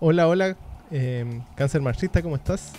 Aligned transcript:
Hola, 0.00 0.28
hola, 0.28 0.56
eh, 0.92 1.40
cáncer 1.56 1.80
marxista, 1.80 2.22
¿cómo 2.22 2.36
estás? 2.36 2.72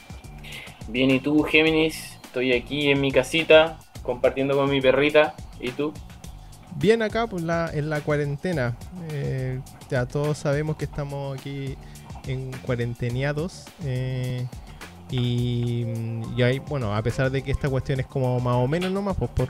Bien, 0.87 1.11
¿y 1.11 1.19
tú, 1.19 1.43
Géminis? 1.43 2.17
Estoy 2.23 2.53
aquí 2.53 2.89
en 2.89 3.01
mi 3.01 3.11
casita 3.11 3.77
compartiendo 4.03 4.55
con 4.55 4.69
mi 4.69 4.79
perrita. 4.79 5.35
¿Y 5.59 5.71
tú? 5.71 5.91
Bien 6.77 7.01
acá 7.01 7.27
pues, 7.27 7.43
la, 7.43 7.69
en 7.73 7.89
la 7.89 7.99
cuarentena. 7.99 8.77
Eh, 9.11 9.59
ya 9.89 10.05
todos 10.05 10.37
sabemos 10.37 10.77
que 10.77 10.85
estamos 10.85 11.37
aquí 11.37 11.75
en 12.25 12.51
cuarenteneados. 12.65 13.65
Eh, 13.83 14.47
y, 15.11 15.87
y 16.37 16.41
hay, 16.41 16.59
bueno, 16.59 16.95
a 16.95 17.01
pesar 17.01 17.31
de 17.31 17.41
que 17.41 17.51
esta 17.51 17.67
cuestión 17.67 17.99
es 17.99 18.05
como 18.05 18.39
más 18.39 18.55
o 18.55 18.65
menos 18.65 18.93
nomás, 18.93 19.17
pues 19.17 19.29
por, 19.31 19.49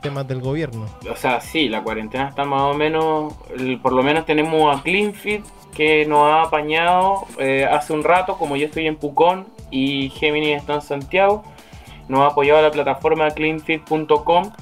temas 0.00 0.26
del 0.28 0.40
gobierno. 0.40 0.86
O 1.10 1.16
sea, 1.16 1.40
sí, 1.40 1.68
la 1.68 1.82
cuarentena 1.82 2.28
está 2.28 2.44
más 2.44 2.62
o 2.62 2.74
menos, 2.74 3.34
por 3.82 3.92
lo 3.92 4.02
menos 4.02 4.24
tenemos 4.24 4.76
a 4.76 4.82
CleanFit 4.82 5.44
que 5.74 6.06
nos 6.06 6.30
ha 6.30 6.42
apañado 6.42 7.26
eh, 7.38 7.64
hace 7.64 7.92
un 7.92 8.04
rato, 8.04 8.36
como 8.36 8.56
yo 8.56 8.66
estoy 8.66 8.86
en 8.86 8.96
Pucón 8.96 9.46
y 9.70 10.10
Gemini 10.10 10.52
está 10.52 10.74
en 10.74 10.82
Santiago, 10.82 11.42
nos 12.08 12.20
ha 12.20 12.26
apoyado 12.26 12.62
la 12.62 12.70
plataforma 12.70 13.30
cleanfit.com 13.30 14.52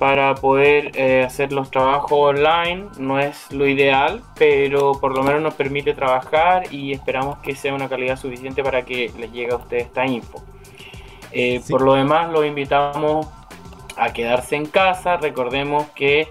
para 0.00 0.34
poder 0.34 0.92
eh, 0.94 1.24
hacer 1.24 1.52
los 1.52 1.70
trabajos 1.70 2.10
online. 2.10 2.86
No 2.98 3.20
es 3.20 3.52
lo 3.52 3.68
ideal, 3.68 4.22
pero 4.34 4.92
por 4.92 5.14
lo 5.14 5.22
menos 5.22 5.42
nos 5.42 5.54
permite 5.54 5.92
trabajar 5.92 6.72
y 6.72 6.92
esperamos 6.92 7.38
que 7.40 7.54
sea 7.54 7.74
una 7.74 7.86
calidad 7.86 8.16
suficiente 8.16 8.64
para 8.64 8.82
que 8.82 9.12
les 9.18 9.30
llegue 9.30 9.52
a 9.52 9.56
ustedes 9.56 9.84
esta 9.84 10.06
info. 10.06 10.42
Eh, 11.32 11.60
por 11.68 11.82
lo 11.82 11.94
demás, 11.94 12.32
los 12.32 12.46
invitamos 12.46 13.26
a 13.96 14.12
quedarse 14.12 14.56
en 14.56 14.66
casa. 14.66 15.16
Recordemos 15.16 15.86
que 15.94 16.28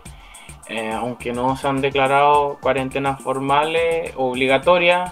eh, 0.68 0.92
aunque 0.92 1.34
no 1.34 1.56
se 1.58 1.68
han 1.68 1.82
declarado 1.82 2.58
cuarentenas 2.62 3.22
formales 3.22 4.14
obligatorias, 4.16 5.12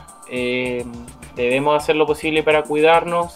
debemos 1.36 1.82
hacer 1.82 1.96
lo 1.96 2.06
posible 2.06 2.44
para 2.44 2.64
cuidarnos 2.64 3.36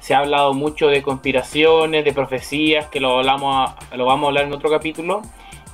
se 0.00 0.14
ha 0.14 0.18
hablado 0.18 0.54
mucho 0.54 0.88
de 0.88 1.02
conspiraciones, 1.02 2.04
de 2.04 2.12
profecías, 2.12 2.86
que 2.86 3.00
lo, 3.00 3.18
hablamos 3.18 3.70
lo 3.94 4.06
vamos 4.06 4.24
a 4.24 4.28
hablar 4.28 4.44
en 4.46 4.52
otro 4.52 4.70
capítulo. 4.70 5.22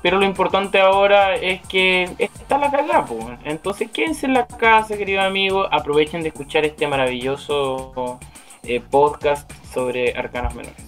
Pero 0.02 0.19
lo 0.19 0.27
importante 0.27 0.78
ahora 0.78 1.34
es 1.36 1.62
que 1.62 2.08
está 2.19 2.58
la 2.58 2.70
cagada, 2.70 3.06
Entonces 3.44 3.91
quédense 3.91 4.27
en 4.27 4.34
la 4.34 4.47
casa, 4.47 4.97
queridos 4.97 5.24
amigos. 5.24 5.69
Aprovechen 5.72 6.22
de 6.22 6.28
escuchar 6.28 6.64
este 6.64 6.86
maravilloso 6.86 8.20
eh, 8.62 8.80
podcast 8.80 9.50
sobre 9.72 10.12
arcanos 10.17 10.55
menores. 10.55 10.86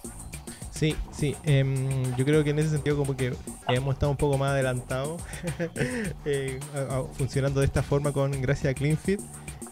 Sí, 0.79 0.95
sí. 1.11 1.35
Em, 1.43 2.15
yo 2.17 2.25
creo 2.25 2.45
que 2.45 2.51
en 2.51 2.61
ese 2.61 2.71
sentido 2.71 2.97
como 2.97 3.17
que 3.17 3.35
hemos 3.67 3.95
estado 3.95 4.13
un 4.13 4.17
poco 4.17 4.39
más 4.39 4.51
adelantados 4.51 5.21
eh, 6.25 6.61
funcionando 7.15 7.59
de 7.59 7.67
esta 7.67 7.83
forma 7.83 8.13
con 8.13 8.31
gracias 8.41 8.71
a 8.71 8.75
CleanFit. 8.75 9.21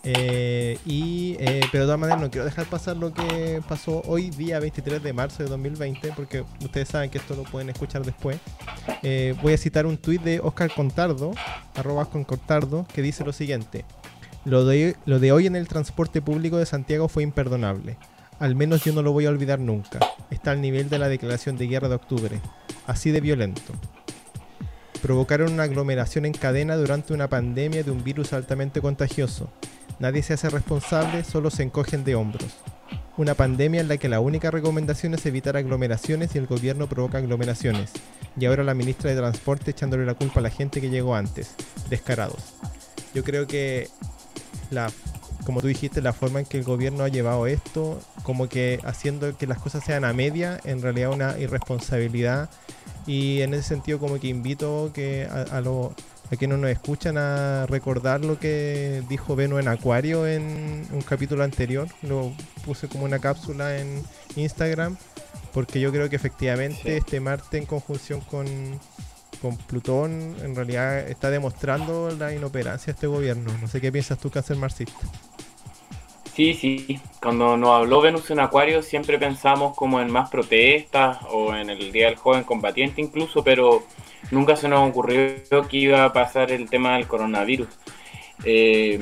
Eh, 0.02 0.78
y, 0.84 1.36
eh, 1.38 1.60
pero 1.70 1.84
de 1.84 1.86
todas 1.86 1.98
maneras 1.98 2.20
no 2.20 2.30
quiero 2.30 2.44
dejar 2.44 2.66
pasar 2.66 2.96
lo 2.96 3.12
que 3.12 3.60
pasó 3.68 4.02
hoy 4.06 4.30
día 4.30 4.58
23 4.58 5.02
de 5.02 5.12
marzo 5.12 5.42
de 5.42 5.48
2020 5.48 6.12
porque 6.14 6.44
ustedes 6.60 6.88
saben 6.88 7.10
que 7.10 7.18
esto 7.18 7.36
lo 7.36 7.44
pueden 7.44 7.70
escuchar 7.70 8.04
después. 8.04 8.38
Eh, 9.04 9.34
voy 9.42 9.52
a 9.52 9.58
citar 9.58 9.86
un 9.86 9.98
tuit 9.98 10.22
de 10.22 10.40
Oscar 10.40 10.72
Contardo, 10.72 11.32
arroba 11.76 12.04
con 12.06 12.24
Contardo, 12.24 12.84
que 12.92 13.02
dice 13.02 13.24
lo 13.24 13.32
siguiente. 13.32 13.84
Lo 14.44 14.64
de, 14.64 14.96
lo 15.06 15.20
de 15.20 15.30
hoy 15.30 15.46
en 15.46 15.54
el 15.54 15.68
transporte 15.68 16.20
público 16.20 16.56
de 16.56 16.66
Santiago 16.66 17.08
fue 17.08 17.22
imperdonable. 17.22 17.96
Al 18.38 18.54
menos 18.54 18.84
yo 18.84 18.92
no 18.92 19.02
lo 19.02 19.12
voy 19.12 19.26
a 19.26 19.30
olvidar 19.30 19.58
nunca. 19.58 19.98
Está 20.30 20.50
al 20.50 20.60
nivel 20.60 20.88
de 20.88 20.98
la 20.98 21.08
declaración 21.08 21.56
de 21.56 21.66
guerra 21.66 21.88
de 21.88 21.94
octubre. 21.96 22.40
Así 22.86 23.10
de 23.10 23.20
violento 23.20 23.72
provocaron 25.06 25.52
una 25.52 25.62
aglomeración 25.62 26.24
en 26.24 26.32
cadena 26.32 26.74
durante 26.74 27.12
una 27.12 27.28
pandemia 27.28 27.84
de 27.84 27.92
un 27.92 28.02
virus 28.02 28.32
altamente 28.32 28.80
contagioso. 28.80 29.48
Nadie 30.00 30.20
se 30.22 30.34
hace 30.34 30.50
responsable, 30.50 31.22
solo 31.22 31.48
se 31.48 31.62
encogen 31.62 32.02
de 32.02 32.16
hombros. 32.16 32.56
Una 33.16 33.34
pandemia 33.34 33.80
en 33.80 33.88
la 33.88 33.98
que 33.98 34.08
la 34.08 34.18
única 34.18 34.50
recomendación 34.50 35.14
es 35.14 35.24
evitar 35.24 35.56
aglomeraciones 35.56 36.34
y 36.34 36.38
el 36.38 36.46
gobierno 36.46 36.88
provoca 36.88 37.18
aglomeraciones. 37.18 37.92
Y 38.36 38.46
ahora 38.46 38.64
la 38.64 38.74
ministra 38.74 39.08
de 39.08 39.16
Transporte 39.16 39.70
echándole 39.70 40.04
la 40.04 40.14
culpa 40.14 40.40
a 40.40 40.42
la 40.42 40.50
gente 40.50 40.80
que 40.80 40.90
llegó 40.90 41.14
antes. 41.14 41.54
Descarados. 41.88 42.54
Yo 43.14 43.22
creo 43.22 43.46
que 43.46 43.88
la 44.70 44.90
como 45.46 45.60
tú 45.60 45.68
dijiste, 45.68 46.02
la 46.02 46.12
forma 46.12 46.40
en 46.40 46.44
que 46.44 46.58
el 46.58 46.64
gobierno 46.64 47.04
ha 47.04 47.08
llevado 47.08 47.46
esto, 47.46 48.00
como 48.24 48.48
que 48.48 48.80
haciendo 48.82 49.38
que 49.38 49.46
las 49.46 49.58
cosas 49.58 49.84
sean 49.84 50.04
a 50.04 50.12
media, 50.12 50.58
en 50.64 50.82
realidad 50.82 51.12
una 51.12 51.38
irresponsabilidad. 51.38 52.50
Y 53.06 53.42
en 53.42 53.54
ese 53.54 53.62
sentido 53.62 54.00
como 54.00 54.18
que 54.18 54.26
invito 54.26 54.90
que 54.92 55.28
a, 55.30 55.42
a, 55.56 55.60
lo, 55.60 55.94
a 56.32 56.36
quienes 56.36 56.58
nos 56.58 56.68
escuchan 56.68 57.16
a 57.16 57.64
recordar 57.66 58.24
lo 58.24 58.40
que 58.40 59.04
dijo 59.08 59.36
Veno 59.36 59.60
en 59.60 59.68
Acuario 59.68 60.26
en 60.26 60.84
un 60.92 61.02
capítulo 61.02 61.44
anterior. 61.44 61.86
Lo 62.02 62.32
puse 62.64 62.88
como 62.88 63.04
una 63.04 63.20
cápsula 63.20 63.78
en 63.78 64.02
Instagram, 64.34 64.96
porque 65.52 65.78
yo 65.78 65.92
creo 65.92 66.10
que 66.10 66.16
efectivamente 66.16 66.96
este 66.96 67.20
Marte 67.20 67.58
en 67.58 67.66
conjunción 67.66 68.20
con, 68.20 68.46
con 69.40 69.56
Plutón 69.56 70.34
en 70.42 70.56
realidad 70.56 70.98
está 71.08 71.30
demostrando 71.30 72.10
la 72.10 72.34
inoperancia 72.34 72.86
de 72.86 72.96
este 72.96 73.06
gobierno. 73.06 73.56
No 73.60 73.68
sé 73.68 73.80
qué 73.80 73.92
piensas 73.92 74.18
tú, 74.18 74.28
cáncer 74.28 74.56
marxista. 74.56 75.06
Sí, 76.36 76.52
sí. 76.52 77.00
Cuando 77.22 77.56
nos 77.56 77.70
habló 77.70 78.02
Venus 78.02 78.30
en 78.30 78.40
Acuario 78.40 78.82
siempre 78.82 79.18
pensamos 79.18 79.74
como 79.74 80.02
en 80.02 80.12
más 80.12 80.28
protestas 80.28 81.16
o 81.32 81.54
en 81.54 81.70
el 81.70 81.90
Día 81.90 82.08
del 82.08 82.16
Joven 82.16 82.44
Combatiente 82.44 83.00
incluso, 83.00 83.42
pero 83.42 83.84
nunca 84.30 84.54
se 84.54 84.68
nos 84.68 84.86
ocurrió 84.86 85.66
que 85.66 85.76
iba 85.78 86.04
a 86.04 86.12
pasar 86.12 86.52
el 86.52 86.68
tema 86.68 86.96
del 86.96 87.06
coronavirus. 87.06 87.68
Eh, 88.44 88.98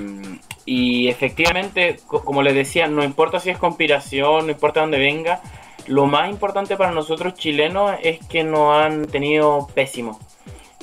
y 0.65 1.09
efectivamente, 1.09 1.97
como 2.07 2.41
les 2.41 2.55
decía, 2.55 2.87
no 2.87 3.03
importa 3.03 3.41
si 3.41 3.51
es 3.51 3.59
conspiración, 3.59 4.47
no 4.47 4.53
importa 4.53 4.83
dónde 4.83 4.99
venga, 4.99 5.43
lo 5.89 6.07
más 6.07 6.31
importante 6.31 6.77
para 6.77 6.93
nosotros 6.93 7.35
chilenos 7.35 7.99
es 8.03 8.25
que 8.27 8.45
nos 8.45 8.77
han 8.77 9.07
tenido 9.07 9.67
pésimos. 9.75 10.19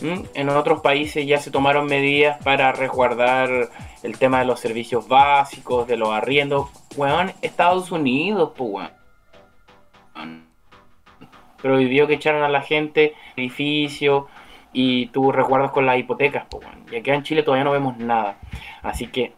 En 0.02 0.50
otros 0.50 0.82
países 0.82 1.28
ya 1.28 1.38
se 1.38 1.52
tomaron 1.52 1.86
medidas 1.86 2.44
para 2.44 2.72
resguardar 2.72 3.70
el 4.02 4.18
tema 4.18 4.40
de 4.40 4.46
los 4.46 4.60
servicios 4.60 5.08
básicos, 5.08 5.88
de 5.88 5.96
los 5.96 6.10
arriendos. 6.10 6.70
Weón, 6.96 7.34
Estados 7.42 7.92
Unidos, 7.92 8.54
pues 8.58 8.90
weón. 10.16 10.48
Prohibió 11.62 12.08
que 12.08 12.16
echaran 12.16 12.42
a 12.42 12.50
la 12.50 12.64
gente 12.64 13.14
edificio 13.36 14.28
y 14.74 15.08
tú 15.08 15.32
resguardas 15.32 15.70
con 15.70 15.86
las 15.86 16.00
hipotecas, 16.00 16.46
pues 16.50 16.66
weón. 16.66 16.86
Y 16.92 16.96
aquí 16.96 17.12
en 17.12 17.22
Chile 17.22 17.44
todavía 17.44 17.66
no 17.66 17.72
vemos 17.72 17.98
nada. 17.98 18.38
Así 18.82 19.06
que 19.08 19.34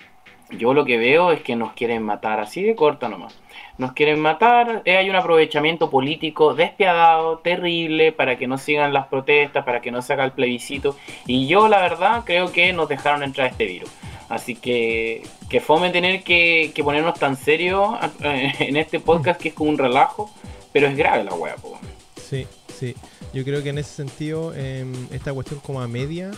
yo 0.50 0.74
lo 0.74 0.86
que 0.86 0.98
veo 0.98 1.34
es 1.34 1.42
que 1.42 1.58
nos 1.58 1.74
quieren 1.74 2.04
matar 2.04 2.40
así 2.40 2.64
de 2.64 2.76
corta 2.76 3.10
nomás. 3.10 3.38
Nos 3.78 3.94
quieren 3.94 4.20
matar, 4.20 4.82
eh, 4.86 4.98
hay 4.98 5.10
un 5.10 5.16
aprovechamiento 5.16 5.90
político 5.90 6.54
despiadado, 6.54 7.40
terrible, 7.40 8.12
para 8.12 8.38
que 8.38 8.48
no 8.48 8.58
sigan 8.58 8.94
las 8.94 9.08
protestas, 9.08 9.66
para 9.66 9.82
que 9.82 9.92
no 9.92 10.02
se 10.02 10.14
haga 10.14 10.26
el 10.26 10.32
plebiscito. 10.32 10.96
Y 11.26 11.48
yo 11.48 11.68
la 11.68 11.82
verdad 11.82 12.24
creo 12.26 12.52
que 12.52 12.74
nos 12.74 12.88
dejaron 12.88 13.24
entrar 13.24 13.48
este 13.48 13.66
virus. 13.66 13.90
Así 14.30 14.56
que, 14.56 15.24
que 15.50 15.60
fome 15.60 15.92
tener 15.92 16.24
que, 16.24 16.74
ponernos 16.84 17.20
tan 17.20 17.36
serios 17.36 17.96
en 18.22 18.78
este 18.78 19.00
podcast 19.00 19.40
que 19.40 19.50
es 19.50 19.54
como 19.54 19.70
un 19.70 19.78
relajo, 19.78 20.32
pero 20.72 20.88
es 20.88 20.98
grave 20.98 21.24
la 21.24 21.34
wea, 21.34 21.56
po. 21.56 21.78
Sí, 22.16 22.48
sí. 22.78 22.96
Yo 23.34 23.44
creo 23.44 23.64
que 23.64 23.70
en 23.70 23.78
ese 23.78 23.94
sentido, 23.94 24.54
em, 24.54 24.92
esta 25.12 25.34
cuestión 25.34 25.60
como 25.60 25.82
a 25.82 25.88
media, 25.88 26.32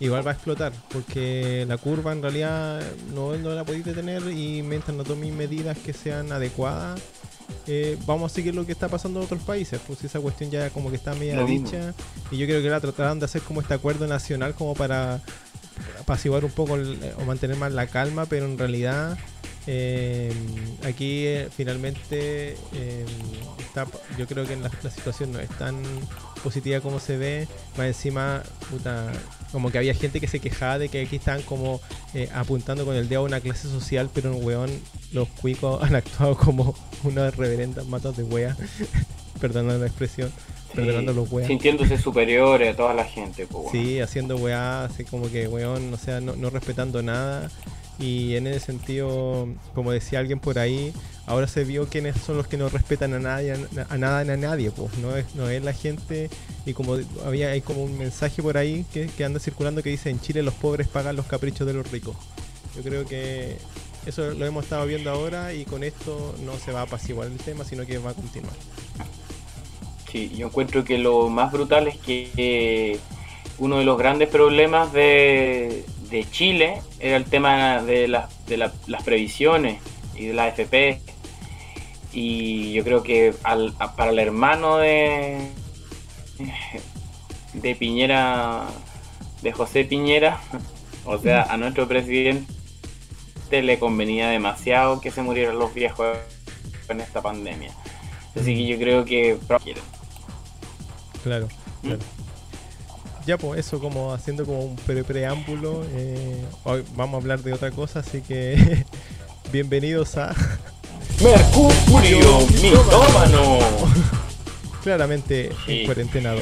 igual 0.00 0.26
va 0.26 0.32
a 0.32 0.34
explotar, 0.34 0.72
porque 0.92 1.64
la 1.68 1.76
curva 1.78 2.12
en 2.12 2.22
realidad 2.22 2.82
no, 3.14 3.36
no 3.36 3.50
la 3.50 3.64
podéis 3.64 3.84
detener 3.84 4.22
y 4.30 4.62
mientras 4.62 4.96
no 4.96 5.04
tomen 5.04 5.36
medidas 5.36 5.78
que 5.78 5.92
sean 5.92 6.32
adecuadas, 6.32 7.00
eh, 7.66 7.96
vamos 8.06 8.32
a 8.32 8.34
seguir 8.34 8.54
lo 8.54 8.66
que 8.66 8.72
está 8.72 8.88
pasando 8.88 9.20
en 9.20 9.26
otros 9.26 9.42
países. 9.42 9.80
Pues 9.86 10.02
esa 10.04 10.20
cuestión 10.20 10.50
ya 10.50 10.70
como 10.70 10.90
que 10.90 10.96
está 10.96 11.14
media 11.14 11.44
dicha, 11.44 11.94
y 12.30 12.38
yo 12.38 12.46
creo 12.46 12.62
que 12.62 12.70
la 12.70 12.80
tratarán 12.80 13.18
de 13.18 13.26
hacer 13.26 13.42
como 13.42 13.60
este 13.60 13.74
acuerdo 13.74 14.06
nacional 14.06 14.54
como 14.54 14.74
para 14.74 15.20
apaciguar 16.00 16.44
un 16.44 16.50
poco 16.50 16.74
o 16.74 17.24
mantener 17.24 17.56
más 17.56 17.72
la 17.72 17.86
calma, 17.86 18.26
pero 18.26 18.46
en 18.46 18.58
realidad 18.58 19.18
eh, 19.66 20.32
aquí 20.84 21.26
eh, 21.26 21.48
finalmente 21.54 22.56
eh, 22.74 23.04
está, 23.58 23.86
yo 24.18 24.26
creo 24.26 24.46
que 24.46 24.56
la, 24.56 24.70
situación 24.90 25.32
no 25.32 25.38
es 25.38 25.48
tan 25.50 25.82
positiva 26.42 26.80
como 26.80 26.98
se 26.98 27.16
ve. 27.16 27.48
Más 27.76 27.86
encima, 27.86 28.42
como 29.52 29.70
que 29.70 29.78
había 29.78 29.94
gente 29.94 30.20
que 30.20 30.28
se 30.28 30.40
quejaba 30.40 30.78
de 30.78 30.88
que 30.88 31.02
aquí 31.02 31.16
están 31.16 31.42
como 31.42 31.80
apuntando 32.34 32.84
con 32.84 32.96
el 32.96 33.08
dedo 33.08 33.20
a 33.20 33.24
una 33.24 33.40
clase 33.40 33.68
social, 33.68 34.10
pero 34.12 34.32
en 34.32 34.44
weón 34.44 34.70
los 35.12 35.28
cuicos 35.28 35.82
han 35.82 35.94
actuado 35.94 36.36
como 36.36 36.74
unas 37.04 37.36
reverendas 37.36 37.86
matas 37.86 38.16
de 38.16 38.24
wea. 38.24 38.56
Perdona 39.40 39.74
la 39.74 39.86
expresión 39.86 40.32
perdonando 40.74 41.12
los 41.12 41.30
weas. 41.30 41.48
Sintiéndose 41.48 41.98
superiores 41.98 42.72
a 42.72 42.76
toda 42.76 42.94
la 42.94 43.04
gente, 43.04 43.46
Sí, 43.70 44.00
haciendo 44.00 44.36
weá, 44.36 44.84
así 44.84 45.04
como 45.04 45.30
que 45.30 45.46
weón, 45.48 45.92
o 45.92 45.96
sea, 45.96 46.20
no, 46.20 46.34
no, 46.34 46.50
respetando 46.50 47.02
nada. 47.02 47.50
Y 47.98 48.36
en 48.36 48.46
ese 48.46 48.60
sentido, 48.60 49.48
como 49.74 49.92
decía 49.92 50.18
alguien 50.18 50.40
por 50.40 50.58
ahí, 50.58 50.92
ahora 51.26 51.46
se 51.46 51.64
vio 51.64 51.86
quiénes 51.88 52.16
son 52.16 52.36
los 52.36 52.46
que 52.46 52.56
no 52.56 52.68
respetan 52.68 53.14
a 53.14 53.18
nadie, 53.18 53.52
a, 53.52 53.98
nada 53.98 54.24
ni 54.24 54.30
a 54.30 54.36
nadie, 54.36 54.70
pues, 54.70 54.96
no 54.98 55.16
es, 55.16 55.34
no 55.34 55.48
es 55.48 55.62
la 55.62 55.72
gente, 55.72 56.30
y 56.66 56.72
como 56.72 56.96
había 57.24 57.50
hay 57.50 57.60
como 57.60 57.84
un 57.84 57.96
mensaje 57.98 58.42
por 58.42 58.56
ahí 58.56 58.84
que, 58.92 59.06
que 59.06 59.24
anda 59.24 59.38
circulando 59.38 59.82
que 59.82 59.90
dice 59.90 60.10
en 60.10 60.20
Chile 60.20 60.42
los 60.42 60.54
pobres 60.54 60.88
pagan 60.88 61.16
los 61.16 61.26
caprichos 61.26 61.66
de 61.66 61.74
los 61.74 61.90
ricos. 61.90 62.16
Yo 62.74 62.82
creo 62.82 63.04
que 63.04 63.58
eso 64.06 64.32
lo 64.32 64.46
hemos 64.46 64.64
estado 64.64 64.86
viendo 64.86 65.10
ahora 65.10 65.52
y 65.52 65.64
con 65.64 65.84
esto 65.84 66.34
no 66.44 66.58
se 66.58 66.72
va 66.72 66.80
a 66.80 66.84
apaciguar 66.84 67.28
el 67.28 67.36
tema, 67.36 67.64
sino 67.64 67.86
que 67.86 67.98
va 67.98 68.10
a 68.10 68.14
continuar. 68.14 68.54
Sí, 70.10 70.30
yo 70.36 70.46
encuentro 70.48 70.84
que 70.84 70.98
lo 70.98 71.28
más 71.28 71.52
brutal 71.52 71.88
es 71.88 71.96
que 71.98 72.98
uno 73.58 73.78
de 73.78 73.84
los 73.84 73.96
grandes 73.96 74.28
problemas 74.28 74.92
de, 74.92 75.84
Chile 76.30 76.80
era 77.00 77.16
el 77.16 77.24
tema 77.24 77.82
de, 77.82 78.08
de 78.46 78.56
las 78.56 79.02
previsiones 79.04 79.80
y 80.14 80.26
de 80.26 80.34
la 80.34 80.48
FP. 80.48 81.00
Y 82.12 82.72
yo 82.72 82.84
creo 82.84 83.02
que 83.02 83.34
para 83.96 84.10
el 84.10 84.18
hermano 84.18 84.76
de, 84.78 85.48
de 87.54 87.74
Piñera, 87.74 88.66
de 89.42 89.52
José 89.52 89.84
Piñera, 89.84 90.40
o 91.04 91.18
sea, 91.18 91.42
a 91.42 91.56
nuestro 91.56 91.88
presidente 91.88 92.46
le 93.50 93.78
convenía 93.78 94.28
demasiado 94.28 95.00
que 95.00 95.10
se 95.10 95.22
murieran 95.22 95.58
los 95.58 95.74
viejos 95.74 96.16
en 96.88 97.00
esta 97.00 97.20
pandemia. 97.20 97.70
Así 98.34 98.54
que 98.54 98.66
yo 98.66 98.78
creo 98.78 99.04
que 99.04 99.36
Claro, 101.22 101.48
¿Mm? 101.82 101.92
Ya, 103.24 103.38
pues 103.38 103.60
eso 103.60 103.78
como 103.78 104.12
haciendo 104.12 104.44
como 104.44 104.64
un 104.64 104.76
preámbulo. 104.76 105.84
Eh, 105.94 106.42
hoy 106.64 106.82
vamos 106.96 107.14
a 107.14 107.16
hablar 107.18 107.40
de 107.40 107.52
otra 107.52 107.70
cosa, 107.70 108.00
así 108.00 108.20
que 108.20 108.84
bienvenidos 109.52 110.16
a 110.16 110.34
Mercurio 111.22 112.40
Mitómano. 112.60 113.58
Claramente 114.82 115.52
en 115.68 115.86
cuarentenado. 115.86 116.40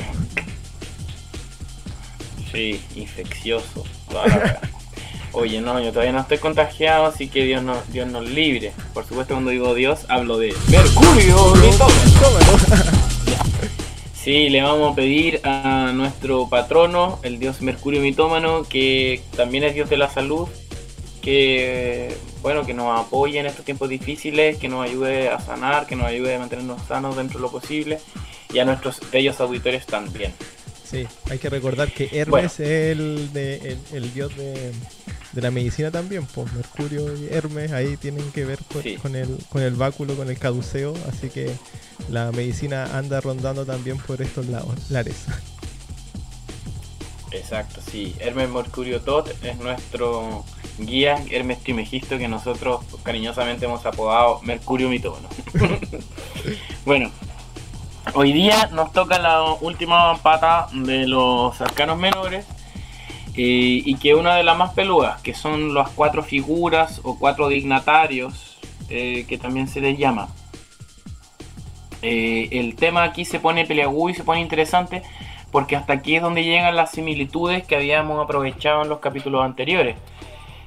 Sí, 2.50 2.82
infeccioso. 2.94 3.84
Oye, 5.32 5.60
no, 5.60 5.78
yo 5.80 5.90
todavía 5.90 6.12
no 6.12 6.20
estoy 6.20 6.38
contagiado, 6.38 7.06
así 7.06 7.28
que 7.28 7.44
Dios, 7.44 7.62
no, 7.62 7.76
Dios 7.92 8.08
nos 8.08 8.24
libre. 8.24 8.72
Por 8.94 9.06
supuesto, 9.06 9.34
cuando 9.34 9.50
digo 9.50 9.74
Dios, 9.74 10.06
hablo 10.08 10.38
de 10.38 10.54
Mercurio 10.68 11.54
Mitómano. 11.56 13.00
Sí, 14.22 14.50
le 14.50 14.61
vamos 14.61 14.93
a 14.93 14.94
pedir 14.94 15.40
a 15.44 15.93
nuestro 15.94 16.46
patrono, 16.46 17.19
el 17.22 17.38
dios 17.38 17.62
Mercurio 17.62 18.02
Mitómano, 18.02 18.64
que 18.64 19.22
también 19.34 19.64
es 19.64 19.72
dios 19.72 19.88
de 19.88 19.96
la 19.96 20.11
salud, 20.11 20.46
que 21.22 22.14
bueno, 22.43 22.67
que 22.67 22.75
nos 22.75 23.00
apoye 23.00 23.38
en 23.38 23.46
estos 23.46 23.64
tiempos 23.64 23.88
difíciles, 23.88 24.58
que 24.58 24.69
nos 24.69 24.84
ayude 24.84 25.31
a 25.31 25.40
sanar, 25.40 25.87
que 25.87 25.96
nos 25.96 26.06
ayude 26.06 26.34
a 26.34 26.38
mantenernos 26.38 26.82
sanos 26.87 27.17
dentro 27.17 27.38
de 27.38 27.43
lo 27.44 27.50
posible, 27.50 27.99
y 28.52 28.58
a 28.58 28.67
nuestros 28.67 29.00
bellos 29.11 29.40
auditores 29.40 29.87
también. 29.87 30.34
Sí, 30.84 31.06
hay 31.31 31.38
que 31.38 31.49
recordar 31.49 31.90
que 31.90 32.11
Hermes 32.12 32.61
es 32.61 32.99
el, 32.99 33.32
de, 33.32 33.78
el 33.94 34.12
dios 34.12 34.37
de, 34.37 34.73
de 35.32 35.42
la 35.42 35.50
medicina 35.50 35.90
también, 35.90 36.26
pues 36.26 36.52
Mercurio 36.52 37.16
y 37.16 37.28
Hermes 37.30 37.72
ahí 37.72 37.96
tienen 37.96 38.30
que 38.32 38.44
ver 38.44 38.58
con, 39.00 39.14
el, 39.14 39.38
con 39.48 39.62
el 39.62 39.74
báculo, 39.74 40.16
con 40.16 40.28
el 40.28 40.38
caduceo, 40.38 40.94
así 41.08 41.30
que 41.30 41.50
la 42.08 42.32
medicina 42.32 42.98
anda 42.98 43.20
rondando 43.20 43.64
también 43.64 43.98
por 43.98 44.20
estos 44.22 44.46
lados, 44.46 44.90
lares. 44.90 45.26
Exacto, 47.32 47.80
sí. 47.88 48.14
Hermes 48.18 48.48
Mercurio 48.48 49.00
Tot 49.00 49.28
es 49.44 49.56
nuestro 49.58 50.44
guía, 50.78 51.22
Hermes 51.30 51.60
Trimegisto, 51.60 52.18
que 52.18 52.26
nosotros 52.26 52.80
cariñosamente 53.02 53.66
hemos 53.66 53.84
apodado 53.86 54.40
Mercurio 54.42 54.88
Mitóno. 54.88 55.28
bueno, 56.84 57.10
hoy 58.14 58.32
día 58.32 58.68
nos 58.72 58.92
toca 58.92 59.18
la 59.18 59.42
última 59.60 60.16
pata 60.22 60.68
de 60.72 61.06
los 61.06 61.60
arcanos 61.60 61.98
menores 61.98 62.46
y 63.36 63.94
que 63.96 64.14
una 64.14 64.36
de 64.36 64.42
las 64.42 64.58
más 64.58 64.74
peludas, 64.74 65.20
que 65.22 65.34
son 65.34 65.72
las 65.72 65.90
cuatro 65.90 66.22
figuras 66.22 67.00
o 67.04 67.18
cuatro 67.18 67.48
dignatarios, 67.48 68.50
eh, 68.92 69.24
que 69.28 69.38
también 69.38 69.68
se 69.68 69.80
les 69.80 69.96
llama. 69.96 70.28
Eh, 72.02 72.48
el 72.50 72.74
tema 72.74 73.04
aquí 73.04 73.24
se 73.24 73.38
pone 73.38 73.64
peleagudo 73.64 74.10
y 74.10 74.14
se 74.14 74.24
pone 74.24 74.40
interesante 74.40 75.02
porque 75.52 75.76
hasta 75.76 75.92
aquí 75.92 76.16
es 76.16 76.22
donde 76.22 76.42
llegan 76.42 76.74
las 76.74 76.90
similitudes 76.90 77.64
que 77.64 77.76
habíamos 77.76 78.22
aprovechado 78.22 78.82
en 78.82 78.88
los 78.88 78.98
capítulos 78.98 79.44
anteriores. 79.44 79.96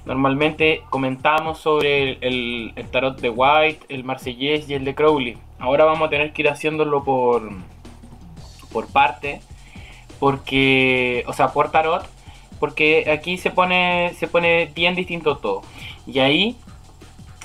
Normalmente 0.05 0.83
comentamos 0.89 1.59
sobre 1.59 2.17
el, 2.21 2.73
tarot 2.91 3.19
de 3.19 3.29
White, 3.29 3.87
el 3.89 4.05
Marsellés 4.05 4.69
y 4.69 4.73
el 4.73 4.85
de 4.85 4.95
Crowley. 4.95 5.37
Ahora 5.59 5.83
vamos 5.83 6.07
a 6.07 6.09
tener 6.09 6.31
que 6.31 6.43
ir 6.43 6.49
haciéndolo 6.49 7.03
por, 7.03 7.49
por 8.71 8.87
parte, 8.87 9.41
porque, 10.19 11.25
o 11.27 11.33
sea, 11.33 11.49
por 11.49 11.71
tarot, 11.71 12.05
porque 12.63 13.11
aquí 13.11 13.37
se 13.37 13.51
pone, 13.51 14.13
se 14.15 14.25
pone 14.25 14.67
bien 14.73 14.95
distinto 14.95 15.35
todo. 15.35 15.63
Y 16.07 16.19
ahí 16.19 16.55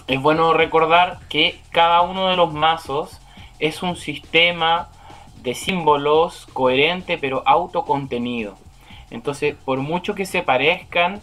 es 0.07 0.23
bueno 0.23 0.53
recordar 0.53 1.19
que 1.29 1.59
cada 1.73 2.03
uno 2.03 2.29
de 2.29 2.37
los 2.37 2.53
mazos 2.53 3.21
es 3.59 3.83
un 3.83 3.97
sistema 3.97 4.91
de 5.43 5.57
símbolos 5.57 6.47
coherente 6.53 7.19
pero 7.19 7.43
autocontenido. 7.47 8.55
Entonces, 9.11 9.57
por 9.65 9.81
mucho 9.81 10.15
que 10.15 10.25
se 10.25 10.45
parezcan, 10.45 11.21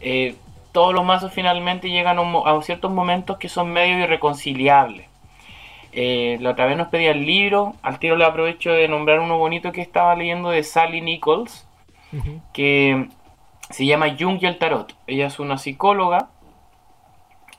eh, 0.00 0.34
todos 0.72 0.92
los 0.92 1.04
mazos 1.04 1.32
finalmente 1.32 1.88
llegan 1.88 2.18
a, 2.18 2.62
ciertos 2.62 2.90
momentos 2.90 3.38
que 3.38 3.48
son 3.48 3.72
medio 3.72 3.96
irreconciliables. 3.96 5.06
Eh, 5.92 6.36
la 6.40 6.50
otra 6.50 6.66
vez 6.66 6.76
nos 6.76 6.88
pedía 6.88 7.12
el 7.12 7.24
libro, 7.24 7.76
al 7.82 8.00
tiro 8.00 8.16
le 8.16 8.24
aprovecho 8.24 8.72
de 8.72 8.88
nombrar 8.88 9.20
uno 9.20 9.38
bonito 9.38 9.70
que 9.70 9.82
estaba 9.82 10.16
leyendo 10.16 10.50
de 10.50 10.64
Sally 10.64 11.00
Nichols, 11.00 11.62
que 12.52 13.08
se 13.70 13.86
llama 13.86 14.16
Jung 14.18 14.38
y 14.40 14.46
el 14.46 14.58
Tarot. 14.58 14.94
Ella 15.06 15.26
es 15.26 15.38
una 15.38 15.58
psicóloga 15.58 16.30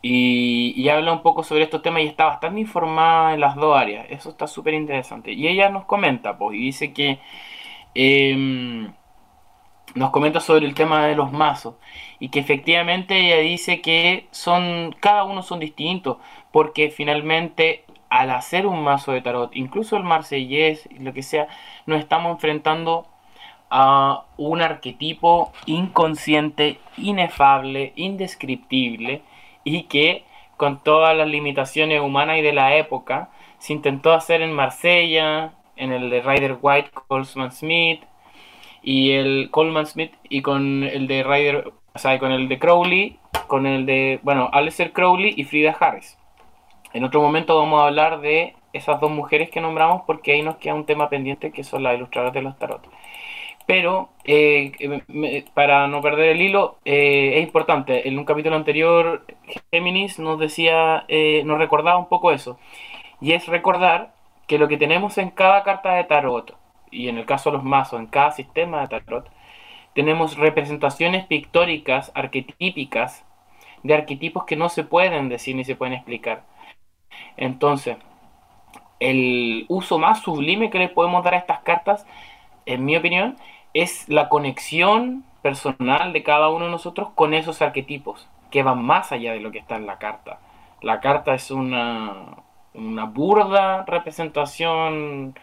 y, 0.02 0.88
habla 0.90 1.14
un 1.14 1.22
poco 1.22 1.44
sobre 1.44 1.64
estos 1.64 1.82
temas 1.82 2.04
y 2.04 2.08
está 2.08 2.26
bastante 2.26 2.62
informada 2.62 3.34
en 3.34 3.42
las 3.42 3.56
dos 3.56 3.78
áreas. 3.78 4.06
Eso 4.10 4.30
está 4.30 4.48
súper 4.48 4.74
interesante. 4.74 5.34
Y 5.34 5.48
ella 5.48 5.70
nos 5.70 5.86
comenta, 5.86 6.38
pues, 6.38 6.58
y 6.58 6.62
dice 6.64 6.94
que 6.94 7.20
em, 7.94 8.94
nos 9.96 10.12
comenta 10.12 10.40
sobre 10.40 10.66
el 10.66 10.76
tema 10.76 11.06
de 11.08 11.16
los 11.16 11.32
mazos 11.32 11.76
y 12.20 12.30
que 12.30 12.40
efectivamente 12.40 13.18
ella 13.18 13.38
dice 13.38 13.82
que 13.82 14.28
son 14.32 14.96
cada 15.00 15.24
uno 15.24 15.42
son 15.44 15.60
distintos 15.60 16.18
porque 16.52 16.90
finalmente 16.90 17.86
al 18.10 18.32
hacer 18.32 18.68
un 18.68 18.84
mazo 18.84 19.12
de 19.12 19.22
tarot, 19.22 19.56
incluso 19.56 19.98
el 19.98 20.04
marsellés, 20.04 20.88
lo 21.00 21.14
que 21.14 21.24
sea, 21.24 21.48
nos 21.86 22.00
estamos 22.00 22.32
enfrentando 22.32 23.08
a 23.70 24.26
un 24.38 24.62
arquetipo 24.62 25.52
inconsciente, 25.66 26.80
inefable, 26.98 27.94
indescriptible 27.96 29.22
y 29.64 29.84
que 29.84 30.24
con 30.56 30.82
todas 30.84 31.16
las 31.16 31.28
limitaciones 31.28 32.02
humanas 32.02 32.38
y 32.38 32.42
de 32.42 32.54
la 32.54 32.76
época 32.76 33.30
se 33.60 33.74
intentó 33.74 34.14
hacer 34.14 34.42
en 34.42 34.54
Marsella, 34.54 35.54
en 35.76 35.92
el 35.92 36.10
de 36.10 36.22
Ryder 36.22 36.58
White, 36.62 36.92
Coleman 37.08 37.52
Smith 37.52 38.02
y 38.82 39.12
el 39.12 39.50
Coleman 39.52 39.86
Smith 39.86 40.14
y 40.30 40.42
con 40.42 40.84
el 40.84 41.08
de 41.08 41.24
Ryder, 41.24 41.74
o 41.94 42.00
sea, 42.00 42.18
con 42.20 42.32
el 42.32 42.48
de 42.48 42.60
Crowley, 42.60 43.20
con 43.48 43.66
el 43.66 43.86
de, 43.86 44.20
bueno, 44.24 44.50
Aleister 44.52 44.94
Crowley 44.94 45.34
y 45.36 45.44
Frida 45.44 45.76
Harris. 45.80 46.18
En 46.94 47.04
otro 47.04 47.22
momento 47.22 47.58
vamos 47.58 47.82
a 47.82 47.88
hablar 47.88 48.22
de 48.22 48.56
esas 48.74 49.00
dos 49.00 49.12
mujeres 49.12 49.50
que 49.50 49.62
nombramos 49.62 50.04
porque 50.06 50.34
ahí 50.34 50.42
nos 50.42 50.58
queda 50.58 50.74
un 50.74 50.86
tema 50.86 51.10
pendiente 51.10 51.52
que 51.52 51.64
son 51.64 51.84
las 51.84 51.96
ilustradoras 51.96 52.34
de 52.34 52.42
los 52.42 52.58
tarot. 52.58 52.88
Pero 53.68 54.10
eh, 54.24 55.46
para 55.54 55.88
no 55.88 56.02
perder 56.02 56.30
el 56.30 56.42
hilo, 56.42 56.80
eh, 56.86 57.34
es 57.36 57.44
importante. 57.44 58.08
En 58.08 58.18
un 58.18 58.26
capítulo 58.26 58.56
anterior, 58.56 59.26
Géminis 59.72 60.20
nos 60.20 60.40
decía, 60.40 61.06
eh, 61.10 61.44
nos 61.46 61.60
recordaba 61.60 61.98
un 62.00 62.08
poco 62.08 62.32
eso. 62.32 62.58
Y 63.22 63.34
es 63.34 63.48
recordar 63.48 64.14
que 64.48 64.58
lo 64.58 64.68
que 64.70 64.78
tenemos 64.78 65.18
en 65.18 65.32
cada 65.32 65.64
carta 65.64 65.94
de 65.96 66.06
tarot, 66.06 66.56
y 66.92 67.10
en 67.10 67.18
el 67.18 67.26
caso 67.26 67.52
de 67.52 67.58
los 67.58 67.66
mazos, 67.66 68.00
en 68.00 68.08
cada 68.08 68.32
sistema 68.32 68.82
de 68.82 68.88
tarot, 68.88 69.30
tenemos 69.94 70.38
representaciones 70.38 71.26
pictóricas, 71.26 72.12
arquetípicas, 72.16 73.26
de 73.84 73.94
arquetipos 73.94 74.46
que 74.46 74.56
no 74.56 74.70
se 74.70 74.84
pueden 74.84 75.30
decir 75.30 75.56
ni 75.56 75.66
se 75.66 75.76
pueden 75.76 75.94
explicar. 75.94 76.44
Entonces, 77.36 77.98
el 79.00 79.66
uso 79.68 80.00
más 80.00 80.22
sublime 80.22 80.70
que 80.70 80.80
le 80.80 80.90
podemos 80.90 81.24
dar 81.24 81.34
a 81.34 81.38
estas 81.38 81.60
cartas, 81.62 82.06
en 82.66 82.86
mi 82.86 82.96
opinión, 82.96 83.38
es 83.82 84.10
la 84.10 84.28
conexión 84.28 85.24
personal 85.42 86.12
de 86.12 86.24
cada 86.24 86.50
uno 86.50 86.66
de 86.66 86.72
nosotros 86.72 87.10
con 87.14 87.34
esos 87.34 87.62
arquetipos, 87.62 88.28
que 88.50 88.64
van 88.64 88.84
más 88.84 89.12
allá 89.12 89.34
de 89.34 89.40
lo 89.40 89.52
que 89.52 89.60
está 89.60 89.76
en 89.76 89.86
la 89.86 90.00
carta. 90.00 90.40
La 90.82 91.00
carta 91.00 91.36
es 91.36 91.52
una, 91.52 92.38
una 92.74 93.06
burda 93.06 93.86
representación, 93.86 95.36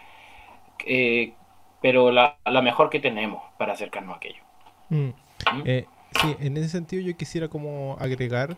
eh, 0.84 1.34
pero 1.80 2.10
la, 2.10 2.36
mejor 2.62 2.90
que 2.90 2.98
tenemos 2.98 3.42
para 3.56 3.74
acercarnos 3.74 4.14
a 4.14 4.16
aquello. 4.16 4.42
Mm. 4.88 4.96
¿Mm? 5.06 5.62
Eh, 5.64 5.86
sí, 6.20 6.36
en 6.40 6.56
ese 6.56 6.68
sentido 6.70 7.02
yo 7.02 7.16
quisiera 7.16 7.48
como 7.48 7.96
agregar 8.00 8.56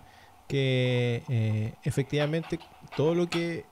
que 0.49 1.23
eh, 1.29 1.75
efectivamente 1.83 2.59
todo 2.97 3.15
lo 3.15 3.29
que 3.29 3.67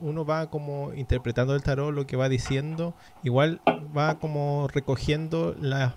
uno 0.00 0.24
va 0.24 0.50
como 0.50 0.92
interpretando 0.92 1.54
el 1.54 1.62
tarot, 1.62 1.92
lo 1.92 2.06
que 2.06 2.16
va 2.16 2.28
diciendo, 2.28 2.94
igual 3.24 3.60
va 3.96 4.18
como 4.18 4.68
recogiendo 4.68 5.56
la 5.58 5.96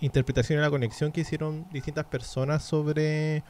interpretación 0.00 0.58
y 0.58 0.62
la 0.62 0.70
conexión 0.70 1.12
que 1.12 1.22
hicieron 1.22 1.66
distintas 1.72 2.06
personas 2.06 2.62
sobre 2.62 3.42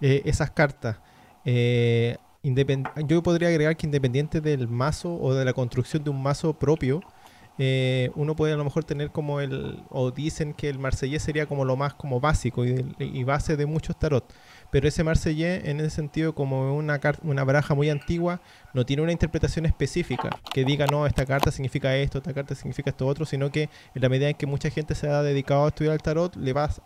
esas 0.00 0.50
cartas. 0.50 0.96
yo 1.44 3.22
podría 3.22 3.48
agregar 3.48 3.76
que 3.76 3.86
independiente 3.86 4.40
del 4.40 4.66
mazo 4.66 5.14
o 5.14 5.34
de 5.34 5.44
la 5.44 5.52
construcción 5.52 6.02
de 6.02 6.10
un 6.10 6.22
mazo 6.22 6.54
propio, 6.54 7.02
uno 8.14 8.34
puede 8.34 8.54
a 8.54 8.56
lo 8.56 8.64
mejor 8.64 8.82
tener 8.82 9.10
como 9.10 9.40
el, 9.40 9.84
o 9.90 10.10
dicen 10.10 10.54
que 10.54 10.70
el 10.70 10.78
Marsellés 10.78 11.22
sería 11.22 11.46
como 11.46 11.66
lo 11.66 11.76
más 11.76 11.94
como 11.94 12.18
básico 12.18 12.64
y 12.64 13.24
base 13.24 13.56
de 13.58 13.66
muchos 13.66 13.96
tarot 13.98 14.24
pero 14.72 14.88
ese 14.88 15.04
Marsellés, 15.04 15.66
en 15.66 15.80
ese 15.80 15.90
sentido, 15.90 16.34
como 16.34 16.74
una, 16.74 16.98
una 17.24 17.44
baraja 17.44 17.74
muy 17.74 17.90
antigua, 17.90 18.40
no 18.72 18.86
tiene 18.86 19.02
una 19.02 19.12
interpretación 19.12 19.66
específica 19.66 20.30
que 20.50 20.64
diga, 20.64 20.86
no, 20.86 21.06
esta 21.06 21.26
carta 21.26 21.50
significa 21.50 21.94
esto, 21.94 22.18
esta 22.18 22.32
carta 22.32 22.54
significa 22.54 22.88
esto 22.88 23.06
otro, 23.06 23.26
sino 23.26 23.52
que 23.52 23.64
en 23.94 24.00
la 24.00 24.08
medida 24.08 24.30
en 24.30 24.34
que 24.34 24.46
mucha 24.46 24.70
gente 24.70 24.94
se 24.94 25.10
ha 25.10 25.22
dedicado 25.22 25.66
a 25.66 25.68
estudiar 25.68 25.92
el 25.92 26.00
tarot, 26.00 26.34
le 26.36 26.54
vas 26.54 26.80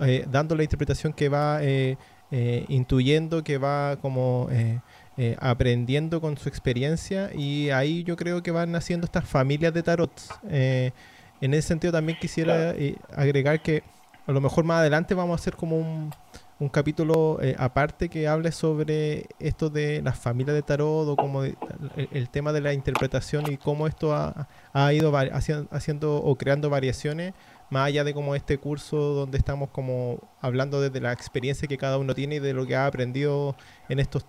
eh, 0.00 0.26
dando 0.28 0.56
la 0.56 0.64
interpretación 0.64 1.12
que 1.12 1.28
va 1.28 1.62
eh, 1.62 1.96
eh, 2.32 2.64
intuyendo, 2.68 3.44
que 3.44 3.56
va 3.56 3.98
como 4.02 4.48
aprendiendo 5.38 6.20
con 6.20 6.36
su 6.36 6.48
experiencia, 6.48 7.30
y 7.32 7.70
ahí 7.70 8.02
yo 8.02 8.16
creo 8.16 8.42
que 8.42 8.50
van 8.50 8.72
naciendo 8.72 9.04
estas 9.04 9.28
familias 9.28 9.72
de 9.72 9.84
tarot. 9.84 10.10
en 10.50 11.54
ese 11.54 11.68
sentido 11.68 11.92
también 11.92 12.18
quisiera 12.20 12.74
agregar 13.14 13.62
que 13.62 13.84
a 14.26 14.32
lo 14.32 14.40
mejor 14.40 14.64
más 14.64 14.80
adelante 14.80 15.14
vamos 15.14 15.38
a 15.38 15.40
hacer 15.40 15.54
como 15.54 15.76
un 15.76 16.10
un 16.62 16.68
capítulo 16.68 17.40
eh, 17.42 17.56
aparte 17.58 18.08
que 18.08 18.28
hable 18.28 18.52
sobre 18.52 19.26
esto 19.40 19.68
de 19.68 20.00
las 20.00 20.16
familias 20.16 20.54
de 20.54 20.62
tarot 20.62 21.08
o 21.08 21.16
como 21.16 21.42
el, 21.42 21.56
tema 22.30 22.52
de 22.52 22.60
la 22.60 22.72
interpretación 22.72 23.50
y 23.50 23.56
cómo 23.56 23.88
esto 23.88 24.14
ha, 24.14 24.92
ido 24.92 25.12
haciendo, 25.72 26.16
o 26.22 26.36
creando 26.36 26.70
variaciones 26.70 27.34
más 27.68 27.88
allá 27.88 28.04
de 28.04 28.14
como 28.14 28.36
este 28.36 28.58
curso 28.58 28.96
donde 28.96 29.38
estamos 29.38 29.70
como 29.70 30.20
hablando 30.40 30.80
desde 30.80 31.00
la 31.00 31.12
experiencia 31.12 31.66
que 31.66 31.78
cada 31.78 31.98
uno 31.98 32.14
tiene 32.14 32.36
y 32.36 32.38
de 32.38 32.52
lo 32.52 32.64
que 32.64 32.76
ha 32.76 32.86
aprendido 32.86 33.56
en 33.88 33.98
estos 33.98 34.24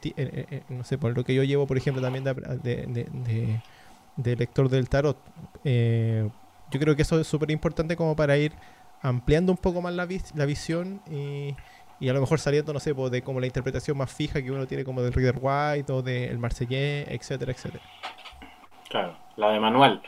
no 0.70 0.84
sé 0.84 0.98
por 0.98 1.16
lo 1.16 1.24
que 1.24 1.36
yo 1.36 1.44
llevo 1.44 1.68
por 1.68 1.78
ejemplo 1.78 2.02
también 2.02 2.24
de, 2.24 3.62
de, 4.18 4.36
lector 4.36 4.70
del 4.70 4.90
tarot 4.90 5.18
eh, 5.64 6.28
yo 6.72 6.80
creo 6.80 6.96
que 6.96 7.04
eso 7.04 7.20
es 7.20 7.28
súper 7.28 7.52
importante 7.52 7.96
como 7.96 8.16
para 8.16 8.38
ir 8.38 8.54
ampliando 9.04 9.52
un 9.52 9.58
poco 9.58 9.82
más 9.82 9.94
la, 9.94 10.08
la 10.34 10.46
visión 10.46 11.02
y 11.12 11.54
y 12.04 12.10
a 12.10 12.14
lo 12.14 12.20
mejor 12.20 12.38
saliendo, 12.38 12.74
no 12.74 12.82
sé, 12.82 12.94
pues, 12.94 13.14
de 13.14 13.22
como 13.22 13.40
la 13.40 13.46
interpretación 13.46 13.98
más 13.98 14.14
fija 14.14 14.44
que 14.44 14.52
uno 14.52 14.68
tiene 14.68 14.84
como 14.84 15.02
del 15.02 15.14
Reader 15.14 15.38
White 15.40 15.94
o 15.94 16.02
del 16.02 16.38
Marseillais, 16.38 17.08
etcétera, 17.08 17.54
etcétera. 17.54 17.82
Claro, 18.90 19.16
la 19.38 19.52
de 19.52 19.60
manual. 19.62 20.02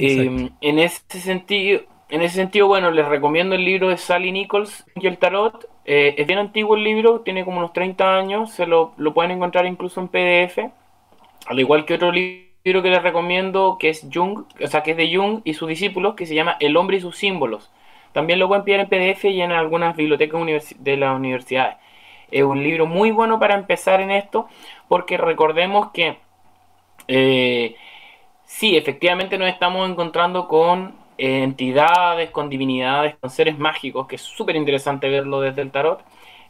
Em, 0.00 0.50
en 0.60 0.78
ese 0.80 1.20
sentido, 1.20 1.82
en 2.08 2.22
ese 2.22 2.34
sentido, 2.34 2.66
bueno, 2.66 2.90
les 2.90 3.06
recomiendo 3.06 3.54
el 3.54 3.64
libro 3.64 3.88
de 3.88 3.98
Sally 3.98 4.32
Nichols 4.32 4.84
y 4.96 5.06
el 5.06 5.18
Tarot. 5.18 5.68
Eh, 5.84 6.16
es 6.18 6.26
bien 6.26 6.40
antiguo 6.40 6.74
el 6.74 6.82
libro, 6.82 7.20
tiene 7.20 7.44
como 7.44 7.58
unos 7.58 7.72
30 7.72 8.16
años, 8.16 8.50
se 8.50 8.66
lo, 8.66 8.94
lo 8.96 9.14
pueden 9.14 9.30
encontrar 9.30 9.64
incluso 9.64 10.00
en 10.00 10.08
PDF. 10.08 10.72
Al 11.46 11.60
igual 11.60 11.84
que 11.84 11.94
otro 11.94 12.10
libro 12.10 12.82
que 12.82 12.90
les 12.90 13.02
recomiendo, 13.04 13.76
que 13.78 13.90
es 13.90 14.04
Jung, 14.12 14.44
o 14.60 14.66
sea, 14.66 14.82
que 14.82 14.90
es 14.90 14.96
de 14.96 15.14
Jung 15.14 15.40
y 15.44 15.54
sus 15.54 15.68
discípulos, 15.68 16.16
que 16.16 16.26
se 16.26 16.34
llama 16.34 16.56
El 16.58 16.76
hombre 16.76 16.96
y 16.96 17.00
sus 17.00 17.16
símbolos 17.16 17.70
también 18.12 18.38
lo 18.38 18.48
pueden 18.48 18.64
pillar 18.64 18.80
en 18.80 18.88
PDF 18.88 19.24
y 19.26 19.40
en 19.40 19.52
algunas 19.52 19.96
bibliotecas 19.96 20.74
de 20.78 20.96
las 20.96 21.16
universidades. 21.16 21.76
Es 22.30 22.42
un 22.42 22.62
libro 22.62 22.86
muy 22.86 23.10
bueno 23.10 23.38
para 23.38 23.54
empezar 23.54 24.00
en 24.00 24.10
esto, 24.10 24.48
porque 24.88 25.16
recordemos 25.16 25.90
que 25.92 26.18
eh, 27.08 27.76
sí, 28.44 28.76
efectivamente 28.76 29.38
nos 29.38 29.48
estamos 29.48 29.88
encontrando 29.88 30.48
con 30.48 30.94
eh, 31.16 31.42
entidades, 31.42 32.30
con 32.30 32.48
divinidades, 32.50 33.16
con 33.16 33.30
seres 33.30 33.58
mágicos, 33.58 34.06
que 34.06 34.16
es 34.16 34.22
súper 34.22 34.56
interesante 34.56 35.08
verlo 35.08 35.40
desde 35.40 35.62
el 35.62 35.70
tarot. 35.70 36.02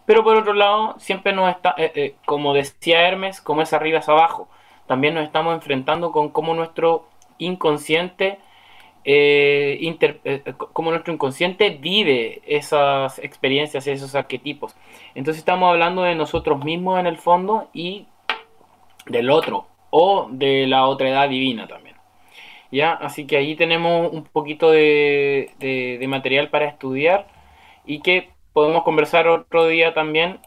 Pero 0.07 0.25
por 0.25 0.37
otro 0.37 0.55
lado, 0.55 0.95
siempre 0.99 1.33
nos 1.33 1.51
está, 1.51 1.75
eh, 1.79 2.17
como 2.25 2.55
decía 2.55 3.07
Hermes, 3.07 3.41
como 3.41 3.63
es 3.63 3.73
arriba 3.73 3.99
es 4.01 4.09
abajo. 4.09 4.49
También 4.87 5.15
nos 5.15 5.25
estamos 5.25 5.55
enfrentando 5.55 6.13
con 6.13 6.31
cómo 6.31 6.55
nuestro 6.55 7.09
inconsciente 7.39 8.39
eh, 9.11 9.79
eh, 9.81 10.19
eh, 10.45 10.53
como 10.75 10.91
nuestro 10.91 11.15
inconsciente 11.15 11.71
vive 11.71 12.43
esas 12.47 13.19
experiencias, 13.21 13.87
esos 13.87 14.15
arquetipos. 14.15 14.77
Entonces 15.15 15.39
estamos 15.39 15.71
hablando 15.71 16.03
de 16.03 16.15
nosotros 16.15 16.63
mismos 16.63 17.01
en 17.01 17.07
el 17.07 17.17
fondo 17.17 17.71
y 17.73 18.07
del 19.07 19.31
otro 19.31 19.67
o 19.89 20.29
de 20.31 20.67
la 20.67 20.87
otra 20.87 21.09
edad 21.09 21.27
divina 21.27 21.67
también. 21.67 21.97
¿Ya? 22.71 22.93
Así 22.93 23.27
que 23.27 23.39
ahí 23.39 23.57
tenemos 23.57 24.13
un 24.13 24.25
poquito 24.25 24.71
de, 24.71 26.05
material 26.07 26.51
para 26.51 26.67
estudiar 26.67 27.29
y 27.87 28.01
que 28.01 28.29
podemos 28.53 28.83
conversar 28.83 29.27
otro 29.27 29.67
día 29.69 29.95
también 29.95 30.41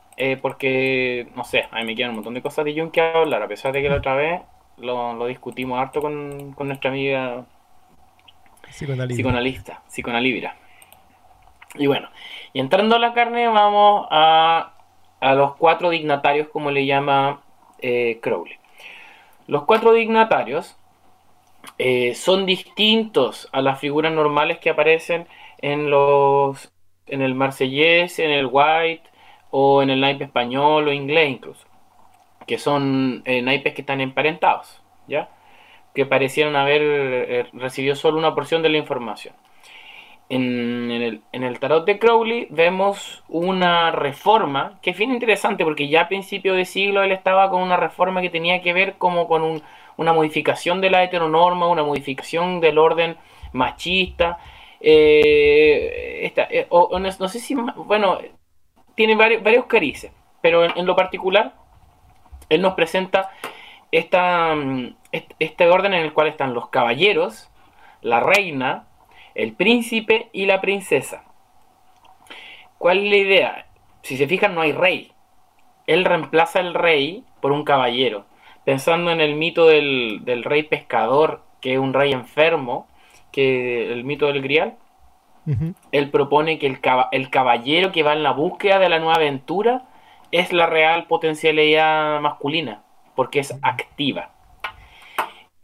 porque, 0.43 1.27
no 1.35 1.43
sé, 1.45 1.65
a 1.71 1.79
mí 1.79 1.85
me 1.85 1.95
quedan 1.95 2.11
un 2.11 2.17
montón 2.17 2.35
de 2.35 2.43
cosas 2.43 2.63
de 2.65 2.79
Jung 2.79 2.91
que 2.91 3.01
hablar, 3.01 3.41
a 3.41 3.47
pesar 3.47 3.73
de 3.73 3.81
que 3.81 3.89
la 3.89 3.95
otra 3.95 4.13
vez 4.13 4.41
lo, 4.77 5.25
discutimos 5.25 5.79
harto 5.79 5.99
con 5.99 6.55
nuestra 6.67 6.91
amiga 6.91 7.47
Psicoanalista, 9.15 9.81
psicoanalibra. 9.87 10.55
Y 11.75 11.87
bueno, 11.87 12.09
y 12.53 12.59
entrando 12.59 12.95
a 12.95 12.99
la 12.99 13.13
carne, 13.13 13.47
vamos 13.47 14.07
a, 14.11 14.73
a 15.19 15.33
los 15.35 15.55
cuatro 15.55 15.89
dignatarios, 15.89 16.49
como 16.49 16.71
le 16.71 16.85
llama 16.85 17.41
eh, 17.79 18.19
Crowley. 18.21 18.57
Los 19.47 19.63
cuatro 19.63 19.93
dignatarios 19.93 20.77
eh, 21.77 22.15
son 22.15 22.45
distintos 22.45 23.49
a 23.51 23.61
las 23.61 23.79
figuras 23.79 24.11
normales 24.11 24.59
que 24.59 24.69
aparecen 24.69 25.27
en 25.59 25.89
los 25.89 26.71
en 27.07 27.21
el 27.21 27.35
marsellés, 27.35 28.19
en 28.19 28.31
el 28.31 28.47
white 28.49 29.03
o 29.49 29.83
en 29.83 29.89
el 29.89 29.99
naipe 29.99 30.23
español 30.23 30.87
o 30.87 30.93
inglés 30.93 31.29
incluso, 31.29 31.67
que 32.47 32.57
son 32.57 33.21
eh, 33.25 33.41
naipes 33.41 33.73
que 33.73 33.81
están 33.81 33.99
emparentados, 33.99 34.81
¿ya? 35.07 35.29
Que 35.93 36.05
parecieron 36.05 36.55
haber 36.55 36.81
eh, 36.83 37.45
recibido 37.53 37.95
solo 37.95 38.17
una 38.17 38.33
porción 38.33 38.61
de 38.61 38.69
la 38.69 38.77
información. 38.77 39.33
En, 40.29 40.89
el, 41.33 41.59
tarot 41.59 41.85
de 41.85 41.99
Crowley 41.99 42.47
vemos 42.51 43.21
una 43.27 43.91
reforma 43.91 44.79
que 44.81 44.91
es 44.91 44.97
bien 44.97 45.11
interesante 45.11 45.65
porque 45.65 45.89
ya 45.89 46.03
a 46.03 46.07
principio 46.07 46.53
de 46.53 46.63
siglo 46.63 47.03
él 47.03 47.11
estaba 47.11 47.49
con 47.49 47.61
una 47.61 47.75
reforma 47.75 48.21
que 48.21 48.29
tenía 48.29 48.61
que 48.61 48.71
ver 48.71 48.93
como 48.97 49.27
con 49.27 49.61
una 49.97 50.13
modificación 50.13 50.79
de 50.79 50.89
la 50.89 51.03
heteronorma, 51.03 51.67
una 51.67 51.83
modificación 51.83 52.61
del 52.61 52.77
orden 52.77 53.17
machista. 53.51 54.37
Eh, 54.79 56.31
eh, 56.33 56.67
no, 56.69 57.27
sé 57.27 57.39
si, 57.39 57.53
bueno, 57.53 58.19
tiene 58.95 59.15
varios, 59.15 59.43
varios 59.43 59.65
carices, 59.65 60.13
pero 60.39 60.63
en 60.63 60.85
lo 60.85 60.95
particular 60.95 61.55
él 62.47 62.61
nos 62.61 62.73
presenta 62.75 63.31
esta, 63.91 64.55
mm, 64.55 64.95
este 65.39 65.69
orden 65.69 65.93
en 65.93 66.03
el 66.03 66.13
cual 66.13 66.27
están 66.27 66.53
los 66.53 66.69
caballeros, 66.69 67.49
la 68.01 68.19
reina, 68.19 68.87
el 69.35 69.53
príncipe 69.53 70.29
y 70.31 70.45
la 70.45 70.61
princesa. 70.61 71.23
¿Cuál 72.77 72.99
es 72.99 73.09
la 73.09 73.17
idea? 73.17 73.65
Si 74.01 74.17
se 74.17 74.27
fijan, 74.27 74.55
no 74.55 74.61
hay 74.61 74.71
rey. 74.71 75.11
Él 75.87 76.05
reemplaza 76.05 76.59
el 76.59 76.73
rey 76.73 77.23
por 77.41 77.51
un 77.51 77.63
caballero. 77.63 78.25
Pensando 78.63 79.11
en 79.11 79.21
el 79.21 79.35
mito 79.35 79.67
del, 79.67 80.43
rey 80.43 80.63
pescador, 80.63 81.43
que 81.59 81.73
es 81.73 81.79
un 81.79 81.93
rey 81.93 82.11
enfermo, 82.11 82.87
que 83.31 83.91
el 83.91 84.03
mito 84.03 84.27
del 84.27 84.41
grial, 84.41 84.77
él 85.91 86.09
propone 86.11 86.59
que 86.59 86.67
el, 86.67 86.79
el 87.11 87.29
caballero 87.29 87.91
que 87.91 88.03
va 88.03 88.13
en 88.13 88.23
la 88.23 88.31
búsqueda 88.31 88.77
de 88.77 88.89
la 88.89 88.99
nueva 88.99 89.15
aventura 89.15 89.83
es 90.31 90.53
la 90.53 90.67
real 90.67 91.07
potencialidad 91.07 92.21
masculina 92.21 92.83
porque 93.21 93.41
es 93.41 93.55
activa. 93.61 94.31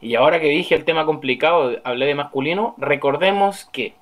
Y 0.00 0.14
ahora 0.14 0.38
que 0.38 0.46
dije 0.46 0.76
el 0.76 0.84
tema 0.84 1.04
complicado, 1.04 1.76
hablé 1.82 2.06
de 2.06 2.14
masculino, 2.14 2.76
recordemos 2.78 3.64
que 3.72 3.94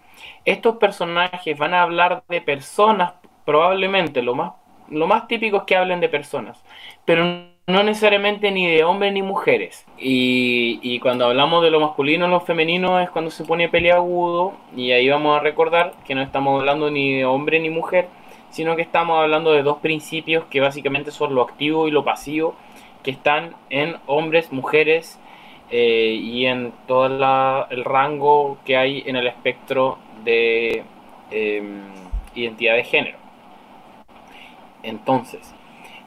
estos 0.44 0.76
personajes 0.76 1.56
van 1.56 1.72
a 1.72 1.80
hablar 1.80 2.22
de 2.28 2.42
personas, 2.42 3.14
probablemente 3.46 4.20
lo 4.20 4.34
más, 4.34 4.52
lo 4.90 5.06
más 5.06 5.26
típico 5.26 5.56
es 5.56 5.62
que 5.62 5.74
hablen 5.74 6.00
de 6.00 6.10
personas, 6.10 6.62
pero 7.06 7.24
no 7.66 7.82
necesariamente 7.82 8.50
ni 8.50 8.66
de 8.66 8.84
hombres 8.84 9.14
ni 9.14 9.22
mujeres. 9.22 9.86
Y, 9.96 11.00
cuando 11.00 11.24
hablamos 11.24 11.62
de 11.62 11.70
lo 11.70 11.80
masculino 11.80 12.28
lo 12.28 12.40
femenino 12.40 13.00
es 13.00 13.08
cuando 13.08 13.30
se 13.30 13.46
pone 13.46 13.70
peleagudo, 13.70 14.52
y 14.76 14.92
ahí 14.92 15.08
vamos 15.08 15.34
a 15.34 15.42
recordar 15.42 15.94
que 16.06 16.14
no 16.14 16.20
estamos 16.20 16.60
hablando 16.60 16.90
ni 16.90 17.14
de 17.14 17.24
hombre 17.24 17.58
ni 17.58 17.70
mujer, 17.70 18.08
sino 18.50 18.76
que 18.76 18.82
estamos 18.82 19.18
hablando 19.18 19.52
de 19.52 19.62
dos 19.62 19.78
principios 19.78 20.44
que 20.50 20.60
básicamente 20.60 21.10
son 21.10 21.34
lo 21.34 21.40
activo 21.40 21.88
y 21.88 21.90
lo 21.90 22.04
pasivo 22.04 22.54
que 23.06 23.12
están 23.12 23.54
en 23.70 23.98
hombres, 24.06 24.50
mujeres 24.50 25.16
eh, 25.70 26.18
y 26.20 26.46
en 26.46 26.72
todo 26.88 27.06
el 27.70 27.84
rango 27.84 28.58
que 28.64 28.76
hay 28.76 29.04
en 29.06 29.14
el 29.14 29.28
espectro 29.28 29.98
de 30.24 30.82
em, 31.30 31.82
identidad 32.34 32.74
de 32.74 32.82
género. 32.82 33.18
Entonces, 34.82 35.54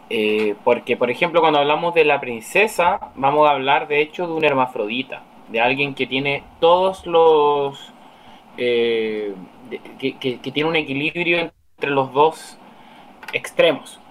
eh, 0.10 0.56
porque 0.66 0.98
por 0.98 1.10
ejemplo 1.10 1.40
cuando 1.40 1.60
hablamos 1.60 1.94
de 1.94 2.04
la 2.04 2.20
princesa, 2.20 3.00
vamos 3.16 3.48
a 3.48 3.52
hablar 3.52 3.88
de 3.88 4.02
hecho 4.02 4.28
de 4.28 4.34
un 4.34 4.44
hermafrodita, 4.44 5.24
de 5.48 5.62
alguien 5.62 5.96
que 5.96 6.06
tiene 6.06 6.44
todos 6.60 7.06
los... 7.06 7.94
Eh, 8.58 9.34
que, 10.00 10.52
tiene 10.52 10.68
un 10.68 10.76
equilibrio 10.76 11.40
entre 11.40 11.92
los 11.92 12.12
dos 12.12 12.58
extremos, 13.32 14.02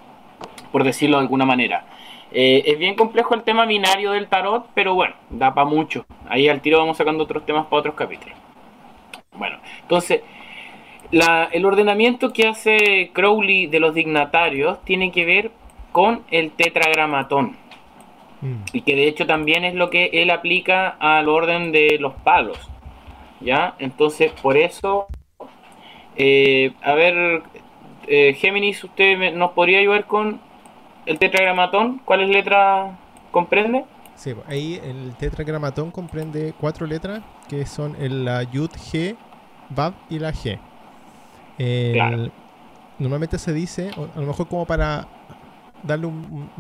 por 0.73 0.85
decirlo 0.85 1.19
de 1.19 1.25
alguna 1.25 1.45
manera. 1.45 1.85
Eh, 2.31 2.63
es 2.67 2.79
bien 2.79 2.95
complejo 2.95 3.35
el 3.35 3.43
tema 3.43 3.65
binario 3.65 4.13
del 4.13 4.29
tarot, 4.29 4.67
pero 4.75 4.95
bueno, 4.95 5.15
da 5.31 5.55
para 5.55 5.67
mucho. 5.67 6.05
Ahí 6.29 6.49
al 6.49 6.61
tiro 6.61 6.79
vamos 6.79 6.97
sacando 6.97 7.25
otros 7.25 7.47
temas 7.47 7.67
para 7.67 7.81
otros 7.81 7.95
capítulos. 7.95 8.37
Bueno, 9.33 9.59
entonces, 9.83 10.23
el 11.11 11.65
ordenamiento 11.65 12.33
que 12.33 12.47
hace 12.47 13.11
Crowley 13.13 13.67
de 13.67 13.81
los 13.81 13.95
dignatarios 13.95 14.85
tiene 14.85 15.11
que 15.11 15.25
ver 15.25 15.51
con 15.93 16.23
el 16.31 16.51
tetragramatón. 16.51 17.57
Mm. 18.41 18.57
Y 18.73 18.83
que 18.83 18.95
de 18.95 19.09
hecho 19.09 19.27
también 19.27 19.65
es 19.65 19.75
lo 19.75 19.91
que 19.91 20.11
él 20.13 20.31
aplica 20.31 20.89
al 20.89 21.29
orden 21.29 21.73
de 21.73 21.97
los 21.99 22.15
palos. 22.15 22.59
¿Ya? 23.41 23.75
Entonces, 23.79 24.33
por 24.43 24.57
eso, 24.57 25.07
eh, 26.17 26.73
a 26.83 26.95
ver, 26.95 27.43
eh, 28.07 28.35
Géminis, 28.35 28.83
¿usted 28.83 29.33
nos 29.35 29.53
podría 29.53 29.79
ayudar 29.79 30.07
con 30.07 30.41
el 31.09 31.19
tetragramatón, 31.19 32.01
¿cuáles 32.05 32.29
letras 32.29 32.93
comprende? 33.31 33.85
Sí, 34.15 34.35
pues, 34.35 34.47
ahí 34.47 34.81
el 34.85 35.15
tetragramatón 35.17 35.91
comprende 35.91 36.53
cuatro 36.61 36.87
letras 36.87 37.23
que 37.49 37.65
son 37.67 37.97
el, 37.99 38.25
la 38.25 38.43
Yud, 38.43 38.71
G, 38.71 39.17
Bab 39.71 39.95
y 40.11 40.19
la 40.19 40.33
G. 40.33 40.59
Normalmente 42.99 43.39
se 43.39 43.53
dice, 43.53 43.91
a 44.15 44.21
lo 44.21 44.27
mejor 44.27 44.49
como 44.49 44.67
para 44.67 45.07
darle 45.83 46.07
un, 46.07 46.51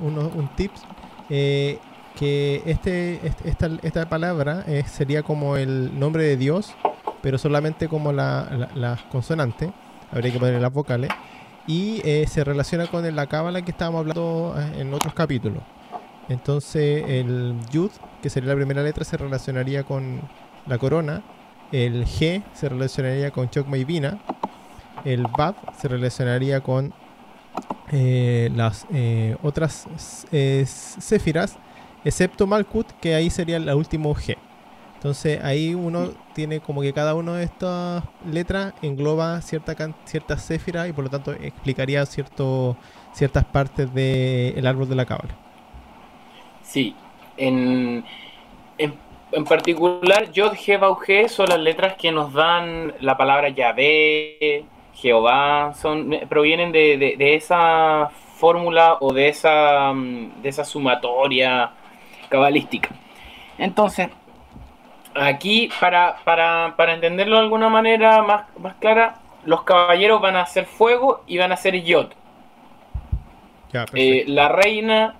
un, 0.00 0.48
tips, 0.54 0.84
eh, 1.30 1.78
que 2.14 2.62
este, 2.66 3.20
esta, 3.44 3.70
esta 3.82 4.08
palabra 4.08 4.64
eh, 4.66 4.84
sería 4.86 5.22
como 5.22 5.56
el 5.56 5.98
nombre 5.98 6.24
de 6.24 6.36
Dios, 6.36 6.74
pero 7.22 7.38
solamente 7.38 7.88
como 7.88 8.12
la, 8.12 8.68
las 8.74 9.02
consonantes, 9.04 9.70
habría 10.12 10.32
que 10.32 10.38
poner 10.38 10.60
las 10.60 10.72
vocales 10.72 11.10
y 11.68 12.00
eh, 12.02 12.26
se 12.26 12.42
relaciona 12.42 12.86
con 12.86 13.14
la 13.14 13.26
cábala 13.26 13.62
que 13.62 13.70
estábamos 13.70 14.00
hablando 14.00 14.56
eh, 14.58 14.80
en 14.80 14.92
otros 14.94 15.12
capítulos. 15.12 15.62
Entonces 16.28 17.04
el 17.06 17.54
Yud, 17.70 17.90
que 18.22 18.30
sería 18.30 18.48
la 18.48 18.56
primera 18.56 18.82
letra, 18.82 19.04
se 19.04 19.16
relacionaría 19.18 19.84
con 19.84 20.20
la 20.66 20.78
corona. 20.78 21.22
El 21.70 22.06
G 22.06 22.42
se 22.54 22.68
relacionaría 22.70 23.30
con 23.30 23.50
Chokma 23.50 23.76
y 23.76 23.84
Vina. 23.84 24.18
El 25.04 25.26
Bab 25.36 25.54
se 25.78 25.88
relacionaría 25.88 26.62
con 26.62 26.94
eh, 27.92 28.50
las 28.56 28.86
otras 29.42 29.86
Séfiras, 30.30 31.58
excepto 32.04 32.46
Malkut, 32.46 32.90
que 33.00 33.14
ahí 33.14 33.28
sería 33.28 33.58
el 33.58 33.68
último 33.74 34.14
G. 34.14 34.36
Entonces 34.98 35.38
ahí 35.44 35.74
uno 35.74 36.08
tiene 36.34 36.58
como 36.58 36.82
que 36.82 36.92
cada 36.92 37.14
una 37.14 37.36
de 37.36 37.44
estas 37.44 38.02
letras 38.28 38.74
engloba 38.82 39.40
cierta 39.42 39.76
ciertas 40.04 40.44
céfiras 40.44 40.88
y 40.88 40.92
por 40.92 41.04
lo 41.04 41.10
tanto 41.10 41.32
explicaría 41.34 42.04
cierto, 42.04 42.76
ciertas 43.12 43.44
partes 43.44 43.94
del 43.94 44.66
árbol 44.66 44.88
de 44.88 44.96
la 44.96 45.06
cábala. 45.06 45.36
Sí, 46.62 46.96
en, 47.36 48.04
en, 48.76 49.44
particular 49.44 50.32
Yod, 50.32 50.54
He, 51.06 51.28
son 51.28 51.48
las 51.48 51.60
letras 51.60 51.94
que 51.94 52.10
nos 52.10 52.32
dan 52.32 52.92
la 53.00 53.16
palabra 53.16 53.50
Yahvé, 53.50 54.64
Jehová, 54.94 55.74
son, 55.74 56.10
provienen 56.28 56.72
de, 56.72 56.98
de, 56.98 57.14
de 57.16 57.36
esa 57.36 58.10
fórmula 58.34 58.96
o 58.98 59.12
de 59.12 59.28
esa, 59.28 59.92
mm, 59.92 60.42
de 60.42 60.48
esa 60.48 60.64
sumatoria 60.64 61.70
cabalística. 62.28 62.88
Entonces, 63.58 64.08
aquí, 65.20 65.70
para, 65.80 66.16
para, 66.24 66.74
para 66.76 66.94
entenderlo 66.94 67.36
de 67.36 67.42
alguna 67.42 67.68
manera 67.68 68.22
más, 68.22 68.44
más 68.58 68.74
clara, 68.76 69.16
los 69.44 69.62
caballeros 69.62 70.20
van 70.20 70.36
a 70.36 70.42
hacer 70.42 70.66
fuego 70.66 71.22
y 71.26 71.38
van 71.38 71.50
a 71.50 71.54
hacer 71.54 71.82
yod. 71.82 72.08
Eh, 73.94 74.24
la 74.26 74.48
reina 74.48 75.14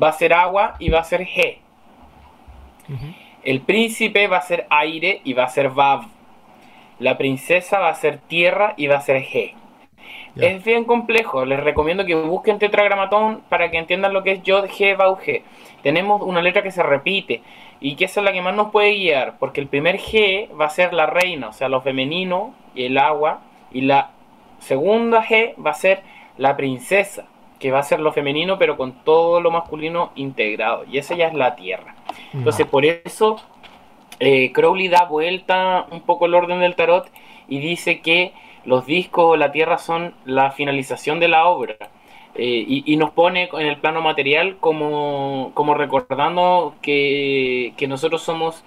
va 0.00 0.08
a 0.08 0.12
ser 0.12 0.32
agua 0.32 0.76
y 0.78 0.88
va 0.88 1.00
a 1.00 1.04
ser 1.04 1.26
G. 1.26 1.58
El 3.42 3.60
príncipe 3.60 4.28
va 4.28 4.38
a 4.38 4.42
ser 4.42 4.66
aire 4.70 5.20
y 5.24 5.32
va 5.32 5.44
a 5.44 5.48
ser 5.48 5.70
Vav. 5.70 6.06
La 6.98 7.18
princesa 7.18 7.78
va 7.78 7.88
a 7.88 7.94
ser 7.94 8.18
tierra 8.18 8.74
y 8.76 8.86
va 8.86 8.96
a 8.96 9.00
ser 9.00 9.22
G. 9.22 9.54
Es 10.36 10.62
bien 10.64 10.84
complejo. 10.84 11.44
Les 11.46 11.60
recomiendo 11.60 12.04
que 12.04 12.14
busquen 12.14 12.58
tetragramatón 12.58 13.42
para 13.48 13.70
que 13.70 13.78
entiendan 13.78 14.12
lo 14.12 14.22
que 14.22 14.32
es 14.32 14.42
Yod, 14.42 14.66
G, 14.66 14.96
Vav, 14.96 15.18
G. 15.20 15.42
Tenemos 15.82 16.20
una 16.22 16.42
letra 16.42 16.62
que 16.62 16.70
se 16.70 16.82
repite 16.82 17.42
y 17.80 17.96
que 17.96 18.06
esa 18.06 18.20
es 18.20 18.24
la 18.24 18.32
que 18.32 18.42
más 18.42 18.54
nos 18.54 18.70
puede 18.70 18.94
guiar, 18.94 19.38
porque 19.38 19.60
el 19.60 19.66
primer 19.66 19.98
G 19.98 20.48
va 20.58 20.66
a 20.66 20.70
ser 20.70 20.92
la 20.92 21.06
reina, 21.06 21.48
o 21.48 21.52
sea, 21.52 21.68
lo 21.68 21.80
femenino 21.80 22.54
y 22.74 22.84
el 22.84 22.98
agua, 22.98 23.40
y 23.72 23.82
la 23.82 24.10
segunda 24.58 25.24
G 25.24 25.54
va 25.64 25.70
a 25.70 25.74
ser 25.74 26.02
la 26.38 26.56
princesa, 26.56 27.26
que 27.58 27.70
va 27.70 27.80
a 27.80 27.82
ser 27.82 28.00
lo 28.00 28.12
femenino, 28.12 28.58
pero 28.58 28.76
con 28.76 28.92
todo 29.04 29.40
lo 29.40 29.50
masculino 29.50 30.12
integrado, 30.14 30.84
y 30.84 30.98
esa 30.98 31.14
ya 31.14 31.28
es 31.28 31.34
la 31.34 31.56
tierra. 31.56 31.94
Entonces, 32.32 32.66
por 32.66 32.84
eso 32.84 33.36
eh, 34.20 34.52
Crowley 34.52 34.88
da 34.88 35.04
vuelta 35.04 35.86
un 35.90 36.00
poco 36.00 36.26
el 36.26 36.34
orden 36.34 36.60
del 36.60 36.74
tarot 36.74 37.10
y 37.48 37.58
dice 37.58 38.00
que 38.00 38.32
los 38.64 38.86
discos 38.86 39.24
o 39.26 39.36
la 39.36 39.52
tierra 39.52 39.78
son 39.78 40.14
la 40.24 40.50
finalización 40.50 41.20
de 41.20 41.28
la 41.28 41.46
obra 41.46 41.76
eh, 42.38 42.82
y, 42.84 42.96
nos 42.96 43.10
pone 43.12 43.48
en 43.52 43.66
el 43.66 43.78
plano 43.78 44.02
material 44.02 44.56
como, 44.60 45.52
como 45.54 45.74
recordando 45.74 46.74
que, 46.82 47.72
nosotros 47.88 48.22
somos 48.22 48.64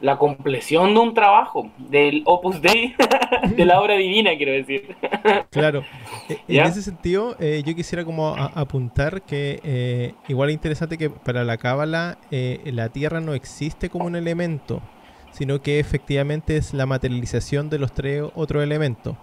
la 0.00 0.18
compleción 0.18 0.94
de 0.94 1.00
un 1.00 1.14
trabajo, 1.14 1.70
del 1.78 2.22
opus 2.26 2.60
dei, 2.60 2.94
de 3.56 3.64
la 3.64 3.80
obra 3.80 3.94
divina, 3.94 4.36
quiero 4.36 4.52
decir. 4.52 4.96
claro. 5.50 5.84
E, 6.28 6.38
en 6.48 6.64
ese 6.64 6.82
sentido, 6.82 7.36
eh, 7.38 7.62
yo 7.64 7.74
quisiera 7.74 8.04
como 8.04 8.34
apuntar 8.36 9.22
que 9.22 9.60
eh, 9.62 10.14
igual 10.28 10.50
es 10.50 10.54
interesante 10.54 10.98
que 10.98 11.10
para 11.10 11.44
la 11.44 11.56
cábala 11.56 12.18
la 12.30 12.88
tierra 12.88 13.20
no 13.20 13.34
existe 13.34 13.88
como 13.88 14.06
un 14.06 14.16
elemento, 14.16 14.82
sino 15.30 15.62
que 15.62 15.78
efectivamente 15.78 16.56
es 16.56 16.74
la 16.74 16.86
materialización 16.86 17.70
de 17.70 17.78
los 17.78 17.92
tres 17.92 18.24
otros 18.34 18.62
elementos. 18.62 19.16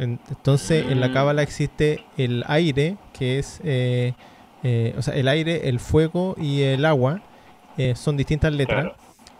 Entonces, 0.00 0.86
en 0.90 0.98
la 0.98 1.08
mm. 1.08 1.12
cábala 1.12 1.42
existe 1.42 2.02
el 2.16 2.42
aire, 2.48 2.96
que 3.18 3.38
es, 3.38 3.60
eh, 3.64 4.14
eh, 4.62 4.94
o 4.96 5.02
sea, 5.02 5.14
el 5.14 5.28
aire, 5.28 5.68
el 5.68 5.78
fuego 5.78 6.34
y 6.38 6.62
el 6.62 6.86
agua, 6.86 7.20
eh, 7.76 7.94
son 7.94 8.16
distintas 8.16 8.52
letras. 8.52 8.92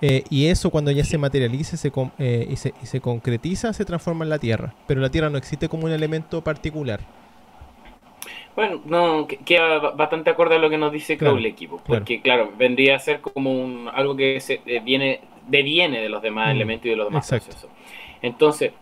y 0.03 0.47
eso 0.47 0.71
cuando 0.71 0.91
ya 0.91 1.05
se 1.05 1.19
materializa 1.19 1.77
se, 1.77 1.89
y, 1.89 2.57
se, 2.57 2.75
y 2.83 2.87
se 2.87 3.01
concretiza, 3.01 3.73
se 3.73 3.85
transforma 3.85 4.25
en 4.25 4.31
la 4.31 4.39
Tierra. 4.39 4.75
Pero 4.87 5.01
la 5.01 5.11
Tierra 5.11 5.31
no 5.31 5.39
existe 5.39 5.69
como 5.69 5.87
un 5.87 5.93
elemento 5.93 6.43
particular. 6.43 7.01
Bueno, 8.55 8.83
no, 8.85 9.27
queda 9.27 9.79
bastante 9.79 10.29
acorde 10.29 10.57
a 10.57 10.59
lo 10.59 10.69
que 10.69 10.77
nos 10.77 10.93
dice 10.93 11.17
Crowley 11.17 11.51
equipo, 11.51 11.81
porque 11.87 12.21
claro. 12.21 12.53
vendría 12.59 12.97
a 12.97 12.99
ser 12.99 13.21
como 13.21 13.51
un, 13.51 13.89
algo 13.93 14.17
que 14.17 14.41
se, 14.41 14.61
viene, 14.85 15.21
deviene 15.47 16.01
de 16.01 16.09
los 16.09 16.21
demás 16.21 16.49
mm, 16.49 16.51
elementos 16.51 16.87
y 16.87 16.91
de 16.91 16.97
los 16.97 17.07
demás 17.07 17.29
procesos. 17.29 17.71
Entonces, 18.23 18.73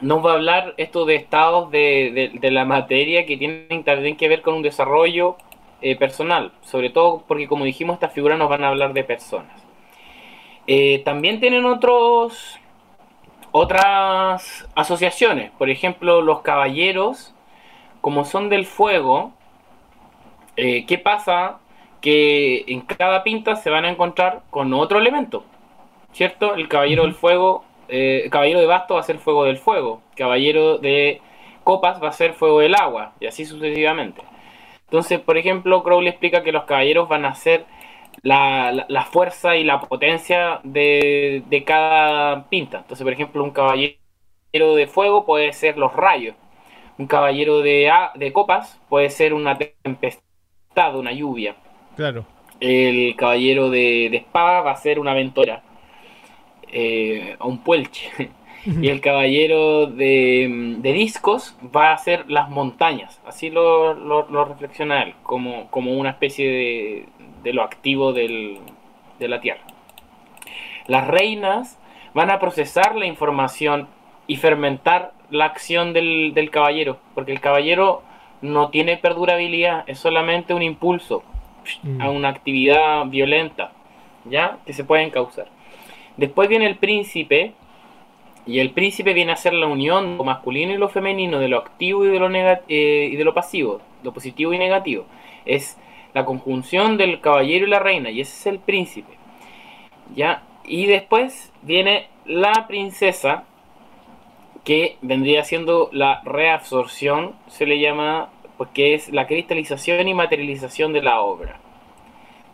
nos 0.00 0.24
va 0.24 0.32
a 0.32 0.34
hablar 0.34 0.74
esto 0.76 1.04
de 1.04 1.16
estados 1.16 1.70
de, 1.70 2.38
la 2.42 2.64
materia 2.64 3.26
que 3.26 3.36
tienen 3.36 3.84
también 3.84 4.16
que 4.16 4.28
ver 4.28 4.42
con 4.42 4.54
un 4.54 4.62
desarrollo 4.62 5.36
eh, 5.80 5.96
personal, 5.96 6.52
sobre 6.62 6.90
todo 6.90 7.24
porque 7.26 7.48
como 7.48 7.64
dijimos 7.64 7.94
estas 7.94 8.12
figuras 8.12 8.38
nos 8.38 8.48
van 8.48 8.64
a 8.64 8.68
hablar 8.68 8.92
de 8.92 9.04
personas. 9.04 9.62
Eh, 10.66 11.02
también 11.04 11.40
tienen 11.40 11.64
otros 11.64 12.58
otras 13.50 14.68
asociaciones, 14.74 15.50
por 15.52 15.70
ejemplo 15.70 16.20
los 16.20 16.42
caballeros, 16.42 17.34
como 18.00 18.24
son 18.24 18.48
del 18.48 18.66
fuego, 18.66 19.32
eh, 20.56 20.84
¿qué 20.86 20.98
pasa? 20.98 21.58
Que 22.00 22.64
en 22.68 22.82
cada 22.82 23.24
pinta 23.24 23.56
se 23.56 23.70
van 23.70 23.84
a 23.84 23.90
encontrar 23.90 24.42
con 24.50 24.72
otro 24.74 24.98
elemento, 24.98 25.44
¿cierto? 26.12 26.54
El 26.54 26.68
caballero 26.68 27.04
del 27.04 27.14
fuego 27.14 27.64
eh, 27.88 28.28
caballero 28.30 28.60
de 28.60 28.66
basto 28.66 28.94
va 28.94 29.00
a 29.00 29.04
ser 29.04 29.18
fuego 29.18 29.44
del 29.44 29.58
fuego, 29.58 30.02
caballero 30.14 30.78
de 30.78 31.20
copas 31.64 32.02
va 32.02 32.08
a 32.08 32.12
ser 32.12 32.34
fuego 32.34 32.60
del 32.60 32.74
agua, 32.74 33.14
y 33.20 33.26
así 33.26 33.44
sucesivamente. 33.44 34.22
Entonces, 34.86 35.20
por 35.20 35.36
ejemplo, 35.36 35.82
Crowley 35.82 36.08
explica 36.08 36.42
que 36.42 36.52
los 36.52 36.64
caballeros 36.64 37.08
van 37.08 37.26
a 37.26 37.34
ser 37.34 37.66
la, 38.22 39.06
fuerza 39.10 39.56
y 39.56 39.64
la 39.64 39.80
potencia 39.80 40.60
de, 40.64 41.62
cada 41.66 42.48
pinta. 42.48 42.78
Entonces, 42.78 43.04
por 43.04 43.12
ejemplo, 43.12 43.44
un 43.44 43.50
caballero 43.50 43.96
de 44.52 44.86
fuego 44.86 45.26
puede 45.26 45.52
ser 45.52 45.76
los 45.76 45.92
rayos. 45.92 46.36
Un 46.96 47.06
caballero 47.06 47.60
de, 47.60 47.92
de 48.14 48.32
copas 48.32 48.80
puede 48.88 49.10
ser 49.10 49.34
una 49.34 49.56
tempestad, 49.58 50.96
una 50.96 51.12
lluvia. 51.12 51.56
Claro. 51.96 52.24
El 52.60 53.14
caballero 53.14 53.70
de, 53.70 54.08
de 54.10 54.16
espada 54.16 54.62
va 54.62 54.72
a 54.72 54.76
ser 54.76 54.98
una 54.98 55.12
aventura 55.12 55.62
eh, 56.72 57.36
a 57.38 57.46
un 57.46 57.58
puelche. 57.58 58.30
y 58.64 58.88
el 58.88 59.00
caballero 59.00 59.86
de, 59.86 60.78
discos 60.82 61.56
va 61.74 61.92
a 61.92 61.98
ser 61.98 62.30
las 62.30 62.50
montañas. 62.50 63.20
Así 63.26 63.50
lo, 63.50 63.94
lo, 63.94 64.44
reflexiona 64.44 65.02
él, 65.02 65.14
como, 65.22 65.68
como, 65.70 65.92
una 65.92 66.10
especie 66.10 67.06
de, 67.42 67.52
lo 67.52 67.62
activo 67.62 68.12
de 68.12 68.60
la 69.20 69.40
Tierra. 69.40 69.62
Las 70.86 71.06
reinas 71.06 71.78
van 72.14 72.30
a 72.30 72.38
procesar 72.38 72.96
la 72.96 73.06
información 73.06 73.88
y 74.26 74.36
fermentar 74.36 75.12
la 75.30 75.44
acción 75.44 75.92
del, 75.92 76.48
caballero, 76.50 76.98
porque 77.14 77.32
el 77.32 77.40
caballero 77.40 78.02
no 78.40 78.70
tiene 78.70 78.96
perdurabilidad, 78.96 79.84
es 79.86 79.98
solamente 79.98 80.54
un 80.54 80.62
impulso 80.62 81.22
a 82.00 82.06
Mm. 82.06 82.16
una 82.16 82.28
actividad 82.28 83.04
violenta, 83.06 83.72
¿ya? 84.24 84.58
Que 84.64 84.72
se 84.72 84.84
pueden 84.84 85.10
causar. 85.10 85.48
Después 86.18 86.48
viene 86.48 86.66
el 86.66 86.76
príncipe, 86.76 87.54
y 88.44 88.58
el 88.58 88.70
príncipe 88.70 89.14
viene 89.14 89.32
a 89.32 89.36
ser 89.36 89.52
la 89.52 89.66
unión 89.66 90.12
de 90.12 90.16
lo 90.16 90.24
masculino 90.24 90.72
y 90.72 90.76
lo 90.76 90.88
femenino, 90.88 91.38
de 91.38 91.48
lo 91.48 91.58
activo 91.58 92.04
y 92.04 92.08
de 92.08 92.18
lo, 92.18 92.28
eh, 92.68 93.08
y 93.12 93.16
de 93.16 93.24
lo 93.24 93.34
pasivo, 93.34 93.80
lo 94.02 94.12
positivo 94.12 94.52
y 94.52 94.58
negativo. 94.58 95.04
Es 95.46 95.78
la 96.14 96.24
conjunción 96.24 96.96
del 96.96 97.20
caballero 97.20 97.66
y 97.66 97.70
la 97.70 97.78
reina, 97.78 98.10
y 98.10 98.20
ese 98.20 98.34
es 98.34 98.46
el 98.46 98.58
príncipe. 98.58 99.12
¿Ya? 100.16 100.42
Y 100.64 100.86
después 100.86 101.52
viene 101.62 102.08
la 102.24 102.66
princesa, 102.66 103.44
que 104.64 104.96
vendría 105.02 105.44
siendo 105.44 105.88
la 105.92 106.20
reabsorción, 106.24 107.34
se 107.46 107.64
le 107.64 107.78
llama, 107.78 108.30
porque 108.56 108.94
es 108.94 109.10
la 109.10 109.26
cristalización 109.26 110.08
y 110.08 110.14
materialización 110.14 110.92
de 110.92 111.02
la 111.02 111.20
obra. 111.20 111.60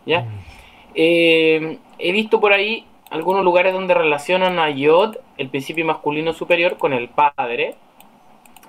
¿Ya? 0.05 0.21
Mm. 0.21 0.39
Eh, 0.93 1.77
he 1.99 2.11
visto 2.11 2.39
por 2.39 2.53
ahí 2.53 2.85
algunos 3.09 3.43
lugares 3.43 3.73
donde 3.73 3.93
relacionan 3.93 4.59
a 4.59 4.69
Yod, 4.69 5.17
el 5.37 5.49
principio 5.49 5.85
masculino 5.85 6.33
superior, 6.33 6.77
con 6.77 6.93
el 6.93 7.09
padre, 7.09 7.75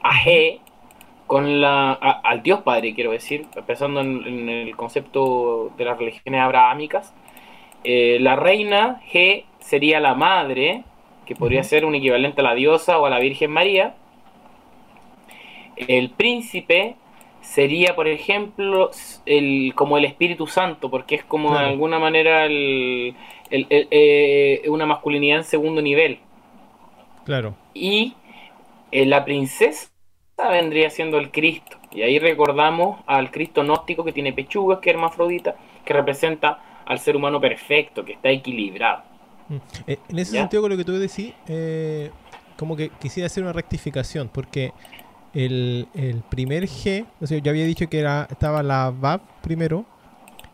a 0.03 0.13
He, 0.25 0.61
con 1.27 1.61
la, 1.61 1.93
a- 1.93 2.21
al 2.25 2.43
Dios 2.43 2.61
Padre, 2.63 2.95
quiero 2.95 3.11
decir, 3.13 3.47
pensando 3.67 4.01
en, 4.01 4.25
en 4.27 4.49
el 4.49 4.77
concepto 4.77 5.73
de 5.77 5.85
las 5.85 5.99
religiones 5.99 6.41
abrahámicas. 6.41 7.15
Eh, 7.85 8.19
la 8.21 8.37
reina 8.37 9.01
He 9.13 9.45
sería 9.61 10.01
la 10.01 10.15
madre, 10.15 10.85
que 11.27 11.37
podría 11.37 11.63
ser 11.65 11.85
un 11.85 11.95
equivalente 11.97 12.41
a 12.41 12.45
la 12.45 12.55
diosa 12.55 12.99
o 12.99 13.07
a 13.07 13.11
la 13.11 13.19
Virgen 13.21 13.51
María. 13.51 13.95
El 15.77 16.11
príncipe 16.11 16.97
sería, 17.55 17.95
por 17.95 18.09
ejemplo, 18.09 18.91
el, 19.25 19.73
como 19.75 19.97
el 19.99 20.05
Espíritu 20.05 20.47
Santo, 20.47 20.91
porque 20.91 21.15
es 21.15 21.25
como 21.25 21.51
Claro. 21.51 21.65
de 21.67 21.73
alguna 21.73 21.99
manera 21.99 22.45
el, 22.45 23.15
el- 23.51 23.67
el- 23.71 23.89
eh, 23.91 24.63
una 24.69 24.85
masculinidad 24.87 25.39
en 25.39 25.45
segundo 25.45 25.81
nivel. 25.81 26.19
Claro. 27.25 27.55
Y 27.73 28.15
eh, 28.93 29.07
la 29.07 29.25
princesa 29.25 29.89
vendría 30.51 30.91
siendo 30.91 31.19
el 31.19 31.31
Cristo. 31.31 31.79
Y 31.93 32.03
ahí 32.03 32.19
recordamos 32.19 33.01
al 33.07 33.31
Cristo 33.31 33.63
gnóstico 33.63 34.05
que 34.05 34.13
tiene 34.13 34.33
pechugas, 34.33 34.81
que 34.81 34.91
es 34.91 34.95
hermafrodita, 34.97 35.57
que 35.85 35.93
representa 35.95 36.83
al 36.85 36.99
ser 36.99 37.17
humano 37.17 37.41
perfecto, 37.41 38.05
que 38.05 38.13
está 38.13 38.29
equilibrado. 38.31 39.03
Mm. 39.49 39.57
Eh, 39.87 39.99
En 40.09 40.19
ese 40.19 40.35
¿Ya? 40.35 40.41
sentido, 40.43 40.63
con 40.63 40.71
lo 40.73 40.77
que 40.77 40.85
tú 40.85 40.93
decís, 40.93 41.33
eh, 41.49 42.11
como 42.57 42.77
que 42.77 42.91
quisiera 43.01 43.27
hacer 43.27 43.43
una 43.43 43.53
rectificación, 43.53 44.29
porque 44.29 44.73
el, 45.45 45.89
primer 46.31 46.65
G, 46.67 47.07
o 47.21 47.27
sea, 47.27 47.39
yo 47.39 47.51
había 47.51 47.65
dicho 47.65 47.89
que 47.89 48.01
era 48.01 48.27
estaba 48.31 48.63
la 48.63 48.91
Vav 48.91 49.21
primero, 49.43 49.85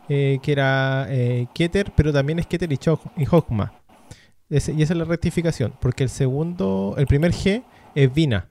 eh, 0.08 0.38
que 0.42 0.52
era 0.52 1.06
eh, 1.08 1.46
Keter, 1.54 1.92
pero 1.94 2.12
también 2.12 2.38
es 2.38 2.46
Keter 2.46 2.72
y, 2.72 2.76
Chok- 2.76 3.12
y 3.16 4.82
esa 4.82 4.92
es 4.92 4.98
la 4.98 5.04
rectificación, 5.04 5.72
porque 5.80 6.02
el 6.02 6.10
segundo, 6.10 6.94
el 6.98 7.06
primer 7.06 7.32
G 7.32 7.62
es 7.94 8.12
Vina. 8.12 8.48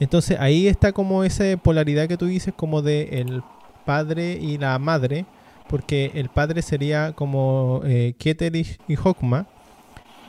Entonces 0.00 0.38
ahí 0.40 0.66
está 0.66 0.92
como 0.92 1.24
esa 1.24 1.44
polaridad 1.56 2.08
que 2.08 2.16
tú 2.16 2.26
dices, 2.26 2.52
como 2.56 2.82
de 2.82 3.20
el 3.20 3.42
padre 3.84 4.32
y 4.32 4.58
la 4.58 4.78
madre, 4.78 5.26
porque 5.68 6.10
el 6.14 6.28
padre 6.28 6.62
sería 6.62 7.12
como 7.12 7.82
eh, 7.84 8.14
Keter 8.18 8.56
y, 8.56 8.66
y 8.88 8.96
Hokma. 8.96 9.46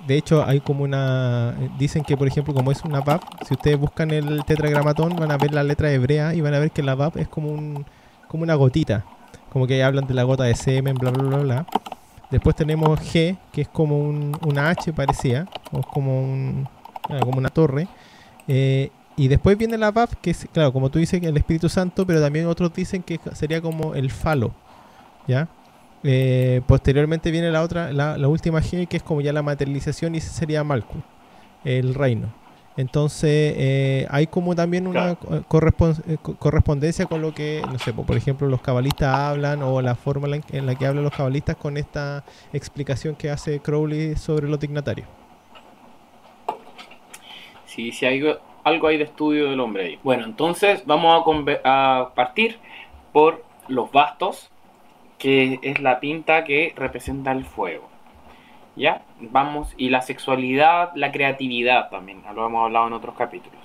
De 0.08 0.18
hecho, 0.18 0.44
hay 0.46 0.62
como 0.62 0.84
una. 0.84 1.56
eh, 1.60 1.70
Dicen 1.78 2.04
que, 2.04 2.16
por 2.18 2.28
ejemplo, 2.28 2.54
como 2.54 2.72
es 2.72 2.84
una 2.84 3.02
VAP, 3.02 3.22
si 3.48 3.54
ustedes 3.54 3.78
buscan 3.80 4.12
el 4.12 4.44
tetragramatón, 4.46 5.16
van 5.16 5.32
a 5.32 5.38
ver 5.38 5.54
la 5.54 5.64
letra 5.64 5.92
hebrea 5.92 6.34
y 6.34 6.42
van 6.42 6.54
a 6.54 6.60
ver 6.60 6.72
que 6.72 6.82
la 6.84 6.96
VAP 6.96 7.18
es 7.18 7.28
como 7.28 7.50
un 7.52 7.86
como 8.28 8.44
una 8.44 8.56
gotita. 8.56 9.06
Como 9.52 9.68
que 9.68 9.84
hablan 9.84 10.08
de 10.08 10.14
la 10.14 10.24
gota 10.24 10.44
de 10.44 10.56
semen, 10.56 10.96
bla, 10.96 11.12
bla, 11.12 11.24
bla, 11.24 11.40
bla. 11.40 11.66
Después 12.30 12.56
tenemos 12.56 13.00
G, 13.00 13.38
que 13.52 13.62
es 13.62 13.68
como 13.70 14.00
un, 14.00 14.38
una 14.42 14.70
H 14.70 14.92
parecía, 14.94 15.48
o 15.72 15.82
como, 15.82 16.22
un, 16.22 16.68
ah, 17.10 17.20
como 17.24 17.38
una 17.40 17.50
torre. 17.50 17.88
Eh, 18.48 18.92
y 19.16 19.30
después 19.30 19.58
viene 19.58 19.78
la 19.78 19.92
VAP, 19.92 20.14
que 20.22 20.32
es, 20.32 20.48
claro, 20.52 20.74
como 20.74 20.90
tú 20.92 21.00
dices, 21.00 21.22
el 21.24 21.38
Espíritu 21.38 21.70
Santo, 21.70 22.06
pero 22.06 22.22
también 22.22 22.48
otros 22.48 22.74
dicen 22.74 23.02
que 23.04 23.20
sería 23.34 23.62
como 23.62 23.96
el 23.96 24.12
falo. 24.12 24.54
¿Ya? 25.28 25.48
Eh, 26.04 26.62
posteriormente 26.68 27.32
viene 27.32 27.52
la 27.52 27.64
otra, 27.64 27.92
la, 27.92 28.18
la 28.18 28.28
última 28.28 28.60
G, 28.62 28.88
que 28.88 28.98
es 28.98 29.04
como 29.04 29.22
ya 29.22 29.34
la 29.34 29.42
materialización, 29.42 30.16
y 30.16 30.20
ese 30.20 30.30
sería 30.30 30.64
Malkuth, 30.64 31.04
el 31.64 31.94
reino. 31.96 32.34
Entonces, 32.78 33.56
eh, 33.58 34.08
hay 34.12 34.28
como 34.28 34.54
también 34.56 34.86
una 34.88 35.14
eh, 35.14 35.18
co- 36.22 36.36
correspondencia 36.38 37.08
con 37.08 37.22
lo 37.22 37.34
que, 37.34 37.68
no 37.68 37.80
sé, 37.80 37.92
po- 37.94 38.06
por 38.06 38.18
ejemplo, 38.18 38.48
los 38.48 38.62
cabalistas 38.62 39.10
hablan, 39.10 39.64
o 39.64 39.82
la 39.82 39.96
forma 39.96 40.28
en 40.52 40.66
la- 40.66 40.76
que 40.76 40.86
hablan 40.86 41.04
los 41.04 41.14
cabalistas 41.14 41.56
con 41.56 41.76
esta 41.78 42.24
explicación 42.54 43.16
que 43.16 43.32
hace 43.32 43.60
Crowley 43.60 44.16
sobre 44.16 44.48
los 44.48 44.60
dignatarios. 44.60 45.08
Sí, 47.66 47.92
sí, 47.92 48.06
hay 48.06 48.24
algo 48.64 48.88
hay 48.88 48.98
de 48.98 49.06
estudio 49.06 49.50
del 49.50 49.60
hombre 49.60 49.86
ahí. 49.86 50.00
Bueno, 50.04 50.26
entonces 50.26 50.84
vamos 50.86 51.24
a, 51.64 52.00
a 52.00 52.14
partir 52.14 52.60
por 53.14 53.44
los 53.68 53.92
bastos, 53.92 54.52
que 55.18 55.60
es 55.62 55.80
la 55.82 56.00
pinta 56.00 56.44
que 56.44 56.74
representa 56.76 57.32
el 57.32 57.46
fuego. 57.46 57.90
¿Ya? 58.76 59.02
Vamos, 59.20 59.74
y 59.78 59.90
la 59.90 60.02
sexualidad, 60.02 60.92
la 60.94 61.12
creatividad 61.12 61.90
también, 61.90 62.22
lo 62.36 62.46
hemos 62.46 62.66
hablado 62.66 62.88
en 62.88 62.94
otros 62.94 63.16
capítulos. 63.16 63.60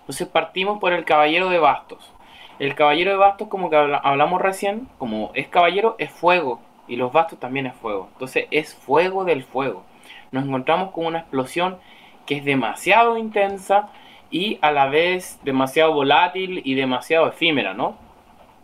Entonces 0.00 0.26
partimos 0.26 0.80
por 0.80 0.92
el 0.92 1.04
caballero 1.04 1.48
de 1.50 1.58
bastos. 1.58 2.12
El 2.58 2.74
caballero 2.74 3.10
de 3.12 3.16
bastos, 3.16 3.48
como 3.48 3.70
que 3.70 3.76
habla- 3.76 3.98
hablamos 3.98 4.40
recién, 4.40 4.88
como 4.98 5.30
es 5.34 5.46
caballero, 5.48 5.94
es 5.98 6.10
fuego. 6.10 6.60
Y 6.88 6.96
los 6.96 7.12
bastos 7.12 7.38
también 7.38 7.66
es 7.66 7.74
fuego. 7.74 8.08
Entonces 8.12 8.46
es 8.50 8.74
fuego 8.74 9.24
del 9.24 9.44
fuego. 9.44 9.84
Nos 10.32 10.44
encontramos 10.44 10.92
con 10.92 11.06
una 11.06 11.20
explosión 11.20 11.78
que 12.24 12.36
es 12.36 12.44
demasiado 12.44 13.16
intensa 13.16 13.88
y 14.30 14.58
a 14.62 14.70
la 14.72 14.86
vez 14.86 15.38
demasiado 15.42 15.92
volátil 15.92 16.62
y 16.64 16.74
demasiado 16.74 17.28
efímera, 17.28 17.74
¿no? 17.74 17.96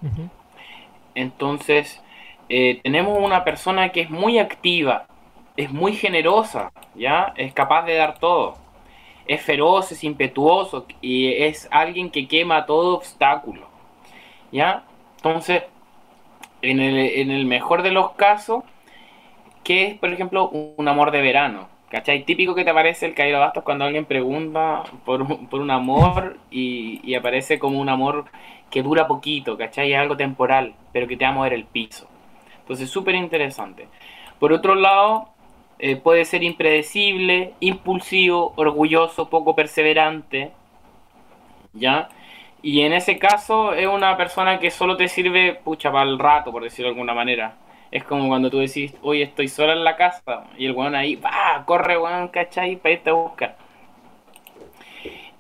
Ujú. 0.03 0.29
Entonces, 1.15 2.03
eh, 2.49 2.81
tenemos 2.83 3.19
una 3.19 3.45
persona 3.45 3.91
que 3.91 4.03
es 4.03 4.11
muy 4.11 4.39
activa, 4.39 5.07
es 5.57 5.71
muy 5.71 5.95
generosa, 5.95 6.73
¿ya? 6.95 7.33
Es 7.37 7.53
capaz 7.53 7.85
de 7.85 7.95
dar 7.95 8.19
todo. 8.19 8.57
Es 9.27 9.43
feroz, 9.43 9.93
es 9.93 10.05
impetuoso 10.05 10.87
y 11.01 11.33
es 11.45 11.69
alguien 11.71 12.11
que 12.11 12.27
quema 12.27 12.67
todo 12.67 12.97
obstáculo, 12.97 13.69
¿ya? 14.51 14.85
Entonces, 15.17 15.63
en 16.63 16.81
el, 16.81 16.99
en 16.99 17.31
el 17.31 17.47
mejor 17.47 17.83
de 17.83 17.93
los 17.93 18.13
casos, 18.13 18.65
¿qué 19.65 19.87
es, 19.87 19.99
por 19.99 20.13
ejemplo, 20.13 20.49
un 20.49 20.89
amor 20.89 21.11
de 21.11 21.23
verano? 21.23 21.69
¿Cachai? 21.93 22.25
Típico 22.25 22.55
que 22.55 22.65
te 22.65 22.71
aparece 22.71 23.05
el 23.05 23.15
caído 23.15 23.39
bastos 23.39 23.65
cuando 23.65 23.85
alguien 23.85 24.07
pregunta 24.07 24.83
por 25.05 25.27
por 25.51 25.61
un 25.61 25.71
amor 25.71 26.39
y, 26.51 27.01
y 27.05 27.15
aparece 27.17 27.59
como 27.59 27.79
un 27.79 27.91
amor 27.91 28.25
que 28.71 28.83
dura 28.83 29.07
poquito, 29.07 29.59
¿cachai? 29.59 29.93
Es 29.93 29.99
algo 29.99 30.17
temporal, 30.17 30.75
pero 30.93 31.07
que 31.07 31.19
te 31.19 31.25
va 31.27 31.33
a 31.33 31.35
mover 31.35 31.53
el 31.53 31.65
piso. 31.67 32.09
Entonces, 32.61 32.89
súper 32.89 33.15
interesante. 33.15 33.89
Por 34.41 34.55
otro 34.55 34.75
lado, 34.75 35.29
eh, 35.79 35.97
puede 35.97 36.25
ser 36.25 36.43
impredecible, 36.43 37.53
impulsivo, 37.61 38.55
orgulloso, 38.57 39.29
poco 39.29 39.55
perseverante, 39.55 40.53
¿ya? 41.75 42.09
Y 42.63 42.81
en 42.83 42.95
ese 42.95 43.19
caso 43.19 43.75
es 43.75 43.87
una 43.87 44.17
persona 44.17 44.59
que 44.59 44.71
solo 44.71 44.97
te 44.97 45.09
sirve, 45.09 45.61
pucha, 45.63 45.93
para 45.93 46.09
el 46.09 46.19
rato, 46.19 46.53
por 46.53 46.63
decirlo 46.63 46.89
de 46.89 46.95
alguna 46.95 47.13
manera. 47.15 47.57
Es 47.93 48.05
como 48.05 48.29
cuando 48.29 48.51
tú 48.51 48.59
decís, 48.59 48.95
hoy 49.03 49.23
estoy 49.23 49.49
sola 49.49 49.75
en 49.75 49.85
la 49.85 49.97
casa, 49.97 50.45
y 50.59 50.67
el 50.67 50.73
weón 50.73 50.95
ahí, 50.97 51.17
va, 51.17 51.65
corre, 51.67 51.99
weón, 51.99 52.29
¿cachai? 52.29 52.77
Para 52.77 52.95
irte 52.95 53.11
a 53.11 53.15
buscar. 53.15 53.57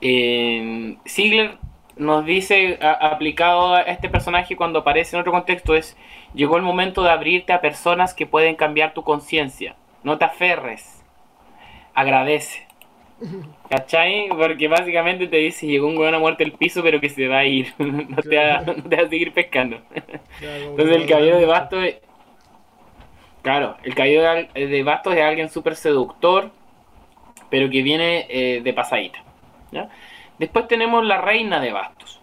Eh, 0.01 0.97
Ziegler 1.09 1.59
nos 1.97 2.25
dice, 2.25 2.79
a- 2.83 3.09
aplicado 3.13 3.75
a 3.75 3.83
este 3.83 4.09
personaje 4.09 4.57
cuando 4.57 4.81
aparece 4.81 5.17
en 5.17 5.21
otro 5.21 5.33
contexto, 5.33 5.75
es, 5.75 5.97
llegó 6.35 6.57
el 6.57 6.63
momento 6.63 7.03
de 7.03 7.11
abrirte 7.11 7.53
a 7.53 7.61
personas 7.61 8.15
que 8.15 8.27
pueden 8.27 8.57
cambiar 8.57 8.95
tu 8.95 9.03
conciencia. 9.05 9.77
No 10.03 10.19
te 10.19 10.25
aferres, 10.25 11.05
agradece. 11.95 12.67
¿Cachai? 13.71 14.29
Porque 14.31 14.69
básicamente 14.69 15.29
te 15.29 15.37
dice, 15.39 15.67
llegó 15.67 15.89
un 15.89 15.99
weón 15.99 16.15
a 16.15 16.19
muerte 16.19 16.45
el 16.45 16.53
piso, 16.53 16.83
pero 16.83 17.01
que 17.01 17.09
se 17.11 17.29
va 17.29 17.39
a 17.39 17.45
ir. 17.47 17.75
no, 17.79 18.17
te 18.23 18.37
va, 18.37 18.61
no 18.63 18.75
te 18.75 18.97
va 18.97 19.03
a 19.05 19.09
seguir 19.09 19.33
pescando. 19.35 19.81
Entonces 20.77 20.97
el 20.97 21.07
caballero 21.07 21.39
de 21.39 21.47
bastos 21.47 21.85
es... 21.85 22.02
Claro, 23.43 23.77
el 23.83 23.95
de 23.95 24.27
al- 24.27 24.49
de 24.55 24.83
bastos 24.83 25.15
es 25.15 25.23
alguien 25.23 25.49
súper 25.49 25.75
seductor, 25.77 26.51
pero 27.51 27.69
que 27.71 27.83
viene 27.83 28.27
eh, 28.29 28.61
de 28.63 28.73
pasadita. 28.73 29.19
Después 30.39 30.69
tenemos 30.69 31.05
la 31.05 31.21
reina 31.21 31.61
de 31.61 31.73
bastos, 31.73 32.21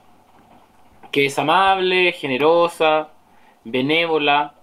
que 1.12 1.26
es 1.26 1.38
amable, 1.40 2.12
generosa, 2.14 3.10
benévola, 3.64 4.54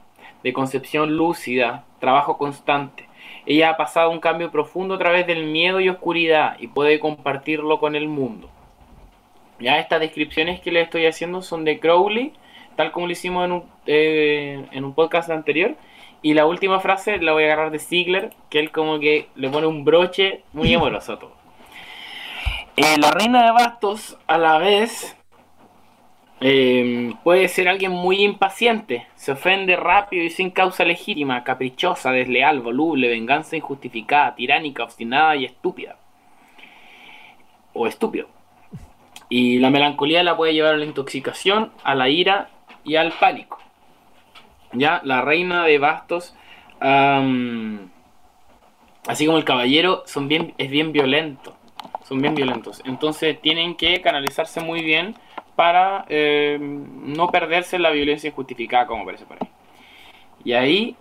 de 0.42 0.53
concepción 0.53 1.16
lúcida, 1.16 1.85
trabajo 2.01 2.38
constante. 2.38 3.09
Ella 3.47 3.71
ha 3.71 3.77
pasado 3.77 4.11
un 4.11 4.21
cambio 4.21 4.51
profundo 4.51 4.95
a 4.95 4.99
través 4.99 5.27
del 5.27 5.45
miedo 5.47 5.81
y 5.81 5.88
oscuridad 5.88 6.57
y 6.59 6.69
puede 6.69 7.01
compartirlo 7.01 7.79
con 7.79 7.95
el 7.95 8.09
mundo. 8.09 8.49
Ya 9.59 9.79
estas 9.79 10.01
descripciones 10.01 10.61
que 10.61 10.73
le 10.73 10.83
estoy 10.83 11.07
haciendo 11.07 11.42
son 11.42 11.64
de 11.64 11.79
Crowley, 11.81 12.33
tal 12.77 12.92
como 12.92 13.07
lo 13.07 13.12
hicimos 13.12 13.45
en 13.47 13.53
un, 13.53 13.64
eh, 13.87 14.66
en 14.73 14.85
un 14.85 14.95
podcast 14.95 15.31
anterior. 15.31 15.75
Y 16.27 16.35
la 16.35 16.45
última 16.45 16.81
frase 16.81 17.19
la 17.19 17.35
voy 17.35 17.45
a 17.45 17.47
agarrar 17.47 17.71
de 17.71 17.79
Ziegler, 17.79 18.31
que 18.51 18.59
él 18.59 18.73
como 18.73 18.99
que 18.99 19.29
le 19.37 19.49
pone 19.49 19.69
un 19.69 19.85
broche 19.85 20.43
muy 20.53 20.75
amoroso 20.75 21.12
a 21.12 21.19
todo. 21.21 21.37
Eh, 22.79 22.99
la 22.99 23.11
reina 23.11 23.43
de 23.43 23.53
bastos 23.53 24.19
a 24.27 24.37
la 24.37 24.59
vez 24.59 25.17
eh, 26.41 27.15
puede 27.25 27.49
ser 27.49 27.69
alguien 27.69 27.93
muy 27.93 28.23
impaciente, 28.23 29.07
se 29.15 29.33
ofende 29.33 29.77
rápido 29.77 30.25
y 30.25 30.29
sin 30.29 30.51
causa 30.51 30.85
legítima, 30.85 31.43
caprichosa, 31.43 32.11
desleal, 32.11 32.61
voluble, 32.61 33.09
venganza 33.09 33.57
injustificada, 33.57 34.35
tiránica, 34.35 34.83
obstinada 34.83 35.37
y 35.37 35.47
estúpida. 35.47 35.97
O 37.73 37.87
estúpido. 37.87 38.29
Y 39.31 39.59
la 39.61 39.71
melancolía 39.71 40.23
la 40.23 40.37
puede 40.37 40.53
llevar 40.53 40.75
a 40.75 40.79
la 40.79 40.85
intoxicación, 40.85 41.71
a 41.83 41.95
la 41.95 42.11
ira 42.11 42.51
y 42.85 42.97
al 42.97 43.12
pánico. 43.12 43.59
Ya, 44.72 45.00
la 45.05 45.22
reina 45.22 45.64
de 45.64 45.79
bastos, 45.79 46.37
así 46.81 47.88
como 49.26 49.38
el 49.38 49.44
caballero, 49.44 50.02
son 50.07 50.29
bien, 50.29 50.55
es 50.59 50.70
bien 50.70 50.92
violento. 50.92 51.57
Son 52.05 52.20
bien 52.20 52.37
violentos. 52.37 52.83
Entonces 52.85 53.40
tienen 53.40 53.74
que 53.74 54.00
canalizarse 54.00 54.61
muy 54.61 54.83
bien 54.83 55.16
para 55.57 56.05
eh, 56.09 56.59
no 56.61 57.31
perderse 57.31 57.79
la 57.79 57.90
violencia 57.90 58.29
injustificada, 58.29 58.87
como 58.87 59.05
parece 59.05 59.24
por 59.24 59.38
ahí. 59.40 59.48
Y 60.44 60.52
ahí, 60.52 60.96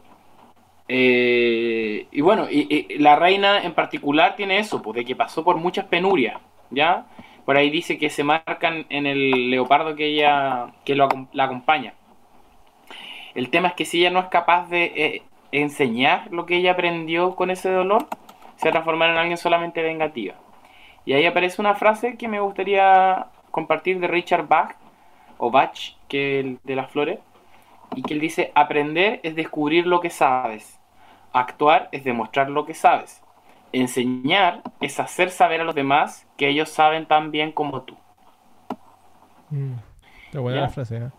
eh, 0.87 2.07
y 2.11 2.21
bueno, 2.21 2.47
y, 2.49 2.97
la 2.97 3.17
reina 3.17 3.63
en 3.63 3.73
particular 3.73 4.35
tiene 4.35 4.57
eso, 4.57 4.81
pues 4.81 4.95
de 4.95 5.05
que 5.05 5.15
pasó 5.15 5.43
por 5.43 5.57
muchas 5.57 5.85
penurias, 5.85 6.39
¿ya? 6.71 7.05
Por 7.45 7.57
ahí 7.57 7.69
dice 7.69 7.99
que 7.99 8.09
se 8.09 8.23
marcan 8.23 8.87
en 8.89 9.05
el 9.05 9.51
leopardo 9.51 9.95
que 9.95 10.07
ella, 10.07 10.73
que 10.83 10.95
lo, 10.95 11.07
la 11.33 11.43
acompaña. 11.43 11.93
El 13.35 13.49
tema 13.49 13.67
es 13.69 13.73
que 13.75 13.85
si 13.85 13.99
ella 13.99 14.11
no 14.11 14.19
es 14.19 14.27
capaz 14.27 14.69
de 14.69 14.85
eh, 14.95 15.23
enseñar 15.51 16.31
lo 16.31 16.45
que 16.45 16.55
ella 16.55 16.71
aprendió 16.71 17.35
con 17.35 17.51
ese 17.51 17.69
dolor, 17.69 18.07
se 18.55 18.65
va 18.65 18.69
a 18.69 18.71
transformar 18.73 19.09
en 19.09 19.17
alguien 19.17 19.37
solamente 19.37 19.83
vengativa. 19.83 20.35
Y 21.05 21.13
ahí 21.13 21.25
aparece 21.25 21.61
una 21.61 21.75
frase 21.75 22.17
que 22.17 22.27
me 22.27 22.39
gustaría 22.39 23.27
compartir 23.51 23.99
de 23.99 24.07
Richard 24.07 24.47
Bach, 24.47 24.75
o 25.37 25.51
Bach, 25.51 25.77
que 26.07 26.39
el 26.39 26.59
de 26.63 26.75
las 26.75 26.89
flores, 26.89 27.19
y 27.93 28.01
que 28.01 28.13
él 28.13 28.19
dice, 28.19 28.51
aprender 28.55 29.19
es 29.23 29.35
descubrir 29.35 29.85
lo 29.85 29.99
que 29.99 30.09
sabes, 30.09 30.79
actuar 31.33 31.89
es 31.91 32.03
demostrar 32.03 32.49
lo 32.49 32.65
que 32.65 32.73
sabes, 32.73 33.21
enseñar 33.71 34.61
es 34.81 34.99
hacer 34.99 35.29
saber 35.29 35.61
a 35.61 35.63
los 35.65 35.75
demás 35.75 36.25
que 36.37 36.47
ellos 36.47 36.69
saben 36.69 37.05
tan 37.05 37.31
bien 37.31 37.51
como 37.51 37.81
tú. 37.81 37.95
Mm, 39.49 39.73
buena 40.33 40.61
la 40.61 40.69
frase, 40.69 40.97
¿eh? 40.97 41.09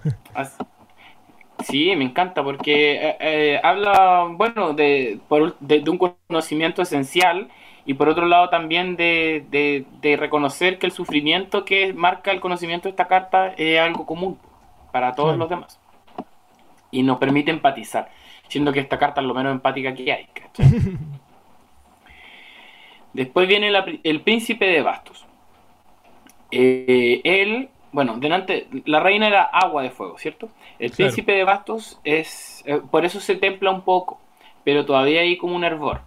Sí, 1.65 1.95
me 1.97 2.05
encanta 2.05 2.45
porque 2.45 2.95
eh, 2.95 3.17
eh, 3.21 3.61
habla, 3.63 4.27
bueno, 4.31 4.75
de, 4.75 5.21
de, 5.61 5.91
un 5.91 5.99
conocimiento 5.99 6.83
esencial 6.83 7.49
y 7.87 7.95
por 7.95 8.09
otro 8.09 8.27
lado 8.27 8.51
también 8.51 8.97
de, 8.97 9.87
reconocer 10.03 10.79
que 10.79 10.87
el 10.87 10.93
sufrimiento 10.93 11.65
que 11.65 11.93
marca 11.93 12.31
el 12.31 12.41
conocimiento 12.41 12.85
de 12.85 12.91
esta 12.91 13.07
carta 13.07 13.55
es 13.57 13.81
algo 13.81 14.05
común 14.05 14.39
para 14.93 15.15
todos 15.15 15.37
los 15.39 15.49
demás. 15.49 15.81
Y 16.91 17.03
nos 17.03 17.19
permite 17.19 17.51
empatizar, 17.51 18.11
siendo 18.49 18.73
que 18.73 18.81
esta 18.81 18.99
carta 18.99 19.21
es 19.21 19.27
lo 19.27 19.35
menos 19.35 19.53
empática 19.53 19.95
que 19.95 20.13
hay. 20.13 20.29
Después 23.13 23.49
viene 23.49 23.73
el 24.03 24.21
príncipe 24.21 24.67
de 24.67 24.83
bastos. 24.83 25.27
Eh, 26.51 27.21
él, 27.25 27.71
bueno, 27.93 28.19
delante, 28.19 28.69
la 28.85 29.01
reina 29.01 29.27
era 29.27 29.43
agua 29.43 29.83
de 29.83 29.91
fuego, 29.91 30.19
¿cierto? 30.19 30.49
El 30.79 30.91
príncipe 30.91 31.33
de 31.33 31.45
bastos 31.45 32.01
es, 32.05 32.63
eh, 32.67 32.81
por 32.91 33.05
eso 33.05 33.21
se 33.21 33.37
templa 33.37 33.71
un 33.71 33.83
poco, 33.83 34.21
pero 34.65 34.85
todavía 34.85 35.21
hay 35.21 35.37
como 35.39 35.57
un 35.57 35.65
hervor. 35.65 36.01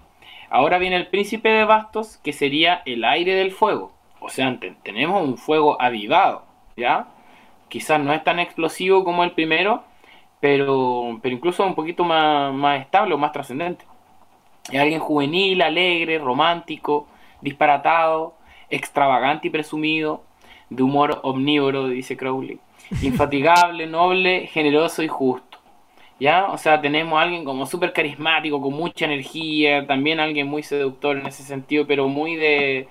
Ahora 0.50 0.78
viene 0.78 0.96
el 0.96 1.08
príncipe 1.08 1.50
de 1.50 1.63
bastos, 1.63 2.18
que 2.18 2.34
sería 2.34 2.82
el 2.86 3.04
aire 3.06 3.36
del 3.36 3.52
fuego. 3.52 3.92
O 4.20 4.30
sea, 4.30 4.58
tenemos 4.84 5.22
un 5.22 5.38
fuego 5.38 5.82
avivado, 5.82 6.44
¿ya? 6.76 7.08
Quizás 7.70 8.00
no 8.00 8.13
es 8.13 8.24
tan 8.24 8.39
explosivo 8.39 9.04
como 9.04 9.24
el 9.24 9.32
primero, 9.32 9.84
pero, 10.39 11.20
pero 11.22 11.36
incluso 11.36 11.65
un 11.65 11.76
poquito 11.76 12.04
más, 12.04 12.54
más 12.54 12.82
estable 12.82 13.13
o 13.13 13.18
más 13.18 13.32
trascendente. 13.32 13.86
Es 14.72 14.80
alguien 14.80 15.00
juvenil, 15.00 15.62
alegre, 15.62 16.18
romántico, 16.18 17.08
disparatado, 17.42 18.36
extravagante 18.70 19.48
y 19.48 19.52
presumido, 19.52 20.24
de 20.69 20.84
humor 20.84 21.19
omnívoro, 21.23 21.88
dice 21.88 22.17
Crowley, 22.17 22.60
infatigable, 23.01 23.88
noble, 23.88 24.47
generoso 24.47 25.03
y 25.03 25.08
justo. 25.08 25.49
¿ya? 26.19 26.47
O 26.51 26.58
sea, 26.58 26.82
tenemos 26.82 27.17
a 27.17 27.23
alguien 27.23 27.45
como 27.45 27.65
súper 27.65 27.93
carismático, 27.93 28.62
con 28.62 28.73
mucha 28.73 29.05
energía, 29.05 29.88
también 29.88 30.19
alguien 30.19 30.47
muy 30.47 30.63
seductor 30.63 31.17
en 31.17 31.25
ese 31.25 31.43
sentido, 31.43 31.88
pero 31.88 32.08
muy 32.08 32.36
de, 32.36 32.88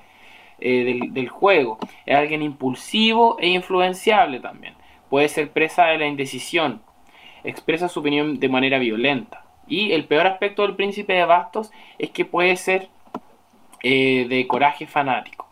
eh, 0.61 1.01
del, 1.11 1.29
juego. 1.29 1.79
Es 2.07 2.17
alguien 2.17 2.43
impulsivo 2.43 3.39
e 3.41 3.49
influenciable 3.49 4.41
también. 4.41 4.75
Puede 5.11 5.29
ser 5.29 5.51
presa 5.51 5.87
de 5.87 5.99
la 5.99 6.07
indecisión, 6.07 6.83
expresa 7.45 7.89
su 7.89 8.01
opinión 8.01 8.41
de 8.41 8.49
manera 8.49 8.79
violenta. 8.79 9.45
Y 9.67 9.93
el 9.93 10.07
peor 10.07 10.27
aspecto 10.27 10.63
del 10.63 10.77
príncipe 10.77 11.13
de 11.13 11.25
bastos 11.25 11.71
es 11.99 12.11
que 12.11 12.25
puede 12.25 12.57
ser 12.57 12.89
eh, 13.83 14.27
de 14.29 14.47
coraje 14.47 14.87
fanático. 14.87 15.48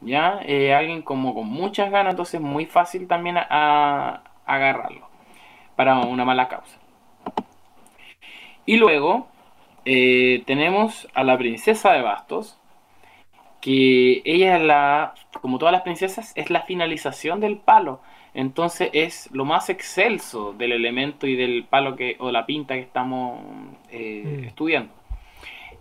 ¿Ya? 0.00 0.40
Eh, 0.44 0.74
alguien 0.74 1.02
como 1.02 1.34
con 1.34 1.48
muchas 1.48 1.90
ganas, 1.90 2.12
entonces 2.12 2.34
es 2.34 2.40
muy 2.40 2.66
fácil 2.66 3.08
también 3.08 3.36
a 3.38 4.22
agarrarlo 4.46 5.08
para 5.76 5.98
una 6.00 6.24
mala 6.24 6.48
causa. 6.48 6.78
Y 8.66 8.76
luego 8.76 9.28
eh, 9.84 10.42
tenemos 10.44 11.08
a 11.14 11.24
la 11.24 11.38
princesa 11.38 11.92
de 11.92 12.02
bastos, 12.02 12.58
que 13.62 14.20
ella 14.26 14.56
es 14.56 14.62
la, 14.62 15.14
como 15.40 15.58
todas 15.58 15.72
las 15.72 15.80
princesas, 15.80 16.32
es 16.36 16.50
la 16.50 16.62
finalización 16.62 17.40
del 17.40 17.56
palo. 17.56 18.00
Entonces 18.34 18.90
es 18.92 19.30
lo 19.32 19.46
más 19.46 19.70
excelso 19.70 20.52
del 20.52 20.72
elemento 20.72 21.26
y 21.26 21.36
del 21.36 21.64
palo 21.64 21.96
que, 21.96 22.16
o 22.18 22.30
la 22.30 22.44
pinta 22.44 22.74
que 22.74 22.80
estamos 22.80 23.40
eh, 23.90 24.42
mm. 24.42 24.44
estudiando. 24.44 24.92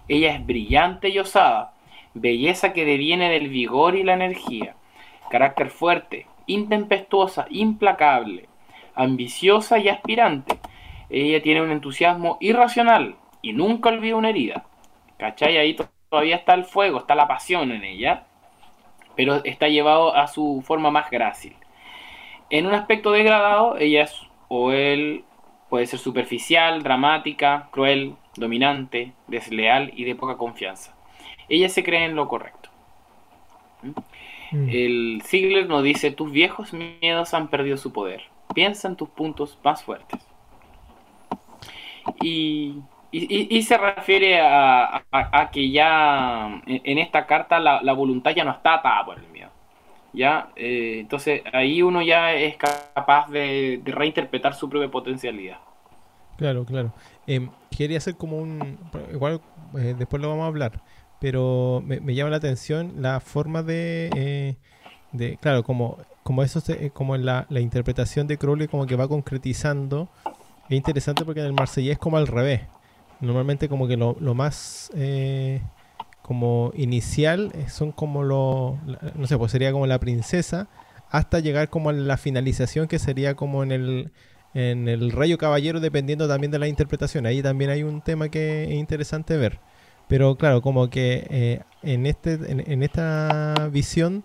Ella 0.08 0.36
es 0.36 0.46
brillante 0.46 1.10
y 1.10 1.20
osada, 1.20 1.74
belleza 2.22 2.74
que 2.74 2.86
deviene 2.86 3.30
del 3.30 3.50
vigor 3.50 3.96
y 3.96 4.04
la 4.04 4.14
energía, 4.14 4.76
carácter 5.30 5.70
fuerte, 5.70 6.28
intempestuosa, 6.46 7.48
implacable, 7.50 8.48
ambiciosa 8.96 9.80
y 9.80 9.90
aspirante, 9.90 10.60
ella 11.10 11.42
tiene 11.42 11.62
un 11.62 11.72
entusiasmo 11.72 12.38
irracional 12.42 13.16
y 13.42 13.54
nunca 13.54 13.90
olvida 13.90 14.16
una 14.16 14.30
herida. 14.30 14.66
¿Cachai? 15.18 15.58
Ahí 15.58 15.76
todavía 16.10 16.36
está 16.36 16.54
el 16.54 16.66
fuego, 16.66 17.00
está 17.00 17.16
la 17.16 17.28
pasión 17.28 17.72
en 17.72 17.84
ella, 17.84 18.26
pero 19.16 19.44
está 19.46 19.68
llevado 19.68 20.16
a 20.16 20.28
su 20.28 20.64
forma 20.66 20.92
más 20.92 21.10
grácil. 21.10 21.56
En 22.50 22.66
un 22.66 22.74
aspecto 22.74 23.12
degradado, 23.12 23.78
ella 23.78 24.04
es, 24.04 24.22
o 24.48 24.72
él 24.72 25.26
puede 25.70 25.88
ser 25.88 26.00
superficial, 26.00 26.84
dramática, 26.84 27.70
cruel, 27.72 28.16
dominante, 28.36 29.14
desleal 29.28 29.92
y 29.96 30.06
de 30.06 30.16
poca 30.16 30.38
confianza. 30.38 30.97
Ella 31.50 31.70
se 31.70 31.84
cree 31.84 32.06
en 32.06 32.16
lo 32.16 32.28
correcto. 32.28 32.70
¿Mm? 33.84 34.70
El 34.70 35.22
Ziegler 35.26 35.68
nos 35.68 35.84
dice, 35.84 36.12
tus 36.12 36.32
viejos 36.32 36.74
miedos 36.74 37.34
han 37.34 37.50
perdido 37.50 37.78
su 37.78 37.92
poder. 37.92 38.24
Piensa 38.54 38.88
en 38.88 38.96
tus 38.96 39.10
puntos 39.10 39.58
más 39.64 39.84
fuertes. 39.84 40.20
Y, 42.22 42.82
se 43.12 43.78
refiere 43.78 44.40
a, 44.42 45.50
que 45.52 45.70
ya 45.70 46.62
en 46.66 46.98
esta 46.98 47.26
carta 47.26 47.60
la, 47.60 47.94
voluntad 47.94 48.32
ya 48.32 48.44
no 48.44 48.52
está 48.52 48.76
atada 48.76 49.06
por 49.06 49.20
el 49.20 49.28
miedo. 49.28 49.50
¿ya? 50.14 50.50
Eh, 50.56 50.98
entonces 51.00 51.42
ahí 51.54 51.82
uno 51.82 52.02
ya 52.02 52.34
es 52.34 52.56
capaz 52.58 53.30
de, 53.30 53.82
reinterpretar 53.86 54.54
su 54.54 54.70
propia 54.70 54.90
potencialidad. 54.90 55.58
Claro, 56.38 56.66
claro. 56.66 56.94
Em, 57.26 57.50
quería 57.76 57.98
hacer 57.98 58.16
como 58.16 58.38
un... 58.38 58.78
Igual 59.12 59.42
eh, 59.78 59.96
después 59.98 60.22
lo 60.22 60.30
vamos 60.30 60.44
a 60.44 60.48
hablar, 60.48 60.72
pero 61.20 61.84
me, 61.86 62.16
llama 62.16 62.32
la 62.32 62.38
atención 62.38 62.94
la 63.00 63.20
forma 63.20 63.64
de... 63.64 64.10
Eh, 64.16 64.56
de 65.14 65.38
claro, 65.38 65.64
como, 65.64 65.98
como 66.24 66.44
eso, 66.44 66.62
como 66.94 67.16
la, 67.18 67.46
la 67.50 67.60
interpretación 67.62 68.28
de 68.28 68.38
Crowley 68.38 68.68
como 68.68 68.86
que 68.86 68.96
va 68.96 69.08
concretizando 69.08 70.10
es 70.70 70.76
interesante 70.76 71.24
porque 71.24 71.40
en 71.40 71.48
el 71.48 71.54
Marsellés 71.54 71.94
es 71.94 71.98
como 71.98 72.18
al 72.18 72.28
revés. 72.28 72.62
Normalmente 73.22 73.70
como 73.70 73.88
que 73.88 73.98
lo, 73.98 74.16
más 74.36 74.92
eh, 74.96 75.62
como 76.22 76.72
inicial 76.76 77.52
eh, 77.56 77.70
son 77.70 77.92
como 77.92 78.24
lo, 78.24 78.78
no 79.16 79.28
sé, 79.28 79.38
pues 79.38 79.52
sería 79.52 79.72
como 79.72 79.88
la 79.88 80.00
princesa 80.00 80.68
hasta 81.10 81.40
llegar 81.40 81.70
como 81.70 81.90
a 81.90 81.94
la 81.94 82.18
finalización 82.18 82.88
que 82.88 83.00
sería 83.00 83.36
como 83.36 83.64
en 83.64 83.72
el, 83.72 84.12
en 84.54 84.88
el 84.88 85.12
rayo 85.12 85.38
caballero 85.38 85.80
dependiendo 85.80 86.28
también 86.28 86.52
de 86.52 86.60
la 86.60 86.68
interpretación. 86.68 87.26
Ahí 87.26 87.42
también 87.42 87.72
hay 87.72 87.84
un 87.84 88.02
tema 88.02 88.30
que 88.30 88.66
es 88.66 88.72
interesante 88.72 89.38
ver. 89.38 89.60
Pero 90.08 90.36
claro, 90.36 90.62
como 90.62 90.90
que 90.90 91.28
eh, 91.30 91.62
en, 91.84 92.06
este, 92.06 92.34
en, 92.34 92.84
esta 92.84 93.70
visión 93.72 94.24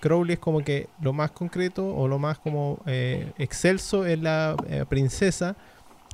Crowley 0.00 0.34
es 0.34 0.38
como 0.38 0.60
que 0.60 0.88
lo 1.00 1.12
más 1.12 1.32
concreto 1.32 1.94
o 1.94 2.06
lo 2.08 2.18
más 2.18 2.38
como 2.38 2.78
eh, 2.86 3.32
excelso 3.38 4.06
es 4.06 4.20
la 4.20 4.56
eh, 4.68 4.84
princesa, 4.88 5.56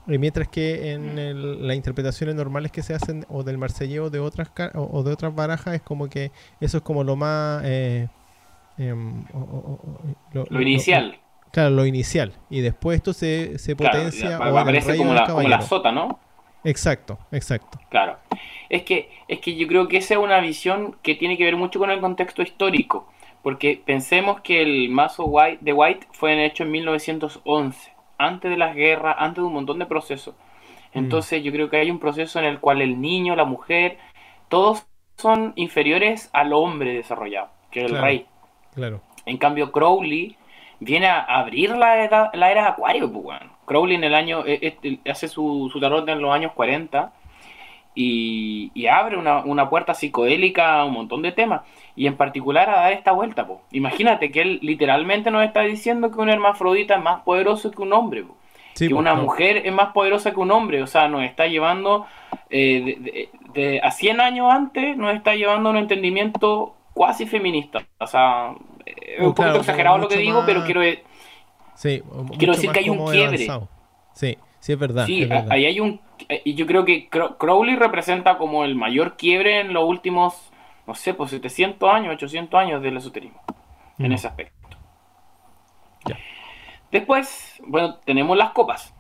mientras 0.07 0.49
que 0.49 0.93
en 0.93 1.67
las 1.67 1.77
interpretaciones 1.77 2.35
normales 2.35 2.73
que 2.73 2.83
se 2.83 2.95
hacen 2.95 3.27
o 3.29 3.43
del 3.43 3.59
marselleo 3.59 4.11
de 4.11 4.19
otras 4.19 4.51
o, 4.75 5.03
de 5.03 5.13
otras 5.13 5.35
barajas 5.35 5.75
es 5.75 5.83
como 5.83 6.09
que 6.09 6.33
eso 6.61 6.79
es 6.79 6.83
como 6.83 7.05
lo 7.05 7.15
más 7.15 7.63
em, 7.65 9.25
lo, 10.33 10.61
inicial. 10.61 11.19
claro, 11.53 11.71
lo 11.71 11.87
inicial. 11.87 12.33
Y 12.49 12.63
después 12.63 12.97
esto 12.97 13.13
se, 13.13 13.59
se 13.59 13.77
potencia. 13.77 14.39
o 14.39 14.59
aparece 14.59 14.97
como 14.97 15.13
la, 15.13 15.27
como 15.27 15.43
la 15.43 15.61
sota, 15.61 15.93
¿no? 15.93 16.19
Exacto, 16.65 17.19
exacto. 17.33 17.79
Claro. 17.89 18.19
Es 18.69 18.83
que, 18.83 19.11
es 19.29 19.41
que 19.41 19.55
yo 19.57 19.67
creo 19.67 19.89
que 19.89 19.99
esa 19.99 20.15
es 20.15 20.21
una 20.21 20.41
visión 20.41 20.97
que 21.03 21.15
tiene 21.15 21.37
que 21.37 21.45
ver 21.45 21.57
mucho 21.57 21.79
con 21.79 21.91
el 21.91 22.01
contexto 22.01 22.43
histórico. 22.43 23.09
Porque 23.43 23.81
pensemos 23.85 24.41
que 24.41 24.63
el 24.63 24.89
mazo 24.89 25.25
white, 25.25 25.59
de 25.61 25.73
White 25.73 26.07
fue 26.13 26.45
hecho 26.45 26.63
en 26.63 26.71
1911, 26.71 27.93
antes 28.17 28.51
de 28.51 28.57
las 28.57 28.75
guerras, 28.75 29.17
antes 29.19 29.43
de 29.43 29.49
un 29.49 29.55
montón 29.55 29.81
de 29.81 29.87
procesos. 29.87 30.35
Mm. 30.95 30.99
Entonces 30.99 31.43
yo 31.43 31.51
creo 31.51 31.69
que 31.69 31.79
hay 31.79 31.91
un 31.91 31.99
proceso 31.99 32.39
en 32.39 32.45
el 32.45 32.61
cual 32.61 32.81
el 32.81 33.01
niño, 33.01 33.35
la 33.35 33.45
mujer, 33.45 33.99
todos 34.49 34.87
son 35.17 35.53
inferiores 35.57 36.31
al 36.33 36.53
hombre 36.53 36.95
desarrollado, 36.95 37.51
que 37.71 37.85
es 37.85 37.91
el 37.91 38.01
rey. 38.01 38.27
Claro. 38.75 39.01
En 39.27 39.39
cambio, 39.39 39.73
Crowley 39.73 40.37
viene 40.79 41.07
a 41.09 41.21
abrir 41.21 41.71
la, 41.71 42.31
la 42.33 42.51
era 42.51 42.63
de 42.63 42.69
Acuario, 42.69 43.13
pues, 43.13 43.41
Crowley 43.65 43.97
en 43.97 44.05
el 44.05 44.15
año, 44.15 44.45
eh, 44.47 44.77
eh, 44.83 44.99
hace 45.11 45.29
su, 45.29 45.71
su 45.73 45.81
tarot 45.81 46.09
en 46.09 46.21
los 46.21 46.33
años 46.33 46.53
40 46.53 47.13
y, 47.95 48.87
abre 48.87 49.17
una, 49.17 49.69
puerta 49.69 49.95
psicodélica 49.95 50.81
a 50.81 50.85
un 50.85 50.95
montón 50.95 51.23
de 51.23 51.33
temas 51.33 51.63
y 51.95 52.07
en 52.07 52.17
particular 52.17 52.71
a 52.71 52.77
dar 52.77 52.93
esta 52.93 53.13
vuelta. 53.13 53.47
Po. 53.47 53.63
Imagínate 53.71 54.31
que 54.31 54.41
él 54.41 54.59
literalmente 54.63 55.31
nos 55.31 55.45
está 55.45 55.61
diciendo 55.63 56.11
que 56.11 56.19
un 56.19 56.31
hermafrodita 56.31 56.97
es 56.97 57.03
más 57.03 57.23
poderoso 57.23 57.71
que 57.71 57.83
un 57.83 57.93
hombre. 57.93 58.25
que 58.77 58.95
una 58.95 59.15
mujer 59.15 59.67
es 59.67 59.73
más 59.73 59.93
poderosa 59.93 60.33
que 60.33 60.41
un 60.41 60.51
hombre. 60.51 60.83
O 60.83 60.87
sea, 60.87 61.09
nos 61.09 61.23
está 61.25 61.47
llevando 61.47 62.07
eh, 62.49 63.29
de, 63.53 63.81
a 63.83 63.91
100 63.91 64.21
años 64.21 64.51
antes, 64.51 64.97
nos 64.97 65.15
está 65.15 65.35
llevando 65.35 65.69
a 65.69 65.73
un 65.73 65.79
entendimiento 65.79 66.75
cuasi 66.95 67.27
feminista. 67.27 67.83
O 67.99 68.07
sea, 68.07 68.55
es 68.87 69.21
un 69.21 69.35
poquito 69.35 69.57
exagerado 69.57 69.99
lo 69.99 70.09
que 70.09 70.17
digo, 70.17 70.45
pero 70.47 70.65
quiero, 70.65 70.81
quiero 71.83 72.53
decir 72.55 72.71
que 72.71 72.81
hay 72.81 72.89
un 72.89 73.11
quiebre. 73.11 73.39
Sí, 74.15 74.39
sí, 74.61 74.73
es 74.73 74.79
verdad. 74.79 75.07
Sí, 75.07 75.29
ahí 75.51 75.67
hay 75.67 75.81
un 75.81 76.01
eh, 76.29 76.43
y 76.45 76.55
yo 76.55 76.67
creo 76.67 76.85
que 76.85 77.09
Crowley 77.09 77.77
representa 77.77 78.39
como 78.39 78.65
el 78.65 78.75
mayor 78.75 79.17
quiebre 79.17 79.61
en 79.61 79.73
los 79.73 79.85
últimos, 79.85 80.53
no 80.87 80.95
sé, 80.95 81.15
pues 81.15 81.31
700 81.31 81.93
años, 81.93 82.15
800 82.15 82.61
años 82.61 82.83
del 82.83 82.97
esoterismo, 82.97 83.41
en 83.99 84.11
mm. 84.11 84.13
ese 84.13 84.27
aspecto. 84.29 84.63
Después, 86.91 87.61
bueno, 87.67 87.97
tenemos 88.05 88.37
las 88.37 88.51
copas. 88.51 88.95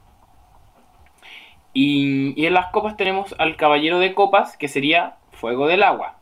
Y, 1.75 2.47
en 2.47 2.55
las 2.55 2.67
copas 2.69 2.97
tenemos 2.97 3.35
al 3.39 3.57
caballero 3.57 3.99
de 3.99 4.15
copas, 4.15 4.57
que 4.57 4.69
sería 4.69 5.17
fuego 5.31 5.67
del 5.67 5.83
agua. 5.83 6.17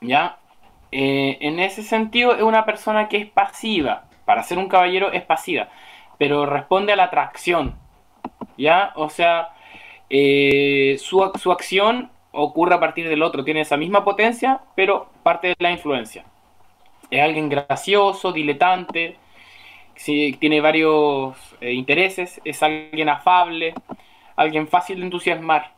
¿Ya? 0.00 0.38
Eh, 0.92 1.36
en 1.42 1.60
ese 1.60 1.82
sentido, 1.82 2.34
es 2.34 2.42
una 2.42 2.64
persona 2.64 3.08
que 3.08 3.18
es 3.18 3.26
pasiva. 3.30 4.04
Para 4.30 4.44
ser 4.44 4.58
un 4.58 4.68
caballero 4.68 5.10
es 5.10 5.24
pasiva, 5.24 5.70
pero 6.16 6.46
responde 6.46 6.92
a 6.92 6.96
la 6.96 7.02
atracción. 7.06 7.74
¿Ya? 8.56 8.92
O 8.94 9.08
sea, 9.08 9.48
eh, 10.08 10.98
su, 11.00 11.20
acción 11.24 12.12
ocurre 12.30 12.76
a 12.76 12.78
partir 12.78 13.08
del 13.08 13.24
otro, 13.24 13.42
tiene 13.42 13.62
esa 13.62 13.76
misma 13.76 14.04
potencia, 14.04 14.60
pero 14.76 15.10
parte 15.24 15.48
de 15.48 15.56
la 15.58 15.72
influencia. 15.72 16.24
Es 17.10 17.20
alguien 17.20 17.48
gracioso, 17.48 18.30
diletante, 18.30 19.16
tiene 20.04 20.60
varios 20.60 21.36
eh, 21.60 21.72
intereses, 21.72 22.40
es 22.44 22.62
alguien 22.62 23.08
afable, 23.08 23.74
alguien 24.36 24.68
fácil 24.68 25.00
de 25.00 25.06
entusiasmar, 25.06 25.72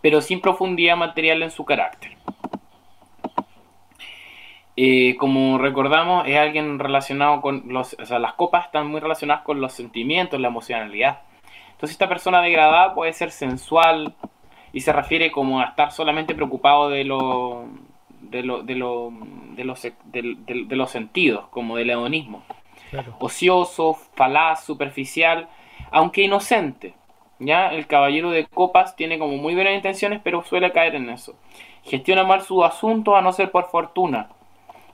pero 0.00 0.20
sin 0.20 0.40
profundidad 0.40 0.96
material 0.96 1.44
en 1.44 1.52
su 1.52 1.64
carácter. 1.64 2.16
Eh, 4.76 5.16
como 5.18 5.58
recordamos, 5.58 6.26
es 6.26 6.36
alguien 6.36 6.78
relacionado 6.78 7.40
con 7.42 7.64
los, 7.66 7.94
o 8.00 8.06
sea, 8.06 8.18
las 8.18 8.34
copas 8.34 8.66
están 8.66 8.86
muy 8.86 9.00
relacionadas 9.00 9.42
con 9.42 9.60
los 9.60 9.72
sentimientos, 9.72 10.40
la 10.40 10.48
emocionalidad. 10.48 11.20
Entonces 11.72 11.92
esta 11.92 12.08
persona 12.08 12.40
degradada 12.40 12.94
puede 12.94 13.12
ser 13.12 13.30
sensual 13.30 14.14
y 14.72 14.80
se 14.80 14.92
refiere 14.92 15.30
como 15.30 15.60
a 15.60 15.64
estar 15.64 15.92
solamente 15.92 16.34
preocupado 16.34 16.88
de 16.88 17.04
lo 17.04 17.66
de, 18.22 18.42
lo, 18.42 18.62
de, 18.62 18.74
lo, 18.74 19.12
de, 19.54 19.64
los, 19.64 19.82
de, 19.82 20.76
los 20.76 20.90
sentidos, 20.90 21.48
como 21.50 21.76
del 21.76 21.90
hedonismo. 21.90 22.42
Ocioso, 23.18 23.94
falaz, 24.14 24.64
superficial, 24.64 25.48
aunque 25.90 26.22
inocente. 26.22 26.94
¿ya? 27.38 27.68
El 27.68 27.86
caballero 27.86 28.30
de 28.30 28.46
copas 28.46 28.96
tiene 28.96 29.18
como 29.18 29.36
muy 29.36 29.54
buenas 29.54 29.74
intenciones, 29.74 30.20
pero 30.22 30.42
suele 30.42 30.72
caer 30.72 30.94
en 30.94 31.10
eso. 31.10 31.34
Gestiona 31.84 32.24
mal 32.24 32.42
su 32.42 32.64
asunto 32.64 33.16
a 33.16 33.22
no 33.22 33.32
ser 33.32 33.50
por 33.50 33.70
fortuna. 33.70 34.28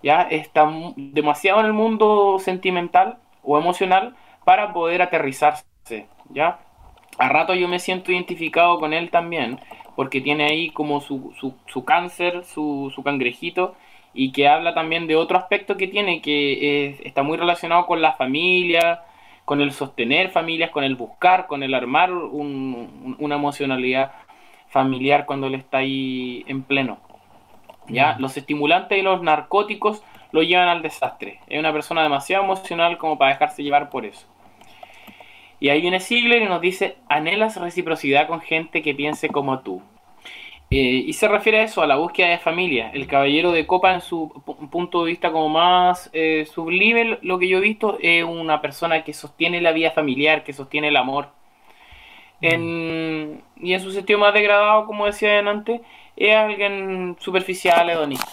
¿Ya? 0.03 0.23
Está 0.23 0.71
demasiado 0.97 1.61
en 1.61 1.67
el 1.67 1.73
mundo 1.73 2.39
sentimental 2.39 3.19
o 3.43 3.59
emocional 3.59 4.17
para 4.45 4.73
poder 4.73 5.03
aterrizarse. 5.03 5.67
¿ya? 6.31 6.59
a 7.19 7.29
rato 7.29 7.55
yo 7.55 7.69
me 7.69 7.81
siento 7.81 8.13
identificado 8.13 8.79
con 8.79 8.93
él 8.93 9.11
también, 9.11 9.59
porque 9.97 10.21
tiene 10.21 10.45
ahí 10.47 10.71
como 10.71 11.01
su, 11.01 11.35
su, 11.67 11.85
cáncer, 11.85 12.45
su, 12.45 12.93
su, 12.95 13.03
cangrejito, 13.03 13.75
y 14.15 14.33
que 14.33 14.49
habla 14.49 14.73
también 14.73 15.07
de 15.07 15.17
otro 15.17 15.37
aspecto 15.37 15.77
que 15.77 15.89
tiene, 15.89 16.23
que 16.23 17.01
está 17.05 17.23
muy 17.23 17.37
relacionado 17.37 17.87
con 17.87 18.01
la 18.01 18.13
familia, 18.13 19.03
con 19.45 19.61
el 19.61 19.73
sostener 19.73 20.31
familias, 20.31 20.71
con 20.71 20.85
el 20.85 20.95
buscar, 20.95 21.47
con 21.47 21.63
el 21.63 21.75
armar 21.75 22.13
una 22.13 23.35
emocionalidad 23.35 24.13
familiar 24.69 25.27
cuando 25.27 25.49
él 25.49 25.55
está 25.55 25.79
ahí 25.79 26.45
en 26.47 26.63
pleno. 26.63 26.99
¿Ya? 27.89 28.17
Los 28.19 28.37
estimulantes 28.37 28.99
y 28.99 29.03
los 29.03 29.23
narcóticos 29.23 30.03
lo 30.33 30.43
llevan 30.43 30.69
al 30.69 30.83
desastre. 30.83 31.41
Es 31.49 31.59
una 31.59 31.73
persona 31.73 32.03
demasiado 32.03 32.45
emocional 32.45 32.99
como 32.99 33.19
para 33.19 33.33
dejarse 33.33 33.63
llevar 33.63 33.91
por 33.91 34.05
eso. 34.05 34.27
Y 35.61 35.71
ahí 35.71 35.81
viene 35.81 36.01
Sigler 36.01 36.43
y 36.43 36.47
nos 36.47 36.61
dice, 36.61 36.97
anhelas 37.09 37.57
reciprocidad 37.57 38.29
con 38.29 38.41
gente 38.41 38.83
que 38.83 38.95
piense 38.95 39.29
como 39.29 39.61
tú. 39.61 39.83
Eh, 40.71 41.05
y 41.07 41.13
se 41.15 41.29
refiere 41.29 41.61
a 41.61 41.63
eso, 41.63 41.81
a 41.81 41.87
la 41.87 41.97
búsqueda 41.97 42.29
de 42.29 42.39
familia. 42.39 42.91
El 42.93 43.07
caballero 43.07 43.53
de 43.53 43.67
copa 43.67 43.95
en 43.95 44.03
su 44.03 44.31
punto 44.71 45.03
de 45.03 45.11
vista 45.11 45.33
como 45.33 45.49
más 45.49 46.11
eh, 46.13 46.47
sublime, 46.47 47.19
lo 47.23 47.39
que 47.39 47.49
yo 47.49 47.59
he 47.59 47.63
visto, 47.63 47.99
es 48.01 48.23
una 48.23 48.61
persona 48.61 49.03
que 49.03 49.15
sostiene 49.15 49.63
la 49.63 49.73
vida 49.73 49.91
familiar, 49.93 50.45
que 50.45 50.53
sostiene 50.53 50.89
el 50.89 50.97
amor. 50.97 51.31
En, 52.41 53.43
y 53.57 53.73
en 53.73 53.81
su 53.81 53.91
sentido 53.91 54.19
más 54.19 54.35
degradado, 54.35 54.87
como 54.87 55.07
decía 55.07 55.39
antes, 55.41 55.81
es 56.19 56.37
alguien 56.37 57.17
superficial, 57.21 57.89
hedonista. 57.89 58.29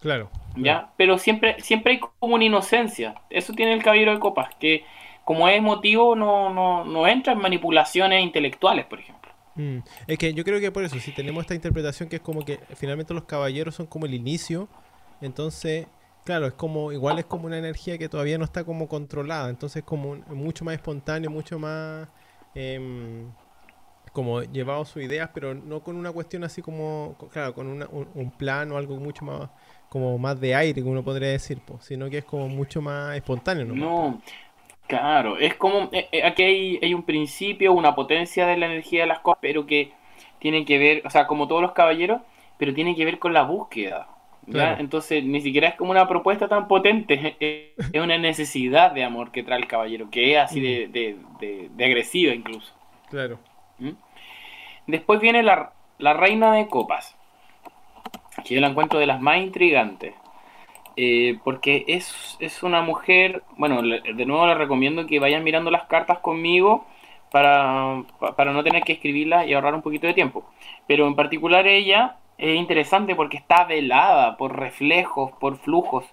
Claro. 0.00 0.30
¿Ya? 0.56 0.90
Pero 0.96 1.18
siempre, 1.18 1.60
siempre 1.60 1.92
hay 1.92 2.00
como 2.00 2.34
una 2.34 2.44
inocencia. 2.44 3.14
Eso 3.30 3.52
tiene 3.52 3.72
el 3.72 3.82
caballero 3.82 4.12
de 4.12 4.18
copas, 4.18 4.54
que 4.56 4.84
como 5.24 5.48
es 5.48 5.56
emotivo, 5.56 6.16
no, 6.16 6.52
no, 6.52 6.84
no 6.84 7.06
entra 7.06 7.32
en 7.32 7.38
manipulaciones 7.38 8.22
intelectuales, 8.22 8.86
por 8.86 8.98
ejemplo. 8.98 9.30
Mm. 9.54 9.78
Es 10.06 10.18
que 10.18 10.34
yo 10.34 10.44
creo 10.44 10.60
que 10.60 10.72
por 10.72 10.84
eso, 10.84 10.98
si 10.98 11.12
tenemos 11.12 11.42
esta 11.42 11.54
interpretación 11.54 12.08
que 12.08 12.16
es 12.16 12.22
como 12.22 12.44
que 12.44 12.58
finalmente 12.74 13.14
los 13.14 13.24
caballeros 13.24 13.74
son 13.74 13.86
como 13.86 14.06
el 14.06 14.14
inicio, 14.14 14.68
entonces, 15.20 15.86
claro, 16.24 16.46
es 16.46 16.54
como, 16.54 16.92
igual 16.92 17.18
es 17.18 17.26
como 17.26 17.46
una 17.46 17.58
energía 17.58 17.98
que 17.98 18.08
todavía 18.08 18.38
no 18.38 18.44
está 18.44 18.64
como 18.64 18.88
controlada, 18.88 19.48
entonces 19.50 19.78
es 19.78 19.84
como 19.84 20.16
mucho 20.28 20.64
más 20.64 20.74
espontáneo, 20.74 21.30
mucho 21.30 21.58
más 21.58 22.08
em, 22.54 23.30
como 24.12 24.42
llevado 24.42 24.84
sus 24.84 25.02
ideas, 25.02 25.30
pero 25.32 25.54
no 25.54 25.80
con 25.80 25.96
una 25.96 26.12
cuestión 26.12 26.44
así 26.44 26.62
como, 26.62 27.16
claro, 27.32 27.54
con 27.54 27.66
un, 27.66 28.08
un, 28.14 28.30
plan 28.30 28.70
o 28.72 28.76
algo 28.76 28.96
mucho 28.96 29.24
más 29.24 29.50
como 29.88 30.18
más 30.18 30.40
de 30.40 30.54
aire, 30.54 30.80
como 30.80 30.92
uno 30.92 31.02
podría 31.02 31.28
decir, 31.28 31.60
sino 31.80 32.08
que 32.08 32.18
es 32.18 32.24
como 32.24 32.48
mucho 32.48 32.80
más 32.80 33.16
espontáneo. 33.16 33.66
No, 33.66 33.74
no 33.74 34.22
Claro, 34.86 35.38
es 35.38 35.54
como, 35.54 35.88
eh, 35.92 36.08
eh, 36.12 36.22
aquí 36.22 36.42
hay, 36.82 36.92
un 36.92 37.04
principio, 37.04 37.72
una 37.72 37.94
potencia 37.94 38.46
de 38.46 38.58
la 38.58 38.66
energía 38.66 39.00
de 39.02 39.06
las 39.06 39.20
cosas, 39.20 39.38
pero 39.40 39.64
que 39.64 39.92
tiene 40.38 40.66
que 40.66 40.76
ver, 40.76 41.02
o 41.06 41.10
sea, 41.10 41.26
como 41.26 41.48
todos 41.48 41.62
los 41.62 41.72
caballeros, 41.72 42.20
pero 42.58 42.74
tiene 42.74 42.94
que 42.94 43.06
ver 43.06 43.18
con 43.18 43.32
la 43.32 43.42
búsqueda. 43.42 44.08
Entonces, 44.78 45.24
ni 45.24 45.40
siquiera 45.40 45.68
es 45.68 45.76
como 45.76 45.92
una 45.92 46.08
propuesta 46.08 46.46
tan 46.46 46.68
potente, 46.68 47.36
es 47.92 48.02
una 48.02 48.18
necesidad 48.18 48.90
de 48.90 49.02
amor 49.04 49.30
que 49.30 49.42
trae 49.42 49.60
el 49.60 49.66
caballero, 49.66 50.10
que 50.10 50.32
es 50.34 50.38
así 50.38 50.60
de, 50.60 50.88
de, 50.88 51.84
agresiva 51.84 52.34
incluso. 52.34 52.74
Claro. 53.08 53.38
¿Mm? 53.82 53.96
Después 54.86 55.20
viene 55.20 55.42
la, 55.42 55.72
la 55.98 56.14
reina 56.14 56.52
de 56.54 56.68
copas, 56.68 57.16
que 58.44 58.54
yo 58.54 58.60
la 58.60 58.68
encuentro 58.68 58.98
de 58.98 59.06
las 59.06 59.20
más 59.20 59.38
intrigantes. 59.38 60.14
Eh, 60.96 61.38
porque 61.42 61.84
es, 61.88 62.36
es, 62.38 62.62
una 62.62 62.82
mujer, 62.82 63.42
bueno, 63.56 63.80
de 63.80 64.26
nuevo 64.26 64.46
les 64.46 64.58
recomiendo 64.58 65.06
que 65.06 65.20
vayan 65.20 65.42
mirando 65.42 65.70
las 65.70 65.84
cartas 65.84 66.18
conmigo 66.18 66.86
para, 67.30 68.02
para 68.36 68.52
no 68.52 68.62
tener 68.62 68.82
que 68.82 68.92
escribirlas 68.92 69.46
y 69.46 69.54
ahorrar 69.54 69.74
un 69.74 69.82
poquito 69.82 70.06
de 70.06 70.14
tiempo. 70.14 70.44
Pero 70.86 71.06
en 71.06 71.16
particular 71.16 71.66
ella 71.66 72.16
es 72.36 72.56
interesante 72.56 73.14
porque 73.14 73.38
está 73.38 73.64
velada 73.64 74.36
por 74.36 74.58
reflejos, 74.58 75.32
por 75.40 75.56
flujos. 75.58 76.04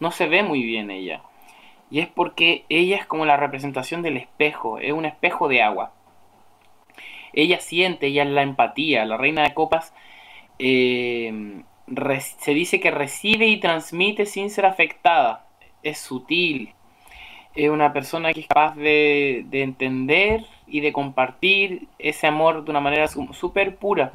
no 0.00 0.10
se 0.10 0.26
ve 0.26 0.42
muy 0.42 0.62
bien 0.62 0.90
ella. 0.90 1.22
Y 1.90 2.00
es 2.00 2.08
porque 2.08 2.64
ella 2.68 2.96
es 2.96 3.06
como 3.06 3.26
la 3.26 3.36
representación 3.36 4.02
del 4.02 4.16
espejo, 4.16 4.78
es 4.78 4.92
un 4.92 5.04
espejo 5.04 5.48
de 5.48 5.62
agua. 5.62 5.92
Ella 7.34 7.60
siente, 7.60 8.06
ella 8.08 8.22
es 8.22 8.30
la 8.30 8.42
empatía. 8.42 9.04
La 9.04 9.16
reina 9.16 9.42
de 9.42 9.54
copas 9.54 9.92
eh, 10.58 11.62
se 12.38 12.54
dice 12.54 12.80
que 12.80 12.90
recibe 12.90 13.46
y 13.46 13.58
transmite 13.60 14.26
sin 14.26 14.50
ser 14.50 14.66
afectada. 14.66 15.46
Es 15.82 15.98
sutil. 15.98 16.72
Es 17.54 17.70
una 17.70 17.92
persona 17.92 18.32
que 18.32 18.40
es 18.40 18.46
capaz 18.46 18.74
de, 18.76 19.46
entender 19.52 20.44
y 20.66 20.80
de 20.80 20.92
compartir 20.92 21.88
ese 21.98 22.26
amor 22.26 22.64
de 22.64 22.70
una 22.70 22.80
manera 22.80 23.06
súper 23.08 23.76
pura. 23.76 24.12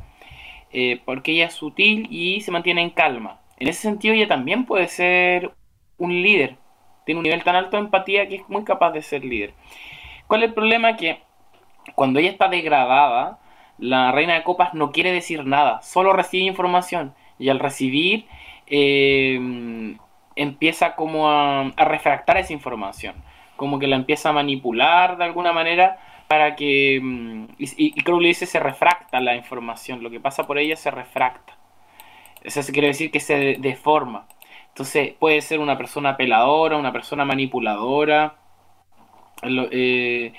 Eh, 0.71 1.01
porque 1.05 1.31
ella 1.31 1.45
es 1.47 1.53
sutil 1.53 2.07
y 2.11 2.41
se 2.41 2.51
mantiene 2.51 2.81
en 2.81 2.91
calma. 2.91 3.39
En 3.57 3.67
ese 3.67 3.81
sentido, 3.81 4.13
ella 4.13 4.27
también 4.27 4.65
puede 4.65 4.87
ser 4.87 5.51
un 5.97 6.21
líder. 6.21 6.57
Tiene 7.05 7.19
un 7.19 7.23
nivel 7.23 7.43
tan 7.43 7.55
alto 7.55 7.77
de 7.77 7.83
empatía 7.83 8.27
que 8.27 8.35
es 8.35 8.49
muy 8.49 8.63
capaz 8.63 8.91
de 8.91 9.01
ser 9.01 9.23
líder. 9.25 9.53
¿Cuál 10.27 10.43
es 10.43 10.49
el 10.49 10.53
problema? 10.53 10.95
Que 10.95 11.19
cuando 11.95 12.19
ella 12.19 12.29
está 12.29 12.47
degradada, 12.47 13.39
la 13.77 14.11
reina 14.11 14.33
de 14.33 14.43
copas 14.43 14.73
no 14.73 14.91
quiere 14.91 15.11
decir 15.11 15.45
nada, 15.45 15.81
solo 15.81 16.13
recibe 16.13 16.45
información. 16.45 17.13
Y 17.37 17.49
al 17.49 17.59
recibir, 17.59 18.27
eh, 18.67 19.95
empieza 20.35 20.95
como 20.95 21.29
a, 21.29 21.71
refractar 21.77 22.37
esa 22.37 22.53
información. 22.53 23.15
Como 23.55 23.79
que 23.79 23.87
la 23.87 23.95
empieza 23.95 24.29
a 24.29 24.33
manipular 24.33 25.17
de 25.17 25.25
alguna 25.25 25.53
manera 25.53 25.99
para 26.27 26.55
que... 26.55 26.99
Mm, 27.01 27.45
y, 27.57 27.99
y 27.99 28.03
Crowley 28.03 28.29
dice 28.29 28.45
se 28.45 28.59
refracta 28.59 29.19
la 29.19 29.35
información. 29.35 30.03
Lo 30.03 30.09
que 30.09 30.19
pasa 30.19 30.47
por 30.47 30.57
ella 30.57 30.75
se 30.75 30.91
refracta. 30.91 31.57
Eso 32.43 32.61
quiere 32.71 32.87
decir 32.87 33.11
que 33.11 33.19
se 33.19 33.57
deforma. 33.59 34.27
Entonces 34.69 35.13
puede 35.19 35.41
ser 35.41 35.59
una 35.59 35.77
persona 35.77 36.15
peladora, 36.15 36.77
una 36.77 36.93
persona 36.93 37.25
manipuladora. 37.25 38.35
Eh, 39.43 40.33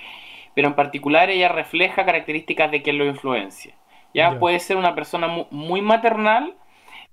pero 0.55 0.69
en 0.69 0.75
particular 0.75 1.31
ella 1.31 1.49
refleja 1.49 2.05
características 2.05 2.71
de 2.71 2.83
quien 2.83 2.99
lo 2.99 3.05
influencia. 3.07 3.75
Ya 4.13 4.39
puede 4.39 4.59
ser 4.59 4.77
una 4.77 4.95
persona 4.95 5.29
muy 5.51 5.83
maternal, 5.83 6.55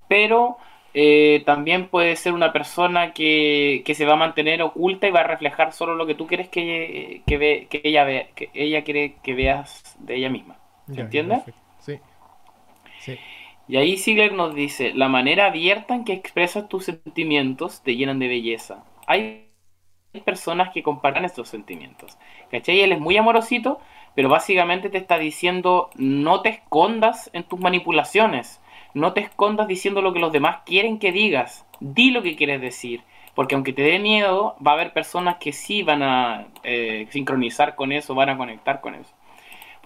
pero 0.07 0.57
eh, 0.93 1.43
también 1.45 1.89
puede 1.89 2.15
ser 2.15 2.33
una 2.33 2.51
persona 2.51 3.13
que, 3.13 3.83
se 3.85 4.05
va 4.05 4.13
a 4.13 4.17
mantener 4.17 4.63
oculta 4.63 5.07
y 5.07 5.11
va 5.11 5.19
a 5.19 5.27
reflejar 5.27 5.73
solo 5.73 5.95
lo 5.95 6.07
que 6.07 6.15
tú 6.15 6.25
quieres 6.25 6.49
que, 6.49 7.21
ve, 7.27 7.67
que 7.69 7.81
ella 7.83 8.03
vea, 8.03 8.27
que 8.33 8.49
ella 8.55 8.83
quiere 8.83 9.15
que 9.21 9.35
veas 9.35 9.95
de 9.99 10.15
ella 10.15 10.29
misma. 10.29 10.57
¿Se 10.91 11.01
entiende? 11.01 11.41
Sí. 11.79 11.99
sí. 12.99 13.19
Y 13.67 13.77
ahí 13.77 13.97
Ziegler 13.97 14.33
nos 14.33 14.55
dice, 14.55 14.93
la 14.93 15.09
manera 15.09 15.47
abierta 15.47 15.93
en 15.93 16.05
que 16.05 16.13
expresas 16.13 16.69
tus 16.69 16.85
sentimientos 16.85 17.83
te 17.83 17.95
llenan 17.95 18.17
de 18.17 18.29
belleza. 18.29 18.83
Hay 19.05 19.46
personas 20.21 20.71
que 20.73 20.83
comparten 20.83 21.25
estos 21.25 21.49
sentimientos. 21.49 22.17
¿Cachai? 22.51 22.81
Él 22.81 22.91
es 22.91 22.99
muy 22.99 23.17
amorosito, 23.17 23.79
pero 24.15 24.29
básicamente 24.29 24.89
te 24.89 24.97
está 24.97 25.17
diciendo, 25.17 25.89
no 25.95 26.41
te 26.41 26.49
escondas 26.49 27.29
en 27.33 27.43
tus 27.43 27.59
manipulaciones. 27.59 28.61
No 28.93 29.13
te 29.13 29.21
escondas 29.21 29.67
diciendo 29.67 30.01
lo 30.01 30.13
que 30.13 30.19
los 30.19 30.31
demás 30.31 30.59
quieren 30.65 30.99
que 30.99 31.11
digas. 31.11 31.65
Di 31.79 32.11
lo 32.11 32.21
que 32.21 32.35
quieres 32.35 32.61
decir. 32.61 33.03
Porque 33.35 33.55
aunque 33.55 33.73
te 33.73 33.83
dé 33.83 33.99
miedo, 33.99 34.55
va 34.65 34.71
a 34.71 34.73
haber 34.73 34.93
personas 34.93 35.37
que 35.37 35.53
sí 35.53 35.83
van 35.83 36.01
a 36.01 36.47
eh, 36.63 37.07
sincronizar 37.11 37.75
con 37.75 37.91
eso, 37.91 38.15
van 38.15 38.29
a 38.29 38.37
conectar 38.37 38.81
con 38.81 38.95
eso 38.95 39.13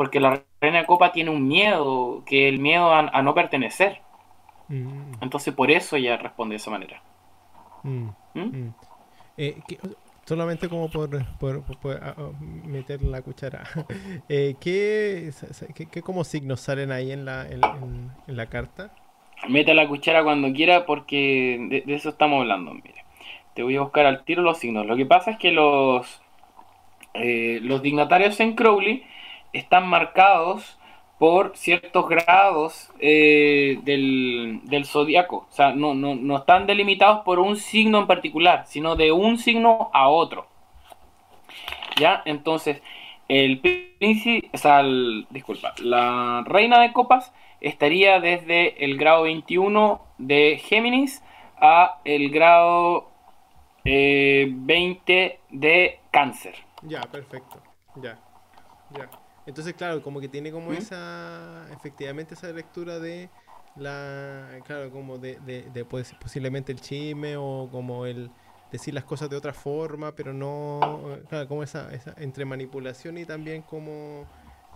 porque 0.02 0.20
la 0.20 0.42
reina 0.60 0.80
de 0.80 0.86
copa 0.88 1.12
tiene 1.12 1.30
un 1.30 1.48
miedo, 1.48 2.24
que 2.26 2.48
el 2.50 2.58
miedo 2.58 2.92
a, 2.92 3.22
no 3.22 3.36
pertenecer. 3.36 4.02
Mm. 4.68 5.14
Entonces 5.22 5.54
por 5.54 5.70
eso 5.70 5.96
ella 5.96 6.18
responde 6.18 6.54
de 6.54 6.58
esa 6.58 6.72
manera. 6.72 7.04
Mm. 7.84 8.08
¿Mm? 8.34 8.40
Mm. 8.40 8.74
Eh, 9.38 9.58
solamente 10.26 10.70
como 10.70 10.90
por, 10.90 11.10
ah, 11.16 12.16
oh, 12.18 12.34
meter 12.66 13.02
la 13.02 13.22
cuchara, 13.22 13.64
eh, 14.30 14.56
¿qué, 14.60 15.32
qué, 15.92 16.02
como 16.02 16.24
signos 16.24 16.62
salen 16.62 16.92
ahí 16.92 17.12
en 17.12 17.26
la, 17.26 17.48
en, 17.48 18.12
la 18.28 18.46
carta? 18.48 18.94
Mete 19.50 19.74
la 19.74 19.88
cuchara 19.88 20.24
cuando 20.24 20.54
quiera 20.54 20.86
porque 20.86 21.84
de, 21.86 21.94
eso 21.96 22.10
estamos 22.10 22.42
hablando. 22.42 22.74
Mire. 22.74 23.06
Te 23.56 23.64
voy 23.64 23.76
a 23.76 23.82
buscar 23.82 24.06
al 24.06 24.24
tiro 24.24 24.44
los 24.44 24.60
signos. 24.60 24.86
Lo 24.86 24.96
que 24.96 25.06
pasa 25.06 25.32
es 25.32 25.38
que 25.38 25.52
los, 25.52 26.22
eh, 27.14 27.60
los 27.64 27.82
dignatarios 27.82 28.40
en 28.40 28.56
Crowley 28.56 29.04
están 29.52 29.88
marcados 29.88 30.80
por 31.22 31.56
ciertos 31.56 32.10
grados 32.10 32.90
eh, 32.98 33.78
del, 33.84 34.62
del 34.64 34.86
zodiaco. 34.86 35.46
O 35.48 35.52
sea, 35.52 35.72
no, 35.72 35.94
no, 35.94 36.16
no, 36.16 36.38
están 36.38 36.66
delimitados 36.66 37.20
por 37.24 37.38
un 37.38 37.58
signo 37.58 38.00
en 38.00 38.08
particular, 38.08 38.66
sino 38.66 38.96
de 38.96 39.12
un 39.12 39.38
signo 39.38 39.92
a 39.94 40.10
otro. 40.10 40.48
¿Ya? 41.98 42.24
Entonces, 42.26 42.82
el 43.28 43.60
príncipe, 43.60 44.50
o 44.52 44.58
sea, 44.58 44.82
disculpa, 45.30 45.76
la 45.78 46.44
reina 46.48 46.82
de 46.82 46.92
copas 46.92 47.32
estaría 47.60 48.20
desde 48.20 48.84
el 48.84 48.98
grado 48.98 49.22
21 49.22 50.02
de 50.18 50.60
Géminis 50.66 51.24
a 51.56 52.00
el 52.04 52.32
grado 52.32 53.12
20 53.86 55.04
eh, 55.06 55.40
de 55.52 56.00
cáncer. 56.10 56.56
Ya, 56.82 57.02
perfecto. 57.02 57.62
Ya, 57.98 58.18
ya. 58.98 59.08
Entonces, 59.52 59.74
claro, 59.76 60.02
como 60.02 60.22
que 60.22 60.30
tiene 60.30 60.52
como 60.52 60.74
esa, 60.74 61.68
efectivamente, 61.72 62.36
esa 62.36 62.52
lectura 62.54 63.00
de 63.00 63.30
la, 63.76 64.62
claro, 64.66 64.92
como 64.92 65.18
de, 65.20 65.40
de, 65.42 65.86
pues, 65.86 66.14
posiblemente 66.16 66.72
el 66.72 66.80
chisme 66.80 67.36
o 67.38 67.68
como 67.70 68.06
el 68.06 68.32
decir 68.72 68.94
las 68.94 69.04
cosas 69.04 69.30
de 69.30 69.36
otra 69.36 69.54
forma, 69.54 70.16
pero 70.16 70.34
no, 70.34 71.04
claro, 71.28 71.48
como 71.50 71.64
esa, 71.64 71.94
esa 71.94 72.14
entre 72.18 72.46
manipulación 72.46 73.18
y 73.18 73.26
también 73.26 73.62
como 73.64 74.26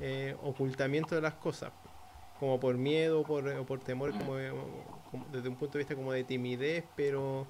eh, 0.02 0.36
ocultamiento 0.42 1.16
de 1.16 1.22
las 1.22 1.36
cosas, 1.36 1.72
como 2.38 2.60
por 2.60 2.78
miedo 2.78 3.24
por, 3.24 3.48
o 3.48 3.66
por 3.66 3.80
temor, 3.80 4.14
como, 4.14 4.36
desde 5.32 5.48
un 5.50 5.56
punto 5.56 5.78
de 5.78 5.86
vista 5.86 5.96
como 5.96 6.12
de 6.12 6.24
timidez, 6.26 6.84
pero 6.96 7.48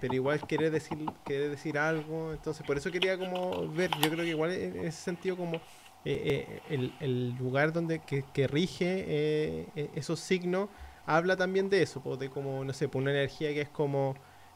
pero 0.00 0.14
igual 0.14 0.46
querer 0.46 0.70
decir 0.70 0.98
querer 1.24 1.50
decir 1.50 1.78
algo. 1.78 2.32
Entonces 2.32 2.64
por 2.66 2.76
eso 2.76 2.90
quería 2.90 3.18
como 3.18 3.68
ver 3.72 3.90
yo 3.96 4.10
creo 4.10 4.24
que 4.24 4.30
igual 4.30 4.52
en 4.52 4.76
ese 4.86 5.02
sentido 5.02 5.36
como 5.36 5.60
eh, 6.04 6.60
eh, 6.70 6.92
el, 7.00 7.34
lugar 7.36 7.74
donde 7.74 7.98
que, 7.98 8.46
rige 8.46 9.04
eh, 9.06 9.90
esos 9.94 10.18
signos 10.18 10.70
habla 11.04 11.36
también 11.36 11.68
de 11.68 11.82
eso, 11.82 12.00
de 12.16 12.30
como, 12.30 12.64
no 12.64 12.72
sé, 12.72 12.88
por 12.88 13.02
una 13.02 13.10
energía 13.10 13.52
que 13.52 13.60
es 13.60 13.68
como 13.68 14.14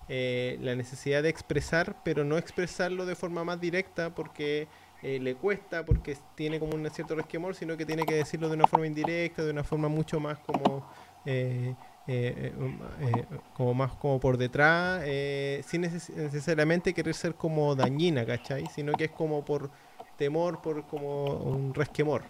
la 0.09 0.75
necesidad 0.75 1.23
de 1.23 1.31
expresar, 1.31 1.97
pero 2.05 2.25
no 2.25 2.37
expresarlo 2.37 3.07
de 3.07 3.15
forma 3.15 3.43
más 3.43 3.61
directa 3.61 4.15
porque 4.15 4.69
le 5.03 5.35
cuesta, 5.35 5.85
porque 5.85 6.17
tiene 6.35 6.61
como 6.61 6.75
un 6.75 6.89
cierto 6.91 7.15
resquemor, 7.15 7.55
sino 7.55 7.77
que 7.77 7.87
tiene 7.87 8.05
que 8.05 8.15
decirlo 8.15 8.49
de 8.49 8.55
una 8.55 8.67
forma 8.67 8.87
indirecta, 8.87 9.43
de 9.43 9.51
una 9.51 9.65
forma 9.65 9.89
mucho 9.89 10.21
más 10.21 10.39
como... 10.39 10.87
como 13.55 13.75
más 13.75 13.93
como 13.93 14.21
por 14.21 14.37
detrás, 14.37 15.03
sin 15.67 15.81
necesariamente 15.81 16.93
querer 16.93 17.15
ser 17.15 17.35
como 17.35 17.75
dañina, 17.75 18.27
¿cachai? 18.27 18.67
Sino 18.67 18.93
que 18.93 19.05
es 19.05 19.11
como 19.11 19.43
por, 19.43 19.71
temor 20.17 20.61
por 20.63 20.87
como 20.87 21.25
un 21.25 21.75
resquemor. 21.75 22.25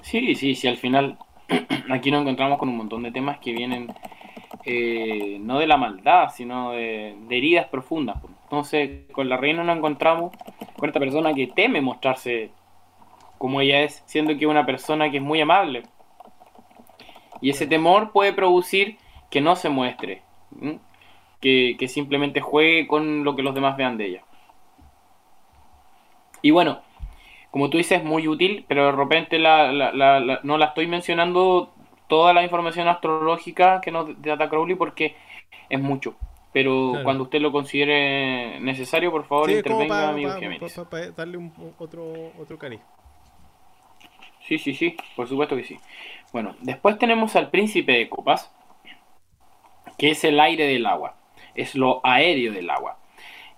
Sí, 0.00 0.34
sí, 0.34 0.54
sí, 0.54 0.68
al 0.68 0.76
final 0.76 1.18
aquí 1.90 2.10
nos 2.10 2.22
encontramos 2.22 2.58
con 2.58 2.68
un 2.68 2.76
montón 2.76 3.02
de 3.02 3.10
temas 3.10 3.38
que 3.38 3.52
vienen 3.52 3.88
eh, 4.64 5.38
no 5.40 5.58
de 5.58 5.66
la 5.66 5.76
maldad, 5.76 6.30
sino 6.34 6.72
de, 6.72 7.16
heridas 7.30 7.66
profundas. 7.68 8.18
Entonces, 8.44 9.10
con 9.12 9.28
la 9.28 9.36
reina 9.36 9.64
nos 9.64 9.76
encontramos 9.76 10.32
con 10.76 10.88
esta 10.88 11.00
persona 11.00 11.34
que 11.34 11.46
teme 11.46 11.80
mostrarse 11.80 12.50
como 13.38 13.60
ella 13.60 13.82
es, 13.82 14.02
siendo 14.06 14.36
que 14.36 14.44
es 14.44 14.50
una 14.50 14.66
persona 14.66 15.10
que 15.10 15.18
es 15.18 15.22
muy 15.22 15.40
amable. 15.40 15.84
Y 17.40 17.50
ese 17.50 17.66
temor 17.66 18.12
puede 18.12 18.32
producir 18.32 18.98
que 19.30 19.40
no 19.40 19.56
se 19.56 19.68
muestre, 19.68 20.22
que, 21.40 21.76
que 21.78 21.88
simplemente 21.88 22.40
juegue 22.40 22.86
con 22.86 23.24
lo 23.24 23.36
que 23.36 23.42
los 23.42 23.54
demás 23.54 23.76
vean 23.76 23.96
de 23.96 24.06
ella. 24.06 24.22
Y 26.48 26.50
bueno, 26.50 26.80
como 27.50 27.68
tú 27.68 27.76
dices, 27.76 27.98
es 27.98 28.04
muy 28.04 28.26
útil, 28.26 28.64
pero 28.66 28.86
de 28.86 28.92
repente 28.92 29.38
no 29.38 30.58
la 30.58 30.64
estoy 30.64 30.86
mencionando 30.86 31.74
toda 32.06 32.32
la 32.32 32.42
información 32.42 32.88
astrológica 32.88 33.82
que 33.82 33.90
nos 33.90 34.08
da 34.22 34.48
Crowley 34.48 34.74
porque 34.74 35.14
es 35.68 35.78
mucho. 35.78 36.16
Pero 36.54 36.94
cuando 37.04 37.24
usted 37.24 37.42
lo 37.42 37.52
considere 37.52 38.58
necesario, 38.60 39.10
por 39.10 39.26
favor, 39.26 39.50
intervenga, 39.50 40.08
amigo 40.08 40.32
Para 40.88 41.10
darle 41.10 41.36
un, 41.36 41.52
otro, 41.76 42.32
otro 42.38 42.56
cariz. 42.56 42.80
Sí, 44.46 44.56
sí, 44.56 44.72
sí, 44.72 44.96
por 45.16 45.28
supuesto 45.28 45.54
que 45.54 45.64
sí. 45.64 45.78
Bueno, 46.32 46.56
después 46.62 46.96
tenemos 46.96 47.36
al 47.36 47.50
príncipe 47.50 47.92
de 47.92 48.08
copas, 48.08 48.50
que 49.98 50.12
es 50.12 50.24
el 50.24 50.40
aire 50.40 50.66
del 50.66 50.86
agua, 50.86 51.14
es 51.54 51.74
lo 51.74 52.00
aéreo 52.04 52.54
del 52.54 52.70
agua. 52.70 52.96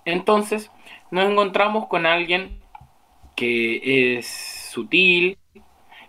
Entonces, 0.04 0.72
nos 1.12 1.30
encontramos 1.30 1.86
con 1.86 2.04
alguien 2.04 2.59
que 3.34 4.16
es 4.18 4.26
sutil, 4.72 5.38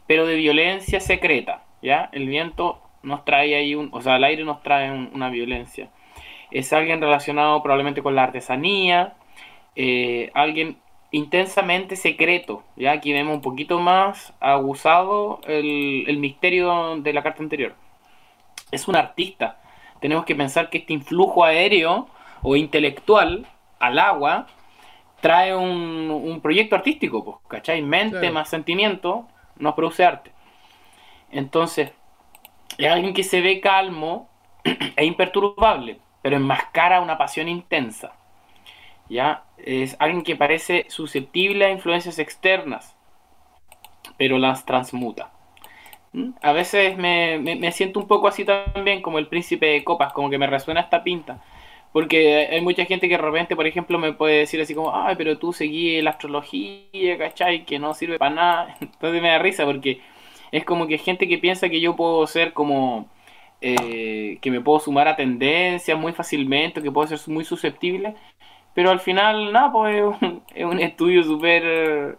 pero 0.07 0.25
de 0.25 0.35
violencia 0.35 0.99
secreta, 0.99 1.63
¿ya? 1.81 2.09
El 2.11 2.27
viento 2.27 2.81
nos 3.03 3.25
trae 3.25 3.55
ahí 3.55 3.75
un, 3.75 3.89
o 3.93 4.01
sea, 4.01 4.17
el 4.17 4.23
aire 4.23 4.43
nos 4.43 4.61
trae 4.61 4.91
una 4.91 5.29
violencia. 5.29 5.89
es 6.51 6.73
alguien 6.73 6.99
relacionado 7.01 7.63
probablemente 7.63 8.03
con 8.03 8.15
la 8.15 8.23
artesanía, 8.23 9.15
eh, 9.75 10.31
alguien 10.33 10.77
intensamente 11.11 11.95
secreto. 11.95 12.63
Ya 12.75 12.91
aquí 12.91 13.13
vemos 13.13 13.35
un 13.35 13.41
poquito 13.41 13.79
más 13.79 14.33
abusado 14.39 15.41
el, 15.47 16.05
el 16.07 16.17
misterio 16.17 16.97
de 16.97 17.13
la 17.13 17.23
carta 17.23 17.43
anterior. 17.43 17.75
Es 18.71 18.87
un 18.87 18.95
artista. 18.95 19.61
Tenemos 19.99 20.25
que 20.25 20.35
pensar 20.35 20.69
que 20.69 20.79
este 20.79 20.93
influjo 20.93 21.43
aéreo 21.43 22.07
o 22.41 22.55
intelectual 22.55 23.47
al 23.79 23.99
agua 23.99 24.47
trae 25.21 25.55
un, 25.55 26.39
proyecto 26.41 26.75
artístico, 26.75 27.23
pues, 27.23 27.37
¿cachai? 27.47 27.81
Mente 27.81 28.31
más 28.31 28.49
sentimiento 28.49 29.27
nos 29.57 29.75
produce 29.75 30.03
arte. 30.03 30.31
Entonces, 31.31 31.91
es 32.77 32.91
alguien 32.91 33.13
que 33.13 33.23
se 33.23 33.41
ve 33.41 33.61
calmo 33.61 34.29
e 34.95 35.05
imperturbable, 35.05 35.99
pero 36.21 36.35
enmascara 36.35 37.01
una 37.01 37.17
pasión 37.17 37.47
intensa. 37.47 38.13
¿Ya? 39.09 39.43
Es 39.57 39.95
alguien 39.99 40.23
que 40.23 40.35
parece 40.35 40.85
susceptible 40.89 41.65
a 41.65 41.71
influencias 41.71 42.17
externas, 42.17 42.95
pero 44.17 44.37
las 44.37 44.65
transmuta. 44.65 45.31
¿Mm? 46.13 46.31
A 46.41 46.51
veces 46.53 46.97
me, 46.97 47.37
me, 47.39 47.71
siento 47.71 47.99
un 47.99 48.07
poco 48.07 48.27
así 48.27 48.45
también, 48.45 49.01
como 49.01 49.19
el 49.19 49.27
príncipe 49.27 49.67
de 49.67 49.83
copas, 49.83 50.13
como 50.13 50.29
que 50.29 50.37
me 50.37 50.47
resuena 50.47 50.81
esta 50.81 51.03
pinta. 51.03 51.41
Porque 51.91 52.47
hay 52.49 52.61
mucha 52.61 52.85
gente 52.85 53.09
que 53.09 53.17
de 53.17 53.21
repente, 53.21 53.55
por 53.55 53.67
ejemplo, 53.67 53.99
me 53.99 54.13
puede 54.13 54.39
decir 54.39 54.61
así 54.61 54.73
como, 54.73 54.95
ay, 54.95 55.15
pero 55.17 55.37
tú 55.37 55.51
seguí 55.51 56.01
la 56.01 56.11
astrología, 56.11 57.17
¿cachai? 57.17 57.65
Que 57.65 57.79
no 57.79 57.93
sirve 57.93 58.17
para 58.17 58.35
nada. 58.35 58.77
Entonces 58.81 59.21
me 59.21 59.29
da 59.29 59.39
risa 59.39 59.65
porque 59.65 59.99
es 60.51 60.63
como 60.65 60.87
que 60.87 60.97
gente 60.97 61.27
que 61.27 61.37
piensa 61.37 61.69
que 61.69 61.81
yo 61.81 61.95
puedo 61.95 62.25
ser 62.27 62.53
como, 62.53 63.09
eh, 63.61 64.37
que 64.41 64.51
me 64.51 64.61
puedo 64.61 64.79
sumar 64.79 65.07
a 65.07 65.15
tendencias 65.17 65.97
muy 65.99 66.13
fácilmente, 66.13 66.81
que 66.81 66.91
puedo 66.91 67.07
ser 67.07 67.19
muy 67.33 67.43
susceptible. 67.43 68.15
Pero 68.73 68.89
al 68.89 68.99
final, 69.01 69.51
nada, 69.51 69.71
pues 69.71 70.03
es 70.55 70.65
un, 70.65 70.79
estudio 70.79 71.23
súper... 71.23 72.17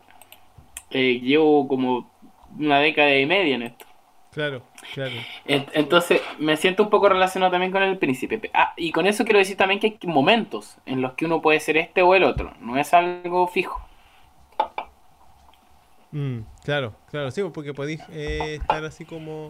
Eh, 0.90 1.20
llevo 1.20 1.66
como 1.68 2.10
una 2.58 2.80
década 2.80 3.16
y 3.16 3.24
media 3.24 3.54
en 3.54 3.62
esto. 3.62 3.86
Claro, 4.32 4.62
claro. 4.95 5.14
Entonces 5.47 6.20
me 6.39 6.57
siento 6.57 6.83
un 6.83 6.91
poco 6.91 7.09
relacionado 7.09 7.53
también 7.53 7.72
con 7.72 7.83
el 7.83 7.99
príncipe. 7.99 8.51
Ah, 8.55 8.72
y 8.76 8.93
con 8.93 9.07
eso 9.07 9.24
quiero 9.24 9.39
decir 9.39 9.57
también 9.57 9.80
que 9.80 9.87
hay 9.87 9.99
momentos 10.09 10.76
en 10.87 11.01
los 11.01 11.14
que 11.14 11.26
uno 11.26 11.41
puede 11.41 11.61
ser 11.61 11.76
este 11.76 12.03
o 12.03 12.14
el 12.14 12.24
otro. 12.24 12.55
No 12.61 12.76
es 12.76 12.93
algo 12.95 13.47
fijo. 13.49 13.80
Mm, 16.11 16.41
claro, 16.62 16.95
claro, 17.11 17.30
sí, 17.30 17.43
porque 17.55 17.72
podéis 17.72 18.03
eh, 18.11 18.57
estar 18.61 18.85
así 18.85 19.07
como 19.07 19.49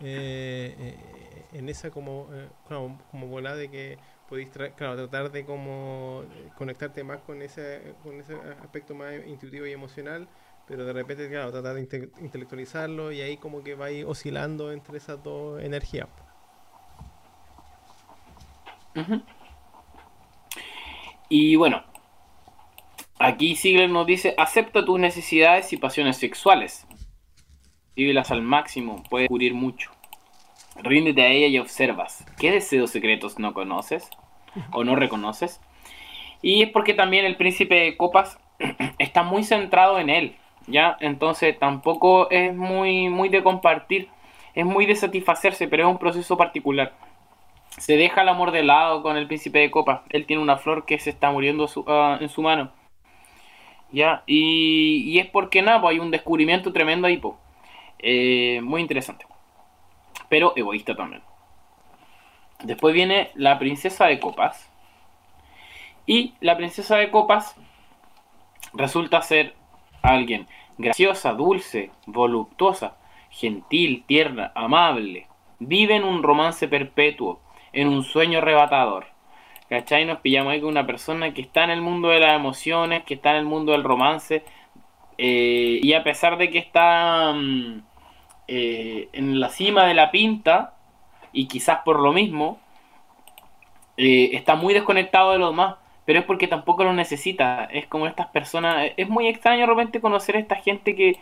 eh, 0.00 0.74
eh, 0.78 1.44
en 1.54 1.68
esa 1.70 1.90
como, 1.90 2.28
como, 2.68 2.98
como 3.10 3.26
bola 3.28 3.56
de 3.56 3.70
que 3.70 3.98
podéis 4.28 4.50
claro, 4.76 4.96
tratar 4.96 5.30
de 5.30 5.44
como 5.44 6.24
conectarte 6.56 7.02
más 7.02 7.20
con 7.22 7.40
ese, 7.40 7.94
con 8.02 8.20
ese 8.20 8.34
aspecto 8.62 8.94
más 8.94 9.14
intuitivo 9.26 9.66
y 9.66 9.72
emocional 9.72 10.28
pero 10.66 10.84
de 10.84 10.92
repente, 10.92 11.28
claro, 11.28 11.50
tratar 11.50 11.74
de 11.74 12.10
intelectualizarlo 12.20 13.12
y 13.12 13.20
ahí 13.20 13.36
como 13.36 13.62
que 13.62 13.74
va 13.74 13.86
a 13.86 13.90
ir 13.90 14.06
oscilando 14.06 14.72
entre 14.72 14.98
esas 14.98 15.22
dos 15.22 15.62
energías. 15.62 16.08
Y 21.28 21.56
bueno, 21.56 21.82
aquí 23.18 23.56
Sigler 23.56 23.90
nos 23.90 24.06
dice, 24.06 24.34
acepta 24.36 24.84
tus 24.84 25.00
necesidades 25.00 25.72
y 25.72 25.78
pasiones 25.78 26.18
sexuales. 26.18 26.86
Vívelas 27.96 28.30
al 28.30 28.42
máximo, 28.42 29.02
puede 29.08 29.28
cubrir 29.28 29.54
mucho. 29.54 29.90
Ríndete 30.76 31.22
a 31.22 31.28
ella 31.28 31.46
y 31.48 31.58
observas. 31.58 32.24
¿Qué 32.38 32.50
deseos 32.50 32.90
secretos 32.90 33.38
no 33.38 33.52
conoces? 33.52 34.08
¿O 34.72 34.84
no 34.84 34.96
reconoces? 34.96 35.60
Y 36.40 36.62
es 36.62 36.70
porque 36.70 36.94
también 36.94 37.24
el 37.24 37.36
príncipe 37.36 37.76
de 37.76 37.96
copas 37.96 38.38
está 38.98 39.22
muy 39.22 39.44
centrado 39.44 39.98
en 39.98 40.10
él. 40.10 40.36
¿Ya? 40.66 40.96
Entonces 41.00 41.58
tampoco 41.58 42.30
es 42.30 42.54
muy, 42.54 43.08
muy 43.08 43.28
de 43.28 43.42
compartir, 43.42 44.08
es 44.54 44.64
muy 44.64 44.86
de 44.86 44.96
satisfacerse, 44.96 45.68
pero 45.68 45.84
es 45.84 45.90
un 45.90 45.98
proceso 45.98 46.36
particular. 46.36 46.92
Se 47.78 47.96
deja 47.96 48.22
el 48.22 48.28
amor 48.28 48.50
de 48.50 48.62
lado 48.62 49.02
con 49.02 49.16
el 49.16 49.26
príncipe 49.26 49.60
de 49.60 49.70
copas. 49.70 50.02
Él 50.10 50.26
tiene 50.26 50.42
una 50.42 50.58
flor 50.58 50.84
que 50.84 50.98
se 50.98 51.10
está 51.10 51.30
muriendo 51.30 51.68
ah, 51.86 52.18
en 52.20 52.28
su 52.28 52.42
mano. 52.42 52.70
¿Ya? 53.90 54.22
Y, 54.26 55.18
es 55.18 55.26
porque 55.26 55.62
nada, 55.62 55.80
pues 55.80 55.94
hay 55.94 55.98
un 55.98 56.10
descubrimiento 56.10 56.72
tremendo 56.72 57.06
ahí, 57.06 57.16
pues. 57.18 57.34
Eh, 57.98 58.60
muy 58.62 58.80
interesante. 58.80 59.26
Pero 60.28 60.52
egoísta 60.56 60.94
también. 60.94 61.22
Después 62.62 62.94
viene 62.94 63.30
la 63.34 63.58
princesa 63.58 64.06
de 64.06 64.20
copas. 64.20 64.70
Y 66.06 66.34
la 66.40 66.56
princesa 66.56 66.96
de 66.96 67.10
copas 67.10 67.56
resulta 68.74 69.22
ser 69.22 69.54
alguien 70.02 70.46
graciosa, 70.78 71.32
dulce, 71.32 71.90
voluptuosa, 72.06 72.96
gentil, 73.30 74.04
tierna, 74.06 74.52
amable. 74.54 75.28
Vive 75.58 75.96
en 75.96 76.04
un 76.04 76.22
romance 76.22 76.68
perpetuo, 76.68 77.40
en 77.72 77.88
un 77.88 78.02
sueño 78.02 78.38
arrebatador. 78.38 79.06
¿Cachai? 79.68 80.04
Nos 80.04 80.20
pillamos 80.20 80.52
ahí 80.52 80.60
con 80.60 80.70
una 80.70 80.86
persona 80.86 81.32
que 81.32 81.40
está 81.40 81.64
en 81.64 81.70
el 81.70 81.80
mundo 81.80 82.08
de 82.08 82.20
las 82.20 82.36
emociones, 82.36 83.04
que 83.04 83.14
está 83.14 83.30
en 83.30 83.36
el 83.36 83.44
mundo 83.44 83.72
del 83.72 83.84
romance, 83.84 84.44
eh, 85.16 85.80
y 85.82 85.92
a 85.94 86.02
pesar 86.02 86.36
de 86.36 86.50
que 86.50 86.58
está 86.58 87.32
mm, 87.32 87.82
eh, 88.48 89.08
en 89.12 89.40
la 89.40 89.48
cima 89.48 89.86
de 89.86 89.94
la 89.94 90.10
pinta, 90.10 90.74
y 91.32 91.46
quizás 91.46 91.78
por 91.84 92.00
lo 92.00 92.12
mismo, 92.12 92.58
eh, 93.96 94.30
está 94.34 94.56
muy 94.56 94.74
desconectado 94.74 95.32
de 95.32 95.38
los 95.38 95.50
demás 95.50 95.76
pero 96.04 96.20
es 96.20 96.24
porque 96.24 96.48
tampoco 96.48 96.84
lo 96.84 96.92
necesita. 96.92 97.64
Es 97.64 97.86
como 97.86 98.06
estas 98.06 98.28
personas. 98.28 98.90
Es 98.96 99.08
muy 99.08 99.28
extraño 99.28 99.60
de 99.60 99.66
repente 99.66 100.00
conocer 100.00 100.36
a 100.36 100.40
esta 100.40 100.56
gente 100.56 100.94
que, 100.94 101.18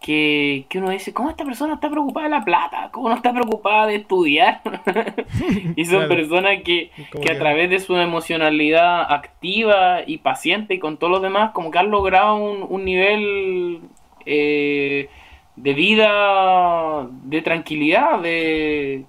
que, 0.00 0.66
uno 0.74 0.90
dice, 0.90 1.14
¿cómo 1.14 1.30
esta 1.30 1.44
persona 1.44 1.74
está 1.74 1.88
preocupada 1.88 2.24
de 2.24 2.30
la 2.30 2.44
plata? 2.44 2.90
¿Cómo 2.92 3.08
no 3.08 3.14
está 3.14 3.32
preocupada 3.32 3.86
de 3.86 3.96
estudiar? 3.96 4.60
y 5.76 5.84
son 5.86 6.08
personas 6.08 6.62
que, 6.62 6.90
que 7.22 7.32
a 7.32 7.38
través 7.38 7.70
de 7.70 7.80
su 7.80 7.96
emocionalidad 7.96 9.10
activa 9.10 10.02
y 10.06 10.18
paciente 10.18 10.74
y 10.74 10.78
con 10.78 10.98
todos 10.98 11.10
los 11.10 11.22
demás, 11.22 11.52
como 11.52 11.70
que 11.70 11.78
han 11.78 11.90
logrado 11.90 12.36
un, 12.36 12.84
nivel 12.84 13.80
eh, 14.26 15.08
de 15.56 15.72
vida, 15.72 17.08
de 17.22 17.40
tranquilidad, 17.40 18.20
de, 18.20 19.06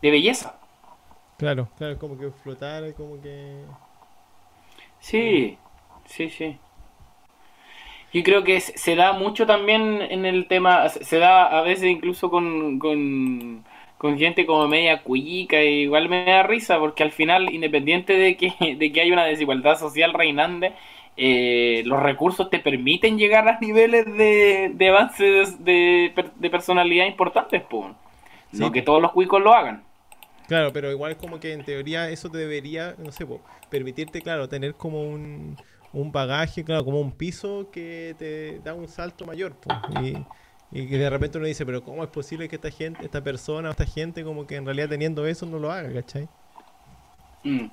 de 0.00 0.10
belleza. 0.10 0.54
Claro, 1.38 1.68
claro, 1.76 1.98
como 1.98 2.16
que 2.16 2.30
flotar, 2.30 2.94
como 2.94 3.20
que... 3.20 3.64
Sí, 5.06 5.56
sí, 6.06 6.30
sí. 6.30 6.58
Yo 8.12 8.22
creo 8.24 8.42
que 8.42 8.60
se 8.60 8.96
da 8.96 9.12
mucho 9.12 9.46
también 9.46 10.02
en 10.02 10.26
el 10.26 10.48
tema, 10.48 10.88
se 10.88 11.18
da 11.18 11.46
a 11.46 11.62
veces 11.62 11.84
incluso 11.84 12.28
con, 12.28 12.80
con, 12.80 14.18
gente 14.18 14.46
como 14.46 14.66
media 14.66 15.02
cuyica, 15.04 15.62
y 15.62 15.82
igual 15.82 16.08
me 16.08 16.24
da 16.24 16.42
risa, 16.42 16.80
porque 16.80 17.04
al 17.04 17.12
final, 17.12 17.54
independiente 17.54 18.14
de 18.14 18.36
que, 18.36 18.52
de 18.78 18.92
que 18.92 19.00
hay 19.00 19.12
una 19.12 19.24
desigualdad 19.24 19.78
social 19.78 20.12
reinante, 20.12 20.72
eh, 21.16 21.82
los 21.86 22.02
recursos 22.02 22.50
te 22.50 22.58
permiten 22.58 23.16
llegar 23.16 23.48
a 23.48 23.60
niveles 23.60 24.06
de, 24.06 24.72
de 24.74 24.88
avance 24.88 25.24
de, 25.24 26.12
de, 26.36 26.50
personalidad 26.50 27.06
importantes. 27.06 27.62
No 28.52 28.72
que 28.72 28.82
todos 28.82 29.00
los 29.00 29.12
cuicos 29.12 29.40
lo 29.40 29.52
hagan. 29.52 29.85
Claro, 30.46 30.72
pero 30.72 30.90
igual 30.90 31.12
es 31.12 31.18
como 31.18 31.40
que 31.40 31.52
en 31.52 31.64
teoría 31.64 32.08
eso 32.08 32.30
te 32.30 32.38
debería, 32.38 32.94
no 32.98 33.10
sé, 33.10 33.26
permitirte, 33.68 34.22
claro, 34.22 34.48
tener 34.48 34.74
como 34.74 35.02
un, 35.02 35.56
un 35.92 36.12
bagaje, 36.12 36.64
claro, 36.64 36.84
como 36.84 37.00
un 37.00 37.12
piso 37.12 37.68
que 37.72 38.14
te 38.18 38.60
da 38.60 38.74
un 38.74 38.86
salto 38.88 39.26
mayor. 39.26 39.56
y, 40.02 40.16
y, 40.70 40.88
que 40.88 40.98
de 40.98 41.10
repente 41.10 41.38
uno 41.38 41.48
dice, 41.48 41.66
pero 41.66 41.82
¿cómo 41.82 42.04
es 42.04 42.10
posible 42.10 42.48
que 42.48 42.56
esta 42.56 42.70
gente, 42.70 43.04
esta 43.04 43.24
persona, 43.24 43.70
esta 43.70 43.86
gente, 43.86 44.22
como 44.22 44.46
que 44.46 44.56
en 44.56 44.64
realidad 44.64 44.88
teniendo 44.88 45.26
eso 45.26 45.46
no 45.46 45.58
lo 45.58 45.72
haga, 45.72 45.92
¿cachai? 45.92 46.28
Mm. 47.42 47.66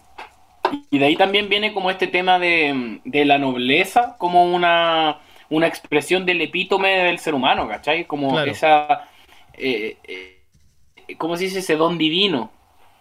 Y 0.89 0.97
de 0.97 1.05
ahí 1.05 1.15
también 1.15 1.49
viene 1.49 1.73
como 1.73 1.91
este 1.91 2.07
tema 2.07 2.39
de, 2.39 3.01
de 3.05 3.25
la 3.25 3.37
nobleza, 3.37 4.15
como 4.17 4.45
una, 4.45 5.19
una 5.51 5.67
expresión 5.67 6.25
del 6.25 6.41
epítome 6.41 7.03
del 7.03 7.19
ser 7.19 7.35
humano, 7.35 7.67
¿cachai? 7.67 8.05
Como 8.05 8.39
esa... 8.39 9.07
Eh, 9.53 9.97
eh, 10.05 11.15
¿Cómo 11.19 11.37
se 11.37 11.43
dice? 11.43 11.59
Ese 11.59 11.75
don 11.75 11.99
divino 11.99 12.49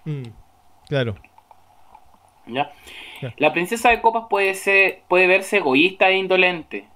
Mm, 0.05 0.29
claro. 0.89 1.17
¿Ya? 2.47 2.73
La 3.37 3.53
princesa 3.53 3.91
de 3.91 4.01
copas 4.01 4.25
puede, 4.29 4.55
ser, 4.55 5.03
puede 5.09 5.27
verse 5.27 5.59
egoísta 5.59 6.09
e 6.11 6.17
indolente, 6.17 6.87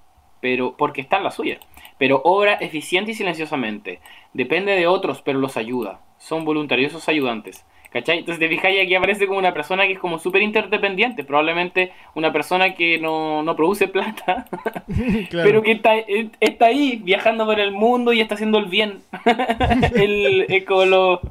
pero 0.41 0.75
porque 0.75 1.01
está 1.01 1.17
en 1.17 1.23
la 1.23 1.31
suya. 1.31 1.59
Pero 1.97 2.21
obra 2.23 2.53
eficiente 2.55 3.11
y 3.11 3.15
silenciosamente. 3.15 3.99
Depende 4.33 4.73
de 4.73 4.87
otros, 4.87 5.21
pero 5.21 5.39
los 5.39 5.57
ayuda. 5.57 6.01
Son 6.17 6.45
voluntariosos 6.45 7.07
ayudantes. 7.09 7.65
¿Cachai? 7.89 8.19
Entonces 8.19 8.39
te 8.39 8.49
fijas 8.49 8.73
y 8.73 8.79
aquí 8.79 8.95
aparece 8.95 9.27
como 9.27 9.39
una 9.39 9.53
persona 9.53 9.87
que 9.87 9.93
es 9.93 9.99
como 9.99 10.19
súper 10.19 10.41
interdependiente. 10.41 11.23
Probablemente 11.23 11.93
una 12.15 12.33
persona 12.33 12.75
que 12.75 12.99
no, 12.99 13.41
no 13.43 13.55
produce 13.55 13.87
plata, 13.87 14.45
pero 15.31 15.63
que 15.63 15.71
está, 15.71 15.93
está 16.39 16.65
ahí 16.65 16.99
viajando 17.01 17.45
por 17.45 17.59
el 17.59 17.71
mundo 17.71 18.11
y 18.11 18.19
está 18.19 18.35
haciendo 18.35 18.57
el 18.57 18.65
bien. 18.65 18.99
el, 19.95 20.45
es 20.49 20.65
como 20.65 20.85
lo... 20.85 21.21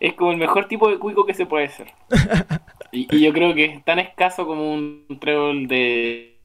es 0.00 0.14
como 0.14 0.32
el 0.32 0.36
mejor 0.36 0.66
tipo 0.68 0.88
de 0.88 0.98
cuico 0.98 1.26
que 1.26 1.34
se 1.34 1.46
puede 1.46 1.68
ser. 1.68 1.92
y, 2.92 3.20
yo 3.20 3.32
creo 3.32 3.54
que 3.54 3.64
es 3.64 3.84
tan 3.84 3.98
escaso 3.98 4.46
como 4.46 4.72
un 4.72 5.06
trébol 5.20 5.66
de, 5.66 6.38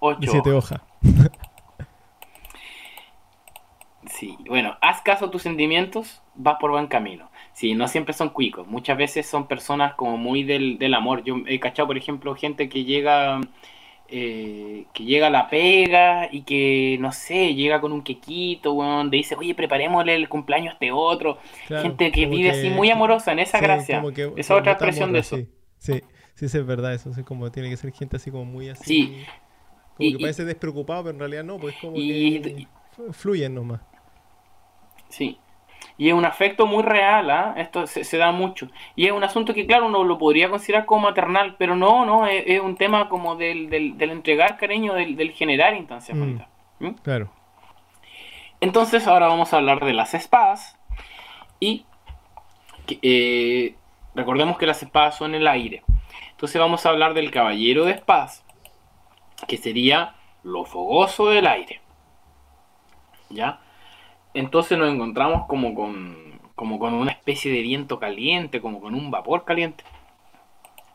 8 0.00 0.20
de 0.20 0.26
7 0.26 0.52
hojas. 0.52 0.80
sí, 4.06 4.36
bueno, 4.48 4.76
haz 4.80 5.02
caso 5.02 5.26
a 5.26 5.30
tus 5.30 5.42
sentimientos, 5.42 6.22
vas 6.34 6.56
por 6.60 6.70
buen 6.70 6.86
camino. 6.86 7.30
Sí, 7.52 7.74
no 7.74 7.88
siempre 7.88 8.14
son 8.14 8.30
cuicos, 8.30 8.66
muchas 8.66 8.96
veces 8.96 9.26
son 9.26 9.48
personas 9.48 9.94
como 9.94 10.16
muy 10.16 10.44
del, 10.44 10.78
del 10.78 10.94
amor. 10.94 11.24
Yo 11.24 11.36
he 11.46 11.58
cachado, 11.58 11.88
por 11.88 11.96
ejemplo, 11.96 12.34
gente 12.34 12.68
que 12.68 12.84
llega 12.84 13.40
eh, 14.10 14.86
que 14.94 15.04
llega 15.04 15.26
a 15.26 15.30
la 15.30 15.50
pega 15.50 16.28
y 16.32 16.42
que, 16.42 16.96
no 16.98 17.12
sé, 17.12 17.54
llega 17.54 17.80
con 17.80 17.92
un 17.92 18.02
quequito, 18.02 18.72
weón, 18.72 19.10
dice, 19.10 19.34
oye, 19.34 19.54
preparémosle 19.54 20.14
el 20.14 20.28
cumpleaños 20.28 20.70
a 20.70 20.72
este 20.74 20.92
otro. 20.92 21.38
Gente 21.66 22.10
que 22.10 22.26
vive 22.26 22.50
así 22.50 22.70
muy 22.70 22.90
amorosa, 22.90 23.32
en 23.32 23.40
esa 23.40 23.60
gracia. 23.60 24.02
esa 24.36 24.56
otra 24.56 24.72
expresión 24.72 25.12
de 25.12 25.18
eso. 25.18 25.36
Sí, 25.36 26.02
sí, 26.34 26.48
sí, 26.48 26.58
es 26.58 26.66
verdad, 26.66 26.94
eso 26.94 27.10
es 27.10 27.22
como 27.24 27.50
tiene 27.52 27.68
que 27.68 27.76
ser 27.76 27.92
gente 27.92 28.16
así 28.16 28.30
como 28.30 28.46
muy 28.46 28.70
así. 28.70 28.84
Sí. 28.84 29.24
Como 29.96 30.12
que 30.12 30.18
parece 30.18 30.44
despreocupado, 30.44 31.02
pero 31.02 31.14
en 31.14 31.18
realidad 31.18 31.44
no, 31.44 31.58
pues 31.58 31.74
como 31.80 31.94
que 31.94 32.66
fluyen 33.12 33.54
nomás. 33.54 33.80
Sí. 35.08 35.38
Y 35.98 36.08
es 36.08 36.14
un 36.14 36.24
afecto 36.24 36.66
muy 36.68 36.84
real, 36.84 37.28
¿ah? 37.28 37.54
esto 37.56 37.88
se, 37.88 38.16
da 38.16 38.30
mucho. 38.30 38.68
Y 38.94 39.06
es 39.06 39.12
un 39.12 39.24
asunto 39.24 39.52
que, 39.52 39.66
claro, 39.66 39.86
uno 39.86 40.04
lo 40.04 40.16
podría 40.16 40.48
considerar 40.48 40.86
como 40.86 41.08
maternal, 41.08 41.56
pero 41.58 41.74
no, 41.74 42.06
no, 42.06 42.24
es, 42.24 42.60
un 42.60 42.76
tema 42.76 43.08
como 43.08 43.34
del, 43.34 43.68
del, 43.68 44.00
entregar 44.10 44.56
cariño, 44.56 44.94
del, 44.94 45.32
generar 45.32 45.74
instancias 45.74 46.16
mm, 46.16 46.90
Claro. 47.02 47.32
Entonces, 48.60 49.08
ahora 49.08 49.26
vamos 49.26 49.52
a 49.52 49.56
hablar 49.56 49.84
de 49.84 49.92
las 49.92 50.14
espadas. 50.14 50.78
Y 51.58 51.84
eh, 53.02 53.74
recordemos 54.14 54.56
que 54.56 54.66
las 54.66 54.80
espadas 54.80 55.16
son 55.16 55.34
el 55.34 55.48
aire. 55.48 55.82
Entonces, 56.30 56.60
vamos 56.60 56.86
a 56.86 56.90
hablar 56.90 57.12
del 57.12 57.32
caballero 57.32 57.84
de 57.84 57.92
espadas, 57.92 58.44
que 59.48 59.56
sería 59.56 60.14
lo 60.44 60.64
fogoso 60.64 61.26
del 61.26 61.48
aire. 61.48 61.80
¿Ya? 63.30 63.58
Entonces 64.38 64.78
nos 64.78 64.92
encontramos 64.92 65.46
como 65.46 65.74
con, 65.74 66.40
como 66.54 66.78
con 66.78 66.94
una 66.94 67.12
especie 67.12 67.52
de 67.52 67.62
viento 67.62 67.98
caliente, 67.98 68.60
como 68.60 68.80
con 68.80 68.94
un 68.94 69.10
vapor 69.10 69.44
caliente. 69.44 69.84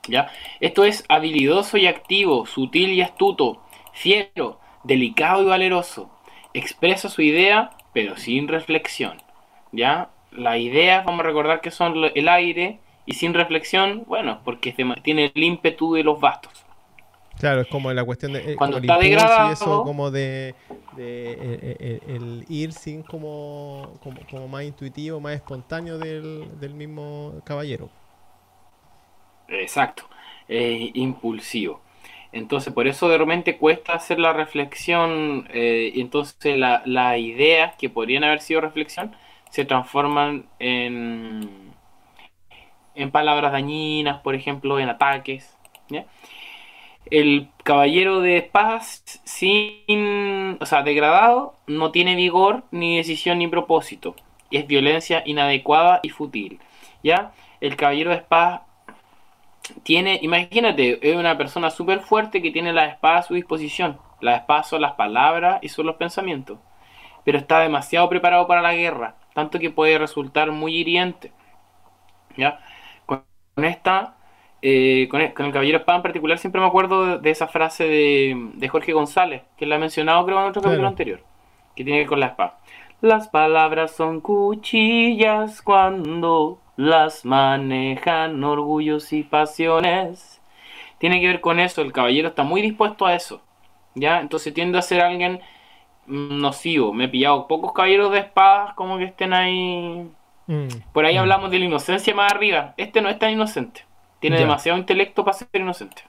¿Ya? 0.07 0.29
Esto 0.59 0.83
es 0.83 1.05
habilidoso 1.09 1.77
y 1.77 1.87
activo, 1.87 2.45
sutil 2.45 2.91
y 2.91 3.01
astuto, 3.01 3.61
fiero, 3.93 4.59
delicado 4.83 5.43
y 5.43 5.45
valeroso. 5.45 6.09
Expresa 6.53 7.09
su 7.09 7.21
idea, 7.21 7.71
pero 7.93 8.17
sin 8.17 8.47
reflexión. 8.47 9.21
¿Ya? 9.71 10.09
Las 10.31 10.57
ideas, 10.57 11.05
vamos 11.05 11.21
a 11.21 11.27
recordar 11.27 11.61
que 11.61 11.71
son 11.71 11.95
el 12.15 12.27
aire, 12.27 12.79
y 13.05 13.13
sin 13.13 13.33
reflexión, 13.33 14.03
bueno, 14.07 14.39
porque 14.43 14.73
tiene 15.03 15.31
el 15.33 15.43
ímpetu 15.43 15.93
de 15.93 16.03
los 16.03 16.19
bastos. 16.19 16.62
Claro, 17.43 17.59
es 17.59 17.67
como 17.67 17.91
la 17.91 18.05
cuestión 18.05 18.31
de. 18.31 18.53
Eh, 18.53 18.55
Cuando 18.55 18.77
está 18.77 18.97
degradado. 18.97 19.49
Y 19.49 19.51
eso, 19.51 19.83
como 19.83 20.11
de. 20.11 20.55
de 20.95 21.31
eh, 21.33 21.77
eh, 21.77 21.99
el, 22.07 22.45
ir 22.47 22.71
sin 22.71 23.03
como, 23.03 23.99
como, 24.29 24.47
más 24.47 24.63
intuitivo, 24.63 25.19
más 25.19 25.33
espontáneo 25.33 25.97
del, 25.97 26.73
mismo 26.73 27.41
caballero. 27.43 27.89
Exacto. 29.49 30.07
impulsivo. 30.47 31.81
Entonces, 32.31 32.71
por 32.71 32.87
eso 32.87 33.09
de 33.09 33.17
repente 33.17 33.57
cuesta 33.57 33.91
hacer 33.91 34.19
la 34.19 34.31
reflexión. 34.31 35.45
y 35.53 35.99
entonces, 35.99 36.57
las 36.57 36.87
la 36.87 37.17
ideas 37.17 37.75
que 37.75 37.89
podrían 37.89 38.23
haber 38.23 38.39
sido 38.39 38.61
reflexión 38.61 39.13
se 39.49 39.65
transforman 39.65 40.45
en. 40.59 41.73
en 42.95 43.11
palabras 43.11 43.51
dañinas, 43.51 44.21
por 44.21 44.33
ejemplo, 44.33 44.79
en 44.79 44.87
ataques. 44.87 45.57
¿ya? 45.89 46.05
El 47.12 47.49
caballero 47.64 48.22
de 48.22 48.38
espadas 48.38 49.04
sin, 49.24 50.58
o 50.60 50.66
sea, 50.66 50.84
degradado, 50.84 51.56
no 51.68 51.91
tiene 51.91 52.16
vigor, 52.16 52.64
ni 52.72 52.97
decisión, 52.97 53.39
ni 53.39 53.47
propósito. 53.47 54.16
Es 54.51 54.68
violencia 54.68 55.24
inadecuada 55.26 55.99
y 56.04 56.10
fútil. 56.10 56.60
¿Ya? 57.04 57.34
El 57.60 57.76
caballero 57.76 58.12
de 58.12 58.18
espadas 58.18 58.62
tiene, 59.84 60.20
imagínate, 60.22 60.99
es 61.10 61.16
una 61.16 61.38
persona 61.38 61.70
súper 61.70 62.01
fuerte 62.01 62.41
que 62.41 62.51
tiene 62.51 62.74
la 62.74 62.86
espada 62.86 63.20
a 63.20 63.24
su 63.24 63.34
disposición. 63.34 63.99
Las 64.22 64.39
espadas 64.39 64.68
son 64.70 64.82
las 64.82 64.93
palabras 64.93 65.60
y 65.62 65.70
son 65.70 65.86
los 65.86 65.95
pensamientos. 65.95 66.60
Pero 67.26 67.38
está 67.38 67.60
demasiado 67.60 68.10
preparado 68.10 68.47
para 68.47 68.62
la 68.62 68.74
guerra, 68.74 69.16
tanto 69.34 69.60
que 69.60 69.70
puede 69.70 69.97
resultar 69.97 70.51
muy 70.51 70.76
hiriente. 70.76 71.32
¿Ya? 72.38 72.60
Con 73.06 73.24
esta 73.58 74.18
eh, 74.66 75.09
con, 75.11 75.20
el, 75.20 75.34
Caballero 75.34 75.80
Espada 75.80 75.97
en 75.97 76.03
particular 76.03 76.38
siempre 76.38 76.61
me 76.61 76.68
acuerdo 76.68 77.18
de, 77.18 77.30
esa 77.30 77.49
frase 77.49 77.84
de, 77.84 78.70
Jorge 78.70 78.93
González, 78.93 79.43
que 79.57 79.66
la 79.66 79.76
ha 79.76 79.80
mencionado 79.80 80.26
creo 80.26 80.39
en 80.39 80.47
otro 80.47 80.61
capítulo 80.61 80.88
anterior, 80.88 81.20
que 81.76 81.84
tiene 81.84 81.97
que 81.97 82.03
ver 82.03 82.07
con 82.07 82.22
la 82.22 82.28
espada. 82.28 82.59
Las 83.01 83.28
palabras 83.28 83.91
son 83.93 84.22
cuchillas 84.22 85.61
cuando 85.61 86.59
las 86.78 87.26
manejan 87.26 88.41
orgullos 88.41 89.11
y 89.11 89.24
pasiones. 89.24 90.41
Tiene 90.97 91.20
que 91.20 91.28
ver 91.28 91.41
con 91.41 91.59
eso, 91.59 91.82
el 91.82 91.91
caballero 91.91 92.30
está 92.30 92.43
muy 92.43 92.61
dispuesto 92.61 93.05
a 93.05 93.16
eso. 93.16 93.41
¿Ya? 93.95 94.22
Entonces 94.22 94.53
tiende 94.53 94.78
a 94.78 94.82
ser 94.82 95.01
alguien 95.01 95.41
nocivo. 96.07 96.93
Me 96.93 97.05
he 97.05 97.09
pillado 97.09 97.49
pocos 97.49 97.74
caballeros 97.74 98.14
de 98.14 98.20
espadas 98.20 98.76
como 98.76 98.97
que 98.97 99.03
estén 99.03 99.34
ahí. 99.34 100.09
Mm. 100.47 100.68
Por 100.93 101.05
ahí 101.05 101.16
mm. 101.16 101.20
hablamos 101.20 101.51
de 101.51 101.59
la 101.59 101.66
inocencia 101.66 102.16
más 102.16 102.32
arriba. 102.32 102.74
Este 102.78 103.01
no 103.01 103.09
es 103.09 103.20
tan 103.20 103.32
inocente. 103.32 103.84
Tiene 104.24 104.39
demasiado 104.39 104.80
intelecto 104.80 105.26
para 105.26 105.38
ser 105.38 105.49
inocente. 105.53 106.01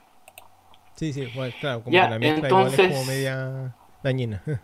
Sí, 0.95 1.11
sí, 1.11 1.29
claro, 1.59 1.83
como 1.83 1.91
que 1.91 1.97
la 1.97 2.17
mezcla 2.17 2.47
entonces, 2.47 2.79
igual 2.79 2.91
es 2.91 2.97
como 2.97 3.11
media 3.11 3.75
dañina. 4.01 4.41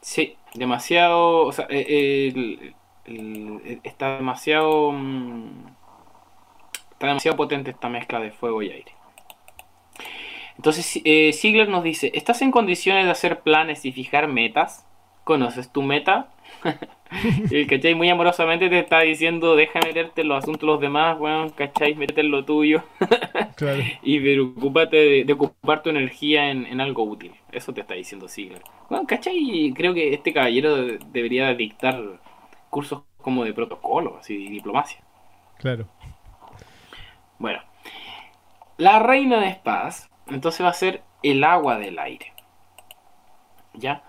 sí, 0.00 0.36
demasiado, 0.54 1.44
o 1.44 1.50
sea, 1.50 1.66
eh, 1.68 2.72
está 3.82 4.14
demasiado, 4.14 4.92
mm, 4.92 5.66
está 6.92 7.08
demasiado 7.08 7.36
potente 7.36 7.72
esta 7.72 7.88
mezcla 7.88 8.20
de 8.20 8.30
fuego 8.30 8.62
y 8.62 8.70
aire. 8.70 8.92
Entonces, 10.54 11.00
eh, 11.04 11.32
Ziegler 11.32 11.68
nos 11.68 11.82
dice, 11.82 12.12
¿estás 12.14 12.42
en 12.42 12.52
condiciones 12.52 13.06
de 13.06 13.10
hacer 13.10 13.40
planes 13.40 13.84
y 13.84 13.90
fijar 13.90 14.28
metas? 14.28 14.86
¿Conoces 15.26 15.72
tu 15.72 15.82
meta? 15.82 16.28
el 17.50 17.66
¿cachai? 17.66 17.96
Muy 17.96 18.08
amorosamente 18.08 18.68
te 18.68 18.78
está 18.78 19.00
diciendo, 19.00 19.56
deja 19.56 19.80
meterte 19.80 20.20
en 20.20 20.28
los 20.28 20.38
asuntos 20.38 20.60
de 20.60 20.66
los 20.68 20.80
demás, 20.80 21.18
weón, 21.18 21.50
¿cachai? 21.50 21.96
Métete 21.96 22.20
en 22.20 22.30
lo 22.30 22.44
tuyo. 22.44 22.84
Y 24.02 24.20
preocúpate 24.20 25.24
de, 25.24 25.32
ocupar 25.32 25.82
tu 25.82 25.90
energía 25.90 26.48
en, 26.52 26.80
algo 26.80 27.02
útil. 27.02 27.32
Eso 27.50 27.74
te 27.74 27.80
está 27.80 27.94
diciendo 27.94 28.28
Sigler. 28.28 28.62
Bueno, 28.88 29.04
¿cachai? 29.04 29.72
Creo 29.74 29.94
que 29.94 30.14
este 30.14 30.32
caballero 30.32 30.76
debería 31.10 31.52
dictar 31.54 32.00
cursos 32.70 33.02
como 33.16 33.42
de 33.42 33.52
protocolo, 33.52 34.18
así, 34.20 34.44
de 34.44 34.50
diplomacia. 34.50 35.00
Claro. 35.58 35.88
Bueno. 37.40 37.58
La 38.76 39.00
reina 39.00 39.40
de 39.40 39.48
espadas, 39.48 40.08
entonces 40.28 40.64
va 40.64 40.70
a 40.70 40.74
ser 40.74 41.02
el 41.24 41.42
agua 41.42 41.78
del 41.78 41.98
aire. 41.98 42.32
¿Ya? 43.74 44.04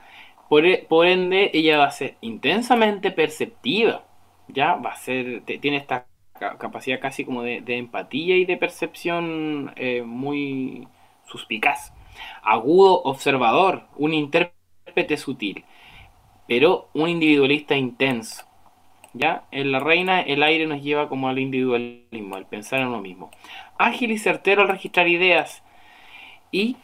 E, 0.50 0.86
por, 0.88 1.06
ende, 1.06 1.52
ella 1.54 1.78
va 1.78 1.86
a 1.86 1.92
ser 1.92 2.18
intensamente 2.22 3.12
perceptiva, 3.12 4.04
¿ya? 4.48 4.76
Va 4.76 4.92
a 4.92 4.96
ser, 4.96 5.44
tiene 5.44 5.78
esta 5.78 6.08
capacidad 6.38 7.00
casi 7.00 7.26
como 7.26 7.44
de, 7.44 7.64
empatía 7.68 8.38
y 8.38 8.46
de 8.46 8.58
percepción 8.58 9.74
eh, 9.76 10.04
muy 10.04 10.88
suspicaz. 11.26 11.94
Agudo 12.44 13.02
observador, 13.04 13.84
un 13.98 14.14
intérprete 14.14 15.18
sutil, 15.18 15.66
pero 16.48 16.90
un 16.94 17.10
individualista 17.10 17.76
intenso. 17.76 18.46
¿Ya? 19.14 19.46
En 19.52 19.72
la 19.72 19.80
reina 19.80 20.22
el 20.22 20.44
aire 20.44 20.68
nos 20.68 20.84
lleva 20.84 21.10
como 21.10 21.28
al 21.28 21.40
individualismo, 21.40 22.36
al 22.36 22.46
pensar 22.46 22.82
en 22.82 22.88
uno 22.88 23.02
mismo. 23.02 23.32
Ágil 23.80 24.12
y 24.12 24.20
certero 24.20 24.62
al 24.62 24.68
registrar 24.68 25.08
ideas 25.08 25.64
y 26.52 26.78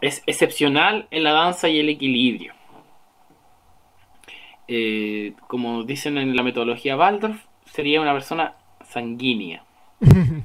es 0.00 0.22
excepcional 0.26 1.08
en 1.10 1.24
la 1.24 1.32
danza 1.32 1.68
y 1.68 1.78
el 1.78 1.90
equilibrio. 1.90 2.55
Eh, 4.68 5.34
como 5.46 5.84
dicen 5.84 6.18
en 6.18 6.34
la 6.34 6.42
metodología 6.42 6.96
Waldorf, 6.96 7.40
sería 7.66 8.00
una 8.00 8.12
persona 8.12 8.54
sanguínea. 8.84 9.64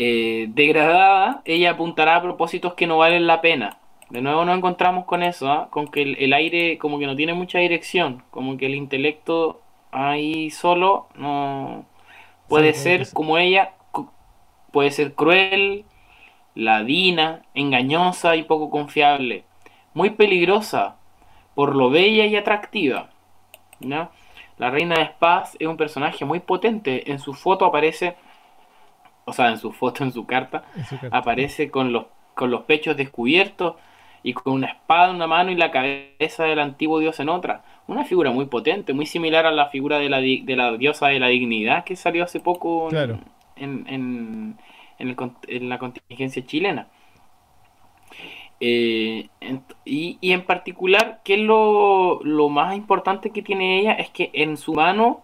Eh, 0.00 0.46
degradada, 0.50 1.42
ella 1.44 1.72
apuntará 1.72 2.14
a 2.14 2.22
propósitos 2.22 2.74
que 2.74 2.86
no 2.86 2.98
valen 2.98 3.26
la 3.26 3.40
pena. 3.40 3.78
De 4.10 4.22
nuevo 4.22 4.44
nos 4.44 4.56
encontramos 4.56 5.06
con 5.06 5.24
eso, 5.24 5.50
¿ah? 5.50 5.68
con 5.72 5.88
que 5.88 6.02
el, 6.02 6.32
aire 6.32 6.78
como 6.78 7.00
que 7.00 7.06
no 7.06 7.16
tiene 7.16 7.34
mucha 7.34 7.58
dirección, 7.58 8.22
como 8.30 8.56
que 8.56 8.66
el 8.66 8.76
intelecto 8.76 9.60
ahí 9.90 10.50
solo 10.50 11.08
no 11.16 11.84
puede 12.48 12.74
ser 12.74 13.12
como 13.12 13.38
ella, 13.38 13.72
puede 14.70 14.92
ser 14.92 15.14
cruel, 15.14 15.84
ladina, 16.54 17.42
engañosa 17.54 18.36
y 18.36 18.44
poco 18.44 18.70
confiable, 18.70 19.42
muy 19.94 20.10
peligrosa 20.10 20.97
por 21.58 21.74
lo 21.74 21.90
bella 21.90 22.24
y 22.24 22.36
atractiva. 22.36 23.10
La 23.80 24.70
reina 24.70 24.94
de 24.94 25.02
espadas 25.02 25.56
es 25.58 25.66
un 25.66 25.76
personaje 25.76 26.24
muy 26.24 26.38
potente. 26.38 27.10
En 27.10 27.18
su 27.18 27.34
foto 27.34 27.64
aparece, 27.64 28.14
o 29.24 29.32
sea, 29.32 29.48
en 29.48 29.58
su 29.58 29.72
foto, 29.72 30.04
en 30.04 30.12
su 30.12 30.24
carta, 30.24 30.62
aparece 31.10 31.68
con 31.68 31.92
los, 31.92 32.04
con 32.36 32.52
los 32.52 32.62
pechos 32.62 32.96
descubiertos 32.96 33.74
y 34.22 34.34
con 34.34 34.52
una 34.52 34.68
espada 34.68 35.10
en 35.10 35.16
una 35.16 35.26
mano 35.26 35.50
y 35.50 35.56
la 35.56 35.72
cabeza 35.72 36.44
del 36.44 36.60
antiguo 36.60 37.00
dios 37.00 37.18
en 37.18 37.28
otra. 37.28 37.64
Una 37.88 38.04
figura 38.04 38.30
muy 38.30 38.44
potente, 38.44 38.92
muy 38.92 39.06
similar 39.06 39.44
a 39.44 39.50
la 39.50 39.66
figura 39.66 39.98
de 39.98 40.08
la, 40.08 40.20
de 40.20 40.54
la 40.54 40.76
diosa 40.76 41.08
de 41.08 41.18
la 41.18 41.26
dignidad 41.26 41.82
que 41.82 41.96
salió 41.96 42.22
hace 42.22 42.38
poco 42.38 42.88
en, 42.92 43.84
en, 43.88 44.56
en, 45.00 45.68
la 45.68 45.78
contingencia 45.78 46.46
chilena. 46.46 46.86
Eh, 48.60 49.28
y, 49.84 50.18
y, 50.20 50.32
en 50.32 50.44
particular, 50.44 51.20
¿qué 51.24 51.34
es 51.34 51.40
lo, 51.40 52.20
lo, 52.24 52.48
más 52.48 52.76
importante 52.76 53.30
que 53.30 53.42
tiene 53.42 53.78
ella? 53.80 53.92
Es 53.92 54.10
que 54.10 54.30
en 54.32 54.56
su 54.56 54.74
mano 54.74 55.20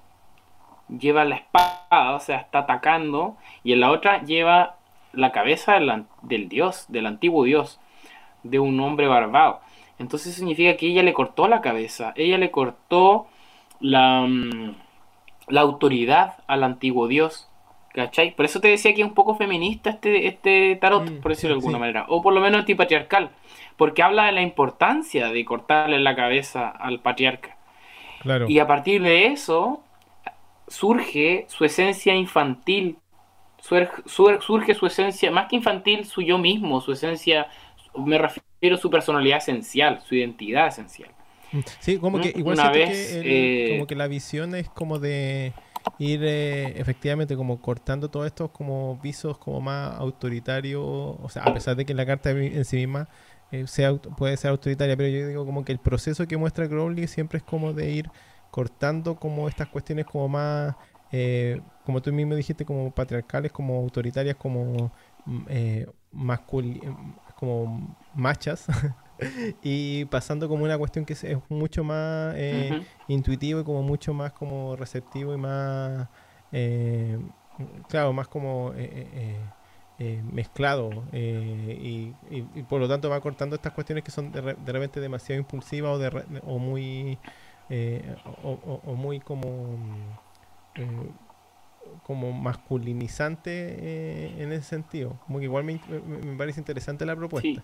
lleva 0.88 1.24
la 1.24 1.36
espada, 1.36 2.14
o 2.14 2.20
sea, 2.20 2.38
está 2.38 2.60
atacando, 2.60 3.36
y 3.64 3.72
en 3.72 3.80
la 3.80 3.90
otra 3.90 4.22
lleva 4.22 4.76
la 5.12 5.32
cabeza 5.32 5.74
del, 5.74 6.04
del 6.22 6.48
dios, 6.48 6.86
del 6.88 7.06
antiguo 7.06 7.44
dios, 7.44 7.80
de 8.42 8.58
un 8.60 8.78
hombre 8.80 9.08
barbado. 9.08 9.60
Entonces 9.98 10.34
significa 10.34 10.76
que 10.76 10.86
ella 10.86 11.02
le 11.02 11.14
cortó 11.14 11.48
la 11.48 11.60
cabeza, 11.60 12.12
ella 12.16 12.38
le 12.38 12.50
cortó 12.50 13.26
la, 13.80 14.22
mm, 14.22 14.74
la 15.48 15.60
autoridad 15.60 16.34
al 16.46 16.64
antiguo 16.64 17.08
dios. 17.08 17.48
¿Cachai? 17.94 18.34
Por 18.34 18.44
eso 18.44 18.60
te 18.60 18.66
decía 18.66 18.92
que 18.92 19.02
es 19.02 19.06
un 19.06 19.14
poco 19.14 19.36
feminista 19.36 19.90
este, 19.90 20.26
este 20.26 20.76
tarot, 20.80 21.08
mm, 21.08 21.20
por 21.20 21.30
decirlo 21.30 21.54
de 21.54 21.60
alguna 21.60 21.78
manera. 21.78 22.06
O 22.08 22.22
por 22.22 22.34
lo 22.34 22.40
menos 22.40 22.58
antipatriarcal. 22.58 23.30
Porque 23.76 24.02
habla 24.02 24.26
de 24.26 24.32
la 24.32 24.42
importancia 24.42 25.28
de 25.28 25.44
cortarle 25.44 26.00
la 26.00 26.16
cabeza 26.16 26.68
al 26.68 26.98
patriarca. 27.00 27.56
Claro. 28.20 28.46
Y 28.48 28.58
a 28.58 28.66
partir 28.66 29.00
de 29.00 29.26
eso 29.26 29.84
surge 30.66 31.46
su 31.48 31.64
esencia 31.64 32.16
infantil. 32.16 32.98
Surge 33.60 34.74
su 34.74 34.86
esencia, 34.86 35.30
más 35.30 35.46
que 35.48 35.54
infantil, 35.54 36.04
su 36.04 36.20
yo 36.20 36.36
mismo, 36.36 36.80
su 36.80 36.92
esencia, 36.92 37.46
me 37.96 38.18
refiero 38.18 38.74
a 38.74 38.78
su 38.78 38.90
personalidad 38.90 39.38
esencial, 39.38 40.02
su 40.02 40.16
identidad 40.16 40.66
esencial. 40.66 41.10
Sí, 41.78 41.98
como 41.98 42.20
que 42.20 42.32
igual 42.34 42.58
Una 42.58 42.70
vez, 42.70 43.12
que 43.22 43.68
como 43.70 43.84
eh, 43.84 43.86
que 43.86 43.94
la 43.94 44.08
visión 44.08 44.56
es 44.56 44.68
como 44.68 44.98
de 44.98 45.52
ir 45.98 46.24
eh, 46.24 46.80
efectivamente 46.80 47.36
como 47.36 47.60
cortando 47.60 48.10
todos 48.10 48.26
estos 48.26 48.50
como 48.50 48.98
visos 48.98 49.38
como 49.38 49.60
más 49.60 49.94
autoritarios, 49.98 50.82
o 50.84 51.28
sea, 51.30 51.44
a 51.44 51.52
pesar 51.52 51.76
de 51.76 51.86
que 51.86 51.94
la 51.94 52.06
carta 52.06 52.30
en 52.30 52.64
sí 52.64 52.76
misma 52.78 53.08
eh, 53.50 53.66
sea, 53.68 53.94
puede 53.96 54.36
ser 54.36 54.50
autoritaria, 54.50 54.96
pero 54.96 55.08
yo 55.08 55.28
digo 55.28 55.46
como 55.46 55.64
que 55.64 55.72
el 55.72 55.78
proceso 55.78 56.26
que 56.26 56.36
muestra 56.36 56.68
Crowley 56.68 57.06
siempre 57.06 57.38
es 57.38 57.44
como 57.44 57.72
de 57.72 57.90
ir 57.92 58.10
cortando 58.50 59.16
como 59.16 59.48
estas 59.48 59.68
cuestiones 59.68 60.06
como 60.06 60.28
más, 60.28 60.76
eh, 61.12 61.60
como 61.84 62.02
tú 62.02 62.12
mismo 62.12 62.34
dijiste, 62.34 62.64
como 62.64 62.90
patriarcales, 62.92 63.52
como 63.52 63.76
autoritarias, 63.78 64.36
como 64.36 64.92
mm, 65.24 65.46
eh, 65.48 65.86
como 67.36 67.96
machas. 68.14 68.66
y 69.62 70.04
pasando 70.06 70.48
como 70.48 70.64
una 70.64 70.78
cuestión 70.78 71.04
que 71.04 71.12
es, 71.12 71.24
mucho 71.48 71.84
más 71.84 72.34
eh, 72.36 72.82
intuitivo 73.08 73.60
y 73.60 73.64
como 73.64 73.82
mucho 73.82 74.14
más 74.14 74.32
como 74.32 74.76
receptivo 74.76 75.34
y 75.34 75.36
más 75.36 76.08
eh, 76.52 77.18
claro 77.88 78.12
más 78.12 78.28
como 78.28 78.72
eh, 78.76 79.38
mezclado 80.32 80.90
y, 81.12 82.12
por 82.68 82.80
lo 82.80 82.88
tanto 82.88 83.08
va 83.08 83.20
cortando 83.20 83.56
estas 83.56 83.72
cuestiones 83.72 84.02
que 84.02 84.10
son 84.10 84.32
de, 84.32 84.40
repente 84.40 85.00
demasiado 85.00 85.40
impulsivas 85.40 85.92
o, 85.92 85.98
de, 85.98 86.40
o 86.44 86.58
muy 86.58 87.18
o, 88.42 88.94
muy 88.94 89.20
como 89.20 89.78
como 92.02 92.32
masculinizante 92.32 94.42
en 94.42 94.52
ese 94.52 94.64
sentido. 94.64 95.18
Como 95.26 95.38
que 95.38 95.44
igual 95.44 95.64
me, 95.64 95.80
me, 95.88 96.36
parece 96.36 96.60
interesante 96.60 97.06
la 97.06 97.14
propuesta 97.14 97.62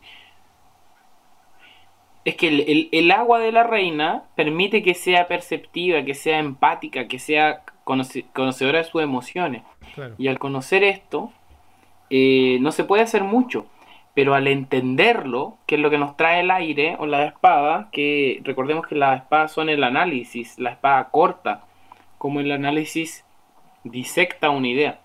es 2.25 2.37
que 2.37 2.89
el, 2.93 3.11
agua 3.11 3.39
de 3.39 3.53
la 3.53 3.64
reina 3.64 4.25
permite 4.35 4.83
que 4.83 4.95
sea 4.95 5.27
perceptiva, 5.27 6.05
que 6.05 6.14
sea 6.14 6.39
empática, 6.39 7.09
que 7.09 7.18
sea 7.18 7.62
conocedora 7.85 8.79
de 8.79 8.85
sus 8.85 9.03
emociones. 9.03 9.62
Y 10.18 10.29
al 10.29 10.39
conocer 10.39 10.85
esto, 10.85 11.33
eh, 12.11 12.59
no 12.61 12.73
se 12.73 12.85
puede 12.85 13.03
hacer 13.03 13.25
mucho. 13.25 13.66
Pero 14.12 14.35
al 14.35 14.49
entenderlo, 14.49 15.57
que 15.66 15.77
es 15.77 15.81
lo 15.81 15.89
que 15.89 15.97
nos 15.97 16.16
trae 16.16 16.41
el 16.41 16.51
aire 16.51 16.97
o 16.99 17.07
la 17.07 17.25
espada, 17.25 17.89
que 17.93 18.41
recordemos 18.45 18.87
que 18.87 18.97
las 18.97 19.23
espadas 19.23 19.53
son 19.53 19.68
el 19.68 19.83
análisis, 19.85 20.59
la 20.59 20.71
espada 20.71 21.09
corta, 21.11 21.64
como 22.18 22.41
el 22.41 22.51
análisis 22.51 23.25
disecta 23.85 24.51
una 24.51 24.68
idea. 24.68 25.01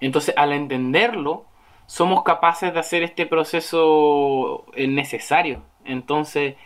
Entonces, 0.00 0.34
al 0.36 0.52
entenderlo, 0.52 1.46
somos 1.94 2.24
capaces 2.24 2.74
de 2.74 2.80
hacer 2.80 3.04
este 3.04 3.24
proceso 3.24 4.64
eh, 4.74 4.88
necesario. 4.88 5.62
Entonces, 5.84 6.56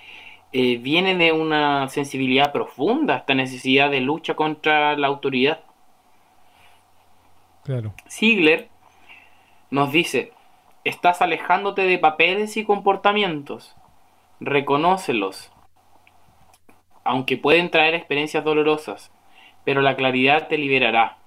eh, 0.52 0.78
viene 0.78 1.16
de 1.16 1.32
una 1.32 1.86
sensibilidad 1.90 2.50
profunda 2.50 3.18
esta 3.18 3.34
necesidad 3.34 3.90
de 3.90 4.00
lucha 4.00 4.34
contra 4.34 4.96
la 4.96 5.06
autoridad. 5.06 5.60
Claro. 7.62 7.92
Ziegler 8.08 8.70
nos 9.68 9.92
dice, 9.92 10.32
estás 10.84 11.20
alejándote 11.20 11.82
de 11.82 11.98
papeles 11.98 12.56
y 12.56 12.64
comportamientos, 12.64 13.76
reconócelos, 14.40 15.52
aunque 17.04 17.36
pueden 17.36 17.70
traer 17.70 17.92
experiencias 17.92 18.44
dolorosas, 18.44 19.12
pero 19.64 19.82
la 19.82 19.94
claridad 19.94 20.48
te 20.48 20.56
liberará. 20.56 21.18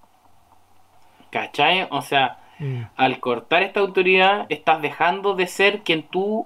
¿Cachai? 1.30 1.88
O 1.92 2.02
sea, 2.02 2.41
Mm. 2.62 2.84
Al 2.96 3.20
cortar 3.20 3.64
esta 3.64 3.80
autoridad, 3.80 4.46
estás 4.50 4.84
dejando 4.84 5.34
de 5.34 5.48
ser 5.48 5.82
quien 5.82 6.04
tú, 6.04 6.46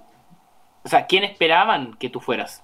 o 0.84 0.88
sea, 0.88 1.08
quien 1.08 1.26
esperaban 1.26 1.94
que 1.96 2.10
tú 2.10 2.22
fueras. 2.22 2.64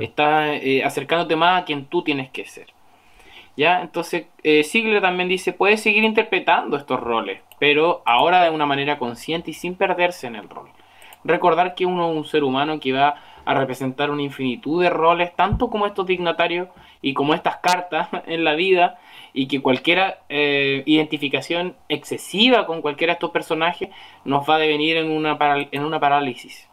Estás 0.00 0.58
eh, 0.60 0.82
acercándote 0.84 1.36
más 1.36 1.62
a 1.62 1.64
quien 1.64 1.86
tú 1.86 2.02
tienes 2.02 2.28
que 2.30 2.44
ser. 2.44 2.66
¿Ya? 3.56 3.80
Entonces, 3.80 4.26
eh, 4.42 5.00
también 5.00 5.28
dice, 5.28 5.52
puedes 5.52 5.80
seguir 5.80 6.02
interpretando 6.04 6.76
estos 6.76 7.00
roles, 7.00 7.40
pero 7.58 8.02
ahora 8.04 8.42
de 8.42 8.50
una 8.50 8.66
manera 8.66 8.98
consciente 8.98 9.52
y 9.52 9.54
sin 9.54 9.76
perderse 9.76 10.26
en 10.26 10.34
el 10.36 10.48
rol. 10.48 10.68
Recordar 11.22 11.74
que 11.74 11.86
uno 11.86 12.10
es 12.10 12.16
un 12.16 12.24
ser 12.24 12.42
humano 12.42 12.80
que 12.80 12.92
va 12.92 13.16
a 13.44 13.54
representar 13.54 14.10
una 14.10 14.22
infinitud 14.22 14.82
de 14.82 14.90
roles, 14.90 15.34
tanto 15.36 15.70
como 15.70 15.86
estos 15.86 16.06
dignatarios 16.06 16.68
y 17.02 17.14
como 17.14 17.34
estas 17.34 17.58
cartas 17.58 18.08
en 18.26 18.44
la 18.44 18.54
vida, 18.54 18.98
y 19.32 19.46
que 19.48 19.60
cualquier 19.60 20.18
eh, 20.28 20.82
identificación 20.86 21.76
excesiva 21.88 22.66
con 22.66 22.82
cualquiera 22.82 23.12
de 23.12 23.16
estos 23.16 23.30
personajes 23.30 23.90
nos 24.24 24.48
va 24.48 24.56
a 24.56 24.58
devenir 24.58 24.96
en 24.96 25.10
una, 25.10 25.38
en 25.70 25.84
una 25.84 26.00
parálisis. 26.00 26.70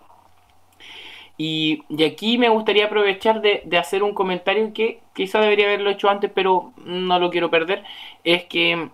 Y, 1.38 1.84
aquí 2.04 2.38
me 2.38 2.50
gustaría 2.50 2.86
aprovechar 2.86 3.42
de, 3.42 3.64
hacer 3.78 4.02
un 4.02 4.14
comentario 4.14 4.74
que 4.74 5.02
quizá 5.14 5.40
debería 5.40 5.68
haberlo 5.68 5.92
hecho 5.92 6.10
antes, 6.10 6.32
pero 6.34 6.74
no 6.78 7.20
lo 7.20 7.30
quiero 7.30 7.52
perder. 7.52 7.84
Es 8.24 8.46
que 8.46 8.90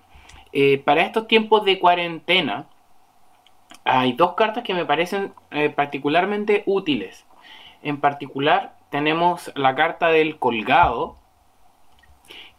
eh, 0.51 0.77
para 0.79 1.03
estos 1.03 1.27
tiempos 1.27 1.63
de 1.63 1.79
cuarentena 1.79 2.67
hay 3.85 4.13
dos 4.13 4.33
cartas 4.33 4.63
que 4.63 4.73
me 4.73 4.85
parecen 4.85 5.33
eh, 5.51 5.69
particularmente 5.69 6.63
útiles. 6.65 7.25
En 7.81 7.99
particular 7.99 8.75
tenemos 8.89 9.51
la 9.55 9.75
carta 9.75 10.09
del 10.09 10.37
colgado, 10.37 11.17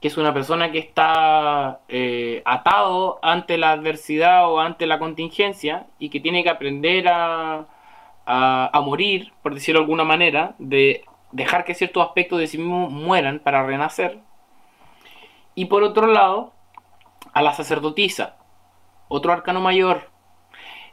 que 0.05 0.09
es 0.09 0.19
una 0.19 0.35
persona 0.35 0.71
que 0.71 0.81
está 0.81 1.81
eh, 1.89 2.43
atado 2.45 3.19
ante 3.23 3.57
la 3.57 3.73
adversidad 3.73 4.53
o 4.53 4.61
ante 4.61 4.87
la 4.87 4.99
contingencia 4.99 5.87
y 5.99 6.11
que 6.11 6.21
tiene 6.21 6.43
que 6.45 6.51
aprender 6.51 7.09
a, 7.09 7.65
a, 8.27 8.81
morir, 8.85 9.33
por 9.43 9.55
decirlo 9.55 9.81
de 9.81 9.85
alguna 9.85 10.05
manera, 10.05 10.57
de 10.59 11.07
dejar 11.33 11.65
que 11.65 11.73
ciertos 11.73 12.07
aspectos 12.07 12.39
de 12.39 12.49
sí 12.49 12.59
mismo 12.59 12.91
mueran 12.91 13.39
para 13.39 13.65
renacer. 13.65 14.19
Y 15.55 15.65
por 15.65 15.83
otro 15.83 16.07
lado, 16.07 16.53
a 17.33 17.41
la 17.41 17.55
sacerdotisa, 17.55 18.37
otro 19.09 19.33
arcano 19.33 19.63
mayor, 19.63 20.11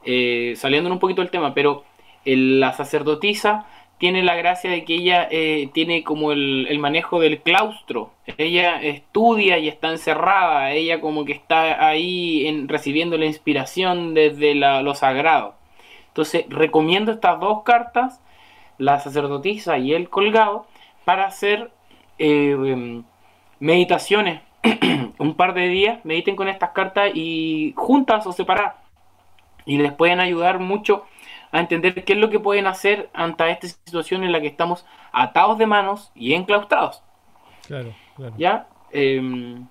eh, 0.06 0.54
saliendo 0.56 0.90
un 0.90 1.00
poquito 1.00 1.22
del 1.22 1.32
tema, 1.32 1.54
pero 1.54 1.84
la 2.24 2.72
sacerdotisa 2.72 3.66
tiene 4.02 4.24
la 4.24 4.34
gracia 4.34 4.72
de 4.72 4.84
que 4.84 4.96
ella 4.96 5.28
eh, 5.30 5.70
tiene 5.74 6.04
como 6.04 6.32
el, 6.32 6.80
manejo 6.80 7.20
del 7.20 7.40
claustro. 7.40 8.10
Ella 8.40 8.82
estudia 8.82 9.60
y 9.60 9.68
está 9.68 9.92
encerrada. 9.92 10.72
Ella 10.72 11.00
como 11.00 11.24
que 11.24 11.34
está 11.34 11.88
ahí 11.88 12.48
en, 12.48 12.68
recibiendo 12.68 13.16
la 13.20 13.28
inspiración 13.28 14.16
desde 14.16 14.56
lo 14.56 14.96
sagrado. 14.96 15.54
Entonces 16.08 16.46
recomiendo 16.50 17.12
estas 17.12 17.40
dos 17.40 17.62
cartas, 17.62 18.20
la 18.80 19.00
sacerdotisa 19.00 19.78
y 19.78 19.94
el 19.94 20.10
colgado, 20.10 20.66
para 21.06 21.28
hacer 21.28 21.70
eh, 22.18 23.04
meditaciones. 23.60 24.42
Un 25.20 25.36
par 25.36 25.54
de 25.54 25.68
días 25.68 26.04
mediten 26.06 26.36
con 26.36 26.48
estas 26.48 26.72
cartas 26.72 27.12
y 27.14 27.76
juntas 27.78 28.26
o 28.26 28.32
separadas. 28.32 28.78
Y 29.68 29.78
les 29.78 29.94
pueden 29.94 30.20
ayudar 30.20 30.58
mucho 30.58 31.06
a 31.52 31.60
entender 31.60 31.94
qué 32.04 32.14
es 32.14 32.20
lo 32.20 32.30
que 32.30 32.40
pueden 32.40 32.68
hacer 32.68 33.10
ante 33.14 33.50
esta 33.52 33.68
situación 33.68 34.24
en 34.24 34.32
la 34.32 34.40
que 34.40 34.48
estamos 34.48 34.86
atados 35.12 35.58
de 35.58 35.66
manos 35.66 36.12
y 36.16 36.34
enclaustrados. 36.34 37.04
Claro, 37.68 37.94
¿Ya? 38.38 38.68
Em, 38.92 39.68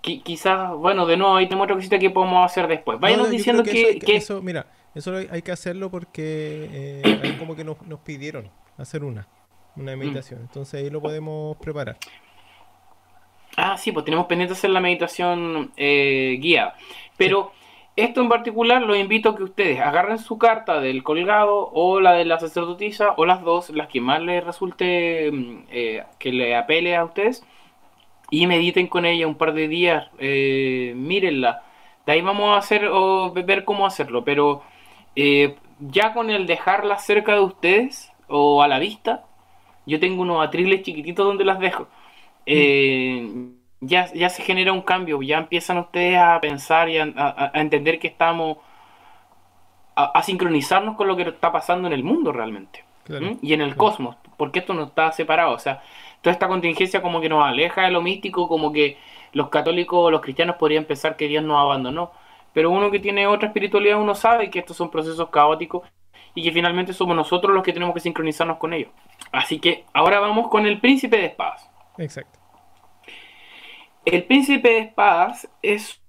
quizás, 0.00 0.72
bueno, 0.74 1.06
de 1.06 1.16
nuevo, 1.16 1.36
ahí 1.36 1.46
tenemos 1.46 1.64
otra 1.64 1.76
cosita 1.76 1.98
que 1.98 2.10
podemos 2.10 2.44
hacer 2.44 2.68
después. 2.68 3.00
Váyanos 3.00 3.30
diciendo 3.30 3.62
que, 3.62 3.98
eso, 4.06 4.42
mira, 4.42 4.66
eso 4.94 5.14
hay 5.16 5.42
que 5.42 5.52
hacerlo 5.52 5.90
porque 5.90 6.70
eh, 7.02 7.36
como 7.38 7.56
que 7.56 7.64
nos, 7.64 7.76
pidieron 8.04 8.50
hacer 8.76 9.02
una, 9.02 9.26
una 9.76 9.96
mm. 9.96 9.98
meditación. 9.98 10.40
Entonces 10.40 10.82
ahí 10.82 10.90
lo 10.90 11.00
podemos 11.00 11.56
preparar. 11.56 11.96
Ah, 13.56 13.76
sí, 13.76 13.92
pues 13.92 14.04
tenemos 14.04 14.26
pendiente 14.26 14.54
hacer 14.54 14.70
la 14.70 14.80
meditación 14.80 15.72
eh, 15.76 16.38
guiada. 16.40 16.74
Pero 17.16 17.52
esto 17.96 18.20
en 18.20 18.28
particular 18.28 18.82
lo 18.82 18.96
invito 18.96 19.30
a 19.30 19.36
que 19.36 19.44
ustedes 19.44 19.80
agarren 19.80 20.18
su 20.18 20.38
carta 20.38 20.80
del 20.80 21.02
colgado 21.02 21.70
o 21.72 22.00
la 22.00 22.12
de 22.12 22.24
la 22.24 22.40
sacerdotisa 22.40 23.14
o 23.16 23.24
las 23.26 23.42
dos, 23.42 23.70
las 23.70 23.88
que 23.88 24.00
más 24.00 24.20
les 24.22 24.44
resulte 24.44 25.30
mm, 25.32 25.64
eh, 25.70 26.04
que 26.18 26.32
le 26.32 26.56
apele 26.56 26.96
a 26.96 27.04
ustedes 27.04 27.44
y 28.30 28.46
mediten 28.46 28.88
con 28.88 29.04
ella 29.06 29.26
un 29.26 29.36
par 29.36 29.54
de 29.54 29.68
días, 29.68 30.10
eh, 30.18 30.92
mírenla. 30.96 31.62
De 32.06 32.12
ahí 32.12 32.20
vamos 32.20 32.54
a 32.54 32.58
hacer 32.58 32.86
o 32.86 33.32
ver 33.32 33.64
cómo 33.64 33.86
hacerlo, 33.86 34.24
pero 34.24 34.62
eh, 35.16 35.56
ya 35.80 36.12
con 36.12 36.30
el 36.30 36.46
dejarla 36.46 36.98
cerca 36.98 37.34
de 37.34 37.40
ustedes 37.40 38.12
o 38.28 38.62
a 38.62 38.68
la 38.68 38.78
vista, 38.78 39.24
yo 39.86 40.00
tengo 40.00 40.22
unos 40.22 40.46
atriles 40.46 40.82
chiquititos 40.82 41.26
donde 41.26 41.44
las 41.44 41.58
dejo. 41.60 41.88
Eh, 42.46 43.53
ya, 43.80 44.12
ya 44.12 44.28
se 44.28 44.42
genera 44.42 44.72
un 44.72 44.82
cambio, 44.82 45.20
ya 45.22 45.38
empiezan 45.38 45.78
ustedes 45.78 46.18
a 46.18 46.40
pensar 46.40 46.88
y 46.88 46.98
a, 46.98 47.50
entender 47.54 47.98
que 47.98 48.08
estamos 48.08 48.58
a, 49.96 50.22
sincronizarnos 50.22 50.96
con 50.96 51.06
lo 51.06 51.16
que 51.16 51.22
está 51.22 51.52
pasando 51.52 51.86
en 51.88 51.94
el 51.94 52.04
mundo 52.04 52.32
realmente 52.32 52.84
y 53.42 53.52
en 53.52 53.60
el 53.60 53.76
cosmos, 53.76 54.16
porque 54.36 54.60
esto 54.60 54.72
no 54.72 54.84
está 54.84 55.12
separado, 55.12 55.52
o 55.52 55.58
sea, 55.58 55.82
toda 56.22 56.32
esta 56.32 56.48
contingencia 56.48 57.02
como 57.02 57.20
que 57.20 57.28
nos 57.28 57.44
aleja 57.44 57.82
de 57.82 57.90
lo 57.90 58.00
místico, 58.00 58.48
como 58.48 58.72
que 58.72 58.96
los 59.32 59.50
católicos 59.50 59.98
o 59.98 60.10
los 60.10 60.22
cristianos 60.22 60.56
podrían 60.56 60.84
pensar 60.84 61.16
que 61.16 61.28
Dios 61.28 61.44
nos 61.44 61.58
abandonó, 61.60 62.12
pero 62.54 62.70
uno 62.70 62.90
que 62.90 63.00
tiene 63.00 63.26
otra 63.26 63.48
espiritualidad, 63.48 64.00
uno 64.00 64.14
sabe 64.14 64.48
que 64.48 64.60
estos 64.60 64.76
son 64.76 64.90
procesos 64.90 65.28
caóticos 65.28 65.82
y 66.34 66.42
que 66.42 66.52
finalmente 66.52 66.92
somos 66.92 67.14
nosotros 67.14 67.54
los 67.54 67.62
que 67.62 67.72
tenemos 67.72 67.94
que 67.94 68.00
sincronizarnos 68.00 68.56
con 68.56 68.72
ellos. 68.72 68.90
Así 69.32 69.58
que 69.58 69.84
ahora 69.92 70.20
vamos 70.20 70.48
con 70.48 70.66
el 70.66 70.80
príncipe 70.80 71.16
de 71.16 71.26
espadas. 71.26 71.68
Exacto. 71.98 72.43
El 74.04 74.24
príncipe 74.24 74.68
de 74.68 74.78
espadas 74.78 75.48
es 75.62 76.02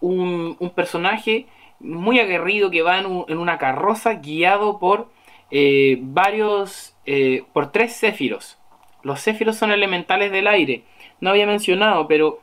un, 0.00 0.56
personaje 0.74 1.46
muy 1.80 2.20
aguerrido 2.20 2.70
que 2.70 2.82
va 2.82 2.98
en, 2.98 3.06
una 3.06 3.58
carroza 3.58 4.14
guiado 4.14 4.78
por 4.78 5.10
eh, 5.50 5.98
varios, 6.00 6.96
eh, 7.06 7.44
por 7.52 7.72
tres 7.72 7.96
céfiros. 7.96 8.58
Los 9.02 9.20
céfiros 9.20 9.56
son 9.56 9.72
elementales 9.72 10.30
del 10.30 10.46
aire. 10.46 10.84
No 11.20 11.30
había 11.30 11.46
mencionado, 11.46 12.06
pero 12.06 12.40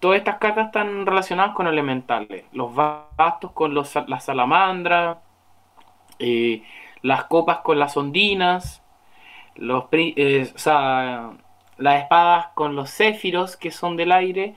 todas 0.00 0.18
estas 0.18 0.38
cartas 0.38 0.66
están 0.66 1.06
relacionadas 1.06 1.54
con 1.54 1.66
elementales. 1.66 2.44
Los 2.52 2.74
bastos 2.74 3.52
con 3.52 3.74
las 3.74 4.24
salamandras, 4.24 5.18
eh, 6.18 6.62
las 7.02 7.24
copas 7.24 7.58
con 7.58 7.78
las 7.78 7.96
ondinas, 7.96 8.82
los, 9.56 9.84
o 9.84 10.58
sea, 10.58 11.32
las 11.78 12.02
espadas 12.02 12.48
con 12.54 12.76
los 12.76 12.90
céfiros, 12.90 13.56
que 13.56 13.70
son 13.70 13.96
del 13.96 14.12
aire, 14.12 14.54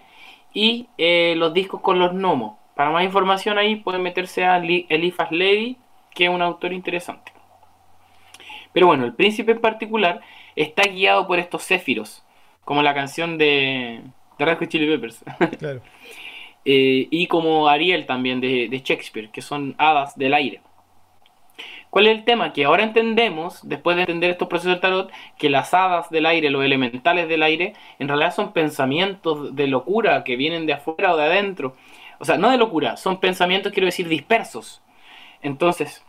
y 0.53 0.87
eh, 0.97 1.35
los 1.37 1.53
discos 1.53 1.81
con 1.81 1.99
los 1.99 2.13
gnomos. 2.13 2.57
Para 2.75 2.91
más 2.91 3.03
información 3.03 3.57
ahí 3.57 3.75
pueden 3.77 4.03
meterse 4.03 4.45
a 4.45 4.57
Eliphas 4.57 5.31
Levi, 5.31 5.77
que 6.13 6.25
es 6.25 6.29
un 6.29 6.41
autor 6.41 6.73
interesante. 6.73 7.31
Pero 8.73 8.87
bueno, 8.87 9.05
el 9.05 9.13
príncipe 9.13 9.53
en 9.53 9.61
particular 9.61 10.21
está 10.55 10.83
guiado 10.83 11.27
por 11.27 11.39
estos 11.39 11.63
céfiros, 11.63 12.23
como 12.63 12.83
la 12.83 12.93
canción 12.93 13.37
de, 13.37 14.01
de 14.37 14.45
Red 14.45 14.59
Hot 14.59 14.67
Chili 14.69 14.87
Peppers. 14.87 15.23
Claro. 15.59 15.81
Eh, 16.69 17.07
y 17.11 17.27
como 17.27 17.69
Ariel 17.69 18.05
también 18.05 18.41
de, 18.41 18.67
de 18.67 18.79
Shakespeare, 18.79 19.29
que 19.31 19.41
son 19.41 19.73
hadas 19.77 20.17
del 20.17 20.33
aire. 20.33 20.59
¿Cuál 21.89 22.07
es 22.07 22.17
el 22.17 22.25
tema? 22.25 22.53
Que 22.53 22.65
ahora 22.65 22.83
entendemos, 22.83 23.67
después 23.67 23.95
de 23.95 24.03
entender 24.03 24.31
estos 24.31 24.47
procesos 24.47 24.73
del 24.73 24.81
tarot, 24.81 25.11
que 25.37 25.49
las 25.49 25.73
hadas 25.73 26.09
del 26.09 26.25
aire, 26.25 26.49
los 26.49 26.63
elementales 26.63 27.27
del 27.29 27.43
aire, 27.43 27.73
en 27.99 28.07
realidad 28.07 28.35
son 28.35 28.53
pensamientos 28.53 29.55
de 29.55 29.67
locura 29.67 30.23
que 30.23 30.35
vienen 30.35 30.65
de 30.65 30.73
afuera 30.73 31.13
o 31.13 31.17
de 31.17 31.25
adentro. 31.25 31.75
O 32.19 32.25
sea, 32.25 32.37
no 32.37 32.49
de 32.49 32.57
locura, 32.57 32.97
son 32.97 33.19
pensamientos, 33.19 33.71
quiero 33.71 33.85
decir, 33.85 34.07
dispersos. 34.07 34.81
Entonces, 35.41 36.03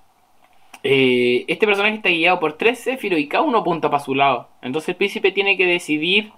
eh, 0.82 1.44
este 1.48 1.66
personaje 1.66 1.96
está 1.96 2.08
guiado 2.08 2.38
por 2.40 2.54
tres 2.54 2.82
céfiros 2.82 3.18
y 3.18 3.28
cada 3.28 3.44
uno 3.44 3.58
apunta 3.58 3.90
para 3.90 4.02
su 4.02 4.14
lado. 4.14 4.48
Entonces 4.62 4.90
el 4.90 4.96
príncipe 4.96 5.32
tiene 5.32 5.56
que 5.56 5.66
decidir 5.66 6.32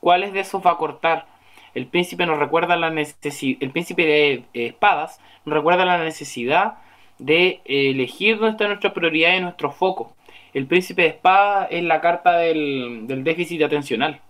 cuáles 0.00 0.32
de 0.32 0.40
esos 0.40 0.64
va 0.64 0.72
a 0.72 0.76
cortar. 0.76 1.26
El 1.74 1.86
príncipe 1.86 2.26
nos 2.26 2.38
recuerda 2.38 2.76
la 2.76 2.90
necesidad, 2.90 3.58
el 3.62 3.70
príncipe 3.70 4.04
de 4.06 4.32
eh, 4.32 4.44
espadas 4.68 5.20
nos 5.44 5.54
recuerda 5.54 5.84
la 5.84 5.98
necesidad 5.98 6.78
de 7.18 7.60
elegir 7.64 8.38
dónde 8.38 8.52
está 8.52 8.66
nuestra 8.66 8.92
prioridad 8.92 9.36
y 9.36 9.40
nuestro 9.40 9.70
foco. 9.70 10.14
El 10.52 10.66
príncipe 10.66 11.02
de 11.02 11.08
espada 11.08 11.66
es 11.66 11.82
la 11.84 12.00
carta 12.00 12.38
del, 12.38 13.06
déficit 13.24 13.62
atencional, 13.62 14.20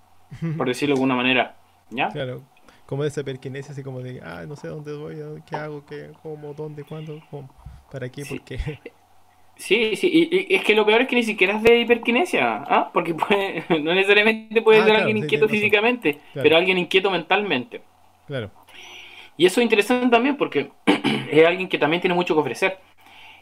por 0.57 0.67
decirlo 0.69 0.95
de 0.95 0.99
alguna 0.99 1.15
manera. 1.15 1.57
¿Ya? 1.91 2.09
Claro, 2.09 2.43
como 2.87 3.03
de 3.03 3.09
esa 3.09 3.23
perquinencia, 3.23 3.73
así 3.73 3.83
como 3.83 4.01
de, 4.01 4.21
ah, 4.23 4.45
no 4.47 4.57
sé 4.57 4.69
dónde 4.69 4.93
voy, 4.95 5.17
qué 5.49 5.57
hago, 5.57 5.85
qué, 5.87 6.11
cómo, 6.23 6.53
dónde, 6.55 6.85
cuándo, 6.85 7.21
cómo, 7.31 7.49
para 7.91 8.09
qué, 8.09 8.25
por 8.25 8.41
qué. 8.43 8.59
Sí, 9.59 9.97
sí, 9.97 10.11
y, 10.13 10.55
es 10.55 10.63
que 10.65 10.75
lo 10.75 10.85
peor 10.85 11.01
es 11.01 11.09
que 11.09 11.17
ni 11.17 11.23
siquiera 11.23 11.57
es 11.57 11.63
de 11.63 11.81
hiperquinesia, 11.81 12.63
¿ah? 12.69 12.91
porque 12.93 13.15
no 13.83 13.95
necesariamente 13.95 14.61
puede 14.61 14.81
ah, 14.81 14.85
ser 14.85 14.97
alguien 14.97 15.17
inquieto 15.17 15.49
físicamente, 15.49 16.19
pero 16.35 16.59
alguien 16.59 16.77
inquieto 16.77 17.11
mentalmente. 17.11 17.81
Claro. 18.27 18.51
Y 19.37 19.47
eso 19.47 19.61
es 19.61 19.65
interesante 19.65 20.09
también 20.09 20.37
porque 20.37 20.71
es 21.31 21.47
alguien 21.47 21.69
que 21.69 21.79
también 21.79 22.01
tiene 22.01 22.15
mucho 22.15 22.35
que 22.35 22.41
ofrecer. 22.41 22.79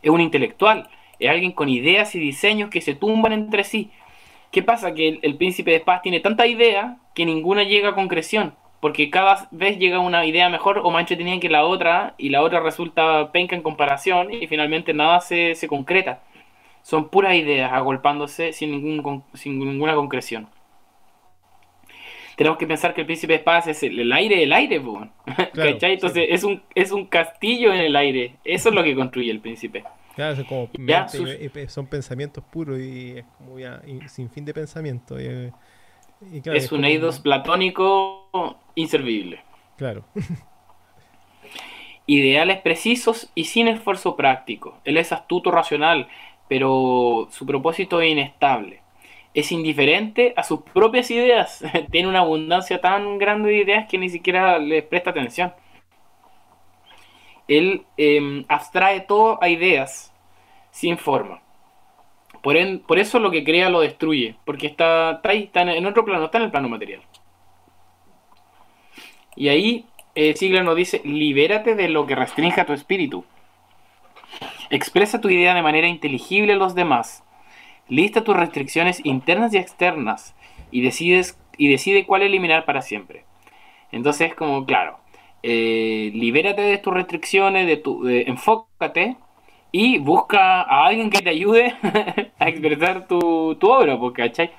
Es 0.02 0.10
un 0.10 0.20
intelectual, 0.20 0.88
es 1.18 1.30
alguien 1.30 1.52
con 1.52 1.68
ideas 1.68 2.14
y 2.14 2.18
diseños 2.18 2.70
que 2.70 2.80
se 2.80 2.94
tumban 2.94 3.32
entre 3.32 3.64
sí. 3.64 3.90
¿Qué 4.50 4.62
pasa? 4.62 4.94
Que 4.94 5.18
el, 5.22 5.36
príncipe 5.36 5.72
de 5.72 5.80
paz 5.80 6.02
tiene 6.02 6.20
tanta 6.20 6.46
idea 6.46 6.98
que 7.14 7.24
ninguna 7.24 7.64
llega 7.64 7.90
a 7.90 7.94
concreción. 7.94 8.54
Porque 8.80 9.08
cada 9.08 9.48
vez 9.50 9.78
llega 9.78 9.98
una 9.98 10.26
idea 10.26 10.50
mejor 10.50 10.78
o 10.78 10.90
más 10.90 11.00
entretenida 11.00 11.40
que 11.40 11.48
la 11.48 11.64
otra 11.64 12.14
y 12.18 12.28
la 12.28 12.42
otra 12.42 12.60
resulta 12.60 13.32
penca 13.32 13.56
en 13.56 13.62
comparación 13.62 14.30
y 14.32 14.46
finalmente 14.46 14.92
nada 14.92 15.20
se, 15.20 15.54
se 15.54 15.68
concreta. 15.68 16.22
Son 16.82 17.08
puras 17.08 17.34
ideas 17.34 17.72
agolpándose 17.72 18.52
sin, 18.52 18.72
ningún, 18.72 19.24
sin 19.32 19.58
ninguna 19.58 19.94
concreción 19.94 20.48
tenemos 22.36 22.58
que 22.58 22.66
pensar 22.66 22.94
que 22.94 23.02
el 23.02 23.06
príncipe 23.06 23.34
de 23.34 23.38
espadas 23.38 23.66
es 23.68 23.82
el, 23.82 24.12
aire 24.12 24.38
del 24.38 24.52
aire, 24.52 24.76
Entonces 25.54 26.26
es, 26.28 26.44
un, 26.44 26.62
es 26.74 26.90
un 26.90 27.06
castillo 27.06 27.72
en 27.72 27.80
el 27.80 27.96
aire. 27.96 28.36
Eso 28.44 28.70
es 28.70 28.74
lo 28.74 28.82
que 28.82 28.94
construye 28.94 29.30
el 29.30 29.40
príncipe. 29.40 29.84
Claro, 30.14 30.44
como 30.46 30.68
son 31.68 31.86
pensamientos 31.86 32.44
puros 32.44 32.78
y 32.78 33.18
es 33.18 33.24
como 33.38 33.58
ya 33.58 33.80
sin 34.08 34.30
fin 34.30 34.44
de 34.44 34.54
pensamiento. 34.54 35.18
es 35.18 36.72
un 36.72 36.84
eidos 36.84 37.20
platónico 37.20 38.58
inservible. 38.74 39.40
Claro. 39.76 40.04
Ideales 42.06 42.60
precisos 42.60 43.30
y 43.34 43.44
sin 43.44 43.66
esfuerzo 43.66 44.14
práctico. 44.14 44.78
Él 44.84 44.98
es 44.98 45.10
astuto 45.10 45.50
racional, 45.50 46.06
pero 46.48 47.28
su 47.30 47.46
propósito 47.46 48.00
es 48.00 48.12
inestable 48.12 48.83
es 49.34 49.50
indiferente 49.50 50.32
a 50.36 50.44
sus 50.44 50.62
propias 50.62 51.10
ideas. 51.10 51.62
Tiene 51.90 52.08
una 52.08 52.20
abundancia 52.20 52.80
tan 52.80 53.18
grande 53.18 53.50
de 53.50 53.58
ideas 53.58 53.88
que 53.88 53.98
ni 53.98 54.08
siquiera 54.08 54.58
les 54.58 54.84
presta 54.84 55.10
atención. 55.10 55.52
Él 57.48 57.84
em, 57.96 58.44
abstrae 58.48 59.00
todo 59.00 59.42
a 59.42 59.48
ideas 59.48 60.14
sin 60.70 60.96
forma. 60.96 61.42
Por, 62.42 62.56
por, 62.82 62.98
eso 62.98 63.18
lo 63.18 63.30
que 63.30 63.44
crea 63.44 63.70
lo 63.70 63.80
destruye, 63.80 64.36
porque 64.44 64.66
está, 64.66 65.20
ahí, 65.24 65.44
está 65.44 65.62
en 65.62 65.86
otro 65.86 66.04
plano, 66.04 66.26
está 66.26 66.38
en 66.38 66.44
el 66.44 66.50
plano 66.50 66.68
material. 66.68 67.00
Y 69.36 69.48
ahí 69.48 69.86
eh, 70.14 70.34
Sigler 70.36 70.64
nos 70.64 70.76
dice, 70.76 71.00
libérate 71.04 71.74
de 71.74 71.88
lo 71.88 72.06
que 72.06 72.14
restringe 72.14 72.64
tu 72.64 72.72
espíritu. 72.72 73.24
Expresa 74.70 75.20
tu 75.20 75.28
idea 75.28 75.54
de 75.54 75.62
manera 75.62 75.88
inteligible 75.88 76.52
a 76.52 76.56
los 76.56 76.74
demás 76.74 77.23
Lista 77.88 78.24
tus 78.24 78.36
restricciones 78.36 79.04
internas 79.04 79.52
y 79.54 79.58
externas 79.58 80.34
y, 80.70 80.82
decides, 80.82 81.38
y 81.58 81.68
decide 81.68 82.06
cuál 82.06 82.22
eliminar 82.22 82.64
para 82.64 82.82
siempre. 82.82 83.24
Entonces, 83.92 84.34
como 84.34 84.64
claro, 84.64 84.98
eh, 85.42 86.10
libérate 86.14 86.62
de 86.62 86.78
tus 86.78 86.94
restricciones, 86.94 87.66
de 87.66 87.76
tu, 87.76 88.08
enfócate 88.08 89.16
y 89.70 89.98
busca 89.98 90.62
a 90.62 90.86
alguien 90.86 91.10
que 91.10 91.20
te 91.20 91.30
ayude 91.30 91.74
a 92.38 92.48
expresar 92.48 93.06
tu, 93.06 93.56
tu 93.56 93.70
obra, 93.70 93.98
porque 93.98 94.22
¿cachai? 94.22 94.50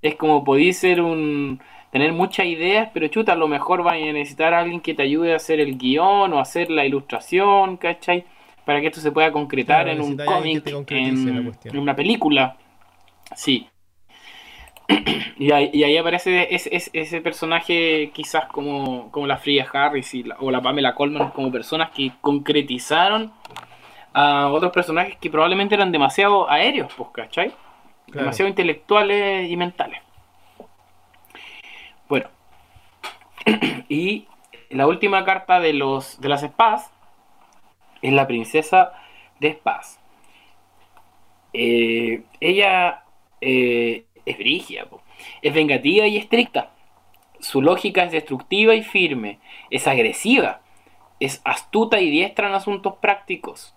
Es 0.00 0.14
como 0.16 0.42
podéis 0.44 0.78
ser 0.78 1.02
un 1.02 1.60
tener 1.90 2.12
muchas 2.12 2.46
ideas, 2.46 2.88
pero 2.94 3.08
chuta, 3.08 3.32
a 3.32 3.36
lo 3.36 3.48
mejor 3.48 3.82
vas 3.82 3.94
a 3.94 3.96
necesitar 3.96 4.54
a 4.54 4.60
alguien 4.60 4.80
que 4.80 4.94
te 4.94 5.02
ayude 5.02 5.32
a 5.32 5.36
hacer 5.36 5.60
el 5.60 5.76
guion 5.76 6.32
o 6.32 6.38
a 6.38 6.42
hacer 6.42 6.70
la 6.70 6.86
ilustración, 6.86 7.76
¿cachai? 7.76 8.24
Para 8.64 8.80
que 8.80 8.86
esto 8.86 9.00
se 9.00 9.10
pueda 9.10 9.32
concretar 9.32 9.88
en 9.88 10.00
un 10.00 10.16
cómic, 10.16 10.66
en, 10.88 11.54
en, 11.64 11.78
una 11.78 11.96
película. 11.96 12.56
Sí. 13.34 13.68
y, 15.38 15.52
ahí, 15.52 15.96
aparece 15.96 16.48
ese, 16.50 17.20
personaje 17.20 18.10
quizás 18.12 18.46
como, 18.46 19.10
como 19.10 19.26
la 19.26 19.36
Frida 19.36 19.66
Harris 19.72 20.12
o 20.38 20.50
la 20.50 20.60
Pamela 20.60 20.94
Coleman 20.94 21.30
como 21.30 21.52
personas 21.52 21.90
que 21.90 22.12
concretizaron 22.20 23.32
a 24.12 24.48
otros 24.48 24.72
personajes 24.72 25.16
que 25.18 25.30
probablemente 25.30 25.74
eran 25.74 25.92
demasiado 25.92 26.50
aéreos, 26.50 26.92
pues, 26.96 27.10
¿cachai? 27.12 27.52
Demasiado 28.08 28.48
intelectuales 28.48 29.48
y 29.48 29.56
mentales. 29.56 30.00
Bueno. 32.08 32.28
y 33.88 34.26
la 34.70 34.86
última 34.86 35.24
carta 35.24 35.60
de 35.60 35.72
los 35.72 36.20
de 36.20 36.28
las 36.28 36.42
espadas 36.42 36.90
es 38.02 38.12
la 38.12 38.26
princesa 38.26 38.92
de 39.38 39.48
espadas. 39.48 40.00
Eh, 41.52 42.22
ella 42.40 43.04
eh, 43.40 44.04
es 44.26 44.38
brigia, 44.38 44.86
es 45.42 45.54
vengativa 45.54 46.06
y 46.06 46.16
estricta. 46.16 46.70
Su 47.40 47.62
lógica 47.62 48.04
es 48.04 48.12
destructiva 48.12 48.74
y 48.74 48.82
firme. 48.82 49.38
Es 49.70 49.86
agresiva. 49.86 50.60
Es 51.20 51.40
astuta 51.44 52.00
y 52.00 52.10
diestra 52.10 52.48
en 52.48 52.54
asuntos 52.54 52.94
prácticos. 53.00 53.74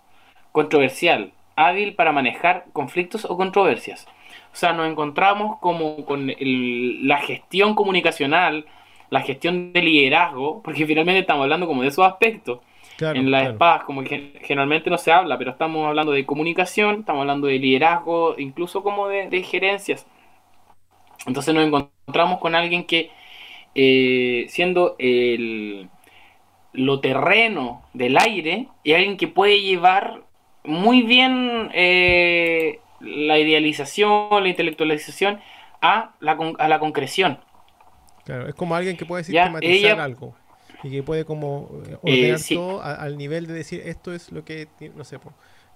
Controversial. 0.52 1.32
Hábil 1.56 1.94
para 1.94 2.12
manejar 2.12 2.66
conflictos 2.72 3.24
o 3.24 3.36
controversias. 3.36 4.06
O 4.52 4.56
sea, 4.56 4.72
nos 4.72 4.88
encontramos 4.90 5.58
como 5.60 6.04
con 6.04 6.32
la 6.38 7.18
gestión 7.18 7.74
comunicacional, 7.74 8.66
la 9.10 9.20
gestión 9.20 9.72
de 9.72 9.82
liderazgo, 9.82 10.62
porque 10.62 10.86
finalmente 10.86 11.20
estamos 11.20 11.44
hablando 11.44 11.66
como 11.66 11.82
de 11.82 11.88
esos 11.88 12.06
aspectos. 12.06 12.60
En 13.00 13.30
las 13.30 13.48
espadas, 13.48 13.84
como 13.84 14.04
que 14.04 14.34
generalmente 14.42 14.90
no 14.90 14.98
se 14.98 15.12
habla, 15.12 15.38
pero 15.38 15.50
estamos 15.50 15.86
hablando 15.86 16.12
de 16.12 16.24
comunicación, 16.24 17.00
estamos 17.00 17.22
hablando 17.22 17.46
de 17.46 17.58
liderazgo, 17.58 18.36
incluso 18.38 18.82
como 18.82 19.08
de, 19.08 19.42
gerencias. 19.42 20.06
Entonces 21.26 21.54
nos 21.54 21.66
encontramos 21.66 22.38
con 22.38 22.54
alguien 22.54 22.84
que, 22.84 23.10
eh, 23.74 24.46
siendo 24.48 24.96
el, 24.98 25.88
lo 26.72 27.00
terreno 27.00 27.82
del 27.92 28.16
aire, 28.18 28.68
y 28.82 28.92
alguien 28.92 29.16
que 29.16 29.28
puede 29.28 29.60
llevar 29.60 30.22
muy 30.62 31.02
bien 31.02 31.70
eh, 31.74 32.78
la 33.00 33.38
idealización, 33.38 34.28
la 34.30 34.48
intelectualización 34.48 35.40
a 35.80 36.14
la, 36.20 36.38
a 36.58 36.68
la 36.68 36.78
concreción. 36.78 37.38
Claro, 38.24 38.48
es 38.48 38.54
como 38.54 38.74
alguien 38.74 38.96
que 38.96 39.04
puede 39.04 39.24
sistematizar 39.24 40.00
algo 40.00 40.34
y 40.84 40.90
que 40.90 41.02
puede 41.02 41.24
como 41.24 41.70
eh, 41.86 41.90
eh, 41.90 41.98
ordenar 42.02 42.40
todo 42.48 42.82
al 42.82 43.16
nivel 43.16 43.46
de 43.46 43.54
decir 43.54 43.82
esto 43.86 44.12
es 44.12 44.30
lo 44.30 44.44
que, 44.44 44.68
no 44.94 45.02
sé, 45.02 45.18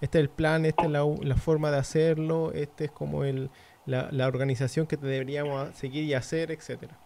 este 0.03 0.19
es 0.19 0.23
el 0.23 0.29
plan, 0.29 0.67
esta 0.67 0.85
es 0.85 0.91
la, 0.91 1.37
forma 1.37 1.71
de 1.71 1.79
hacerlo, 1.79 2.53
este 2.53 2.85
es 2.85 2.91
como 2.91 3.25
el, 3.25 3.51
la, 3.87 4.27
organización 4.27 4.87
que 4.87 4.97
deberíamos 4.97 5.75
seguir 5.75 6.05
y 6.05 6.15
hacer, 6.15 6.51
etcétera. 6.51 6.99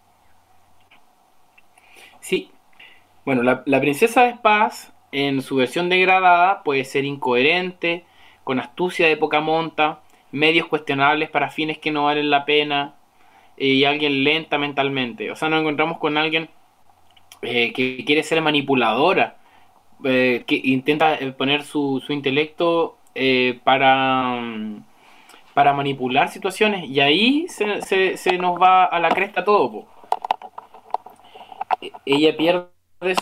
Sí. 2.20 2.50
Bueno, 3.24 3.44
la, 3.44 3.62
la 3.66 3.80
princesa 3.80 4.24
de 4.24 4.30
espadas 4.30 4.92
en 5.12 5.40
su 5.42 5.56
versión 5.56 5.88
degradada 5.88 6.64
puede 6.64 6.84
ser 6.84 7.04
incoherente, 7.04 8.04
con 8.42 8.58
astucia 8.58 9.06
de 9.06 9.16
poca 9.16 9.40
monta, 9.40 10.00
medios 10.32 10.66
cuestionables 10.66 11.30
para 11.30 11.50
fines 11.50 11.78
que 11.78 11.92
no 11.92 12.04
valen 12.06 12.30
la 12.30 12.44
pena 12.44 12.96
y 13.56 13.84
alguien 13.84 14.24
lenta 14.24 14.58
mentalmente. 14.58 15.30
O 15.30 15.36
sea, 15.36 15.48
nos 15.48 15.60
encontramos 15.60 15.98
con 15.98 16.16
alguien 16.16 16.50
eh, 17.44 17.72
que 17.72 18.04
quiere 18.04 18.22
ser 18.22 18.40
manipuladora, 18.40 19.36
eh, 20.04 20.44
que 20.46 20.60
intenta 20.62 21.14
eh, 21.16 21.32
poner 21.32 21.64
su, 21.64 22.00
su 22.06 22.12
intelecto 22.12 22.98
para, 23.64 24.40
mm, 24.40 24.84
para 25.52 25.72
manipular 25.72 26.28
situaciones 26.28 26.88
y 26.88 27.00
ahí 27.00 27.46
se, 27.48 28.16
se, 28.16 28.38
nos 28.38 28.60
va 28.62 28.84
a 28.84 29.00
la 29.00 29.08
cresta 29.08 29.44
todo. 29.44 29.86
E, 31.80 31.90
ella 32.06 32.36
pierde 32.36 32.70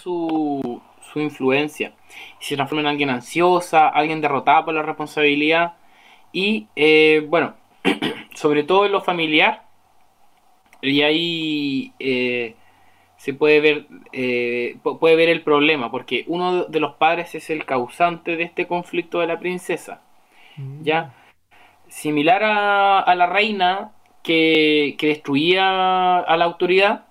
su, 0.02 0.82
su 1.12 1.20
influencia 1.20 1.94
y 2.40 2.44
se 2.44 2.56
transforma 2.56 2.82
en 2.82 2.88
alguien 2.88 3.10
ansiosa, 3.10 3.88
alguien 3.88 4.20
derrotada 4.20 4.66
por 4.66 4.74
la 4.74 4.82
responsabilidad 4.82 5.76
y 6.30 6.68
bueno, 7.28 7.54
sobre 8.34 8.64
todo 8.64 8.84
en 8.84 8.92
lo 8.92 9.00
familiar, 9.00 9.64
y 10.82 11.02
ahí 11.02 11.94
se 13.20 13.34
puede 13.34 13.60
ver, 13.60 13.86
eh, 14.12 14.78
puede 14.82 15.14
ver 15.14 15.28
el 15.28 15.42
problema, 15.42 15.90
porque 15.90 16.24
uno 16.26 16.64
de 16.64 16.80
los 16.80 16.94
padres 16.94 17.34
es 17.34 17.50
el 17.50 17.66
causante 17.66 18.36
de 18.36 18.44
este 18.44 18.66
conflicto 18.66 19.20
de 19.20 19.26
la 19.26 19.38
princesa. 19.38 20.00
Mm. 20.56 20.82
¿Ya? 20.84 21.12
Similar 21.88 22.42
a, 22.42 23.14
la 23.14 23.26
reina 23.26 23.92
que, 24.22 24.94
que, 24.98 25.08
destruía 25.08 26.20
a 26.20 26.36
la 26.38 26.46
autoridad, 26.46 27.04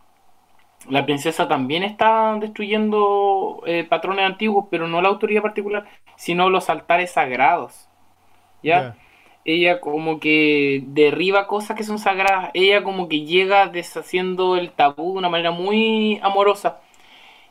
la 0.89 1.05
princesa 1.05 1.47
también 1.47 1.83
está 1.83 2.35
destruyendo 2.39 3.61
patrones 3.87 4.25
antiguos, 4.25 4.65
pero 4.71 4.87
no 4.87 5.03
la 5.03 5.09
autoridad 5.09 5.43
particular, 5.43 5.85
sino 6.15 6.49
los 6.49 6.71
altares 6.71 7.11
sagrados. 7.11 7.87
¿Ya? 8.63 8.95
Ella 9.53 9.79
como 9.79 10.19
que 10.19 10.83
derriba 10.87 11.47
cosas 11.47 11.77
que 11.77 11.83
son 11.83 11.99
sagradas, 11.99 12.51
ella 12.53 12.83
como 12.83 13.07
que 13.09 13.25
llega 13.25 13.67
deshaciendo 13.67 14.57
el 14.57 14.71
tabú 14.71 15.13
de 15.13 15.19
una 15.19 15.29
manera 15.29 15.51
muy 15.51 16.19
amorosa. 16.23 16.81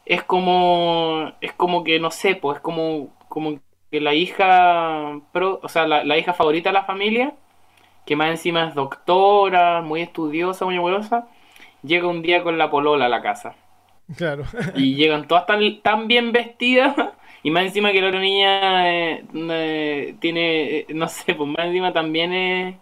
Es 0.07 0.23
como, 0.23 1.33
es 1.41 1.53
como 1.53 1.85
que, 1.85 2.01
no 2.01 2.11
sé, 2.11 2.35
pues 2.35 2.57
es 2.57 2.63
como, 2.63 3.15
como 3.29 3.61
que 3.91 4.01
la 4.01 4.15
hija, 4.15 5.21
pro, 5.33 5.61
o 5.63 5.69
sea, 5.69 5.87
la, 5.87 6.19
hija 6.19 6.35
favorita 6.35 6.71
de 6.71 6.75
la 6.75 6.85
familia, 6.85 7.35
que 8.07 8.17
más 8.17 8.31
encima 8.31 8.69
es 8.69 8.75
doctora, 8.75 9.83
muy 9.83 10.03
estudiosa, 10.03 10.65
muy 10.65 10.77
amorosa, 10.77 11.29
llega 11.83 12.09
un 12.09 12.23
día 12.23 12.43
con 12.43 12.59
la 12.59 12.71
polola 12.71 13.07
a 13.07 13.09
la 13.09 13.23
casa. 13.23 13.55
Claro. 14.17 14.45
y 14.75 14.95
llegan 14.95 15.29
todas 15.29 15.47
tan, 15.47 15.83
tan 15.83 16.09
bien 16.09 16.33
vestidas 16.33 16.97
y 17.43 17.51
más 17.51 17.65
encima 17.65 17.93
que 17.93 18.01
la 18.01 18.09
otra 18.09 18.21
niña 18.21 18.91
eh, 18.91 19.25
eh, 19.35 20.17
tiene, 20.21 20.79
eh, 20.79 20.87
no 20.95 21.09
sé, 21.09 21.35
pues 21.35 21.49
más 21.49 21.67
encima 21.67 21.93
también 21.93 22.33
es, 22.33 22.77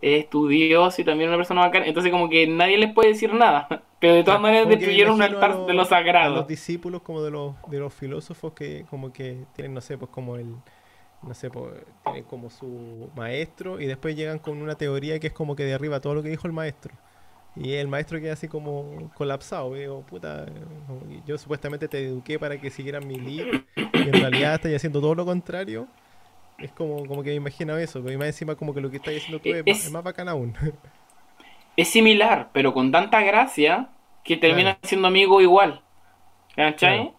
estudioso 0.00 1.00
y 1.00 1.04
también 1.04 1.30
una 1.30 1.38
persona 1.38 1.62
bacana. 1.62 1.86
Entonces 1.86 2.12
como 2.12 2.28
que 2.28 2.46
nadie 2.46 2.78
les 2.78 2.92
puede 2.92 3.10
decir 3.10 3.32
nada. 3.32 3.68
Pero 3.98 4.14
de 4.14 4.24
todas 4.24 4.40
maneras 4.40 4.68
destruyeron 4.68 5.14
un 5.14 5.22
altar 5.22 5.64
de 5.64 5.72
los 5.72 5.88
sagrados. 5.88 6.36
los 6.36 6.46
discípulos 6.46 7.00
como 7.00 7.22
de 7.22 7.30
los, 7.30 7.54
de 7.68 7.78
los 7.78 7.94
filósofos 7.94 8.52
que 8.52 8.84
como 8.90 9.12
que 9.12 9.44
tienen, 9.54 9.72
no 9.72 9.80
sé, 9.80 9.96
pues 9.96 10.10
como 10.10 10.36
el 10.36 10.56
no 11.26 11.34
sé, 11.34 11.50
pues, 11.50 11.72
tienen 12.04 12.24
como 12.24 12.50
su 12.50 13.10
maestro 13.16 13.80
y 13.80 13.86
después 13.86 14.14
llegan 14.14 14.38
con 14.38 14.60
una 14.60 14.74
teoría 14.74 15.18
que 15.18 15.28
es 15.28 15.32
como 15.32 15.56
que 15.56 15.64
derriba 15.64 16.00
todo 16.00 16.14
lo 16.14 16.22
que 16.22 16.28
dijo 16.28 16.46
el 16.46 16.52
maestro. 16.52 16.94
Y 17.56 17.74
el 17.74 17.86
maestro 17.86 18.20
queda 18.20 18.32
así 18.32 18.48
como 18.48 19.10
colapsado. 19.14 19.74
Digo, 19.74 20.02
puta, 20.02 20.46
yo 21.26 21.38
supuestamente 21.38 21.86
te 21.86 22.04
eduqué 22.04 22.38
para 22.38 22.60
que 22.60 22.70
siguieran 22.70 23.06
mi 23.06 23.16
libro 23.16 23.62
y 23.76 24.02
en 24.02 24.12
realidad 24.12 24.54
estás 24.54 24.74
haciendo 24.74 25.00
todo 25.00 25.14
lo 25.14 25.24
contrario. 25.24 25.86
Es 26.58 26.72
como, 26.72 27.06
como 27.06 27.22
que 27.22 27.30
me 27.30 27.36
imagino 27.36 27.76
eso, 27.76 28.02
pero 28.02 28.18
más 28.18 28.28
encima 28.28 28.54
como 28.54 28.74
que 28.74 28.80
lo 28.80 28.90
que 28.90 28.96
estás 28.96 29.14
haciendo 29.16 29.40
tú 29.40 29.50
es, 29.50 29.90
más 29.90 30.02
bacán 30.02 30.28
aún. 30.28 30.54
Es 31.76 31.88
similar, 31.88 32.50
pero 32.52 32.72
con 32.72 32.92
tanta 32.92 33.20
gracia 33.22 33.88
que 34.22 34.36
termina 34.36 34.78
siendo 34.84 35.08
amigo 35.08 35.40
igual. 35.40 35.80
¿Cachai? 36.54 37.12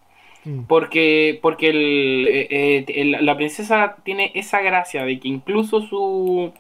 Mm. 0.46 0.62
Porque, 0.64 1.40
porque 1.42 1.72
eh, 1.72 2.86
eh, 2.88 3.06
la 3.20 3.36
princesa 3.36 3.98
tiene 4.06 4.32
esa 4.34 4.62
gracia 4.62 5.04
de 5.04 5.20
que 5.20 5.28
incluso 5.28 5.82
su, 5.82 6.54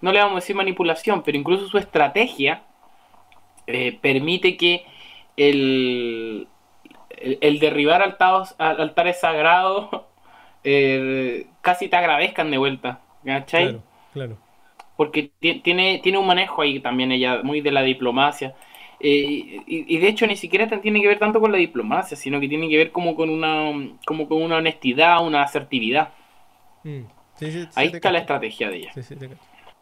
no 0.00 0.12
le 0.12 0.20
vamos 0.20 0.34
a 0.34 0.40
decir 0.40 0.54
manipulación, 0.54 1.24
pero 1.24 1.36
incluso 1.36 1.66
su 1.66 1.76
estrategia 1.76 2.62
eh, 3.66 3.98
permite 4.00 4.56
que 4.56 4.84
el, 5.36 6.48
el, 7.10 7.58
derribar 7.58 8.02
altares, 8.02 8.54
altares 8.58 9.20
sagrados 9.20 9.88
eh, 10.64 11.46
casi 11.60 11.88
te 11.88 11.96
agradezcan 11.96 12.50
de 12.50 12.58
vuelta. 12.58 13.00
¿Cachai? 13.24 13.64
Claro, 13.64 13.82
claro. 14.12 14.38
Porque 14.96 15.32
tiene, 15.40 15.98
tiene 16.02 16.18
un 16.18 16.26
manejo 16.26 16.62
ahí 16.62 16.78
también 16.78 17.10
ella, 17.10 17.42
muy 17.42 17.60
de 17.60 17.72
la 17.72 17.82
diplomacia. 17.82 18.54
Eh, 19.00 19.60
y, 19.66 19.98
de 19.98 20.08
hecho 20.08 20.26
ni 20.26 20.36
siquiera 20.36 20.66
tiene 20.80 21.00
que 21.00 21.08
ver 21.08 21.18
tanto 21.18 21.40
con 21.40 21.52
la 21.52 21.58
diplomacia, 21.58 22.16
sino 22.16 22.40
que 22.40 22.48
tiene 22.48 22.68
que 22.68 22.76
ver 22.76 22.92
como 22.92 23.16
con 23.16 23.28
una, 23.28 23.72
como 24.06 24.28
con 24.28 24.40
una 24.40 24.56
honestidad, 24.56 25.24
una 25.26 25.42
asertividad. 25.42 26.10
Mm. 26.84 27.02
ahí 27.74 27.88
está 27.88 28.12
la 28.12 28.20
estrategia 28.20 28.70
de 28.70 28.76
ella. 28.76 28.92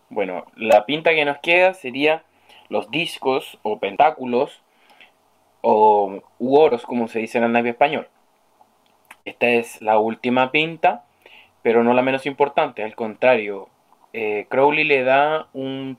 bueno, 0.08 0.46
la 0.56 0.86
pinta 0.86 1.10
que 1.10 1.24
nos 1.24 1.38
queda 1.38 1.74
sería 1.74 2.24
los 2.72 2.90
discos 2.90 3.58
o 3.62 3.78
pentáculos 3.78 4.62
o 5.60 6.22
u 6.38 6.56
oros, 6.56 6.84
como 6.86 7.06
se 7.06 7.18
dice 7.18 7.36
en 7.38 7.44
el 7.44 7.52
nave 7.52 7.70
español. 7.70 8.08
Esta 9.26 9.48
es 9.50 9.82
la 9.82 9.98
última 9.98 10.50
pinta, 10.50 11.04
pero 11.62 11.84
no 11.84 11.92
la 11.92 12.02
menos 12.02 12.24
importante, 12.24 12.82
al 12.82 12.96
contrario. 12.96 13.68
Eh, 14.14 14.46
Crowley 14.48 14.84
le 14.84 15.04
da 15.04 15.48
un 15.52 15.98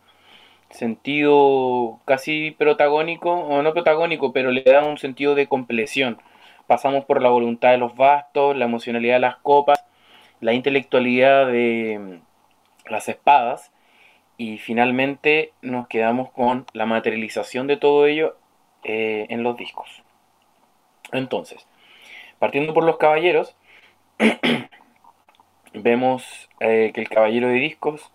sentido 0.71 1.99
casi 2.05 2.51
protagónico, 2.51 3.31
o 3.31 3.61
no 3.61 3.73
protagónico, 3.73 4.33
pero 4.33 4.49
le 4.49 4.63
da 4.63 4.83
un 4.83 4.97
sentido 4.97 5.35
de 5.35 5.47
compleción. 5.47 6.17
Pasamos 6.65 7.05
por 7.05 7.21
la 7.21 7.29
voluntad 7.29 7.69
de 7.69 7.77
los 7.77 7.95
bastos, 7.95 8.57
la 8.57 8.65
emocionalidad 8.65 9.15
de 9.15 9.19
las 9.19 9.37
copas, 9.37 9.85
la 10.41 10.53
intelectualidad 10.53 11.45
de 11.45 12.19
las 12.89 13.07
espadas, 13.09 13.72
y 14.37 14.57
finalmente 14.57 15.53
nos 15.61 15.87
quedamos 15.87 16.31
con 16.31 16.65
la 16.73 16.85
materialización 16.85 17.67
de 17.67 17.77
todo 17.77 18.05
ello 18.07 18.35
eh, 18.83 19.27
en 19.29 19.43
los 19.43 19.57
discos. 19.57 20.03
Entonces, 21.11 21.67
partiendo 22.39 22.73
por 22.73 22.83
los 22.83 22.97
caballeros, 22.97 23.55
vemos 25.73 26.49
eh, 26.59 26.91
que 26.93 27.01
el 27.01 27.09
caballero 27.09 27.47
de 27.47 27.55
discos 27.55 28.11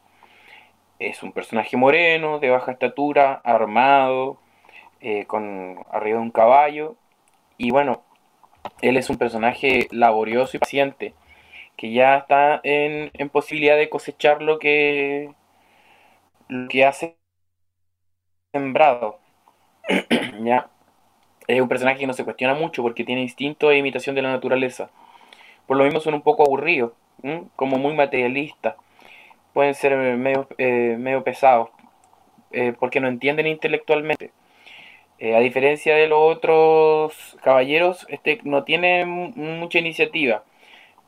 es 0.99 1.23
un 1.23 1.33
personaje 1.33 1.77
moreno, 1.77 2.41
de 2.41 2.51
baja 2.51 2.73
estatura, 2.73 3.41
armado, 3.45 4.39
eh, 5.01 5.27
con 5.27 5.85
arriba 5.91 6.19
de 6.19 6.25
un 6.25 6.31
caballo. 6.31 6.97
Y 7.57 7.71
bueno, 7.71 8.03
él 8.83 8.97
es 8.97 9.09
un 9.11 9.17
personaje 9.17 9.87
laborioso 9.93 10.57
y 10.57 10.61
paciente, 10.61 11.15
que 11.77 11.93
ya 11.93 12.17
está 12.19 12.61
en, 12.65 13.11
en 13.15 13.29
posibilidad 13.29 13.77
de 13.77 13.89
cosechar 13.89 14.43
lo 14.43 14.59
que, 14.59 15.31
lo 16.49 16.69
que 16.69 16.85
hace 16.85 17.17
sembrado. 18.53 19.21
¿Ya? 20.43 20.71
Es 21.47 21.61
un 21.61 21.69
personaje 21.69 21.99
que 22.01 22.07
no 22.07 22.13
se 22.13 22.25
cuestiona 22.25 22.55
mucho 22.55 22.83
porque 22.83 23.05
tiene 23.05 23.23
instinto 23.23 23.71
e 23.71 23.79
imitación 23.79 24.15
de 24.15 24.23
la 24.23 24.31
naturaleza. 24.31 24.91
Por 25.67 25.77
lo 25.77 25.85
mismo 25.85 26.01
son 26.01 26.15
un 26.15 26.23
poco 26.23 26.45
aburridos, 26.45 26.93
como 27.57 27.79
muy 27.79 27.95
materialistas. 27.95 28.77
Pueden 29.53 29.75
ser 29.75 29.97
medio, 30.17 30.47
eh, 30.59 30.97
medio 30.99 31.25
pesados 31.25 31.71
eh, 32.53 32.75
porque 32.79 33.01
no 33.01 33.09
entienden 33.09 33.47
intelectualmente. 33.47 34.33
Eh, 35.19 35.35
a 35.35 35.41
diferencia 35.41 35.97
de 35.97 36.07
los 36.07 36.37
otros 36.37 37.37
caballeros, 37.43 38.07
este 38.09 38.41
no 38.45 38.65
tiene 38.65 39.05
mucha 39.05 39.79
iniciativa. 39.79 40.45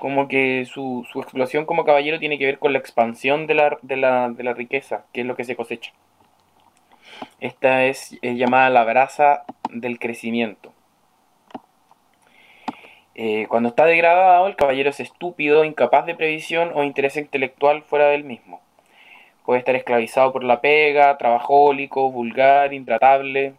Como 0.00 0.26
que 0.26 0.64
su, 0.64 1.06
su 1.12 1.20
explosión 1.20 1.64
como 1.64 1.84
caballero 1.84 2.18
tiene 2.18 2.38
que 2.38 2.46
ver 2.46 2.58
con 2.58 2.72
la 2.72 2.80
expansión 2.80 3.46
de 3.46 3.54
la, 3.54 3.78
de 3.82 3.96
la, 3.96 4.30
de 4.30 4.42
la 4.42 4.54
riqueza, 4.54 5.04
que 5.12 5.20
es 5.20 5.26
lo 5.26 5.36
que 5.36 5.44
se 5.44 5.54
cosecha. 5.54 5.92
Esta 7.40 7.84
es, 7.86 8.18
llamada 8.22 8.70
la 8.70 8.84
brasa 8.84 9.44
del 9.70 9.98
crecimiento. 9.98 10.72
Eh, 13.14 13.46
cuando 13.48 13.68
está 13.68 13.84
degradado, 13.84 14.46
el 14.46 14.56
caballero 14.56 14.90
es 14.90 15.00
estúpido, 15.00 15.64
incapaz 15.64 16.06
de 16.06 16.14
previsión 16.14 16.72
o 16.74 16.84
interés 16.84 17.16
intelectual 17.16 17.82
fuera 17.82 18.06
del 18.08 18.24
mismo. 18.24 18.60
Puede 19.44 19.58
estar 19.58 19.74
esclavizado 19.74 20.32
por 20.32 20.44
la 20.44 20.60
pega, 20.60 21.16
trabajólico, 21.18 22.10
vulgar, 22.10 22.72
intratable. 22.72 23.54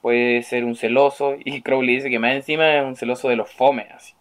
Puede 0.00 0.42
ser 0.42 0.64
un 0.64 0.74
celoso. 0.74 1.36
Y 1.42 1.62
Crowley 1.62 1.96
dice 1.96 2.10
que 2.10 2.18
más 2.18 2.32
encima 2.32 2.74
es 2.76 2.84
un 2.84 2.96
celoso 2.96 3.28
de 3.28 3.36
los 3.36 3.50
fomes. 3.50 4.16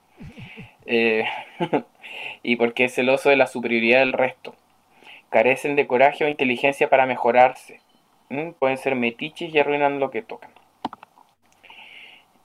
Eh, 0.85 1.25
y 2.43 2.55
porque 2.55 2.85
es 2.85 2.95
celoso 2.95 3.29
de 3.29 3.35
la 3.35 3.47
superioridad 3.47 3.99
del 3.99 4.13
resto. 4.13 4.55
Carecen 5.29 5.75
de 5.75 5.87
coraje 5.87 6.25
o 6.25 6.27
inteligencia 6.27 6.89
para 6.89 7.05
mejorarse. 7.05 7.81
Mm, 8.29 8.51
pueden 8.51 8.77
ser 8.77 8.95
metiches 8.95 9.53
y 9.53 9.59
arruinan 9.59 9.99
lo 9.99 10.11
que 10.11 10.21
tocan. 10.21 10.51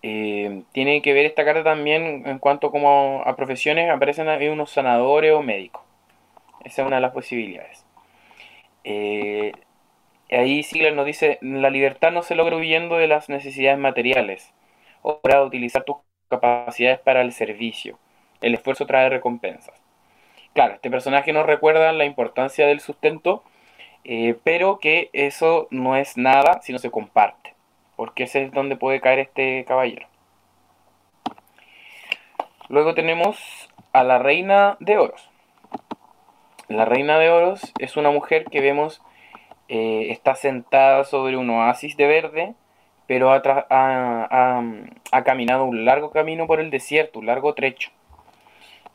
Eh, 0.02 0.62
tiene 0.72 1.02
que 1.02 1.12
ver 1.12 1.26
esta 1.26 1.44
carta 1.44 1.64
también 1.64 2.22
en 2.26 2.38
cuanto 2.38 2.70
como 2.70 3.22
a 3.26 3.34
profesiones, 3.34 3.90
aparecen 3.90 4.28
ahí 4.28 4.48
unos 4.48 4.70
sanadores 4.70 5.32
o 5.32 5.42
médicos. 5.42 5.82
Esa 6.64 6.82
es 6.82 6.86
una 6.86 6.96
de 6.96 7.02
las 7.02 7.12
posibilidades. 7.12 7.84
Eh, 8.84 9.52
ahí 10.30 10.62
Sigler 10.62 10.94
nos 10.94 11.06
dice, 11.06 11.38
la 11.40 11.70
libertad 11.70 12.12
no 12.12 12.22
se 12.22 12.36
logra 12.36 12.56
huyendo 12.56 12.96
de 12.96 13.08
las 13.08 13.28
necesidades 13.28 13.78
materiales, 13.78 14.54
o 15.02 15.20
para 15.20 15.42
utilizar 15.42 15.84
tus 15.84 15.96
capacidades 16.28 17.00
para 17.00 17.22
el 17.22 17.32
servicio. 17.32 17.98
El 18.40 18.54
esfuerzo 18.54 18.86
trae 18.86 19.08
recompensas. 19.08 19.74
Claro, 20.54 20.74
este 20.74 20.90
personaje 20.90 21.32
nos 21.32 21.46
recuerda 21.46 21.92
la 21.92 22.04
importancia 22.04 22.66
del 22.66 22.80
sustento 22.80 23.42
eh, 24.08 24.36
pero 24.44 24.78
que 24.78 25.10
eso 25.12 25.66
no 25.72 25.96
es 25.96 26.16
nada 26.16 26.60
si 26.62 26.72
no 26.72 26.78
se 26.78 26.92
comparte, 26.92 27.54
porque 27.96 28.22
ese 28.22 28.44
es 28.44 28.52
donde 28.52 28.76
puede 28.76 29.00
caer 29.00 29.18
este 29.18 29.64
caballero. 29.64 30.06
Luego 32.68 32.94
tenemos 32.94 33.68
a 33.92 34.04
la 34.04 34.18
reina 34.18 34.76
de 34.78 34.98
oros. 34.98 35.28
La 36.68 36.84
reina 36.84 37.18
de 37.18 37.30
oros 37.30 37.72
es 37.80 37.96
una 37.96 38.10
mujer 38.10 38.44
que 38.44 38.60
vemos 38.60 39.02
eh, 39.68 40.06
está 40.10 40.36
sentada 40.36 41.02
sobre 41.02 41.36
un 41.36 41.50
oasis 41.50 41.96
de 41.96 42.06
verde, 42.06 42.54
pero 43.08 43.32
ha, 43.32 43.42
ha, 45.10 45.24
caminado 45.24 45.64
un 45.64 45.84
largo 45.84 46.12
camino 46.12 46.46
por 46.46 46.60
el 46.60 46.70
desierto, 46.70 47.18
un 47.18 47.26
largo 47.26 47.54
trecho. 47.54 47.90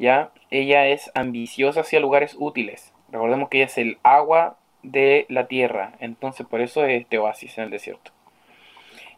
¿Ya? 0.01 0.31
Ella 0.49 0.87
es 0.87 1.11
ambiciosa 1.13 1.81
hacia 1.81 1.99
lugares 1.99 2.35
útiles. 2.37 2.91
Recordemos 3.11 3.49
que 3.49 3.57
ella 3.57 3.67
es 3.67 3.77
el 3.77 3.99
agua 4.01 4.57
de 4.81 5.27
la 5.29 5.47
tierra. 5.47 5.93
Entonces 5.99 6.47
por 6.47 6.59
eso 6.59 6.83
es 6.83 7.01
este 7.01 7.19
oasis 7.19 7.57
en 7.57 7.65
el 7.65 7.69
desierto. 7.69 8.11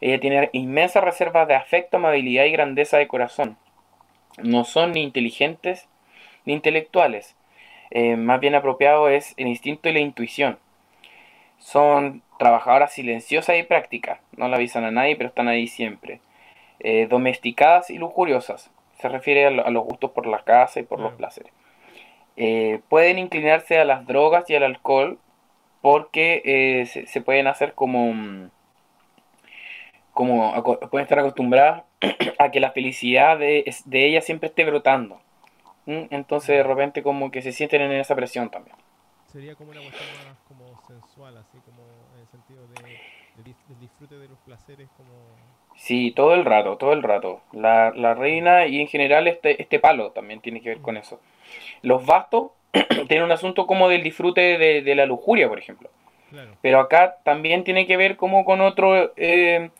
Ella 0.02 0.20
tiene 0.20 0.50
inmensas 0.52 1.02
reservas 1.02 1.48
de 1.48 1.54
afecto, 1.54 1.96
amabilidad 1.96 2.44
y 2.44 2.52
grandeza 2.52 2.98
de 2.98 3.08
corazón. 3.08 3.56
No 4.42 4.64
son 4.64 4.92
ni 4.92 5.02
inteligentes 5.02 5.88
ni 6.44 6.52
intelectuales. 6.52 7.34
Eh, 7.90 8.16
más 8.16 8.38
bien 8.40 8.54
apropiado 8.54 9.08
es 9.08 9.32
el 9.38 9.46
instinto 9.46 9.88
y 9.88 9.94
la 9.94 10.00
intuición. 10.00 10.58
Son 11.58 12.22
trabajadoras 12.38 12.92
silenciosas 12.92 13.56
y 13.56 13.62
prácticas. 13.62 14.20
No 14.36 14.48
la 14.48 14.56
avisan 14.56 14.84
a 14.84 14.90
nadie, 14.90 15.16
pero 15.16 15.30
están 15.30 15.48
ahí 15.48 15.66
siempre. 15.66 16.20
Eh, 16.80 17.06
domesticadas 17.08 17.88
y 17.88 17.96
lujuriosas. 17.96 18.70
Se 19.04 19.10
refiere 19.10 19.44
a, 19.44 19.50
los 19.50 19.84
gustos 19.84 20.12
por 20.12 20.26
la 20.26 20.44
casa 20.44 20.80
y 20.80 20.82
por 20.82 20.98
los 20.98 21.12
placeres. 21.12 21.52
Eh, 22.36 22.80
pueden 22.88 23.18
inclinarse 23.18 23.78
a 23.78 23.84
las 23.84 24.06
drogas 24.06 24.48
y 24.48 24.54
al 24.54 24.62
alcohol 24.62 25.18
porque 25.82 26.40
eh, 26.46 26.86
se, 26.86 27.20
pueden 27.20 27.46
hacer 27.46 27.74
como, 27.74 28.14
mm, 28.14 28.50
como 30.14 30.54
pueden 30.90 31.02
estar 31.02 31.18
acostumbradas 31.18 31.82
a 32.38 32.50
que 32.50 32.60
la 32.60 32.70
felicidad 32.70 33.38
de, 33.38 33.70
de 33.84 34.06
ella 34.06 34.22
siempre 34.22 34.48
esté 34.48 34.64
brotando. 34.64 35.20
Entonces 35.84 36.56
de 36.56 36.62
repente 36.62 37.02
como 37.02 37.30
que 37.30 37.42
se 37.42 37.52
sienten 37.52 37.82
en 37.82 37.92
esa 37.92 38.14
presión 38.14 38.48
también. 38.48 38.74
Sería 39.30 39.54
como 39.54 39.72
una 39.72 39.82
cuestión 39.82 40.08
más 40.26 40.38
como 40.48 40.80
sensual, 40.86 41.36
así 41.36 41.58
como 41.58 41.82
en 42.14 42.20
el 42.22 42.28
sentido 42.28 42.66
de, 42.68 42.98
del 43.36 43.80
disfrute 43.80 44.16
de 44.16 44.28
los 44.28 44.38
placeres 44.40 44.88
como... 44.96 45.10
Sí, 45.76 46.12
todo 46.14 46.34
el 46.34 46.44
rato, 46.44 46.76
todo 46.76 46.92
el 46.92 47.02
rato. 47.02 47.40
La, 47.52 47.90
la 47.90 48.14
reina 48.14 48.66
y 48.66 48.80
en 48.80 48.86
general 48.86 49.26
este, 49.26 49.60
este 49.60 49.80
palo 49.80 50.12
también 50.12 50.40
tiene 50.40 50.60
que 50.60 50.68
ver 50.68 50.80
con 50.80 50.96
eso. 50.96 51.20
Los 51.82 52.06
bastos 52.06 52.52
tiene 53.08 53.24
un 53.24 53.32
asunto 53.32 53.66
como 53.66 53.88
del 53.88 54.02
disfrute 54.02 54.58
de, 54.58 54.94
la 54.94 55.06
lujuria, 55.06 55.48
por 55.48 55.58
ejemplo. 55.58 55.90
Pero 56.62 56.80
acá 56.80 57.18
también 57.22 57.62
tiene 57.62 57.86
que 57.86 57.96
ver 57.96 58.16
como 58.16 58.44
con 58.44 58.60
otros 58.60 59.10
eh, 59.16 59.70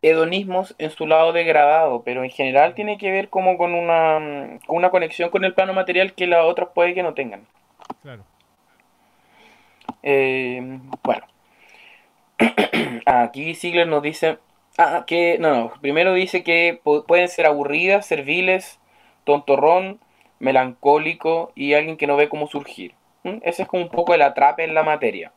hedonismos 0.00 0.76
en 0.78 0.90
su 0.90 1.08
lado 1.08 1.32
degradado, 1.32 2.02
pero 2.04 2.22
en 2.22 2.30
general 2.30 2.74
tiene 2.74 2.98
que 2.98 3.10
ver 3.10 3.30
como 3.30 3.58
con 3.58 3.74
una, 3.74 4.60
una 4.68 4.90
conexión 4.90 5.30
con 5.30 5.44
el 5.44 5.54
plano 5.54 5.72
material 5.72 6.12
que 6.12 6.28
las 6.28 6.44
otras 6.44 6.68
puede 6.72 6.94
que 6.94 7.02
no 7.02 7.14
tengan. 7.14 7.46
Claro. 8.02 8.22
Eh, 10.04 10.78
bueno. 11.02 11.33
Aquí 13.06 13.54
Ziegler 13.54 13.86
nos 13.86 14.02
dice 14.02 14.38
ah, 14.78 15.04
que, 15.06 15.38
no, 15.38 15.54
no, 15.54 15.72
primero 15.80 16.14
dice 16.14 16.42
que 16.42 16.80
pueden 16.82 17.28
ser 17.28 17.46
aburridas, 17.46 18.06
serviles, 18.06 18.80
tontorrón, 19.24 20.00
melancólico 20.38 21.52
y 21.54 21.74
alguien 21.74 21.96
que 21.96 22.06
no 22.06 22.16
ve 22.16 22.28
cómo 22.28 22.46
surgir. 22.46 22.94
Ese 23.42 23.62
es 23.62 23.68
como 23.68 23.82
un 23.82 23.88
poco 23.88 24.14
el 24.14 24.22
atrape 24.22 24.64
en 24.64 24.74
la 24.74 24.82
materia, 24.82 25.32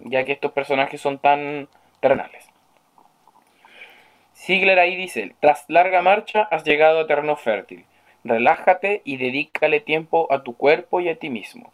ya 0.00 0.24
que 0.24 0.32
estos 0.32 0.52
personajes 0.52 1.00
son 1.00 1.18
tan 1.18 1.68
terrenales. 2.00 2.46
Sigler 4.34 4.78
ahí 4.78 4.96
dice, 4.96 5.34
tras 5.40 5.64
larga 5.68 6.02
marcha 6.02 6.42
has 6.50 6.64
llegado 6.64 7.00
a 7.00 7.06
terreno 7.06 7.36
fértil. 7.36 7.86
Relájate 8.24 9.00
y 9.04 9.16
dedícale 9.16 9.80
tiempo 9.80 10.26
a 10.30 10.42
tu 10.42 10.56
cuerpo 10.56 11.00
y 11.00 11.08
a 11.08 11.16
ti 11.16 11.30
mismo. 11.30 11.72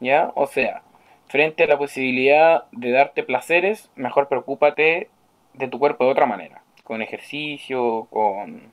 ¿Ya? 0.00 0.32
O 0.34 0.46
sea, 0.46 0.82
frente 1.28 1.64
a 1.64 1.66
la 1.66 1.78
posibilidad 1.78 2.64
de 2.72 2.90
darte 2.90 3.22
placeres, 3.22 3.90
mejor 3.96 4.28
preocúpate 4.28 5.10
de 5.54 5.68
tu 5.68 5.78
cuerpo 5.78 6.04
de 6.04 6.10
otra 6.10 6.26
manera. 6.26 6.62
Con 6.84 7.02
ejercicio, 7.02 8.06
con, 8.10 8.72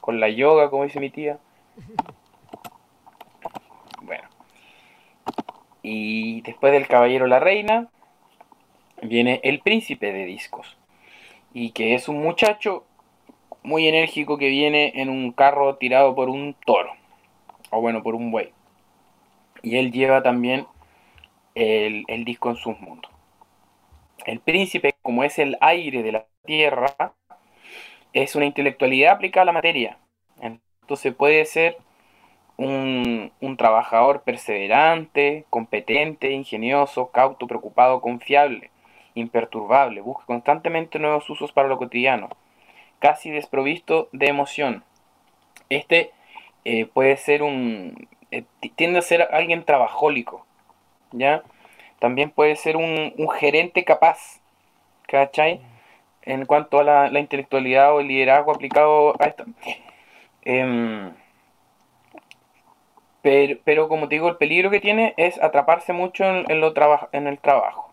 con 0.00 0.20
la 0.20 0.28
yoga, 0.28 0.70
como 0.70 0.84
dice 0.84 1.00
mi 1.00 1.10
tía. 1.10 1.38
Y 5.88 6.40
después 6.40 6.72
del 6.72 6.88
caballero 6.88 7.28
la 7.28 7.38
reina, 7.38 7.86
viene 9.02 9.40
el 9.44 9.60
príncipe 9.60 10.12
de 10.12 10.24
discos. 10.24 10.76
Y 11.54 11.70
que 11.70 11.94
es 11.94 12.08
un 12.08 12.20
muchacho 12.20 12.84
muy 13.62 13.86
enérgico 13.86 14.36
que 14.36 14.48
viene 14.48 14.94
en 14.96 15.10
un 15.10 15.30
carro 15.30 15.76
tirado 15.76 16.16
por 16.16 16.28
un 16.28 16.56
toro. 16.66 16.90
O 17.70 17.80
bueno, 17.80 18.02
por 18.02 18.16
un 18.16 18.32
buey. 18.32 18.50
Y 19.62 19.76
él 19.76 19.92
lleva 19.92 20.24
también 20.24 20.66
el, 21.56 22.24
disco 22.24 22.50
en 22.50 22.56
sus 22.56 22.78
mundos. 22.80 23.10
El 24.24 24.40
príncipe, 24.40 24.94
como 25.02 25.24
es 25.24 25.38
el 25.38 25.56
aire 25.60 26.02
de 26.02 26.12
la 26.12 26.26
tierra, 26.44 27.14
es 28.12 28.36
una 28.36 28.46
intelectualidad 28.46 29.14
aplicada 29.14 29.42
a 29.42 29.46
la 29.46 29.52
materia. 29.52 29.98
Entonces 30.40 31.14
puede 31.14 31.44
ser 31.46 31.78
un, 32.56 33.32
un 33.40 33.56
trabajador 33.56 34.22
perseverante, 34.22 35.44
competente, 35.50 36.30
ingenioso, 36.30 37.10
cauto, 37.10 37.46
preocupado, 37.46 38.00
confiable, 38.00 38.70
imperturbable, 39.14 40.00
busca 40.00 40.26
constantemente 40.26 40.98
nuevos 40.98 41.28
usos 41.28 41.52
para 41.52 41.68
lo 41.68 41.78
cotidiano, 41.78 42.28
casi 42.98 43.30
desprovisto 43.30 44.08
de 44.12 44.28
emoción. 44.28 44.84
Este 45.70 46.12
eh, 46.64 46.86
puede 46.86 47.16
ser 47.16 47.42
un... 47.42 48.08
Eh, 48.30 48.44
tiende 48.76 48.98
a 48.98 49.02
ser 49.02 49.28
alguien 49.32 49.64
trabajólico, 49.64 50.45
¿ya? 51.12 51.42
También 51.98 52.30
puede 52.30 52.56
ser 52.56 52.76
un, 52.76 53.14
un 53.16 53.30
gerente 53.30 53.84
capaz, 53.84 54.40
¿cachai? 55.08 55.60
En 56.22 56.46
cuanto 56.46 56.80
a 56.80 56.84
la, 56.84 57.08
la, 57.08 57.20
intelectualidad 57.20 57.94
o 57.94 58.00
el 58.00 58.08
liderazgo 58.08 58.52
aplicado 58.52 59.14
a 59.20 59.26
esto. 59.26 59.44
Eh, 60.44 61.10
pero, 63.26 63.58
pero, 63.64 63.88
como 63.88 64.08
te 64.08 64.14
digo, 64.14 64.28
el 64.28 64.36
peligro 64.36 64.70
que 64.70 64.78
tiene 64.78 65.12
es 65.16 65.42
atraparse 65.42 65.92
mucho 65.92 66.24
en, 66.24 66.60
lo 66.60 66.72
en 67.10 67.26
el 67.26 67.38
trabajo. 67.40 67.92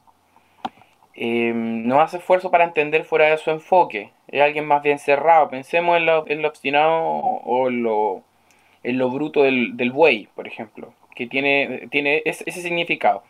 Eh, 1.15 1.53
no 1.55 2.01
hace 2.01 2.17
esfuerzo 2.17 2.51
para 2.51 2.65
entender 2.65 3.03
fuera 3.03 3.25
de 3.27 3.37
su 3.37 3.49
enfoque. 3.49 4.11
Es 4.27 4.41
alguien 4.41 4.67
más 4.67 4.83
bien 4.83 4.99
cerrado. 4.99 5.49
Pensemos 5.49 5.97
en 5.97 6.05
lo, 6.05 6.27
en 6.27 6.43
lo 6.43 6.47
obstinado 6.49 7.01
o 7.01 7.67
en 7.67 7.81
lo, 7.81 8.21
lo 8.83 9.09
bruto 9.09 9.41
del, 9.41 9.75
del 9.75 9.91
buey, 9.91 10.27
por 10.35 10.47
ejemplo, 10.47 10.93
que 11.15 11.27
tiene, 11.27 11.87
tiene 11.91 12.21
ese, 12.25 12.51
significado. 12.51 13.23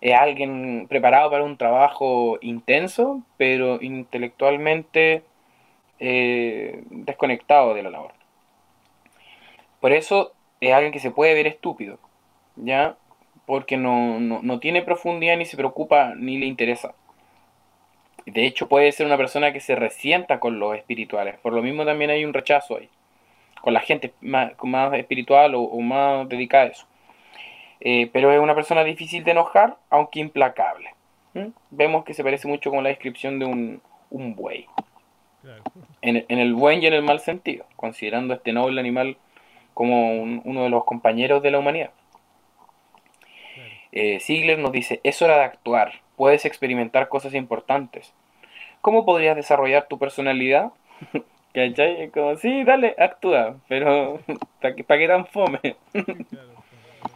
Es 0.00 0.14
alguien 0.14 0.86
preparado 0.88 1.30
para 1.30 1.44
un 1.44 1.56
trabajo 1.56 2.38
intenso, 2.42 3.22
pero 3.36 3.80
intelectualmente 3.82 5.22
eh, 5.98 6.82
desconectado 6.90 7.74
de 7.74 7.82
la 7.82 7.90
labor. 7.90 8.12
Por 9.80 9.92
eso 9.92 10.32
es 10.60 10.72
alguien 10.72 10.92
que 10.92 11.00
se 11.00 11.10
puede 11.10 11.34
ver 11.34 11.46
estúpido, 11.46 11.98
¿ya? 12.56 12.96
Porque 13.46 13.76
no, 13.76 14.18
no, 14.20 14.40
no 14.42 14.58
tiene 14.58 14.82
profundidad, 14.82 15.36
ni 15.36 15.44
se 15.44 15.56
preocupa, 15.56 16.14
ni 16.16 16.38
le 16.38 16.46
interesa. 16.46 16.94
De 18.26 18.44
hecho, 18.44 18.68
puede 18.68 18.90
ser 18.90 19.06
una 19.06 19.16
persona 19.16 19.52
que 19.52 19.60
se 19.60 19.76
resienta 19.76 20.40
con 20.40 20.58
los 20.58 20.76
espirituales. 20.76 21.38
Por 21.38 21.52
lo 21.52 21.62
mismo 21.62 21.84
también 21.84 22.10
hay 22.10 22.24
un 22.24 22.34
rechazo 22.34 22.76
ahí. 22.76 22.88
Con 23.62 23.72
la 23.72 23.80
gente 23.80 24.12
más, 24.20 24.52
más 24.62 24.92
espiritual 24.94 25.54
o, 25.54 25.62
o, 25.62 25.80
más 25.80 26.28
dedicada 26.28 26.64
a 26.64 26.68
eso. 26.68 26.86
Eh, 27.80 28.10
pero 28.12 28.32
es 28.32 28.40
una 28.40 28.54
persona 28.54 28.84
difícil 28.84 29.24
de 29.24 29.32
enojar, 29.32 29.76
aunque 29.90 30.20
implacable. 30.20 30.94
¿Mm? 31.34 31.48
Vemos 31.70 32.04
que 32.04 32.14
se 32.14 32.24
parece 32.24 32.48
mucho 32.48 32.70
con 32.70 32.82
la 32.82 32.88
descripción 32.88 33.38
de 33.38 33.46
un, 33.46 33.82
un 34.10 34.34
buey. 34.34 34.66
Claro. 35.42 35.62
En, 36.02 36.24
en, 36.28 36.38
el 36.38 36.54
buen 36.54 36.82
y 36.82 36.86
en 36.86 36.94
el 36.94 37.02
mal 37.02 37.20
sentido, 37.20 37.66
considerando 37.76 38.34
a 38.34 38.38
este 38.38 38.52
noble 38.52 38.80
animal 38.80 39.16
como 39.74 40.22
un, 40.22 40.40
uno 40.44 40.64
de 40.64 40.70
los 40.70 40.84
compañeros 40.84 41.42
de 41.42 41.50
la 41.50 41.58
humanidad. 41.58 41.90
Claro. 43.54 43.70
Eh, 43.92 44.20
Ziegler 44.20 44.58
nos 44.58 44.72
dice, 44.72 45.00
es 45.04 45.20
hora 45.22 45.36
de 45.36 45.44
actuar, 45.44 46.00
puedes 46.16 46.44
experimentar 46.44 47.08
cosas 47.08 47.34
importantes. 47.34 48.12
¿Cómo 48.80 49.04
podrías 49.04 49.36
desarrollar 49.36 49.86
tu 49.86 49.98
personalidad? 49.98 50.72
¿Cachai? 51.54 52.10
Como, 52.10 52.36
sí, 52.36 52.64
dale, 52.64 52.94
actúa, 52.98 53.56
pero 53.68 54.20
¿para 54.60 54.74
qué, 54.74 54.84
pa 54.84 54.98
qué 54.98 55.08
tan 55.08 55.26
fome? 55.26 55.58
claro, 55.92 56.52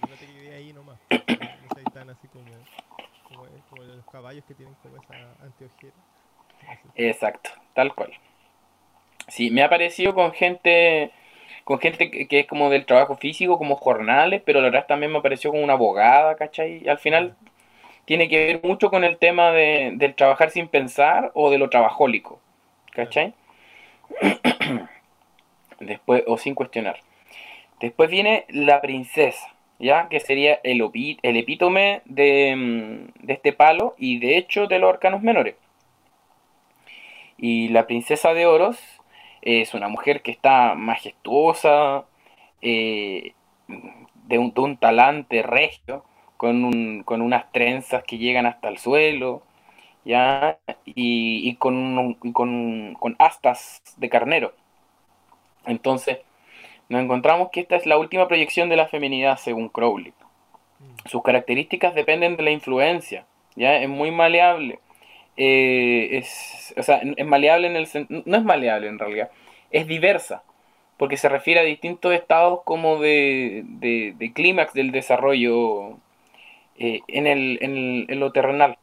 no 0.01 0.16
te 0.19 0.27
quedé 0.27 0.55
ahí 0.55 0.73
nomás. 0.73 0.99
No 1.11 1.74
soy 1.74 1.85
tan 1.93 2.11
así 2.11 2.27
como, 2.28 2.45
como, 3.28 3.45
como, 3.69 3.80
los 3.97 4.07
caballos 4.07 4.45
que 4.47 4.55
tienen 4.55 4.75
como 4.83 4.97
esa 4.97 5.15
anteojera. 5.43 5.95
Exacto, 6.95 7.51
tal 7.75 7.95
cual. 7.95 8.12
Sí, 9.29 9.51
me 9.51 9.62
ha 9.62 9.71
parecido 9.71 10.15
con 10.15 10.33
gente 10.33 11.12
con 11.65 11.79
gente 11.79 12.11
que, 12.11 12.27
que, 12.27 12.41
es 12.41 12.47
como 12.47 12.71
del 12.71 12.87
trabajo 12.87 13.17
físico, 13.17 13.59
como 13.59 13.77
jornales, 13.77 14.43
pero 14.45 14.61
la 14.61 14.71
verdad 14.71 14.87
también 14.87 15.12
me 15.12 15.19
apareció 15.19 15.51
como 15.51 15.62
una 15.62 15.75
abogada, 15.75 16.35
¿cachai? 16.35 16.83
Y 16.85 16.89
al 16.89 16.99
final 16.99 17.37
tiene 18.05 18.29
que 18.29 18.45
ver 18.45 18.61
mucho 18.65 18.91
con 18.91 19.05
el 19.05 19.19
tema 19.19 19.53
de, 19.53 19.93
del 19.95 20.17
trabajar 20.17 20.51
sin 20.51 20.69
pensar 20.69 21.31
o 21.35 21.51
de 21.51 21.59
lo 21.59 21.71
trabajólico, 21.71 22.41
¿cachai? 22.93 23.35
Después, 25.79 26.25
o 26.27 26.37
sin 26.37 26.57
cuestionar. 26.57 26.99
Después 27.81 28.11
viene 28.11 28.47
la 28.49 28.81
princesa, 28.81 29.55
¿ya? 29.81 30.09
Que 30.09 30.20
sería 30.20 30.61
el, 30.62 30.81
epítome 31.23 32.02
de, 32.05 32.55
mm, 32.57 33.27
de, 33.27 33.32
este 33.32 33.52
palo 33.52 33.94
y 33.98 34.19
de 34.20 34.36
hecho 34.39 34.66
de 34.66 34.78
los 34.78 34.90
arcanos 34.90 35.23
menores. 35.23 35.57
Y 37.39 37.69
la 37.69 37.86
princesa 37.86 38.35
de 38.35 38.47
oros 38.47 38.78
es 39.43 39.74
una 39.74 39.89
mujer 39.89 40.23
que 40.23 40.31
está 40.31 40.74
majestuosa, 40.74 42.05
eh, 42.62 43.32
de, 44.27 44.39
un, 44.39 44.77
talante 44.77 45.43
regio, 45.43 46.05
con, 46.36 46.65
un, 46.65 47.02
con 47.05 47.23
unas 47.23 47.51
trenzas 47.52 48.05
que 48.05 48.19
llegan 48.19 48.47
hasta 48.47 48.69
el 48.69 48.78
suelo, 48.78 49.43
¿ya? 50.05 50.59
Y 50.85 51.55
con, 51.57 52.15
con, 52.15 53.16
astas 53.19 53.82
de 53.97 54.09
carnero. 54.09 54.52
Entonces, 55.66 56.19
nos 56.91 57.03
encontramos 57.03 57.51
que 57.51 57.61
esta 57.61 57.77
es 57.77 57.87
la 57.87 57.97
última 57.97 58.29
proyección 58.29 58.69
de 58.69 58.77
la 58.77 58.89
feminidad 58.89 59.39
según 59.39 59.69
Crowley. 59.69 60.12
Sus 61.07 61.23
características 61.23 61.95
dependen 61.95 62.37
de 62.37 62.43
la 62.43 62.51
influencia, 62.51 63.25
¿ya? 63.55 63.77
Es 63.77 63.89
muy 63.89 64.11
maleable. 64.11 64.81
Eh, 65.37 66.19
es, 66.19 66.75
o 66.77 66.83
sea, 66.83 67.01
es 67.17 67.27
maleable 67.27 67.69
en 67.69 67.77
el 67.77 67.89
no 68.27 68.37
es 68.37 68.45
maleable 68.45 68.89
en 68.89 68.99
realidad, 68.99 69.31
es 69.71 69.87
diversa, 69.87 70.43
porque 70.97 71.17
se 71.17 71.29
refiere 71.29 71.61
a 71.61 71.62
distintos 71.62 72.12
estados 72.12 72.61
como 72.65 72.99
de, 72.99 73.62
de, 73.65 74.15
de 74.19 74.33
clímax 74.33 74.75
del 74.75 74.91
desarrollo 74.91 75.97
eh, 76.77 77.03
en, 77.07 77.29
el, 77.29 77.59
en, 77.62 77.77
el, 77.77 78.07
en, 78.09 78.21
lo 78.21 78.33
terrenal. 78.33 78.79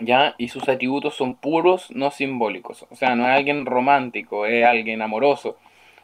¿Ya? 0.00 0.34
Y 0.38 0.48
sus 0.48 0.66
atributos 0.68 1.14
son 1.14 1.34
puros, 1.34 1.90
no 1.90 2.10
simbólicos. 2.10 2.86
O 2.90 2.96
sea, 2.96 3.14
no 3.14 3.24
es 3.28 3.36
alguien 3.36 3.66
romántico, 3.66 4.46
es 4.46 4.64
alguien 4.64 5.02
amoroso, 5.02 5.58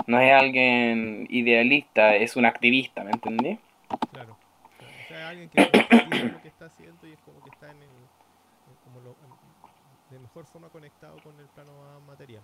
no 0.06 0.20
es 0.20 0.32
alguien 0.32 1.26
idealista, 1.28 2.16
es 2.16 2.36
un 2.36 2.46
activista, 2.46 3.04
¿me 3.04 3.10
entendí? 3.10 3.58
Claro. 4.12 4.36
O 4.78 5.08
sea, 5.08 5.28
alguien 5.28 5.48
que 5.50 5.60
lo 5.60 6.42
que 6.42 6.48
está 6.48 6.66
haciendo 6.66 7.06
y 7.06 7.12
es 7.12 7.18
como 7.20 7.42
que 7.42 7.50
está 7.50 7.66
en 7.70 7.76
el, 7.76 7.88
como 8.84 9.00
lo, 9.00 9.16
de 10.10 10.18
mejor 10.18 10.46
forma 10.46 10.68
conectado 10.68 11.16
con 11.22 11.38
el 11.38 11.46
plano 11.46 11.72
material. 12.06 12.42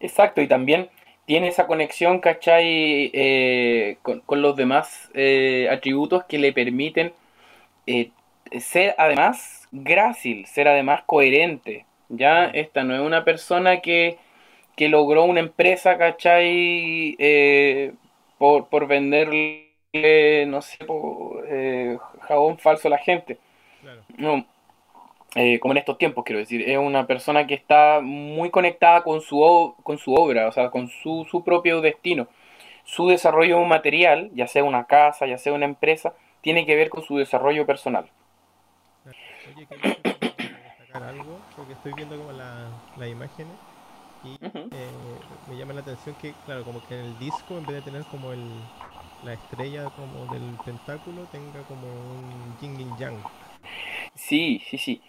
Exacto, 0.00 0.40
y 0.40 0.48
también 0.48 0.90
tiene 1.24 1.48
esa 1.48 1.66
conexión, 1.66 2.20
¿cachai? 2.20 3.10
Eh, 3.12 3.98
con, 4.02 4.20
con, 4.20 4.42
los 4.42 4.56
demás 4.56 5.10
eh, 5.14 5.68
atributos 5.70 6.24
que 6.24 6.38
le 6.38 6.52
permiten 6.52 7.12
eh, 7.86 8.10
ser 8.60 8.94
además 8.98 9.68
grácil, 9.72 10.46
ser 10.46 10.68
además 10.68 11.02
coherente. 11.06 11.84
Ya 12.08 12.44
esta 12.46 12.84
no 12.84 12.94
es 12.94 13.00
una 13.00 13.24
persona 13.24 13.80
que, 13.80 14.18
que 14.76 14.88
logró 14.88 15.24
una 15.24 15.40
empresa, 15.40 15.98
¿cachai? 15.98 17.16
Eh, 17.18 17.94
por, 18.38 18.68
por 18.68 18.86
venderle, 18.86 19.66
no 20.46 20.62
sé, 20.62 20.84
por, 20.84 21.46
jabón 22.20 22.58
falso 22.58 22.88
a 22.88 22.92
la 22.92 22.98
gente. 22.98 23.38
Claro. 23.82 24.02
No, 24.18 24.46
eh, 25.38 25.58
como 25.60 25.74
en 25.74 25.78
estos 25.78 25.98
tiempos, 25.98 26.24
quiero 26.24 26.38
decir, 26.38 26.62
es 26.66 26.78
una 26.78 27.06
persona 27.06 27.46
que 27.46 27.52
está 27.52 28.00
muy 28.02 28.50
conectada 28.50 29.02
con 29.02 29.20
su, 29.20 29.74
con 29.82 29.98
su 29.98 30.14
obra, 30.14 30.48
o 30.48 30.52
sea, 30.52 30.70
con 30.70 30.88
su, 30.88 31.26
su 31.30 31.44
propio 31.44 31.82
destino. 31.82 32.26
Su 32.84 33.08
desarrollo 33.08 33.60
material, 33.64 34.30
ya 34.32 34.46
sea 34.46 34.64
una 34.64 34.84
casa, 34.84 35.26
ya 35.26 35.36
sea 35.36 35.52
una 35.52 35.66
empresa, 35.66 36.14
tiene 36.40 36.64
que 36.64 36.74
ver 36.74 36.88
con 36.88 37.02
su 37.02 37.18
desarrollo 37.18 37.66
personal. 37.66 38.08
Oye, 39.04 39.66
destacar 39.66 41.02
algo, 41.02 41.38
porque 41.54 41.74
estoy 41.74 41.92
viendo 41.92 42.16
como 42.16 42.32
las 42.32 42.70
la 42.96 43.06
imágenes 43.06 43.52
y 44.26 44.44
uh 44.44 44.48
-huh. 44.48 44.68
eh, 44.72 44.90
me 45.48 45.56
llama 45.56 45.74
la 45.74 45.80
atención 45.80 46.14
que, 46.20 46.32
claro, 46.44 46.64
como 46.64 46.84
que 46.86 46.98
en 46.98 47.06
el 47.06 47.18
disco, 47.18 47.56
en 47.56 47.66
vez 47.66 47.76
de 47.76 47.82
tener 47.82 48.04
como 48.04 48.32
el, 48.32 48.42
la 49.24 49.34
estrella 49.34 49.90
como 49.90 50.32
del 50.32 50.56
tentáculo, 50.64 51.22
tenga 51.32 51.62
como 51.68 51.86
un 51.86 52.56
yin 52.60 52.80
y 52.80 53.00
yang. 53.00 53.16
Sí, 54.14 54.62
sí, 54.68 54.78
sí. 54.78 55.02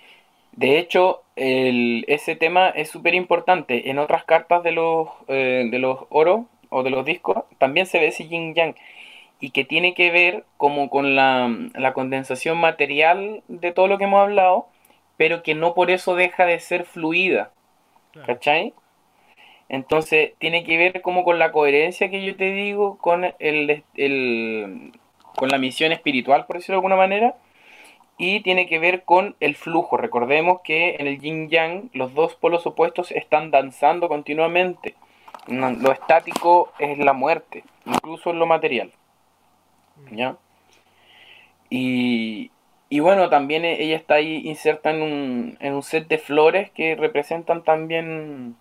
De 0.54 0.80
hecho, 0.80 1.24
el, 1.36 2.04
ese 2.08 2.36
tema 2.36 2.70
es 2.70 2.90
súper 2.90 3.14
importante. 3.14 3.90
En 3.90 4.00
otras 4.00 4.24
cartas 4.26 4.64
de 4.64 4.72
los, 4.72 5.10
eh, 5.28 5.68
de 5.70 5.80
los 5.80 6.00
oro 6.10 6.48
o 6.70 6.84
de 6.84 6.90
los 6.90 7.06
discos 7.06 7.44
también 7.60 7.86
se 7.86 8.00
ve 8.00 8.08
ese 8.08 8.28
yin 8.28 8.54
yang 8.54 8.76
y 9.40 9.52
que 9.52 9.64
tiene 9.66 9.94
que 9.94 10.12
ver 10.12 10.46
como 10.58 10.90
con 10.90 11.16
la, 11.16 11.56
la, 11.76 11.94
condensación 11.94 12.58
material 12.58 13.44
de 13.48 13.72
todo 13.72 13.88
lo 13.88 13.98
que 13.98 14.06
hemos 14.06 14.22
hablado, 14.22 14.68
pero 15.16 15.44
que 15.44 15.54
no 15.54 15.76
por 15.76 15.92
eso 15.92 16.16
deja 16.16 16.46
de 16.46 16.60
ser 16.60 16.86
fluida. 16.86 17.52
Claro. 18.12 18.26
¿Cachai? 18.26 18.74
Entonces 19.70 20.34
tiene 20.40 20.64
que 20.64 20.78
ver 20.78 21.02
como 21.02 21.24
con 21.24 21.40
la 21.40 21.52
coherencia 21.52 22.10
que 22.10 22.24
yo 22.24 22.36
te 22.36 22.52
digo 22.52 22.98
con 22.98 23.26
el, 23.40 23.84
el 23.96 24.94
con 25.36 25.50
la 25.50 25.58
misión 25.58 25.92
espiritual, 25.92 26.46
por 26.46 26.56
decirlo 26.56 26.76
de 26.76 26.78
alguna 26.78 26.96
manera, 26.96 27.36
y 28.18 28.40
tiene 28.42 28.68
que 28.68 28.80
ver 28.80 29.04
con 29.04 29.36
el 29.40 29.56
flujo. 29.56 29.98
Recordemos 29.98 30.62
que 30.64 30.96
en 31.00 31.08
el 31.08 31.20
yin 31.20 31.50
yang 31.50 31.90
los 31.94 32.14
dos 32.14 32.36
polos 32.36 32.66
opuestos 32.66 33.12
están 33.12 33.52
danzando 33.52 34.08
continuamente. 34.08 34.96
Lo 35.48 35.92
estático 35.92 36.74
es 36.80 36.98
la 36.98 37.14
muerte, 37.14 37.64
incluso 37.86 38.32
en 38.32 38.40
lo 38.40 38.48
material. 38.48 38.92
Mm. 39.96 40.16
¿Ya? 40.16 40.38
Y, 41.70 42.52
y 42.90 43.00
bueno, 43.00 43.30
también 43.30 43.66
ella 43.66 43.96
está 43.96 44.16
ahí 44.16 44.42
inserta 44.46 44.92
en 44.92 45.02
un, 45.02 45.58
en 45.60 45.74
un 45.74 45.84
set 45.84 46.08
de 46.08 46.18
flores 46.18 46.72
que 46.72 46.96
representan 46.96 47.64
también 47.64 48.56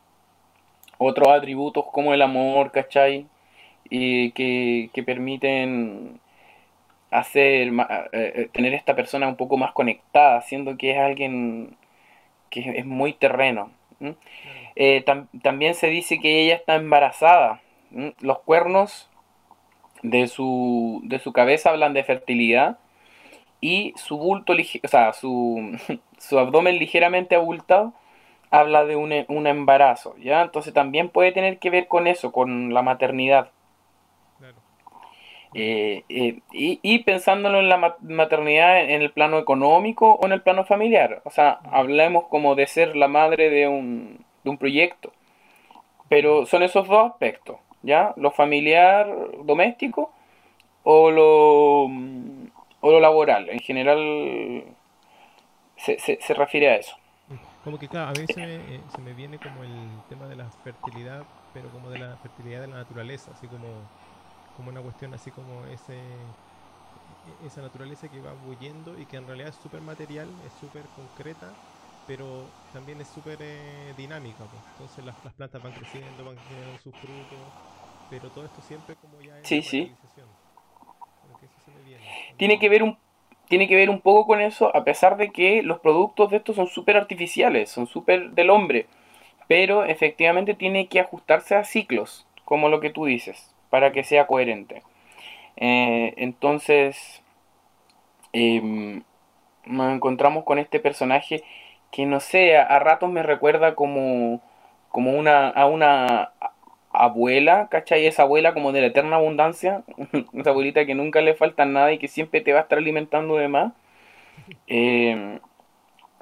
otros 0.98 1.28
atributos 1.28 1.84
como 1.92 2.14
el 2.14 2.22
amor, 2.22 2.72
¿cachai? 2.72 3.26
Y 3.88 4.32
que, 4.32 4.90
que 4.92 5.02
permiten 5.02 6.20
hacer 7.10 7.68
eh, 7.68 7.72
eh, 8.12 8.48
tener 8.52 8.74
esta 8.74 8.94
persona 8.96 9.28
un 9.28 9.36
poco 9.36 9.56
más 9.56 9.72
conectada, 9.72 10.40
siendo 10.42 10.76
que 10.76 10.92
es 10.92 10.98
alguien 10.98 11.76
que 12.50 12.78
es 12.78 12.86
muy 12.86 13.12
terreno. 13.12 13.70
Eh, 14.76 15.04
también 15.42 15.74
se 15.74 15.88
dice 15.88 16.20
que 16.20 16.42
ella 16.42 16.56
está 16.56 16.74
embarazada. 16.76 17.60
Los 18.20 18.40
cuernos 18.40 19.08
de 20.02 20.26
su, 20.26 21.00
de 21.04 21.18
su 21.18 21.32
cabeza 21.32 21.70
hablan 21.70 21.94
de 21.94 22.04
fertilidad 22.04 22.78
y 23.60 23.94
su 23.96 24.18
bulto, 24.18 24.52
o 24.52 24.88
sea, 24.88 25.12
su, 25.12 25.78
su 26.18 26.38
abdomen 26.38 26.78
ligeramente 26.78 27.34
abultado 27.34 27.94
habla 28.58 28.84
de 28.84 28.96
un, 28.96 29.12
un, 29.28 29.46
embarazo, 29.46 30.16
¿ya? 30.18 30.42
Entonces 30.42 30.72
también 30.72 31.08
puede 31.08 31.32
tener 31.32 31.58
que 31.58 31.70
ver 31.70 31.88
con 31.88 32.06
eso, 32.06 32.32
con 32.32 32.72
la 32.74 32.82
maternidad. 32.82 33.50
Eh, 35.54 36.04
eh, 36.10 36.40
y, 36.52 36.80
y, 36.82 36.98
pensándolo 36.98 37.60
en 37.60 37.68
la 37.70 37.96
maternidad 38.02 38.78
en 38.78 39.00
el 39.00 39.10
plano 39.10 39.38
económico 39.38 40.12
o 40.14 40.26
en 40.26 40.32
el 40.32 40.42
plano 40.42 40.64
familiar. 40.64 41.22
O 41.24 41.30
sea, 41.30 41.60
hablemos 41.70 42.26
como 42.26 42.54
de 42.54 42.66
ser 42.66 42.94
la 42.96 43.08
madre 43.08 43.48
de 43.48 43.68
un, 43.68 44.24
de 44.44 44.50
un 44.50 44.58
proyecto. 44.58 45.12
Pero 46.08 46.46
son 46.46 46.62
esos 46.62 46.86
dos 46.88 47.10
aspectos, 47.10 47.56
¿ya? 47.82 48.12
Lo 48.16 48.30
familiar, 48.30 49.08
doméstico, 49.44 50.12
o 50.84 51.10
lo, 51.10 51.84
o 51.84 52.92
lo 52.92 53.00
laboral. 53.00 53.48
En 53.50 53.60
general 53.60 54.64
se, 55.76 55.98
se, 55.98 56.34
refiere 56.34 56.68
a 56.68 56.76
eso. 56.76 56.96
Como 57.66 57.80
que, 57.80 57.88
claro, 57.88 58.10
a 58.10 58.12
mí 58.12 58.24
se 58.32 58.40
me, 58.40 58.76
eh, 58.76 58.80
se 58.94 59.02
me 59.02 59.12
viene 59.12 59.40
como 59.40 59.64
el 59.64 60.00
tema 60.08 60.28
de 60.28 60.36
la 60.36 60.48
fertilidad, 60.62 61.24
pero 61.52 61.68
como 61.70 61.90
de 61.90 61.98
la 61.98 62.16
fertilidad 62.18 62.60
de 62.60 62.68
la 62.68 62.76
naturaleza, 62.76 63.32
así 63.32 63.48
como 63.48 63.66
como 64.56 64.70
una 64.70 64.80
cuestión 64.80 65.12
así 65.14 65.32
como 65.32 65.64
ese 65.66 65.96
e-, 65.96 67.46
esa 67.46 67.62
naturaleza 67.62 68.06
que 68.06 68.20
va 68.20 68.34
huyendo 68.48 68.96
y 68.96 69.04
que 69.06 69.16
en 69.16 69.26
realidad 69.26 69.48
es 69.48 69.56
súper 69.56 69.80
material, 69.80 70.28
es 70.46 70.52
súper 70.60 70.84
concreta, 70.94 71.52
pero 72.06 72.44
también 72.72 73.00
es 73.00 73.08
súper 73.08 73.38
eh, 73.40 73.94
dinámica. 73.96 74.44
Pues. 74.44 74.62
Entonces 74.74 75.04
las, 75.04 75.24
las, 75.24 75.34
plantas 75.34 75.60
van 75.60 75.72
creciendo, 75.72 76.24
van 76.24 76.38
generando 76.48 76.78
sus 76.78 76.94
frutos, 76.94 77.38
pero 78.08 78.28
todo 78.30 78.44
esto 78.44 78.62
siempre 78.62 78.94
como 78.94 79.20
ya 79.20 79.40
es 79.40 79.48
sí, 79.48 79.60
sí. 79.60 79.92
Tiene 82.36 82.60
que 82.60 82.68
ver 82.68 82.84
un 82.84 82.96
tiene 83.48 83.68
que 83.68 83.76
ver 83.76 83.90
un 83.90 84.00
poco 84.00 84.26
con 84.26 84.40
eso, 84.40 84.74
a 84.74 84.84
pesar 84.84 85.16
de 85.16 85.30
que 85.30 85.62
los 85.62 85.80
productos 85.80 86.30
de 86.30 86.38
estos 86.38 86.56
son 86.56 86.66
súper 86.66 86.96
artificiales, 86.96 87.70
son 87.70 87.86
súper 87.86 88.30
del 88.30 88.50
hombre, 88.50 88.86
pero 89.48 89.84
efectivamente 89.84 90.54
tiene 90.54 90.88
que 90.88 91.00
ajustarse 91.00 91.54
a 91.54 91.64
ciclos, 91.64 92.26
como 92.44 92.68
lo 92.68 92.80
que 92.80 92.90
tú 92.90 93.06
dices 93.06 93.52
para 93.70 93.92
que 93.92 94.04
sea 94.04 94.26
coherente. 94.26 94.82
Eh, 95.56 96.14
entonces, 96.16 97.22
em, 98.32 99.02
nos 99.64 99.94
encontramos 99.94 100.44
con 100.44 100.58
este 100.58 100.80
personaje 100.80 101.42
que 101.90 102.06
no 102.06 102.20
sé, 102.20 102.56
a, 102.56 102.78
ratos 102.78 103.10
me 103.10 103.22
recuerda 103.22 103.74
como, 103.74 104.40
como 104.90 105.12
una, 105.12 105.48
a 105.48 105.66
una 105.66 106.32
abuela, 107.04 107.68
¿cachai? 107.70 108.06
Esa 108.06 108.22
abuela 108.22 108.54
como 108.54 108.72
de 108.72 108.80
la 108.80 108.86
eterna 108.88 109.16
abundancia, 109.16 109.82
esa 110.34 110.50
abuelita 110.50 110.86
que 110.86 110.94
nunca 110.94 111.20
le 111.20 111.34
falta 111.34 111.64
nada 111.64 111.92
y 111.92 111.98
que 111.98 112.08
siempre 112.08 112.40
te 112.40 112.52
va 112.52 112.60
a 112.60 112.62
estar 112.62 112.78
alimentando 112.78 113.36
de 113.36 113.48
más. 113.48 113.72
Em, 114.66 115.40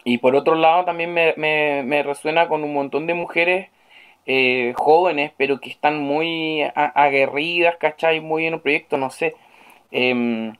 y 0.04 0.18
por 0.18 0.36
otro 0.36 0.54
lado 0.54 0.84
también 0.84 1.12
me, 1.14 1.34
me, 1.36 2.02
resuena 2.02 2.48
con 2.48 2.64
un 2.64 2.72
montón 2.74 3.06
de 3.06 3.14
mujeres 3.14 3.70
eh, 4.26 4.72
jóvenes, 4.76 5.32
pero 5.36 5.60
que 5.60 5.70
están 5.70 6.00
muy 6.00 6.62
aguerridas, 6.74 7.76
¿cachai? 7.78 8.20
Muy 8.20 8.46
en 8.46 8.54
un 8.54 8.60
proyecto, 8.60 8.96
no 8.98 9.10
sé. 9.10 9.34
Em, 9.90 10.54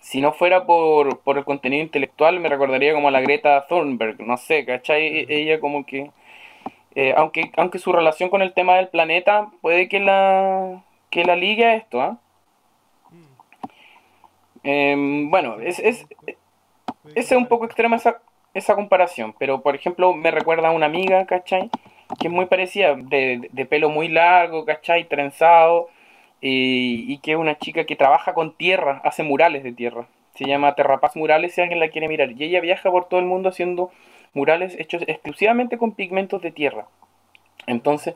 si 0.00 0.20
no 0.20 0.32
fuera 0.32 0.66
por, 0.66 1.20
por 1.20 1.38
el 1.38 1.44
contenido 1.44 1.82
intelectual, 1.82 2.40
me 2.40 2.48
recordaría 2.48 2.94
como 2.94 3.08
a 3.08 3.10
la 3.10 3.20
Greta 3.20 3.66
Thunberg, 3.68 4.20
no 4.20 4.36
sé, 4.36 4.64
¿cachai? 4.64 5.26
Ella 5.28 5.60
como 5.60 5.84
que... 5.86 6.10
Eh, 6.96 7.12
aunque, 7.16 7.52
aunque 7.56 7.78
su 7.78 7.92
relación 7.92 8.30
con 8.30 8.40
el 8.40 8.54
tema 8.54 8.76
del 8.76 8.88
planeta 8.88 9.50
puede 9.60 9.88
que 9.88 10.00
la, 10.00 10.82
que 11.10 11.24
la 11.24 11.36
ligue 11.36 11.66
a 11.66 11.74
esto, 11.74 12.00
¿ah? 12.00 12.18
em, 14.62 15.30
bueno, 15.30 15.60
es, 15.60 15.78
es, 15.78 16.06
es 17.14 17.30
un 17.32 17.46
poco 17.48 17.66
extrema 17.66 17.96
esa, 17.96 18.22
esa 18.54 18.74
comparación, 18.74 19.34
pero 19.38 19.60
por 19.60 19.74
ejemplo 19.74 20.14
me 20.14 20.30
recuerda 20.30 20.68
a 20.68 20.72
una 20.72 20.86
amiga, 20.86 21.26
¿cachai? 21.26 21.70
que 22.18 22.28
es 22.28 22.32
muy 22.32 22.46
parecida, 22.46 22.94
de, 22.96 23.48
de 23.52 23.66
pelo 23.66 23.90
muy 23.90 24.08
largo, 24.08 24.64
¿cachai? 24.64 25.04
Trenzado, 25.04 25.90
y 26.40 27.18
que 27.18 27.32
es 27.32 27.38
una 27.38 27.58
chica 27.58 27.84
que 27.84 27.96
trabaja 27.96 28.32
con 28.34 28.56
tierra, 28.56 29.00
hace 29.04 29.22
murales 29.22 29.64
de 29.64 29.72
tierra. 29.72 30.06
Se 30.34 30.44
llama 30.44 30.74
Terrapaz 30.74 31.16
Murales 31.16 31.54
si 31.54 31.60
alguien 31.62 31.80
la 31.80 31.88
quiere 31.88 32.08
mirar. 32.08 32.30
Y 32.32 32.44
ella 32.44 32.60
viaja 32.60 32.90
por 32.90 33.08
todo 33.08 33.20
el 33.20 33.26
mundo 33.26 33.48
haciendo 33.48 33.90
murales 34.34 34.78
hechos 34.78 35.02
exclusivamente 35.06 35.78
con 35.78 35.92
pigmentos 35.92 36.42
de 36.42 36.50
tierra. 36.50 36.86
Entonces, 37.66 38.14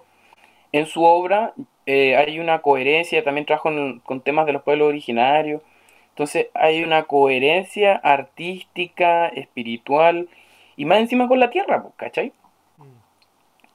en 0.73 0.87
su 0.87 1.05
obra 1.05 1.55
eh, 1.87 2.16
hay 2.16 2.39
una 2.39 2.61
coherencia, 2.61 3.24
también 3.24 3.47
trabaja 3.47 3.70
con, 4.05 4.20
temas 4.23 4.47
de 4.47 4.53
los 4.53 4.62
pueblos 4.62 4.89
originarios. 4.89 5.62
Entonces 6.11 6.49
hay 6.55 6.85
una 6.85 7.05
coherencia 7.05 7.97
artística, 7.97 9.28
espiritual 9.28 10.28
y 10.77 10.85
más 10.85 10.99
encima 11.01 11.28
con 11.28 11.41
la 11.41 11.51
tierra, 11.51 11.85
¿cachai? 11.97 12.32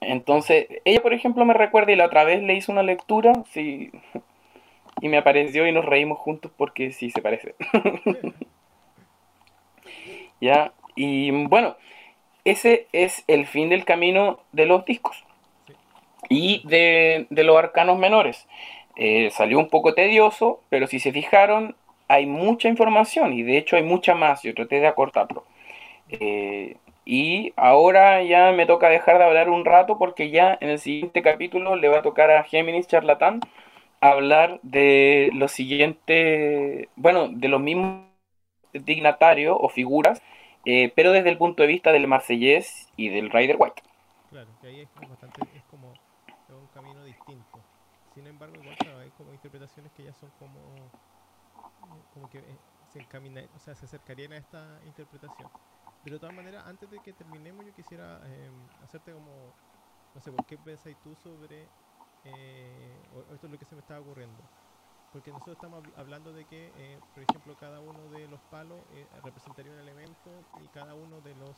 Entonces, 0.00 0.66
ella, 0.84 1.02
por 1.02 1.14
ejemplo, 1.14 1.44
me 1.44 1.54
recuerda 1.54 1.92
y 1.92 1.96
la 1.96 2.06
otra 2.06 2.24
vez 2.24 2.42
le 2.42 2.54
hizo 2.54 2.70
una 2.70 2.82
lectura, 2.82 3.32
sí, 3.50 3.90
y 5.00 5.08
me 5.08 5.16
apareció 5.16 5.66
y 5.66 5.72
nos 5.72 5.84
reímos 5.84 6.18
juntos 6.18 6.52
porque 6.56 6.92
sí 6.92 7.10
se 7.10 7.22
parece. 7.22 7.54
ya, 10.40 10.72
y 10.94 11.30
bueno, 11.46 11.76
ese 12.46 12.86
es 12.92 13.24
el 13.26 13.46
fin 13.46 13.68
del 13.68 13.84
camino 13.84 14.40
de 14.52 14.66
los 14.66 14.84
discos 14.84 15.24
y 16.28 16.62
de, 16.66 17.26
los 17.30 17.58
arcanos 17.58 17.98
menores. 17.98 18.46
Eh, 18.96 19.30
salió 19.30 19.58
un 19.58 19.68
poco 19.68 19.94
tedioso, 19.94 20.60
pero 20.68 20.86
si 20.86 21.00
se 21.00 21.12
fijaron, 21.12 21.76
hay 22.08 22.26
mucha 22.26 22.68
información 22.68 23.32
y 23.32 23.42
de 23.42 23.58
hecho 23.58 23.76
hay 23.76 23.82
mucha 23.82 24.14
más. 24.14 24.42
Yo 24.42 24.54
traté 24.54 24.80
de 24.80 24.86
acortarlo. 24.86 25.44
Eh, 26.08 26.76
y 27.04 27.52
ahora 27.56 28.22
ya 28.22 28.52
me 28.52 28.66
toca 28.66 28.88
dejar 28.88 29.18
de 29.18 29.24
hablar 29.24 29.50
un 29.50 29.64
rato 29.64 29.98
porque 29.98 30.30
ya 30.30 30.56
en 30.60 30.70
el 30.70 30.78
siguiente 30.78 31.22
capítulo 31.22 31.76
le 31.76 31.88
va 31.88 31.98
a 31.98 32.02
tocar 32.02 32.30
a 32.30 32.44
Géminis 32.44 32.86
Charlatán 32.86 33.40
hablar 34.00 34.60
de 34.62 35.30
lo 35.34 35.48
siguiente, 35.48 36.88
bueno, 36.96 37.28
de 37.28 37.48
los 37.48 37.60
mismos 37.60 38.02
dignatarios 38.72 39.56
o 39.58 39.68
figuras, 39.68 40.22
eh, 40.66 40.92
pero 40.96 41.12
desde 41.12 41.30
el 41.30 41.38
punto 41.38 41.62
de 41.62 41.68
vista 41.68 41.92
del 41.92 42.08
Marsellés 42.08 42.88
y 42.96 43.08
del 43.08 43.30
Rider 43.30 43.56
White. 43.56 43.82
Claro, 44.30 44.48
que 44.60 44.66
ahí 44.66 44.80
es, 44.80 44.88
bastante, 45.08 45.40
es 45.54 45.62
como 45.70 45.94
un 46.48 46.66
camino 46.74 47.04
distinto. 47.04 47.60
Sin 48.12 48.26
embargo, 48.26 48.56
igual 48.56 48.76
hay 49.00 49.10
como 49.10 49.32
interpretaciones 49.32 49.92
que 49.92 50.02
ya 50.02 50.12
son 50.14 50.28
como, 50.40 50.90
como 52.12 52.28
que 52.28 52.38
eh, 52.38 52.58
se 52.92 52.98
encaminan, 52.98 53.48
o 53.54 53.60
sea, 53.60 53.76
se 53.76 53.84
acercarían 53.84 54.32
a 54.32 54.38
esta 54.38 54.80
interpretación. 54.84 55.48
Pero 56.02 56.16
de 56.16 56.20
todas 56.20 56.34
maneras, 56.34 56.66
antes 56.66 56.90
de 56.90 56.98
que 56.98 57.12
terminemos, 57.12 57.64
yo 57.64 57.72
quisiera 57.72 58.20
eh, 58.26 58.50
hacerte 58.82 59.12
como, 59.12 59.52
no 60.14 60.20
sé, 60.20 60.32
¿por 60.32 60.44
qué 60.46 60.58
pensáis 60.58 60.96
tú 61.04 61.14
sobre, 61.14 61.68
eh, 62.24 62.96
esto 63.32 63.46
es 63.46 63.52
lo 63.52 63.58
que 63.58 63.64
se 63.66 63.76
me 63.76 63.82
está 63.82 64.00
ocurriendo? 64.00 64.42
Porque 65.16 65.32
nosotros 65.32 65.56
estamos 65.56 65.82
hablando 65.96 66.34
de 66.34 66.44
que, 66.44 66.72
eh, 66.76 67.00
por 67.14 67.22
ejemplo, 67.22 67.56
cada 67.56 67.80
uno 67.80 68.10
de 68.10 68.28
los 68.28 68.38
palos 68.50 68.84
representaría 69.22 69.72
un 69.72 69.78
elemento 69.78 70.44
y 70.52 70.68
cada 70.68 70.94
uno 70.94 71.22
de 71.22 71.34
los 71.34 71.56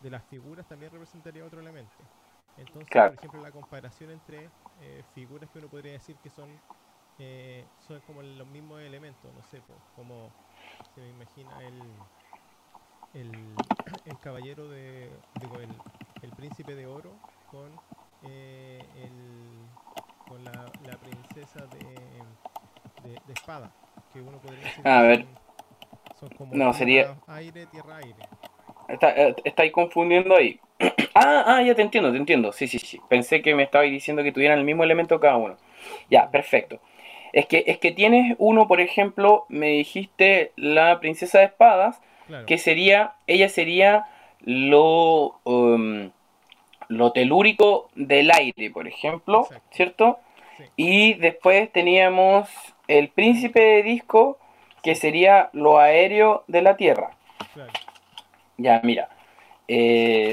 de 0.00 0.10
las 0.10 0.24
figuras 0.24 0.66
también 0.66 0.90
representaría 0.90 1.44
otro 1.44 1.60
elemento. 1.60 2.08
Entonces, 2.56 2.88
por 2.90 3.12
ejemplo, 3.12 3.42
la 3.42 3.52
comparación 3.52 4.12
entre 4.12 4.48
figuras 5.12 5.50
que 5.50 5.58
uno 5.58 5.68
podría 5.68 5.92
decir 5.92 6.16
que 6.20 6.30
son 6.30 6.48
son 7.76 8.00
como 8.06 8.22
los 8.22 8.46
mismos 8.46 8.80
elementos, 8.80 9.30
no 9.34 9.42
sé, 9.42 9.62
como 9.94 10.32
se 10.94 11.02
me 11.02 11.10
imagina 11.10 11.62
el 11.66 11.92
el, 13.12 13.68
el 14.06 14.18
caballero 14.20 14.70
de, 14.70 15.10
digo, 15.34 15.60
el, 15.60 15.68
el, 16.22 16.32
príncipe 16.32 16.74
de 16.74 16.86
oro 16.86 17.20
con, 17.50 17.78
eh, 18.22 19.06
el, 19.06 19.68
con 20.28 20.44
la, 20.44 20.52
la 20.86 20.96
princesa 20.98 21.66
de, 21.66 23.10
de, 23.10 23.32
espada, 23.32 23.72
que 24.12 24.20
uno 24.20 24.38
podría 24.38 24.64
decir 24.64 24.86
a 24.86 25.02
ver. 25.02 25.24
Son, 26.20 26.28
como 26.30 26.54
no, 26.54 26.72
sería... 26.74 27.16
aire, 27.28 27.66
tierra, 27.66 27.96
aire. 27.96 28.16
Está, 28.88 29.10
eh, 29.16 29.36
estáis 29.44 29.72
confundiendo 29.72 30.36
ahí. 30.36 30.60
ah, 31.14 31.44
ah, 31.46 31.62
ya 31.62 31.74
te 31.74 31.82
entiendo, 31.82 32.10
te 32.10 32.18
entiendo. 32.18 32.52
Sí, 32.52 32.66
sí, 32.66 32.78
sí. 32.78 33.00
Pensé 33.08 33.42
que 33.42 33.54
me 33.54 33.62
estabais 33.62 33.90
diciendo 33.90 34.22
que 34.22 34.32
tuvieran 34.32 34.58
el 34.58 34.64
mismo 34.64 34.84
elemento 34.84 35.20
cada 35.20 35.36
uno. 35.36 35.56
Ya, 36.10 36.30
perfecto. 36.30 36.80
Es 37.32 37.46
que, 37.46 37.64
es 37.66 37.78
que 37.78 37.92
tienes 37.92 38.34
uno, 38.38 38.66
por 38.66 38.80
ejemplo, 38.80 39.44
me 39.48 39.68
dijiste 39.68 40.52
la 40.56 40.98
princesa 41.00 41.38
de 41.38 41.44
espadas, 41.46 42.00
que 42.46 42.58
sería, 42.58 43.14
ella 43.26 43.48
sería 43.48 44.04
lo, 44.40 45.40
um, 45.44 46.10
lo 46.88 47.12
telúrico 47.12 47.90
del 47.94 48.30
aire, 48.30 48.70
por 48.70 48.88
ejemplo, 48.88 49.46
¿cierto? 49.70 50.18
Y 50.76 51.14
después 51.14 51.70
teníamos 51.72 52.48
el 52.88 53.08
príncipe 53.08 53.60
de 53.60 53.82
disco, 53.82 54.38
que 54.82 54.94
sería 54.94 55.50
lo 55.52 55.78
aéreo 55.78 56.44
de 56.48 56.62
la 56.62 56.76
tierra. 56.76 57.10
Ya, 58.56 58.80
mira. 58.82 59.08
Eh, 59.68 60.32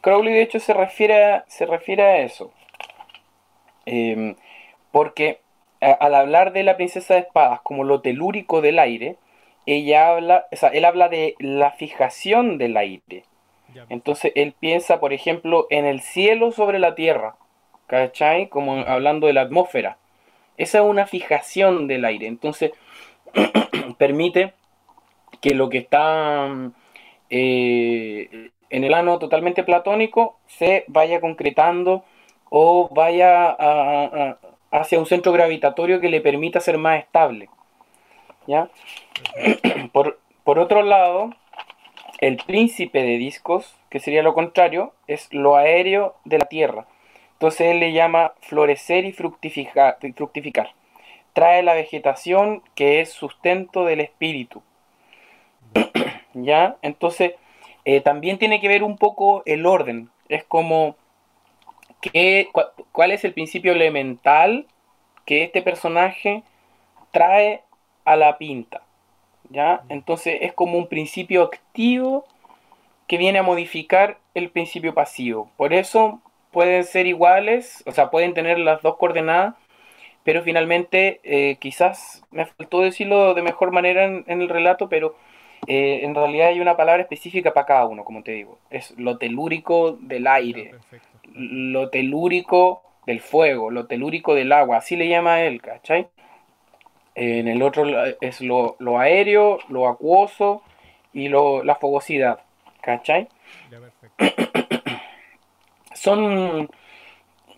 Crowley 0.00 0.34
de 0.34 0.42
hecho 0.42 0.60
se 0.60 0.74
refiere 0.74 1.24
a, 1.24 1.44
se 1.48 1.66
refiere 1.66 2.02
a 2.02 2.18
eso. 2.18 2.52
Em, 3.86 4.36
porque 4.92 5.40
al 5.80 6.14
hablar 6.14 6.52
de 6.52 6.62
la 6.62 6.76
princesa 6.76 7.14
de 7.14 7.20
espadas 7.20 7.60
como 7.62 7.84
lo 7.84 8.02
telúrico 8.02 8.60
del 8.60 8.78
aire, 8.78 9.16
ella 9.66 10.08
habla, 10.08 10.46
o 10.52 10.56
sea, 10.56 10.68
él 10.70 10.84
habla 10.84 11.08
de 11.08 11.34
la 11.38 11.70
fijación 11.72 12.58
del 12.58 12.76
aire. 12.76 13.24
Entonces 13.88 14.32
él 14.34 14.54
piensa, 14.58 15.00
por 15.00 15.12
ejemplo, 15.12 15.66
en 15.70 15.84
el 15.86 16.00
cielo 16.00 16.52
sobre 16.52 16.78
la 16.78 16.94
tierra, 16.94 17.36
¿cachai? 17.86 18.48
Como 18.48 18.78
hablando 18.86 19.26
de 19.26 19.32
la 19.32 19.42
atmósfera. 19.42 19.98
Esa 20.56 20.78
es 20.78 20.84
una 20.84 21.06
fijación 21.06 21.86
del 21.86 22.04
aire. 22.04 22.26
Entonces 22.26 22.72
permite 23.98 24.54
que 25.40 25.54
lo 25.54 25.68
que 25.68 25.78
está 25.78 26.48
eh, 27.30 28.50
en 28.68 28.84
el 28.84 28.94
ano 28.94 29.18
totalmente 29.18 29.64
platónico 29.64 30.38
se 30.46 30.84
vaya 30.88 31.20
concretando 31.20 32.04
o 32.50 32.88
vaya 32.92 33.56
hacia 34.70 34.98
un 34.98 35.06
centro 35.06 35.32
gravitatorio 35.32 36.00
que 36.00 36.08
le 36.08 36.20
permita 36.20 36.60
ser 36.60 36.78
más 36.78 37.00
estable. 37.00 37.48
¿ya? 38.46 38.68
Por, 39.92 40.18
por 40.44 40.58
otro 40.58 40.82
lado, 40.82 41.30
el 42.20 42.36
príncipe 42.36 43.02
de 43.02 43.16
discos, 43.16 43.74
que 43.88 43.98
sería 43.98 44.22
lo 44.22 44.34
contrario, 44.34 44.92
es 45.06 45.32
lo 45.32 45.56
aéreo 45.56 46.16
de 46.24 46.38
la 46.38 46.44
Tierra. 46.44 46.86
Entonces 47.32 47.62
él 47.62 47.80
le 47.80 47.92
llama 47.92 48.34
florecer 48.42 49.06
y 49.06 49.12
fructificar. 49.12 50.74
Trae 51.32 51.62
la 51.62 51.72
vegetación 51.72 52.62
que 52.74 53.00
es 53.00 53.10
sustento 53.10 53.86
del 53.86 54.00
espíritu. 54.00 54.62
¿Ya? 56.34 56.76
Entonces, 56.82 57.32
eh, 57.86 58.02
también 58.02 58.38
tiene 58.38 58.60
que 58.60 58.68
ver 58.68 58.82
un 58.82 58.98
poco 58.98 59.42
el 59.46 59.64
orden. 59.64 60.10
Es 60.28 60.44
como, 60.44 60.96
¿cuál 62.92 63.12
es 63.12 63.24
el 63.24 63.32
principio 63.32 63.72
elemental 63.72 64.66
que 65.24 65.44
este 65.44 65.62
personaje 65.62 66.42
trae 67.12 67.62
a 68.04 68.16
la 68.16 68.36
pinta? 68.36 68.82
¿Ya? 69.50 69.82
Entonces 69.88 70.38
es 70.40 70.52
como 70.52 70.78
un 70.78 70.86
principio 70.86 71.42
activo 71.42 72.24
que 73.06 73.18
viene 73.18 73.40
a 73.40 73.42
modificar 73.42 74.18
el 74.34 74.50
principio 74.50 74.94
pasivo. 74.94 75.50
Por 75.56 75.74
eso 75.74 76.20
pueden 76.52 76.84
ser 76.84 77.06
iguales, 77.06 77.82
o 77.86 77.92
sea, 77.92 78.10
pueden 78.10 78.32
tener 78.34 78.58
las 78.58 78.80
dos 78.82 78.96
coordenadas, 78.96 79.54
pero 80.22 80.42
finalmente 80.42 81.20
eh, 81.24 81.56
quizás 81.60 82.22
me 82.30 82.46
faltó 82.46 82.80
decirlo 82.80 83.34
de 83.34 83.42
mejor 83.42 83.72
manera 83.72 84.04
en 84.04 84.24
el 84.42 84.48
relato, 84.48 84.88
pero 84.88 85.16
eh, 85.66 86.00
en 86.04 86.14
realidad 86.14 86.48
hay 86.48 86.60
una 86.60 86.76
palabra 86.76 87.02
específica 87.02 87.52
para 87.52 87.66
cada 87.66 87.86
uno, 87.86 88.04
como 88.04 88.22
te 88.22 88.32
digo. 88.32 88.58
Es 88.70 88.92
lo 88.98 89.18
telúrico 89.18 89.92
del 90.00 90.26
aire, 90.26 90.74
lo 91.34 91.90
telúrico 91.90 92.82
del 93.06 93.20
fuego, 93.20 93.70
lo 93.70 93.86
telúrico 93.86 94.34
del 94.34 94.52
agua, 94.52 94.78
así 94.78 94.96
le 94.96 95.08
llama 95.08 95.42
él, 95.42 95.60
¿cachai? 95.60 96.08
En 97.22 97.48
el 97.48 97.60
otro 97.60 97.84
es 98.22 98.40
lo, 98.40 98.76
aéreo, 98.98 99.58
lo 99.68 99.86
acuoso 99.88 100.62
y 101.12 101.28
lo, 101.28 101.62
la 101.62 101.74
fogosidad, 101.74 102.40
¿cachai? 102.80 103.28
Son 105.92 106.70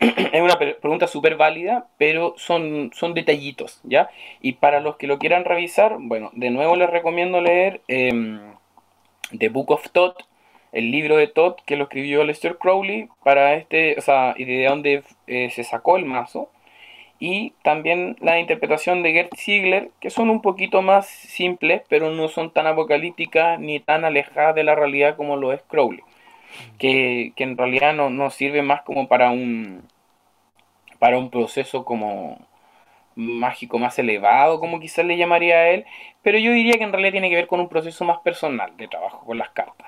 es 0.32 0.43
una 0.43 0.59
pregunta 0.59 1.06
súper 1.06 1.36
válida, 1.36 1.86
pero 1.97 2.34
son, 2.36 2.90
son 2.93 3.14
detallitos, 3.14 3.80
¿ya? 3.84 4.10
Y 4.40 4.55
para 4.55 4.80
los 4.80 4.97
que 4.97 5.06
lo 5.06 5.20
quieran 5.20 5.44
revisar, 5.44 5.97
bueno, 6.01 6.30
de 6.34 6.51
nuevo 6.51 6.74
les 6.74 6.90
recomiendo 6.90 7.40
leer 7.40 7.82
em, 7.86 8.40
The 9.39 9.48
Book 9.48 9.70
of 9.70 9.90
Todd, 9.90 10.14
el 10.72 10.90
libro 10.90 11.16
de 11.18 11.28
Todd 11.28 11.55
que 11.66 11.76
lo 11.76 11.84
escribió 11.84 12.24
Lester 12.24 12.59
Crowley 12.59 13.09
para 13.22 13.55
este, 13.55 13.97
o 13.97 14.01
sea, 14.01 14.34
y 14.36 14.44
de 14.44 14.64
dónde 14.64 15.05
eh, 15.28 15.51
se 15.51 15.62
sacó 15.62 15.97
el 15.97 16.05
mazo. 16.05 16.51
Y 17.24 17.52
también 17.62 18.16
la 18.18 18.40
interpretación 18.40 19.04
de 19.04 19.12
Gert 19.12 19.36
Ziegler, 19.36 19.92
que 20.00 20.10
son 20.10 20.28
un 20.28 20.42
poquito 20.42 20.82
más 20.82 21.06
simples, 21.06 21.82
pero 21.88 22.10
no 22.10 22.26
son 22.26 22.50
tan 22.50 22.66
apocalípticas 22.66 23.60
ni 23.60 23.78
tan 23.78 24.04
alejadas 24.04 24.56
de 24.56 24.64
la 24.64 24.74
realidad 24.74 25.16
como 25.16 25.36
lo 25.36 25.52
es 25.52 25.62
Crowley. 25.68 26.02
Que, 26.78 27.32
que 27.36 27.44
en 27.44 27.56
realidad 27.56 27.94
no, 27.94 28.10
no, 28.10 28.30
sirve 28.30 28.62
más 28.62 28.82
como 28.82 29.06
para 29.06 29.30
un, 29.30 29.84
para 30.98 31.16
un 31.16 31.30
proceso 31.30 31.84
como 31.84 32.40
mágico 33.14 33.78
más 33.78 33.96
elevado, 34.00 34.58
como 34.58 34.80
quizás 34.80 35.04
le 35.04 35.16
llamaría 35.16 35.58
a 35.58 35.68
él, 35.68 35.84
pero 36.22 36.38
yo 36.38 36.50
diría 36.50 36.76
que 36.76 36.82
en 36.82 36.92
realidad 36.92 37.12
tiene 37.12 37.30
que 37.30 37.36
ver 37.36 37.46
con 37.46 37.60
un 37.60 37.68
proceso 37.68 38.04
más 38.04 38.18
personal 38.18 38.76
de 38.76 38.88
trabajo 38.88 39.24
con 39.24 39.38
las 39.38 39.50
cartas. 39.50 39.86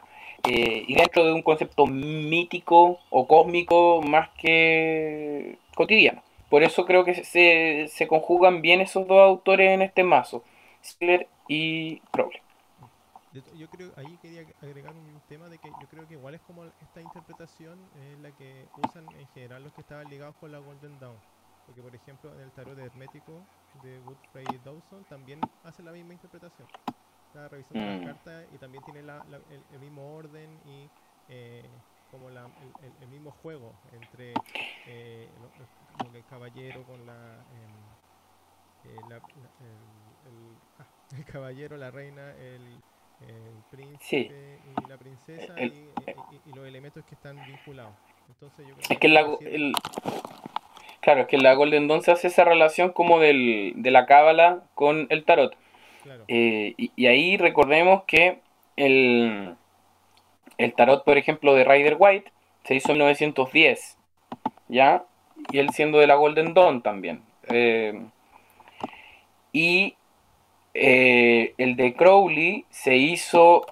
Eh, 0.48 0.84
y 0.86 0.94
dentro 0.94 1.24
de 1.24 1.32
un 1.32 1.42
concepto 1.42 1.86
mítico 1.86 3.00
o 3.10 3.26
cósmico 3.26 4.02
más 4.02 4.28
que 4.38 5.58
cotidiano. 5.74 6.22
Por 6.54 6.62
eso 6.62 6.86
creo 6.86 7.04
que 7.04 7.24
se, 7.24 7.88
se 7.88 8.06
conjugan 8.06 8.62
bien 8.62 8.80
esos 8.80 9.08
dos 9.08 9.20
autores 9.20 9.72
en 9.72 9.82
este 9.82 10.04
mazo, 10.04 10.44
Siller 10.82 11.26
y 11.48 11.98
Crowley. 12.12 12.40
Yo 13.56 13.68
creo, 13.68 13.90
ahí 13.96 14.16
quería 14.22 14.46
agregar 14.62 14.92
un 14.92 15.20
tema 15.28 15.48
de 15.48 15.58
que 15.58 15.66
yo 15.66 15.88
creo 15.88 16.06
que 16.06 16.14
igual 16.14 16.36
es 16.36 16.40
como 16.42 16.64
esta 16.64 17.00
interpretación 17.00 17.76
es 18.00 18.20
la 18.20 18.30
que 18.30 18.66
usan 18.86 19.04
en 19.18 19.26
general 19.34 19.64
los 19.64 19.72
que 19.72 19.80
estaban 19.80 20.08
ligados 20.08 20.36
con 20.36 20.52
la 20.52 20.58
Golden 20.58 20.96
Dawn. 21.00 21.16
Porque 21.66 21.82
por 21.82 21.92
ejemplo 21.92 22.32
en 22.32 22.42
el 22.42 22.52
tarot 22.52 22.76
de 22.76 22.84
hermético 22.84 23.32
de 23.82 23.98
Woodfrey 24.06 24.46
Dawson 24.64 25.02
también 25.08 25.40
hace 25.64 25.82
la 25.82 25.90
misma 25.90 26.12
interpretación. 26.12 26.68
Está 27.26 27.48
revisando 27.48 27.80
mm. 27.80 28.06
cartas 28.06 28.46
y 28.54 28.58
también 28.58 28.84
tiene 28.84 29.02
la, 29.02 29.26
el, 29.72 29.80
mismo 29.80 30.14
orden 30.14 30.56
y 30.66 30.88
eh, 31.30 31.64
como 32.14 32.30
la, 32.30 32.46
el, 33.00 33.08
mismo 33.08 33.32
juego 33.42 33.74
entre 33.92 34.34
eh, 34.86 35.28
el 36.14 36.24
caballero 36.24 36.84
con 36.84 37.04
la, 37.06 37.44
em, 38.84 38.92
eh, 38.92 39.20
ah, 40.78 40.86
el 41.16 41.24
caballero, 41.24 41.76
la 41.76 41.90
reina, 41.90 42.30
el 42.36 42.80
el 43.28 43.62
príncipe 43.70 44.58
y 44.64 44.88
la 44.88 44.96
princesa 44.96 45.54
y, 45.60 45.72
los 46.54 46.66
elementos 46.66 47.04
que 47.04 47.14
están 47.14 47.36
vinculados. 47.46 47.94
Entonces 48.28 48.66
yo 48.66 48.74
creo 48.74 48.86
es 48.88 48.98
que, 48.98 49.08
la, 49.08 49.20
el, 49.40 49.72
claro, 51.00 51.22
es 51.22 51.26
que 51.28 51.38
la 51.38 51.54
Golden 51.54 51.88
Dawn 51.88 52.02
se 52.02 52.12
hace 52.12 52.28
esa 52.28 52.44
relación 52.44 52.92
como 52.92 53.18
del, 53.18 53.74
de 53.76 53.90
la 53.90 54.06
cábala 54.06 54.64
con 54.74 55.06
el 55.10 55.24
tarot. 55.24 55.56
Eh, 56.28 56.74
y, 56.76 57.06
ahí 57.06 57.36
recordemos 57.38 58.04
que 58.04 58.40
el, 58.76 59.56
el 60.58 60.74
tarot, 60.74 61.04
por 61.04 61.18
ejemplo, 61.18 61.54
de 61.54 61.64
Rider 61.64 61.96
White 61.98 62.32
se 62.64 62.74
hizo 62.74 62.92
en 62.92 62.98
1910, 62.98 63.98
¿ya? 64.68 65.04
Y 65.50 65.58
él 65.58 65.70
siendo 65.70 65.98
de 65.98 66.06
la 66.06 66.14
Golden 66.14 66.54
Dawn 66.54 66.82
también. 66.82 67.22
Eh, 67.48 68.00
y 69.52 69.96
eh, 70.74 71.54
el 71.58 71.76
de 71.76 71.94
Crowley 71.94 72.66
se 72.70 72.96
hizo 72.96 73.66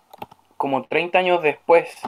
como 0.56 0.84
30 0.84 1.18
años 1.18 1.42
después. 1.42 2.00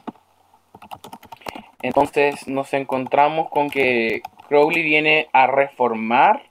Entonces 1.83 2.47
nos 2.47 2.73
encontramos 2.73 3.51
con 3.51 3.69
que 3.69 4.23
Crowley 4.49 4.83
viene 4.83 5.29
a 5.33 5.47
reformar 5.47 6.43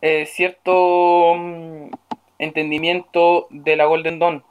eh, 0.00 0.26
cierto 0.26 1.34
mm, 1.36 1.90
entendimiento 2.38 3.46
de 3.50 3.76
la 3.76 3.86
Golden 3.86 4.18
Dawn. 4.18 4.44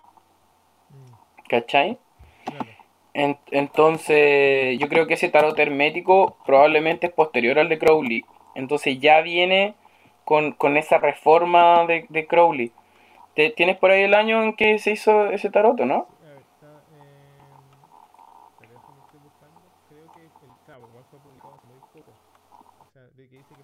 ¿Cachai? 1.48 1.98
Entonces 3.52 4.78
yo 4.80 4.88
creo 4.90 5.08
que 5.08 5.16
ese 5.16 5.30
tarot 5.30 5.58
hermético 5.58 6.38
probablemente 6.46 7.08
es 7.08 7.14
posterior 7.14 7.58
al 7.60 7.70
de 7.70 7.80
Crowley. 7.80 8.24
Entonces 8.56 9.00
ya 9.00 9.22
viene 9.22 9.76
con, 10.24 10.56
esa 10.78 10.98
reforma 11.00 11.86
de 11.86 12.28
Crowley. 12.28 12.72
¿Tienes 13.56 13.78
por 13.78 13.92
ahí 13.92 14.02
el 14.02 14.16
año 14.16 14.42
en 14.42 14.54
que 14.54 14.80
se 14.80 14.92
hizo 14.92 15.30
ese 15.30 15.52
tarot, 15.52 15.80
no? 15.82 16.08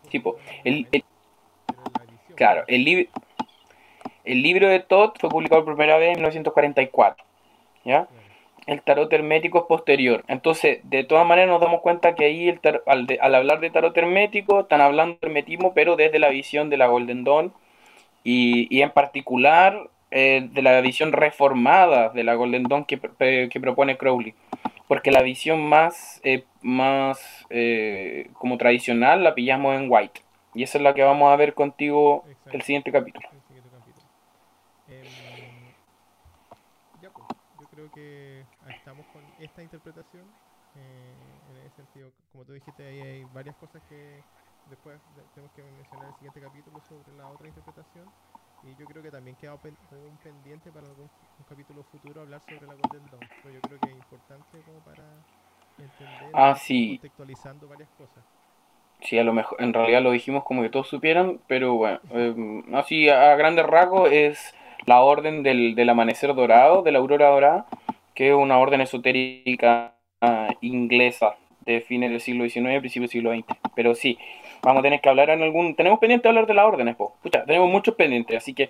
Tipo, 0.09 0.38
el, 0.63 0.88
claro, 2.35 2.65
el, 2.67 2.84
libro 2.84 3.09
el 4.25 4.43
libro 4.43 4.69
de 4.69 4.80
Todd 4.80 5.13
fue 5.19 5.27
publicado 5.27 5.65
por 5.65 5.75
primera 5.75 5.97
vez 5.97 6.09
en 6.09 6.17
1944, 6.17 7.25
¿ya? 7.84 8.07
El 8.65 8.81
tarot 8.81 9.11
hermético 9.11 9.60
es 9.60 9.65
posterior. 9.65 10.23
Entonces, 10.27 10.80
de 10.84 11.03
todas 11.03 11.27
maneras 11.27 11.49
nos 11.49 11.61
damos 11.61 11.81
cuenta 11.81 12.15
que 12.15 12.26
ahí 12.26 12.49
el 12.49 12.60
al, 12.85 13.35
hablar 13.35 13.60
de 13.60 13.69
tarot 13.69 13.95
hermético, 13.98 14.61
están 14.61 14.81
hablando 14.81 15.18
de 15.22 15.27
hermetismo, 15.27 15.73
pero 15.73 15.95
desde 15.95 16.19
la 16.19 16.30
visión 16.30 16.69
de 16.69 16.77
la 16.77 16.88
Golden 16.88 17.23
Dawn 17.23 17.53
y, 18.23 18.81
en 18.81 18.91
particular 18.91 19.90
eh, 20.11 20.48
de 20.52 20.61
la 20.61 20.80
visión 20.81 21.11
reformada 21.11 22.10
de 22.10 22.23
la 22.23 22.35
Golden 22.35 22.64
Dawn 22.64 22.85
que, 22.85 22.99
que 22.99 23.60
propone 23.60 23.98
Crowley. 23.98 24.34
Porque 24.88 25.11
la 25.11 25.22
visión 25.22 25.61
más, 25.61 26.22
eh, 26.23 26.44
más 26.61 27.45
eh, 27.49 28.30
como 28.34 28.57
tradicional 28.57 29.23
la 29.23 29.34
pillamos 29.34 29.76
en 29.76 29.88
White. 29.90 30.22
Y 30.53 30.64
esa 30.64 30.77
es 30.77 30.84
la 30.84 30.94
que 30.94 31.02
vamos 31.02 31.31
a 31.31 31.35
ver 31.35 31.53
contigo 31.53 32.26
el 32.52 32.61
siguiente 32.61 32.91
capítulo. 32.91 33.27
Esta 39.45 39.63
interpretación. 39.63 40.25
Eh, 40.75 41.13
en 41.51 41.57
ese 41.67 41.75
sentido, 41.75 42.11
como 42.31 42.45
tú 42.45 42.53
dijiste, 42.53 42.83
ahí 42.85 42.99
hay 42.99 43.23
varias 43.25 43.55
cosas 43.57 43.81
que 43.87 44.23
después 44.69 44.99
tenemos 45.35 45.53
que 45.53 45.63
mencionar 45.63 46.05
en 46.05 46.09
el 46.09 46.15
siguiente 46.15 46.41
capítulo 46.41 46.81
sobre 46.81 47.17
la 47.17 47.27
otra 47.29 47.47
interpretación. 47.47 48.05
Y 48.63 48.75
yo 48.79 48.85
creo 48.85 49.03
que 49.03 49.11
también 49.11 49.35
queda 49.35 49.53
un 49.53 50.17
pendiente 50.23 50.71
para 50.71 50.87
algún 50.87 51.09
un 51.37 51.45
capítulo 51.49 51.83
futuro 51.83 52.21
hablar 52.21 52.41
sobre 52.41 52.65
la 52.65 52.75
Golden 52.75 53.05
Dawn. 53.11 53.29
Pero 53.43 53.55
yo 53.55 53.61
creo 53.61 53.79
que 53.79 53.89
es 53.89 53.95
importante 53.95 54.61
como 54.65 54.79
para 54.79 55.03
entender 55.77 56.31
ah, 56.33 56.55
sí. 56.55 56.97
contextualizando 56.97 57.67
varias 57.67 57.89
cosas. 57.97 58.23
Sí, 59.01 59.19
a 59.19 59.23
lo 59.23 59.33
mejor, 59.33 59.61
en 59.61 59.73
realidad 59.73 60.01
lo 60.01 60.11
dijimos 60.11 60.45
como 60.45 60.61
que 60.61 60.69
todos 60.69 60.87
supieran, 60.87 61.41
pero 61.47 61.73
bueno, 61.73 61.99
eh, 62.11 62.63
así 62.73 63.09
a 63.09 63.35
grandes 63.35 63.65
rasgos 63.65 64.09
es 64.11 64.55
la 64.85 65.01
orden 65.01 65.43
del, 65.43 65.75
del 65.75 65.89
amanecer 65.89 66.33
dorado, 66.33 66.83
de 66.83 66.91
la 66.93 66.99
aurora 66.99 67.29
dorada, 67.29 67.65
que 68.14 68.30
es 68.30 68.35
una 68.35 68.57
orden 68.60 68.81
esotérica 68.81 69.95
ah, 70.22 70.49
inglesa 70.61 71.35
de 71.65 71.81
fines 71.81 72.11
del 72.11 72.19
siglo 72.19 72.48
XIX, 72.48 72.80
principios 72.80 73.11
del 73.11 73.22
siglo 73.22 73.34
XX. 73.34 73.45
Pero 73.76 73.95
sí, 73.95 74.18
vamos 74.61 74.81
a 74.81 74.84
tener 74.84 75.02
que 75.02 75.10
hablar 75.10 75.30
en 75.30 75.41
algún... 75.41 75.76
Tenemos 75.76 75.99
pendiente 75.99 76.27
hablar 76.27 76.45
de 76.45 76.53
las 76.53 76.65
órdenes, 76.65 76.95
pues. 76.95 77.11
tenemos 77.45 77.69
muchos 77.69 77.95
pendientes, 77.95 78.38
así 78.38 78.53
que 78.53 78.69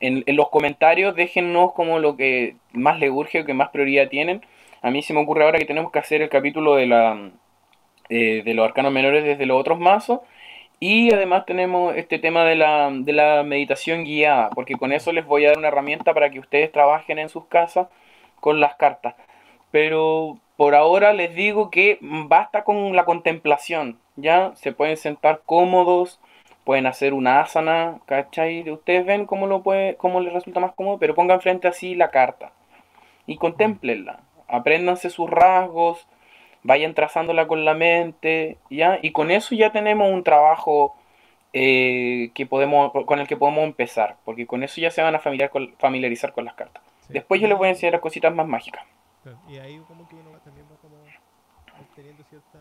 en, 0.00 0.24
los 0.26 0.50
comentarios 0.50 1.14
déjennos 1.14 1.72
como 1.72 1.98
lo 1.98 2.16
que 2.16 2.56
más 2.72 2.98
les 2.98 3.10
urge 3.10 3.40
o 3.40 3.44
que 3.44 3.54
más 3.54 3.70
prioridad 3.70 4.08
tienen. 4.08 4.42
A 4.82 4.90
mí 4.90 5.02
se 5.02 5.14
me 5.14 5.20
ocurre 5.20 5.44
ahora 5.44 5.58
que 5.58 5.64
tenemos 5.64 5.90
que 5.92 5.98
hacer 5.98 6.22
el 6.22 6.28
capítulo 6.28 6.74
de, 6.74 6.86
la, 6.86 7.30
eh, 8.08 8.42
de 8.44 8.54
los 8.54 8.66
arcanos 8.66 8.92
menores 8.92 9.24
desde 9.24 9.46
los 9.46 9.58
otros 9.58 9.78
mazos. 9.78 10.20
Y 10.80 11.14
además 11.14 11.46
tenemos 11.46 11.96
este 11.96 12.18
tema 12.18 12.44
de 12.44 12.56
la, 12.56 12.90
de 12.92 13.12
la 13.12 13.42
meditación 13.42 14.04
guiada, 14.04 14.50
porque 14.50 14.74
con 14.74 14.92
eso 14.92 15.12
les 15.12 15.24
voy 15.24 15.46
a 15.46 15.50
dar 15.50 15.58
una 15.58 15.68
herramienta 15.68 16.12
para 16.12 16.30
que 16.30 16.40
ustedes 16.40 16.70
trabajen 16.72 17.18
en 17.18 17.30
sus 17.30 17.46
casas 17.46 17.86
con 18.44 18.60
las 18.60 18.74
cartas. 18.76 19.14
Pero 19.70 20.38
por 20.58 20.74
ahora 20.74 21.14
les 21.14 21.34
digo 21.34 21.70
que 21.70 21.96
basta 22.02 22.62
con 22.62 22.94
la 22.94 23.06
contemplación, 23.06 23.98
¿ya? 24.16 24.52
Se 24.54 24.70
pueden 24.72 24.98
sentar 24.98 25.40
cómodos, 25.46 26.20
pueden 26.64 26.86
hacer 26.86 27.14
una 27.14 27.40
asana, 27.40 28.00
¿cachai? 28.04 28.70
Ustedes 28.70 29.06
ven 29.06 29.24
cómo, 29.24 29.46
lo 29.46 29.62
puede, 29.62 29.96
cómo 29.96 30.20
les 30.20 30.34
resulta 30.34 30.60
más 30.60 30.74
cómodo, 30.74 30.98
pero 30.98 31.14
pongan 31.14 31.40
frente 31.40 31.68
así 31.68 31.94
la 31.94 32.10
carta 32.10 32.52
y 33.26 33.38
contemplenla. 33.38 34.20
Apréndanse 34.46 35.08
sus 35.08 35.30
rasgos, 35.30 36.06
vayan 36.62 36.92
trazándola 36.92 37.46
con 37.46 37.64
la 37.64 37.72
mente, 37.72 38.58
¿ya? 38.68 38.98
Y 39.00 39.12
con 39.12 39.30
eso 39.30 39.54
ya 39.54 39.72
tenemos 39.72 40.12
un 40.12 40.22
trabajo 40.22 40.94
eh, 41.54 42.30
que 42.34 42.44
podemos, 42.44 42.92
con 43.06 43.20
el 43.20 43.26
que 43.26 43.38
podemos 43.38 43.64
empezar, 43.64 44.16
porque 44.26 44.46
con 44.46 44.62
eso 44.62 44.82
ya 44.82 44.90
se 44.90 45.02
van 45.02 45.14
a 45.14 45.20
familiarizar 45.78 46.34
con 46.34 46.44
las 46.44 46.54
cartas. 46.54 46.82
Después 47.08 47.40
yo 47.40 47.48
les 47.48 47.58
voy 47.58 47.68
a 47.68 47.70
enseñar 47.70 47.92
las 47.92 48.02
cositas 48.02 48.34
más 48.34 48.46
mágicas. 48.46 48.84
Y 49.48 49.56
ahí 49.58 49.78
como 49.88 50.06
que 50.08 50.16
uno 50.16 50.32
va, 50.32 50.38
también 50.40 50.66
va 50.70 50.76
como 50.76 50.96
obteniendo 51.80 52.22
cierta... 52.24 52.58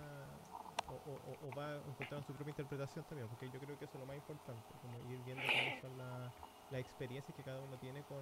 O, 0.87 1.47
o, 1.47 1.55
va 1.57 1.75
encontrando 1.89 2.25
su 2.27 2.33
propia 2.33 2.51
interpretación 2.51 3.03
también, 3.09 3.27
porque 3.27 3.49
yo 3.51 3.59
creo 3.59 3.77
que 3.79 3.85
eso 3.85 3.95
es 3.95 3.99
lo 3.99 4.05
más 4.05 4.15
importante, 4.15 4.61
como 4.81 4.95
ir 5.11 5.19
viendo 5.25 5.43
cuáles 5.43 5.81
son 5.81 5.97
las 5.97 6.79
experiencias 6.79 7.35
que 7.35 7.41
cada 7.41 7.59
uno 7.59 7.77
tiene 7.77 8.03
con 8.03 8.21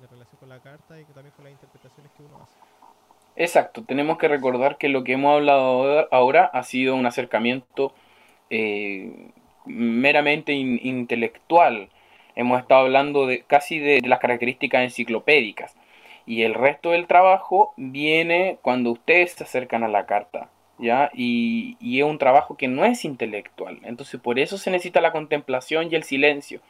la 0.00 0.06
relación 0.06 0.36
con 0.38 0.48
la 0.48 0.60
carta 0.60 1.00
y 1.00 1.04
también 1.06 1.32
con 1.34 1.44
las 1.44 1.52
interpretaciones 1.52 2.12
que 2.12 2.22
uno 2.22 2.42
hace. 2.42 2.54
Exacto, 3.36 3.82
tenemos 3.84 4.18
que 4.18 4.28
recordar 4.28 4.78
que 4.78 4.88
lo 4.88 5.02
que 5.02 5.14
hemos 5.14 5.34
hablado 5.34 6.06
ahora 6.12 6.44
ha 6.46 6.62
sido 6.62 6.94
un 6.94 7.04
acercamiento 7.04 7.92
eh, 8.48 9.32
meramente 9.66 10.52
intelectual 10.52 11.90
hemos 12.36 12.60
estado 12.60 12.82
hablando 12.82 13.26
de 13.26 13.42
casi 13.42 13.78
de, 13.78 14.00
las 14.02 14.18
características 14.18 14.82
enciclopédicas. 14.82 15.76
Y 16.26 16.42
el 16.42 16.54
resto 16.54 16.90
del 16.90 17.06
trabajo 17.06 17.74
viene 17.76 18.58
cuando 18.62 18.90
ustedes 18.92 19.32
se 19.32 19.44
acercan 19.44 19.84
a 19.84 19.88
la 19.88 20.06
carta. 20.06 20.48
¿Ya? 20.78 21.10
Y, 21.14 21.76
y, 21.80 22.00
es 22.00 22.04
un 22.04 22.18
trabajo 22.18 22.56
que 22.56 22.66
no 22.66 22.84
es 22.84 23.04
intelectual. 23.04 23.78
Entonces 23.84 24.20
por 24.20 24.38
eso 24.38 24.58
se 24.58 24.70
necesita 24.70 25.00
la 25.00 25.12
contemplación 25.12 25.88
y 25.90 25.94
el 25.94 26.02
silencio. 26.02 26.60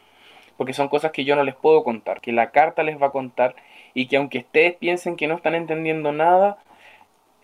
Porque 0.56 0.74
son 0.74 0.88
cosas 0.88 1.12
que 1.12 1.24
yo 1.24 1.36
no 1.36 1.44
les 1.44 1.54
puedo 1.54 1.82
contar, 1.84 2.20
que 2.20 2.32
la 2.32 2.50
carta 2.50 2.82
les 2.82 3.00
va 3.00 3.06
a 3.08 3.10
contar 3.10 3.56
y 3.94 4.06
que 4.06 4.16
aunque 4.16 4.38
ustedes 4.38 4.74
piensen 4.74 5.16
que 5.16 5.26
no 5.26 5.36
están 5.36 5.54
entendiendo 5.54 6.12
nada, 6.12 6.58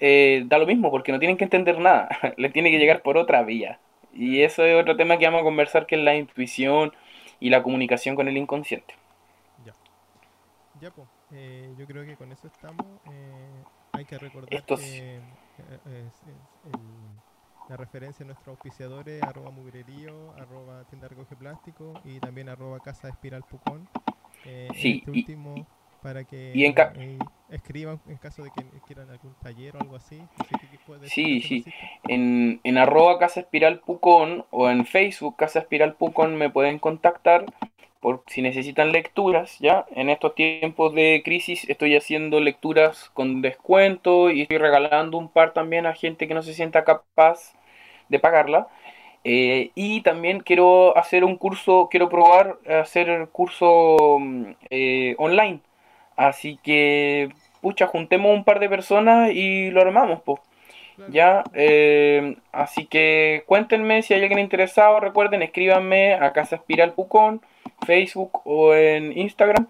eh, 0.00 0.42
da 0.46 0.58
lo 0.58 0.66
mismo 0.66 0.90
porque 0.90 1.12
no 1.12 1.18
tienen 1.18 1.36
que 1.36 1.44
entender 1.44 1.78
nada. 1.78 2.08
les 2.36 2.52
tiene 2.52 2.70
que 2.70 2.78
llegar 2.78 3.02
por 3.02 3.16
otra 3.16 3.42
vía. 3.42 3.78
Y 4.12 4.42
eso 4.42 4.64
es 4.64 4.74
otro 4.80 4.96
tema 4.96 5.18
que 5.18 5.26
vamos 5.26 5.42
a 5.42 5.44
conversar, 5.44 5.86
que 5.86 5.94
es 5.94 6.02
la 6.02 6.16
intuición 6.16 6.92
y 7.40 7.50
la 7.50 7.62
comunicación 7.62 8.14
con 8.14 8.28
el 8.28 8.36
inconsciente. 8.36 8.94
Ya, 9.64 9.72
ya 10.80 10.90
pues, 10.90 11.08
yo 11.76 11.86
creo 11.86 12.04
que 12.04 12.16
con 12.16 12.30
eso 12.30 12.46
estamos. 12.46 12.86
Eh, 13.10 13.64
hay 13.92 14.04
que 14.04 14.18
recordar 14.18 14.64
que 14.64 15.20
eh, 15.86 16.10
la 17.68 17.76
referencia 17.76 18.24
a 18.24 18.26
nuestros 18.26 18.48
auspiciadores, 18.48 19.22
arroba 19.22 19.50
mugrerío, 19.50 20.32
arroba 20.32 20.84
tienda 20.84 21.08
recoge 21.08 21.34
plástico 21.36 21.94
y 22.04 22.20
también 22.20 22.48
arroba 22.48 22.80
casa 22.80 23.08
espiral 23.08 23.42
pucón. 23.42 23.88
sí, 24.74 24.98
este 24.98 25.10
último 25.10 25.66
para 26.02 26.24
que 26.24 26.52
escriban 27.50 28.00
en 28.08 28.16
caso 28.16 28.42
de 28.42 28.50
que 28.50 28.64
quieran 28.86 29.10
algún 29.10 29.34
taller 29.42 29.76
o 29.76 29.80
algo 29.80 29.96
así. 29.96 30.20
sí, 31.04 31.40
sí. 31.40 31.64
En, 32.08 32.60
en 32.64 32.78
arroba 32.78 33.18
Casa 33.18 33.40
Espiral 33.40 33.80
Pucón 33.80 34.44
o 34.50 34.70
en 34.70 34.86
Facebook 34.86 35.36
Casa 35.36 35.60
Espiral 35.60 35.94
Pucón 35.94 36.36
me 36.36 36.50
pueden 36.50 36.78
contactar 36.78 37.46
por 38.00 38.22
si 38.28 38.40
necesitan 38.40 38.92
lecturas, 38.92 39.58
¿ya? 39.58 39.84
En 39.94 40.08
estos 40.08 40.34
tiempos 40.34 40.94
de 40.94 41.20
crisis 41.22 41.68
estoy 41.68 41.96
haciendo 41.96 42.40
lecturas 42.40 43.10
con 43.12 43.42
descuento 43.42 44.30
y 44.30 44.42
estoy 44.42 44.56
regalando 44.58 45.18
un 45.18 45.28
par 45.28 45.52
también 45.52 45.84
a 45.86 45.94
gente 45.94 46.26
que 46.26 46.34
no 46.34 46.42
se 46.42 46.54
sienta 46.54 46.84
capaz 46.84 47.52
de 48.08 48.18
pagarla. 48.18 48.68
Eh, 49.22 49.70
y 49.74 50.00
también 50.00 50.40
quiero 50.40 50.96
hacer 50.96 51.24
un 51.24 51.36
curso, 51.36 51.88
quiero 51.90 52.08
probar 52.08 52.58
hacer 52.66 53.28
curso 53.30 54.18
mm, 54.18 54.52
eh, 54.70 55.14
online 55.18 55.60
Así 56.20 56.58
que, 56.62 57.30
pucha, 57.62 57.86
juntemos 57.86 58.30
un 58.36 58.44
par 58.44 58.60
de 58.60 58.68
personas 58.68 59.30
y 59.32 59.70
lo 59.70 59.80
armamos, 59.80 60.20
pues. 60.22 60.38
Ya, 61.08 61.42
eh, 61.54 62.36
así 62.52 62.84
que 62.84 63.44
cuéntenme 63.46 64.02
si 64.02 64.12
hay 64.12 64.20
alguien 64.20 64.38
interesado. 64.38 65.00
Recuerden, 65.00 65.40
escríbanme 65.40 66.12
a 66.12 66.34
Casa 66.34 66.56
Espiral 66.56 66.92
Pucón, 66.92 67.40
Facebook 67.86 68.42
o 68.44 68.74
en 68.74 69.16
Instagram. 69.16 69.66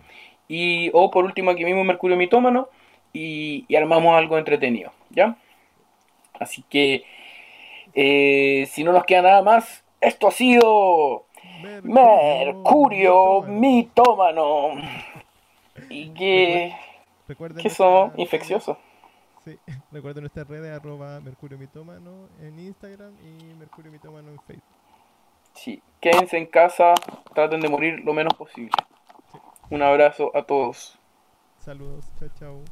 Y, 0.49 0.91
o 0.93 1.13
por 1.13 1.25
último, 1.25 1.53
aquí 1.53 1.65
mismo 1.65 1.85
Mercurio 1.85 2.17
Mitómano. 2.17 2.69
Y, 3.13 3.65
y 3.69 3.77
armamos 3.77 4.17
algo 4.17 4.37
entretenido, 4.37 4.91
¿ya? 5.11 5.37
Así 6.41 6.65
que, 6.69 7.05
eh, 7.95 8.67
si 8.69 8.83
no 8.83 8.91
nos 8.91 9.05
queda 9.05 9.23
nada 9.23 9.43
más, 9.43 9.85
esto 10.01 10.27
ha 10.27 10.33
sido 10.33 11.27
Mercurio, 11.85 13.43
Mitómano. 13.43 14.73
Y 15.93 16.11
que, 16.15 16.73
recuerden 17.27 17.63
que 17.63 17.69
somos 17.69 18.17
infecciosos. 18.17 18.79
Sí, 19.45 19.59
recuerden 19.91 20.23
nuestras 20.23 20.47
redes 20.47 20.71
arroba 20.71 21.21
Mercurio 21.21 21.59
Mitómano 21.59 22.29
en 22.41 22.59
Instagram 22.59 23.13
y 23.21 23.55
Mercurio 23.55 23.91
Mitómano 23.91 24.31
en 24.31 24.39
Facebook. 24.41 24.65
Sí, 25.53 25.83
quédense 26.01 26.39
en 26.39 26.47
casa, 26.47 26.95
traten 27.35 27.61
de 27.61 27.69
morir 27.69 28.01
lo 28.05 28.15
menos 28.15 28.35
posible. 28.35 28.71
Un 29.69 29.83
abrazo 29.83 30.31
a 30.37 30.45
todos. 30.45 30.97
Saludos, 31.59 32.07
chao, 32.19 32.29
chao. 32.39 32.65